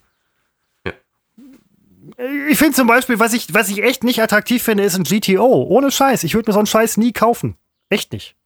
Ja. 0.85 0.93
Ich 2.49 2.57
finde 2.57 2.71
zum 2.71 2.87
Beispiel, 2.87 3.19
was 3.19 3.33
ich, 3.33 3.53
was 3.53 3.67
ich 3.67 3.83
echt 3.83 4.05
nicht 4.05 4.21
attraktiv 4.21 4.63
finde, 4.63 4.83
ist 4.83 4.95
ein 4.95 5.03
GTO. 5.03 5.63
Ohne 5.63 5.91
Scheiß. 5.91 6.23
Ich 6.23 6.35
würde 6.35 6.49
mir 6.49 6.53
so 6.53 6.59
einen 6.59 6.67
Scheiß 6.67 6.95
nie 6.95 7.11
kaufen. 7.11 7.57
Echt 7.89 8.13
nicht. 8.13 8.37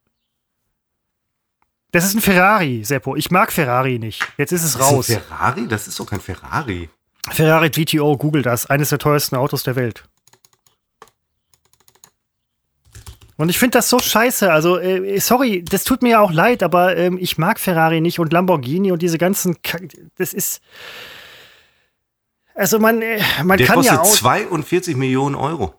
Das 1.96 2.04
ist 2.04 2.14
ein 2.14 2.20
Ferrari, 2.20 2.84
Seppo. 2.84 3.16
Ich 3.16 3.30
mag 3.30 3.50
Ferrari 3.50 3.98
nicht. 3.98 4.22
Jetzt 4.36 4.52
ist 4.52 4.64
es 4.64 4.78
raus. 4.78 5.08
Ist 5.08 5.18
Ferrari? 5.18 5.66
Das 5.66 5.88
ist 5.88 5.98
doch 5.98 6.04
kein 6.04 6.20
Ferrari. 6.20 6.90
Ferrari 7.30 7.70
GTO, 7.70 8.18
google 8.18 8.42
das. 8.42 8.66
Eines 8.66 8.90
der 8.90 8.98
teuersten 8.98 9.34
Autos 9.34 9.62
der 9.62 9.76
Welt. 9.76 10.04
Und 13.38 13.48
ich 13.48 13.58
finde 13.58 13.78
das 13.78 13.88
so 13.88 13.98
scheiße. 13.98 14.52
Also, 14.52 14.78
äh, 14.78 15.18
sorry, 15.20 15.64
das 15.64 15.84
tut 15.84 16.02
mir 16.02 16.10
ja 16.10 16.20
auch 16.20 16.32
leid, 16.32 16.62
aber 16.62 16.98
äh, 16.98 17.10
ich 17.16 17.38
mag 17.38 17.58
Ferrari 17.58 18.02
nicht 18.02 18.18
und 18.18 18.30
Lamborghini 18.30 18.92
und 18.92 19.00
diese 19.00 19.16
ganzen. 19.16 19.62
K 19.62 19.78
das 20.16 20.34
ist. 20.34 20.60
Also, 22.54 22.78
man, 22.78 23.00
äh, 23.00 23.22
man 23.42 23.56
der 23.56 23.68
kann 23.68 23.76
kostet 23.76 23.94
ja 23.94 24.02
auch. 24.02 24.14
42 24.14 24.96
Millionen 24.96 25.34
Euro. 25.34 25.72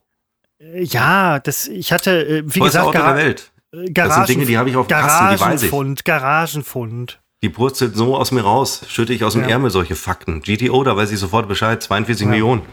Äh, 0.57 0.82
ja, 0.82 1.38
das, 1.38 1.68
ich 1.68 1.91
hatte, 1.91 2.26
äh, 2.26 2.43
wie 2.43 2.57
Teuerste 2.57 2.80
gesagt, 2.80 2.88
Auto 2.88 3.05
der 3.05 3.15
Welt. 3.15 3.51
Garagen, 3.93 3.93
das 3.93 4.15
sind 4.15 4.30
Dinge, 4.30 4.45
die 4.45 4.57
habe 4.57 4.69
ich 4.69 4.75
auf 4.75 4.88
Kasten, 4.88 5.36
die 5.36 5.39
weiß 5.39 5.63
ich. 5.63 6.03
Garagenfund. 6.03 7.19
Die 7.43 7.49
brutzelt 7.49 7.95
so 7.95 8.15
aus 8.15 8.32
mir 8.32 8.41
raus, 8.41 8.82
schütte 8.88 9.13
ich 9.13 9.23
aus 9.23 9.34
dem 9.34 9.43
ja. 9.43 9.49
Ärmel 9.49 9.69
solche 9.69 9.95
Fakten. 9.95 10.41
GTO, 10.41 10.84
da 10.84 10.97
weiß 10.97 11.11
ich 11.11 11.19
sofort 11.19 11.47
Bescheid, 11.47 11.82
42 11.82 12.25
ja. 12.25 12.32
Millionen. 12.32 12.63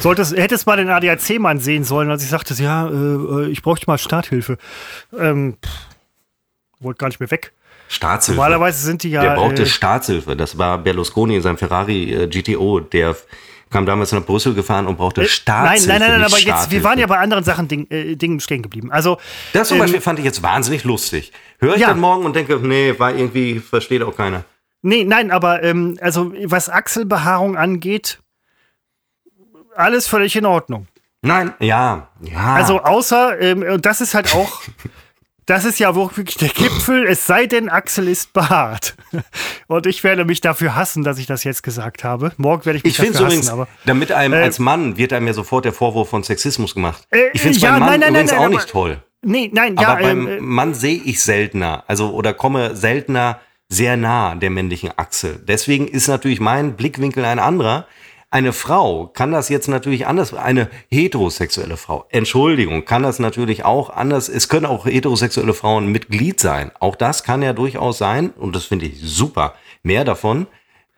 Solltest, 0.00 0.36
hättest 0.36 0.66
mal 0.66 0.76
den 0.76 0.88
ADAC-Mann 0.88 1.58
sehen 1.60 1.84
sollen, 1.84 2.10
als 2.10 2.22
ich 2.22 2.30
sagte, 2.30 2.54
ja, 2.54 2.88
äh, 2.88 3.48
ich 3.48 3.62
bräuchte 3.62 3.86
mal 3.86 3.98
Starthilfe. 3.98 4.58
Ähm, 5.18 5.56
wollte 6.80 6.98
gar 6.98 7.08
nicht 7.08 7.20
mehr 7.20 7.30
weg. 7.30 7.52
Staatshilfe. 7.88 8.36
Normalerweise 8.36 8.84
sind 8.84 9.02
die 9.02 9.10
ja. 9.10 9.22
Der 9.22 9.34
brauchte 9.34 9.62
äh, 9.62 9.66
Staatshilfe. 9.66 10.36
Das 10.36 10.58
war 10.58 10.78
Berlusconi 10.78 11.36
in 11.36 11.42
seinem 11.42 11.58
Ferrari 11.58 12.12
äh, 12.12 12.26
GTO, 12.26 12.80
der 12.80 13.16
kam 13.70 13.84
damals 13.86 14.12
nach 14.12 14.24
Brüssel 14.24 14.54
gefahren 14.54 14.86
und 14.86 14.96
brauchte 14.96 15.22
äh, 15.22 15.28
Staatshilfe. 15.28 15.88
Nein, 15.88 16.00
nein, 16.00 16.10
nein, 16.10 16.20
nein 16.20 16.32
aber 16.32 16.40
jetzt, 16.40 16.70
wir 16.70 16.84
waren 16.84 16.98
ja 16.98 17.06
bei 17.06 17.18
anderen 17.18 17.44
Sachen 17.44 17.68
Ding, 17.68 17.86
äh, 17.90 18.16
Dingen 18.16 18.40
stehen 18.40 18.62
geblieben. 18.62 18.92
Also, 18.92 19.18
das 19.52 19.68
zum 19.68 19.76
ähm, 19.76 19.82
Beispiel 19.82 20.00
fand 20.00 20.18
ich 20.18 20.24
jetzt 20.24 20.42
wahnsinnig 20.42 20.84
lustig. 20.84 21.32
Höre 21.58 21.74
ich 21.74 21.80
ja. 21.80 21.88
dann 21.88 22.00
morgen 22.00 22.24
und 22.24 22.36
denke, 22.36 22.56
nee, 22.56 22.94
war 22.98 23.14
irgendwie, 23.14 23.58
versteht 23.58 24.02
auch 24.02 24.16
keiner. 24.16 24.44
Nee, 24.82 25.04
nein, 25.04 25.30
aber 25.30 25.62
ähm, 25.62 25.98
also 26.00 26.32
was 26.44 26.68
Achselbehaarung 26.68 27.56
angeht, 27.56 28.20
alles 29.74 30.06
völlig 30.06 30.36
in 30.36 30.46
Ordnung. 30.46 30.86
Nein, 31.22 31.52
ja, 31.58 32.08
ja. 32.20 32.54
Also 32.54 32.80
außer, 32.80 33.40
ähm, 33.40 33.62
und 33.62 33.84
das 33.84 34.00
ist 34.00 34.14
halt 34.14 34.32
auch 34.34 34.62
das 35.46 35.64
ist 35.64 35.78
ja 35.78 35.94
wirklich 35.94 36.36
der 36.36 36.48
Gipfel, 36.48 37.06
es 37.06 37.26
sei 37.26 37.46
denn, 37.46 37.68
Axel 37.68 38.08
ist 38.08 38.32
behaart. 38.32 38.96
Und 39.68 39.86
ich 39.86 40.02
werde 40.02 40.24
mich 40.24 40.40
dafür 40.40 40.74
hassen, 40.74 41.04
dass 41.04 41.18
ich 41.18 41.26
das 41.26 41.44
jetzt 41.44 41.62
gesagt 41.62 42.02
habe. 42.02 42.32
Morgen 42.36 42.66
werde 42.66 42.78
ich 42.78 42.84
mich 42.84 42.98
ich 42.98 43.06
dafür 43.06 43.26
übrigens, 43.26 43.46
hassen. 43.46 43.52
Aber, 43.52 43.68
damit 43.84 44.10
einem 44.10 44.34
äh, 44.34 44.42
als 44.42 44.58
Mann 44.58 44.96
wird 44.96 45.12
einem 45.12 45.28
ja 45.28 45.32
sofort 45.32 45.64
der 45.64 45.72
Vorwurf 45.72 46.10
von 46.10 46.24
Sexismus 46.24 46.74
gemacht. 46.74 47.06
Äh, 47.10 47.28
ich 47.32 47.40
finde 47.40 47.56
es 47.56 47.62
ja, 47.62 47.70
beim 47.70 47.80
Mann 47.80 47.88
nein, 47.88 48.00
nein, 48.00 48.10
übrigens 48.10 48.32
nein, 48.32 48.40
auch 48.40 48.48
nicht 48.48 48.68
toll. 48.68 49.02
Nee, 49.22 49.50
nein, 49.52 49.76
ja. 49.80 49.88
Aber 49.88 50.02
beim 50.02 50.26
ähm, 50.26 50.44
Mann 50.44 50.74
sehe 50.74 51.00
ich 51.04 51.22
seltener, 51.22 51.84
also 51.86 52.10
oder 52.12 52.34
komme 52.34 52.76
seltener 52.76 53.40
sehr 53.68 53.96
nah 53.96 54.34
der 54.34 54.50
männlichen 54.50 54.90
Achse. 54.96 55.40
Deswegen 55.42 55.86
ist 55.88 56.08
natürlich 56.08 56.40
mein 56.40 56.74
Blickwinkel 56.74 57.24
ein 57.24 57.38
anderer. 57.38 57.86
Eine 58.36 58.52
Frau 58.52 59.06
kann 59.06 59.32
das 59.32 59.48
jetzt 59.48 59.66
natürlich 59.66 60.06
anders, 60.06 60.34
eine 60.34 60.68
heterosexuelle 60.90 61.78
Frau, 61.78 62.04
Entschuldigung, 62.10 62.84
kann 62.84 63.02
das 63.02 63.18
natürlich 63.18 63.64
auch 63.64 63.88
anders, 63.88 64.28
es 64.28 64.50
können 64.50 64.66
auch 64.66 64.84
heterosexuelle 64.84 65.54
Frauen 65.54 65.90
Mitglied 65.90 66.38
sein. 66.38 66.70
Auch 66.78 66.96
das 66.96 67.24
kann 67.24 67.40
ja 67.40 67.54
durchaus 67.54 67.96
sein, 67.96 68.34
und 68.36 68.54
das 68.54 68.66
finde 68.66 68.84
ich 68.84 69.00
super, 69.00 69.54
mehr 69.82 70.04
davon. 70.04 70.48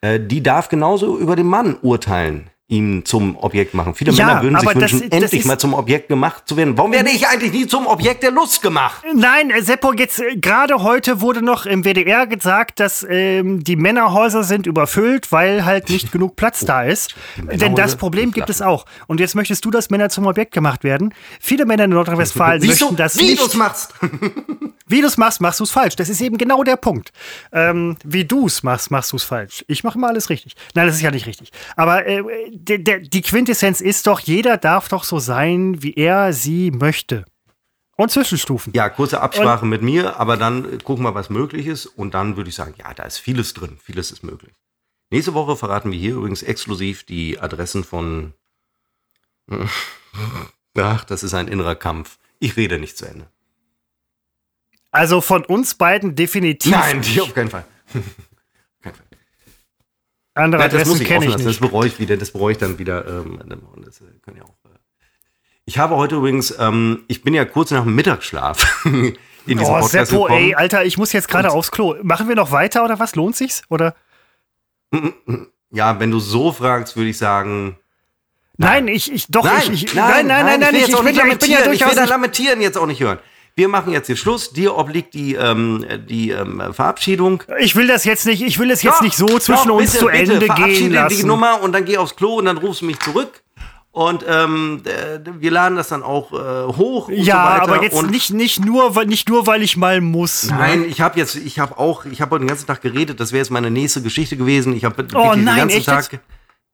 Äh, 0.01 0.18
die 0.18 0.43
darf 0.43 0.68
genauso 0.68 1.16
über 1.16 1.36
den 1.36 1.47
Mann 1.47 1.78
urteilen 1.80 2.51
ihn 2.70 3.02
zum 3.06 3.36
Objekt 3.38 3.72
machen. 3.72 3.94
Viele 3.94 4.12
ja, 4.12 4.26
Männer 4.26 4.42
würden 4.42 4.60
sich 4.60 4.74
wünschen, 4.74 5.10
das, 5.10 5.20
endlich 5.22 5.40
das 5.40 5.48
mal 5.48 5.58
zum 5.58 5.72
Objekt 5.72 6.08
gemacht 6.08 6.42
zu 6.46 6.58
werden. 6.58 6.76
Warum 6.76 6.92
werde 6.92 7.08
ich 7.08 7.26
eigentlich 7.26 7.52
nie 7.52 7.66
zum 7.66 7.86
Objekt 7.86 8.22
der 8.22 8.30
Lust 8.30 8.60
gemacht? 8.60 9.02
Nein, 9.14 9.50
äh, 9.50 9.62
Seppo, 9.62 9.94
jetzt 9.94 10.20
äh, 10.20 10.36
gerade 10.36 10.82
heute 10.82 11.22
wurde 11.22 11.40
noch 11.40 11.64
im 11.64 11.84
WDR 11.84 12.26
gesagt, 12.26 12.78
dass 12.78 13.06
ähm, 13.08 13.64
die 13.64 13.76
Männerhäuser 13.76 14.44
sind 14.44 14.66
überfüllt, 14.66 15.32
weil 15.32 15.64
halt 15.64 15.88
nicht 15.88 16.12
genug 16.12 16.36
Platz 16.36 16.60
da 16.66 16.82
ist. 16.82 17.14
Denn 17.38 17.74
das 17.74 17.96
Problem 17.96 18.32
gibt 18.32 18.50
es 18.50 18.60
auch. 18.60 18.84
Und 19.06 19.18
jetzt 19.18 19.34
möchtest 19.34 19.64
du, 19.64 19.70
dass 19.70 19.88
Männer 19.88 20.10
zum 20.10 20.26
Objekt 20.26 20.52
gemacht 20.52 20.84
werden. 20.84 21.14
Viele 21.40 21.64
Männer 21.64 21.84
in 21.84 21.90
Nordrhein-Westfalen 21.90 22.66
möchten 22.66 22.96
das 22.96 23.18
wie 23.18 23.30
nicht. 23.30 23.38
Wie 23.48 23.52
du 23.52 23.58
machst. 23.58 23.94
Wie 24.88 25.00
du 25.02 25.06
es 25.06 25.16
machst, 25.16 25.40
machst 25.40 25.60
du 25.60 25.64
es 25.64 25.70
falsch. 25.70 25.96
Das 25.96 26.08
ist 26.08 26.20
eben 26.20 26.38
genau 26.38 26.64
der 26.64 26.76
Punkt. 26.76 27.12
Ähm, 27.52 27.96
wie 28.04 28.24
du 28.24 28.46
es 28.46 28.62
machst, 28.62 28.90
machst 28.90 29.12
du 29.12 29.16
es 29.16 29.22
falsch. 29.22 29.64
Ich 29.68 29.84
mache 29.84 29.98
immer 29.98 30.08
alles 30.08 30.30
richtig. 30.30 30.54
Nein, 30.74 30.86
das 30.86 30.96
ist 30.96 31.02
ja 31.02 31.10
nicht 31.10 31.26
richtig. 31.26 31.52
Aber 31.76 32.06
äh, 32.06 32.22
der, 32.59 32.78
der, 32.78 33.00
die 33.00 33.22
Quintessenz 33.22 33.80
ist 33.80 34.06
doch, 34.06 34.20
jeder 34.20 34.56
darf 34.56 34.88
doch 34.88 35.04
so 35.04 35.18
sein, 35.18 35.82
wie 35.82 35.94
er 35.94 36.32
sie 36.32 36.70
möchte. 36.70 37.24
Und 37.96 38.12
Zwischenstufen. 38.12 38.72
Ja, 38.74 38.88
kurze 38.88 39.20
Absprache 39.20 39.64
und 39.64 39.70
mit 39.70 39.82
mir, 39.82 40.20
aber 40.20 40.36
dann 40.36 40.72
äh, 40.72 40.78
gucken 40.78 41.04
wir, 41.04 41.14
was 41.14 41.30
möglich 41.30 41.66
ist. 41.66 41.86
Und 41.86 42.14
dann 42.14 42.36
würde 42.36 42.48
ich 42.48 42.54
sagen, 42.54 42.74
ja, 42.78 42.94
da 42.94 43.02
ist 43.02 43.18
vieles 43.18 43.54
drin. 43.54 43.78
Vieles 43.82 44.12
ist 44.12 44.22
möglich. 44.22 44.52
Nächste 45.11 45.34
Woche 45.34 45.56
verraten 45.56 45.90
wir 45.90 45.98
hier 45.98 46.14
übrigens 46.14 46.42
exklusiv 46.44 47.02
die 47.04 47.40
Adressen 47.40 47.82
von. 47.82 48.34
Ach, 50.76 51.04
das 51.04 51.24
ist 51.24 51.34
ein 51.34 51.48
innerer 51.48 51.74
Kampf. 51.74 52.18
Ich 52.38 52.56
rede 52.56 52.78
nicht 52.78 52.96
zu 52.96 53.06
Ende. 53.06 53.26
Also 54.92 55.20
von 55.20 55.44
uns 55.44 55.74
beiden 55.74 56.14
definitiv. 56.14 56.70
Nein, 56.70 57.02
die 57.02 57.20
auf 57.20 57.34
keinen 57.34 57.50
Fall. 57.50 57.64
Andere 60.39 60.62
ja, 60.62 60.68
das 60.68 60.89
muss 60.89 61.01
ich 61.01 61.09
lassen. 61.09 61.45
Das 61.45 61.59
bereue 61.59 61.89
ich 61.89 61.99
wieder. 61.99 62.16
Das 62.16 62.30
bereue 62.30 62.53
ich 62.53 62.59
dann 62.59 62.78
wieder. 62.78 63.07
Ähm, 63.07 63.39
das 63.84 63.99
können 64.22 64.36
ja 64.36 64.45
auch 64.45 64.55
ich 65.68 65.76
habe 65.76 65.97
heute 65.97 66.16
übrigens, 66.16 66.55
ähm, 66.59 67.05
ich 67.09 67.22
bin 67.22 67.34
ja 67.34 67.45
kurz 67.45 67.72
nach 67.72 67.82
dem 67.82 67.95
Mittagsschlaf 67.95 68.86
in 68.86 69.18
diesem 69.47 69.64
oh, 69.64 69.80
Podcast 69.80 70.11
Seppo, 70.11 70.22
gekommen. 70.22 70.41
ey, 70.41 70.55
Alter, 70.55 70.86
ich 70.86 70.97
muss 70.97 71.12
jetzt 71.12 71.28
gerade 71.28 71.51
aufs 71.51 71.70
Klo. 71.70 71.95
Machen 72.03 72.26
wir 72.26 72.36
noch 72.36 72.53
weiter 72.53 72.84
oder 72.84 72.99
was? 72.99 73.14
Lohnt 73.16 73.36
sich's? 73.36 73.61
Oder? 73.68 73.95
Ja, 75.70 76.01
wenn 76.01 76.11
du 76.11 76.20
so 76.20 76.53
fragst, 76.53 76.97
würde 76.97 77.11
ich 77.11 77.18
sagen. 77.18 77.76
Nein, 78.57 78.86
nein 78.86 78.95
ich, 78.95 79.12
ich, 79.12 79.26
doch, 79.26 79.45
nein, 79.45 79.61
ich, 79.74 79.84
ich, 79.84 79.95
nein, 79.95 80.26
nein, 80.26 80.47
nein, 80.47 80.61
nein, 80.61 80.74
ich, 80.74 80.89
ich, 80.89 80.97
bin, 80.97 81.07
ich 81.07 81.39
bin 81.39 81.51
ja 81.51 81.62
durchaus. 81.62 81.74
Ich 81.74 81.86
will 81.86 81.95
das 81.95 82.09
Lamentieren 82.09 82.62
jetzt 82.62 82.78
auch 82.78 82.86
nicht 82.86 83.03
hören. 83.03 83.18
Wir 83.59 83.66
machen 83.66 83.92
jetzt 83.92 84.06
hier 84.06 84.14
Schluss. 84.14 84.52
Dir 84.52 84.76
obliegt 84.76 85.14
die, 85.14 85.34
ähm, 85.34 85.84
die 86.09 86.30
ähm, 86.30 86.62
Verabschiedung. 86.72 87.42
Ich 87.59 87.74
will 87.74 87.88
das 87.88 88.04
jetzt 88.04 88.24
nicht, 88.24 88.40
ich 88.40 88.61
will 88.61 88.70
es 88.70 88.84
jetzt 88.84 88.98
doch, 88.98 89.02
nicht 89.02 89.16
so 89.16 89.26
zwischen 89.26 89.66
doch, 89.66 89.78
uns 89.78 89.90
bitte, 89.90 90.04
zu 90.04 90.09
Ende 90.09 90.38
bitte, 90.38 90.54
gehen 90.54 90.92
lassen. 90.92 91.16
die 91.16 91.24
Nummer 91.24 91.61
und 91.61 91.72
dann 91.72 91.84
geh 91.84 91.96
aufs 91.96 92.14
Klo 92.14 92.36
und 92.36 92.44
dann 92.44 92.59
rufst 92.59 92.82
du 92.82 92.86
mich 92.86 93.00
zurück. 93.00 93.42
Und 93.90 94.24
ähm, 94.28 94.82
wir 95.40 95.50
laden 95.50 95.74
das 95.74 95.88
dann 95.88 96.04
auch 96.04 96.32
äh, 96.32 96.72
hoch. 96.76 97.09
ja, 97.11 97.56
so 97.56 97.72
aber 97.72 97.82
jetzt 97.82 97.96
und 97.96 98.12
nicht, 98.12 98.32
nicht, 98.32 98.64
nur, 98.64 98.92
nicht 99.06 99.28
nur, 99.28 99.48
weil 99.48 99.64
ich 99.64 99.76
mal 99.76 100.00
muss. 100.00 100.48
Ne? 100.52 100.56
Nein, 100.56 100.84
ich 100.88 101.00
habe 101.00 101.18
jetzt, 101.18 101.34
ich 101.34 101.59
habe 101.59 101.78
auch, 101.78 102.04
ich 102.04 102.20
habe 102.20 102.36
heute 102.36 102.44
den 102.44 102.48
ganzen 102.48 102.68
Tag 102.68 102.80
geredet. 102.80 103.18
Das 103.18 103.32
wäre 103.32 103.38
jetzt 103.38 103.50
meine 103.50 103.72
nächste 103.72 104.02
Geschichte 104.02 104.36
gewesen. 104.36 104.76
Ich 104.76 104.84
habe 104.84 105.04
oh, 105.14 105.32
den 105.34 105.46
ganzen 105.46 105.78
echt? 105.78 105.86
Tag 105.86 106.20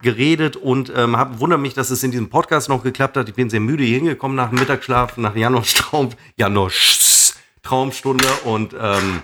geredet 0.02 0.56
und 0.56 0.92
ähm, 0.94 1.16
hab, 1.16 1.40
wundere 1.40 1.58
mich, 1.58 1.74
dass 1.74 1.90
es 1.90 2.02
in 2.02 2.10
diesem 2.10 2.28
Podcast 2.28 2.68
noch 2.68 2.82
geklappt 2.82 3.16
hat. 3.16 3.28
Ich 3.28 3.34
bin 3.34 3.48
sehr 3.48 3.60
müde 3.60 3.84
hier 3.84 3.98
hingekommen 3.98 4.36
nach 4.36 4.50
dem 4.50 4.58
Mittagsschlaf, 4.58 5.16
nach 5.16 5.34
Januars 5.34 5.74
Traum, 5.74 6.10
Januars 6.36 7.34
Traumstunde 7.62 8.28
und 8.44 8.74
ähm, 8.78 9.22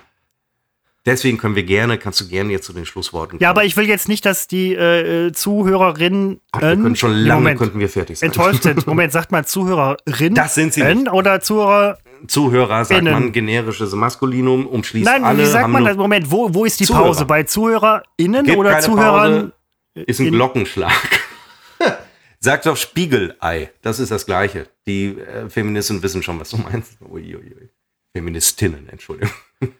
Deswegen 1.07 1.39
können 1.39 1.57
wir 1.57 1.63
gerne, 1.63 1.97
kannst 1.97 2.21
du 2.21 2.29
gerne 2.29 2.53
jetzt 2.53 2.67
zu 2.67 2.75
den 2.75 2.85
Schlussworten 2.85 3.31
kommen. 3.31 3.41
Ja, 3.41 3.49
aber 3.49 3.65
ich 3.65 3.75
will 3.79 3.89
jetzt 3.89 4.07
nicht, 4.07 4.27
dass 4.27 4.49
die 4.49 4.75
äh, 4.75 5.33
Zuhörerinnen. 5.33 6.41
Ach, 6.53 6.61
wir 6.61 6.77
können 6.77 6.95
schon 6.95 7.15
lange 7.15 7.41
Moment, 7.41 7.59
könnten 7.59 7.79
wir 7.79 7.89
fertig 7.89 8.19
sein. 8.19 8.29
Enttäuscht 8.29 8.65
sind. 8.65 8.87
Moment, 8.87 9.11
sagt 9.11 9.33
man 9.33 9.47
Zuhörerin? 9.47 10.35
Das 10.35 10.55
sind 10.55 10.75
sie 10.75 10.85
nicht. 10.85 11.11
Oder 11.11 11.41
Zuhörer. 11.41 11.97
Zuhörer 12.27 12.85
sagt 12.85 13.01
innen. 13.01 13.15
man 13.15 13.33
generisches 13.33 13.95
Maskulinum, 13.95 14.67
umschließt 14.67 15.07
Nein, 15.07 15.25
alle. 15.25 15.39
Nein, 15.39 15.47
wie 15.47 15.51
sagt 15.51 15.69
man 15.71 15.87
das? 15.87 15.97
Moment, 15.97 16.31
wo, 16.31 16.53
wo 16.53 16.67
ist 16.67 16.79
die 16.79 16.85
Zuhörer. 16.85 17.07
Pause? 17.07 17.25
Bei 17.25 17.45
ZuhörerInnen 17.45 18.45
Gibt 18.45 18.59
oder 18.59 18.81
Zuhörern? 18.81 19.33
Pause, 19.33 19.53
ist 19.95 20.21
ein 20.21 20.31
Glockenschlag. 20.31 20.93
Sagt 22.41 22.67
doch 22.67 22.77
Spiegelei. 22.77 23.71
Das 23.83 23.99
ist 23.99 24.11
das 24.11 24.25
Gleiche. 24.25 24.67
Die 24.87 25.19
äh, 25.19 25.51
Feministen 25.51 26.03
wissen 26.03 26.23
schon, 26.23 26.41
was 26.41 26.51
du 26.51 26.57
meinst. 26.57 27.01
Uiuiui. 27.03 27.69
Feministinnen, 28.17 28.89
Entschuldigung. 28.89 29.35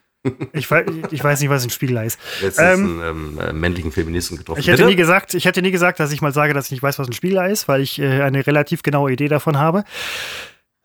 Ich 0.53 0.69
weiß, 0.69 0.85
ich 1.09 1.23
weiß 1.23 1.39
nicht, 1.39 1.49
was 1.49 1.63
ein 1.63 1.71
Spiegelei 1.71 2.05
ist. 2.05 2.19
Letztens 2.41 2.79
ähm, 2.79 3.01
einen 3.01 3.39
ähm, 3.49 3.59
männlichen 3.59 3.91
Feministen 3.91 4.37
getroffen. 4.37 4.59
Ich 4.59 4.67
hätte, 4.67 4.85
nie 4.85 4.95
gesagt, 4.95 5.33
ich 5.33 5.45
hätte 5.45 5.63
nie 5.63 5.71
gesagt, 5.71 5.99
dass 5.99 6.11
ich 6.11 6.21
mal 6.21 6.31
sage, 6.31 6.53
dass 6.53 6.65
ich 6.65 6.71
nicht 6.73 6.83
weiß, 6.83 6.99
was 6.99 7.07
ein 7.07 7.13
Spiegelei 7.13 7.49
ist, 7.49 7.67
weil 7.67 7.81
ich 7.81 7.97
äh, 7.97 8.21
eine 8.21 8.45
relativ 8.45 8.83
genaue 8.83 9.11
Idee 9.11 9.29
davon 9.29 9.57
habe. 9.57 9.83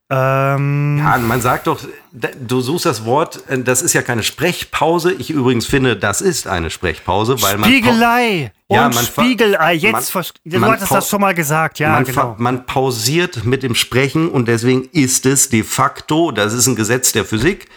Ähm, 0.09 0.99
ja, 0.99 1.19
man 1.19 1.41
sagt 1.41 1.67
doch, 1.67 1.81
du 2.13 2.61
suchst 2.61 2.87
das 2.87 3.05
Wort, 3.05 3.43
äh, 3.49 3.59
das 3.59 3.83
ist 3.83 3.93
ja 3.93 4.03
keine 4.03 4.23
Sprechpause. 4.23 5.13
Ich 5.13 5.31
übrigens 5.31 5.67
finde, 5.67 5.97
das 5.97 6.21
ist 6.21 6.47
eine 6.47 6.71
Sprechpause, 6.71 7.43
weil 7.43 7.59
man. 7.59 7.69
Spiegelei! 7.69 8.53
Ja, 8.69 8.87
und 8.87 8.95
man 8.95 9.05
Spiegelei, 9.05 9.75
jetzt 9.75 10.15
man, 10.15 10.25
du 10.45 10.59
man 10.59 10.71
hattest 10.73 10.91
das 10.91 11.09
schon 11.09 11.21
mal 11.21 11.35
gesagt, 11.35 11.79
ja, 11.79 11.91
man, 11.91 12.05
genau. 12.05 12.35
Man 12.39 12.67
pausiert 12.67 13.45
mit 13.45 13.63
dem 13.63 13.77
Sprechen 13.77 14.29
und 14.29 14.49
deswegen 14.49 14.89
ist 14.91 15.25
es 15.25 15.49
de 15.49 15.63
facto, 15.63 16.33
das 16.33 16.53
ist 16.53 16.67
ein 16.67 16.75
Gesetz 16.75 17.13
der 17.13 17.25
Physik, 17.25 17.69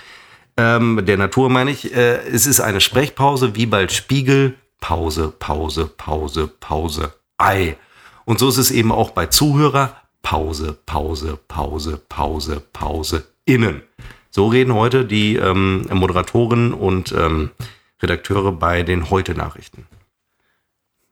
ähm, 0.58 1.04
der 1.06 1.18
Natur 1.18 1.50
meine 1.50 1.70
ich, 1.70 1.96
äh, 1.96 2.18
es 2.28 2.48
ist 2.48 2.60
eine 2.60 2.82
Sprechpause 2.82 3.56
wie 3.56 3.68
bei 3.68 3.88
Spiegel, 3.88 4.56
Pause, 4.82 5.32
Pause, 5.38 5.92
Pause, 5.96 6.48
Pause, 6.60 7.14
Ei. 7.38 7.78
Und 8.26 8.40
so 8.40 8.50
ist 8.50 8.58
es 8.58 8.72
eben 8.72 8.92
auch 8.92 9.12
bei 9.12 9.28
Zuhörer, 9.28 9.96
Pause, 10.22 10.78
Pause, 10.86 11.40
Pause, 11.48 12.02
Pause, 12.10 12.62
Pause, 12.74 13.26
innen. 13.46 13.82
So 14.30 14.48
reden 14.48 14.74
heute 14.74 15.06
die 15.06 15.36
ähm, 15.36 15.88
Moderatoren 15.92 16.74
und 16.74 17.12
ähm, 17.12 17.52
Redakteure 18.02 18.52
bei 18.52 18.84
den 18.84 19.10
Heute-Nachrichten. 19.10 19.88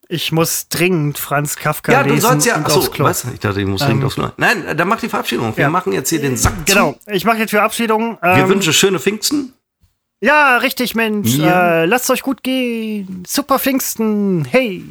Ich 0.09 0.31
muss 0.31 0.69
dringend 0.69 1.17
Franz 1.17 1.57
Kafka 1.57 1.91
ja, 1.91 2.01
lesen. 2.01 2.15
Ja, 2.15 2.21
du 2.21 2.27
sollst 2.27 2.47
ja. 2.47 2.55
Achso, 2.55 3.03
was? 3.03 3.25
Ich 3.33 3.39
dachte, 3.41 3.59
ich 3.59 3.67
muss 3.67 3.81
dringend 3.81 4.01
ähm, 4.01 4.05
aufs 4.05 4.15
Klo. 4.15 4.29
Nein, 4.37 4.77
dann 4.77 4.87
mach 4.87 4.99
die 4.99 5.09
Verabschiedung. 5.09 5.55
Wir 5.57 5.63
ja. 5.63 5.69
machen 5.69 5.91
jetzt 5.91 6.09
hier 6.09 6.21
den 6.21 6.37
Sack 6.37 6.65
Genau, 6.65 6.93
zu. 6.93 7.11
ich 7.11 7.25
mache 7.25 7.37
jetzt 7.37 7.51
die 7.51 7.57
Verabschiedung. 7.57 8.17
Ähm, 8.21 8.37
Wir 8.37 8.47
wünschen 8.47 8.71
schöne 8.71 8.99
Pfingsten. 8.99 9.53
Ja, 10.21 10.57
richtig, 10.57 10.95
Mensch. 10.95 11.35
Ja. 11.35 11.83
Äh, 11.83 11.85
lasst 11.85 12.09
euch 12.09 12.21
gut 12.21 12.41
gehen. 12.41 13.23
Super 13.27 13.59
Pfingsten. 13.59 14.45
Hey. 14.45 14.83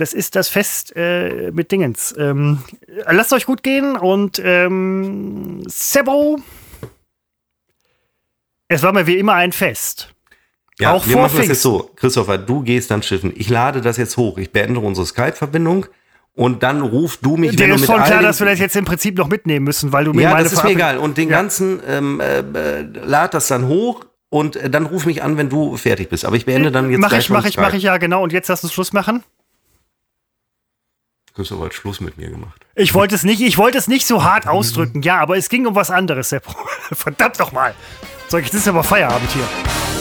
Das 0.00 0.14
ist 0.14 0.34
das 0.34 0.48
Fest 0.48 0.96
äh, 0.96 1.50
mit 1.52 1.70
Dingens. 1.70 2.14
Ähm, 2.16 2.62
lasst 3.10 3.34
euch 3.34 3.44
gut 3.44 3.62
gehen 3.62 3.96
und 3.96 4.40
ähm, 4.42 5.62
Sebo. 5.66 6.38
Es 8.68 8.82
war 8.82 8.94
mir 8.94 9.06
wie 9.06 9.18
immer 9.18 9.34
ein 9.34 9.52
Fest. 9.52 10.08
Ja, 10.78 10.94
auch 10.94 11.06
wir 11.06 11.16
machen 11.16 11.36
das 11.36 11.48
jetzt 11.48 11.60
so. 11.60 11.90
Christopher, 11.96 12.38
du 12.38 12.62
gehst 12.62 12.90
dann 12.90 13.02
schiffen. 13.02 13.34
Ich 13.36 13.50
lade 13.50 13.82
das 13.82 13.98
jetzt 13.98 14.16
hoch. 14.16 14.38
Ich 14.38 14.50
beende 14.52 14.80
unsere 14.80 15.06
Skype-Verbindung 15.06 15.84
und 16.32 16.62
dann 16.62 16.80
ruf 16.80 17.18
du 17.18 17.36
mich, 17.36 17.54
Dir 17.56 17.74
ist 17.74 17.84
schon 17.84 18.02
klar, 18.02 18.22
dass 18.22 18.40
wir 18.40 18.46
das 18.46 18.58
jetzt 18.58 18.76
im 18.76 18.86
Prinzip 18.86 19.18
noch 19.18 19.28
mitnehmen 19.28 19.66
müssen, 19.66 19.92
weil 19.92 20.04
du 20.06 20.14
mir 20.14 20.22
ja, 20.22 20.30
meine 20.30 20.44
das 20.44 20.54
ist 20.54 20.64
mir 20.64 20.70
egal. 20.70 20.96
Und 20.96 21.18
den 21.18 21.28
ja. 21.28 21.36
ganzen 21.36 21.80
ähm, 21.86 22.20
äh, 22.20 22.80
lad 23.04 23.34
das 23.34 23.48
dann 23.48 23.68
hoch 23.68 24.06
und 24.30 24.56
äh, 24.56 24.70
dann 24.70 24.86
ruf 24.86 25.04
mich 25.04 25.22
an, 25.22 25.36
wenn 25.36 25.50
du 25.50 25.76
fertig 25.76 26.08
bist. 26.08 26.24
Aber 26.24 26.36
ich 26.36 26.46
beende 26.46 26.72
dann 26.72 26.90
jetzt 26.90 27.00
mach 27.00 27.10
gleich 27.10 27.24
ich, 27.24 27.30
mach 27.30 27.44
ich, 27.44 27.58
mach 27.58 27.74
ich 27.74 27.82
ja 27.82 27.98
genau. 27.98 28.22
Und 28.22 28.32
jetzt 28.32 28.48
hast 28.48 28.64
du 28.64 28.68
Schluss 28.68 28.94
machen. 28.94 29.22
Christopher 31.34 31.66
hat 31.66 31.74
Schluss 31.74 32.00
mit 32.00 32.18
mir 32.18 32.28
gemacht. 32.28 32.64
Ich 32.74 32.94
wollte 32.94 33.14
es 33.14 33.22
nicht, 33.22 33.40
ich 33.40 33.58
wollte 33.58 33.78
es 33.78 33.88
nicht 33.88 34.06
so 34.06 34.24
hart 34.24 34.46
ausdrücken. 34.46 35.02
Ja, 35.02 35.20
aber 35.20 35.36
es 35.36 35.48
ging 35.48 35.66
um 35.66 35.74
was 35.74 35.90
anderes, 35.90 36.30
Sepp. 36.30 36.44
Verdammt 36.92 37.38
doch 37.38 37.52
mal. 37.52 37.74
So, 38.28 38.38
jetzt 38.38 38.54
ist 38.54 38.68
aber 38.68 38.82
Feierabend 38.84 39.30
hier. 39.32 39.99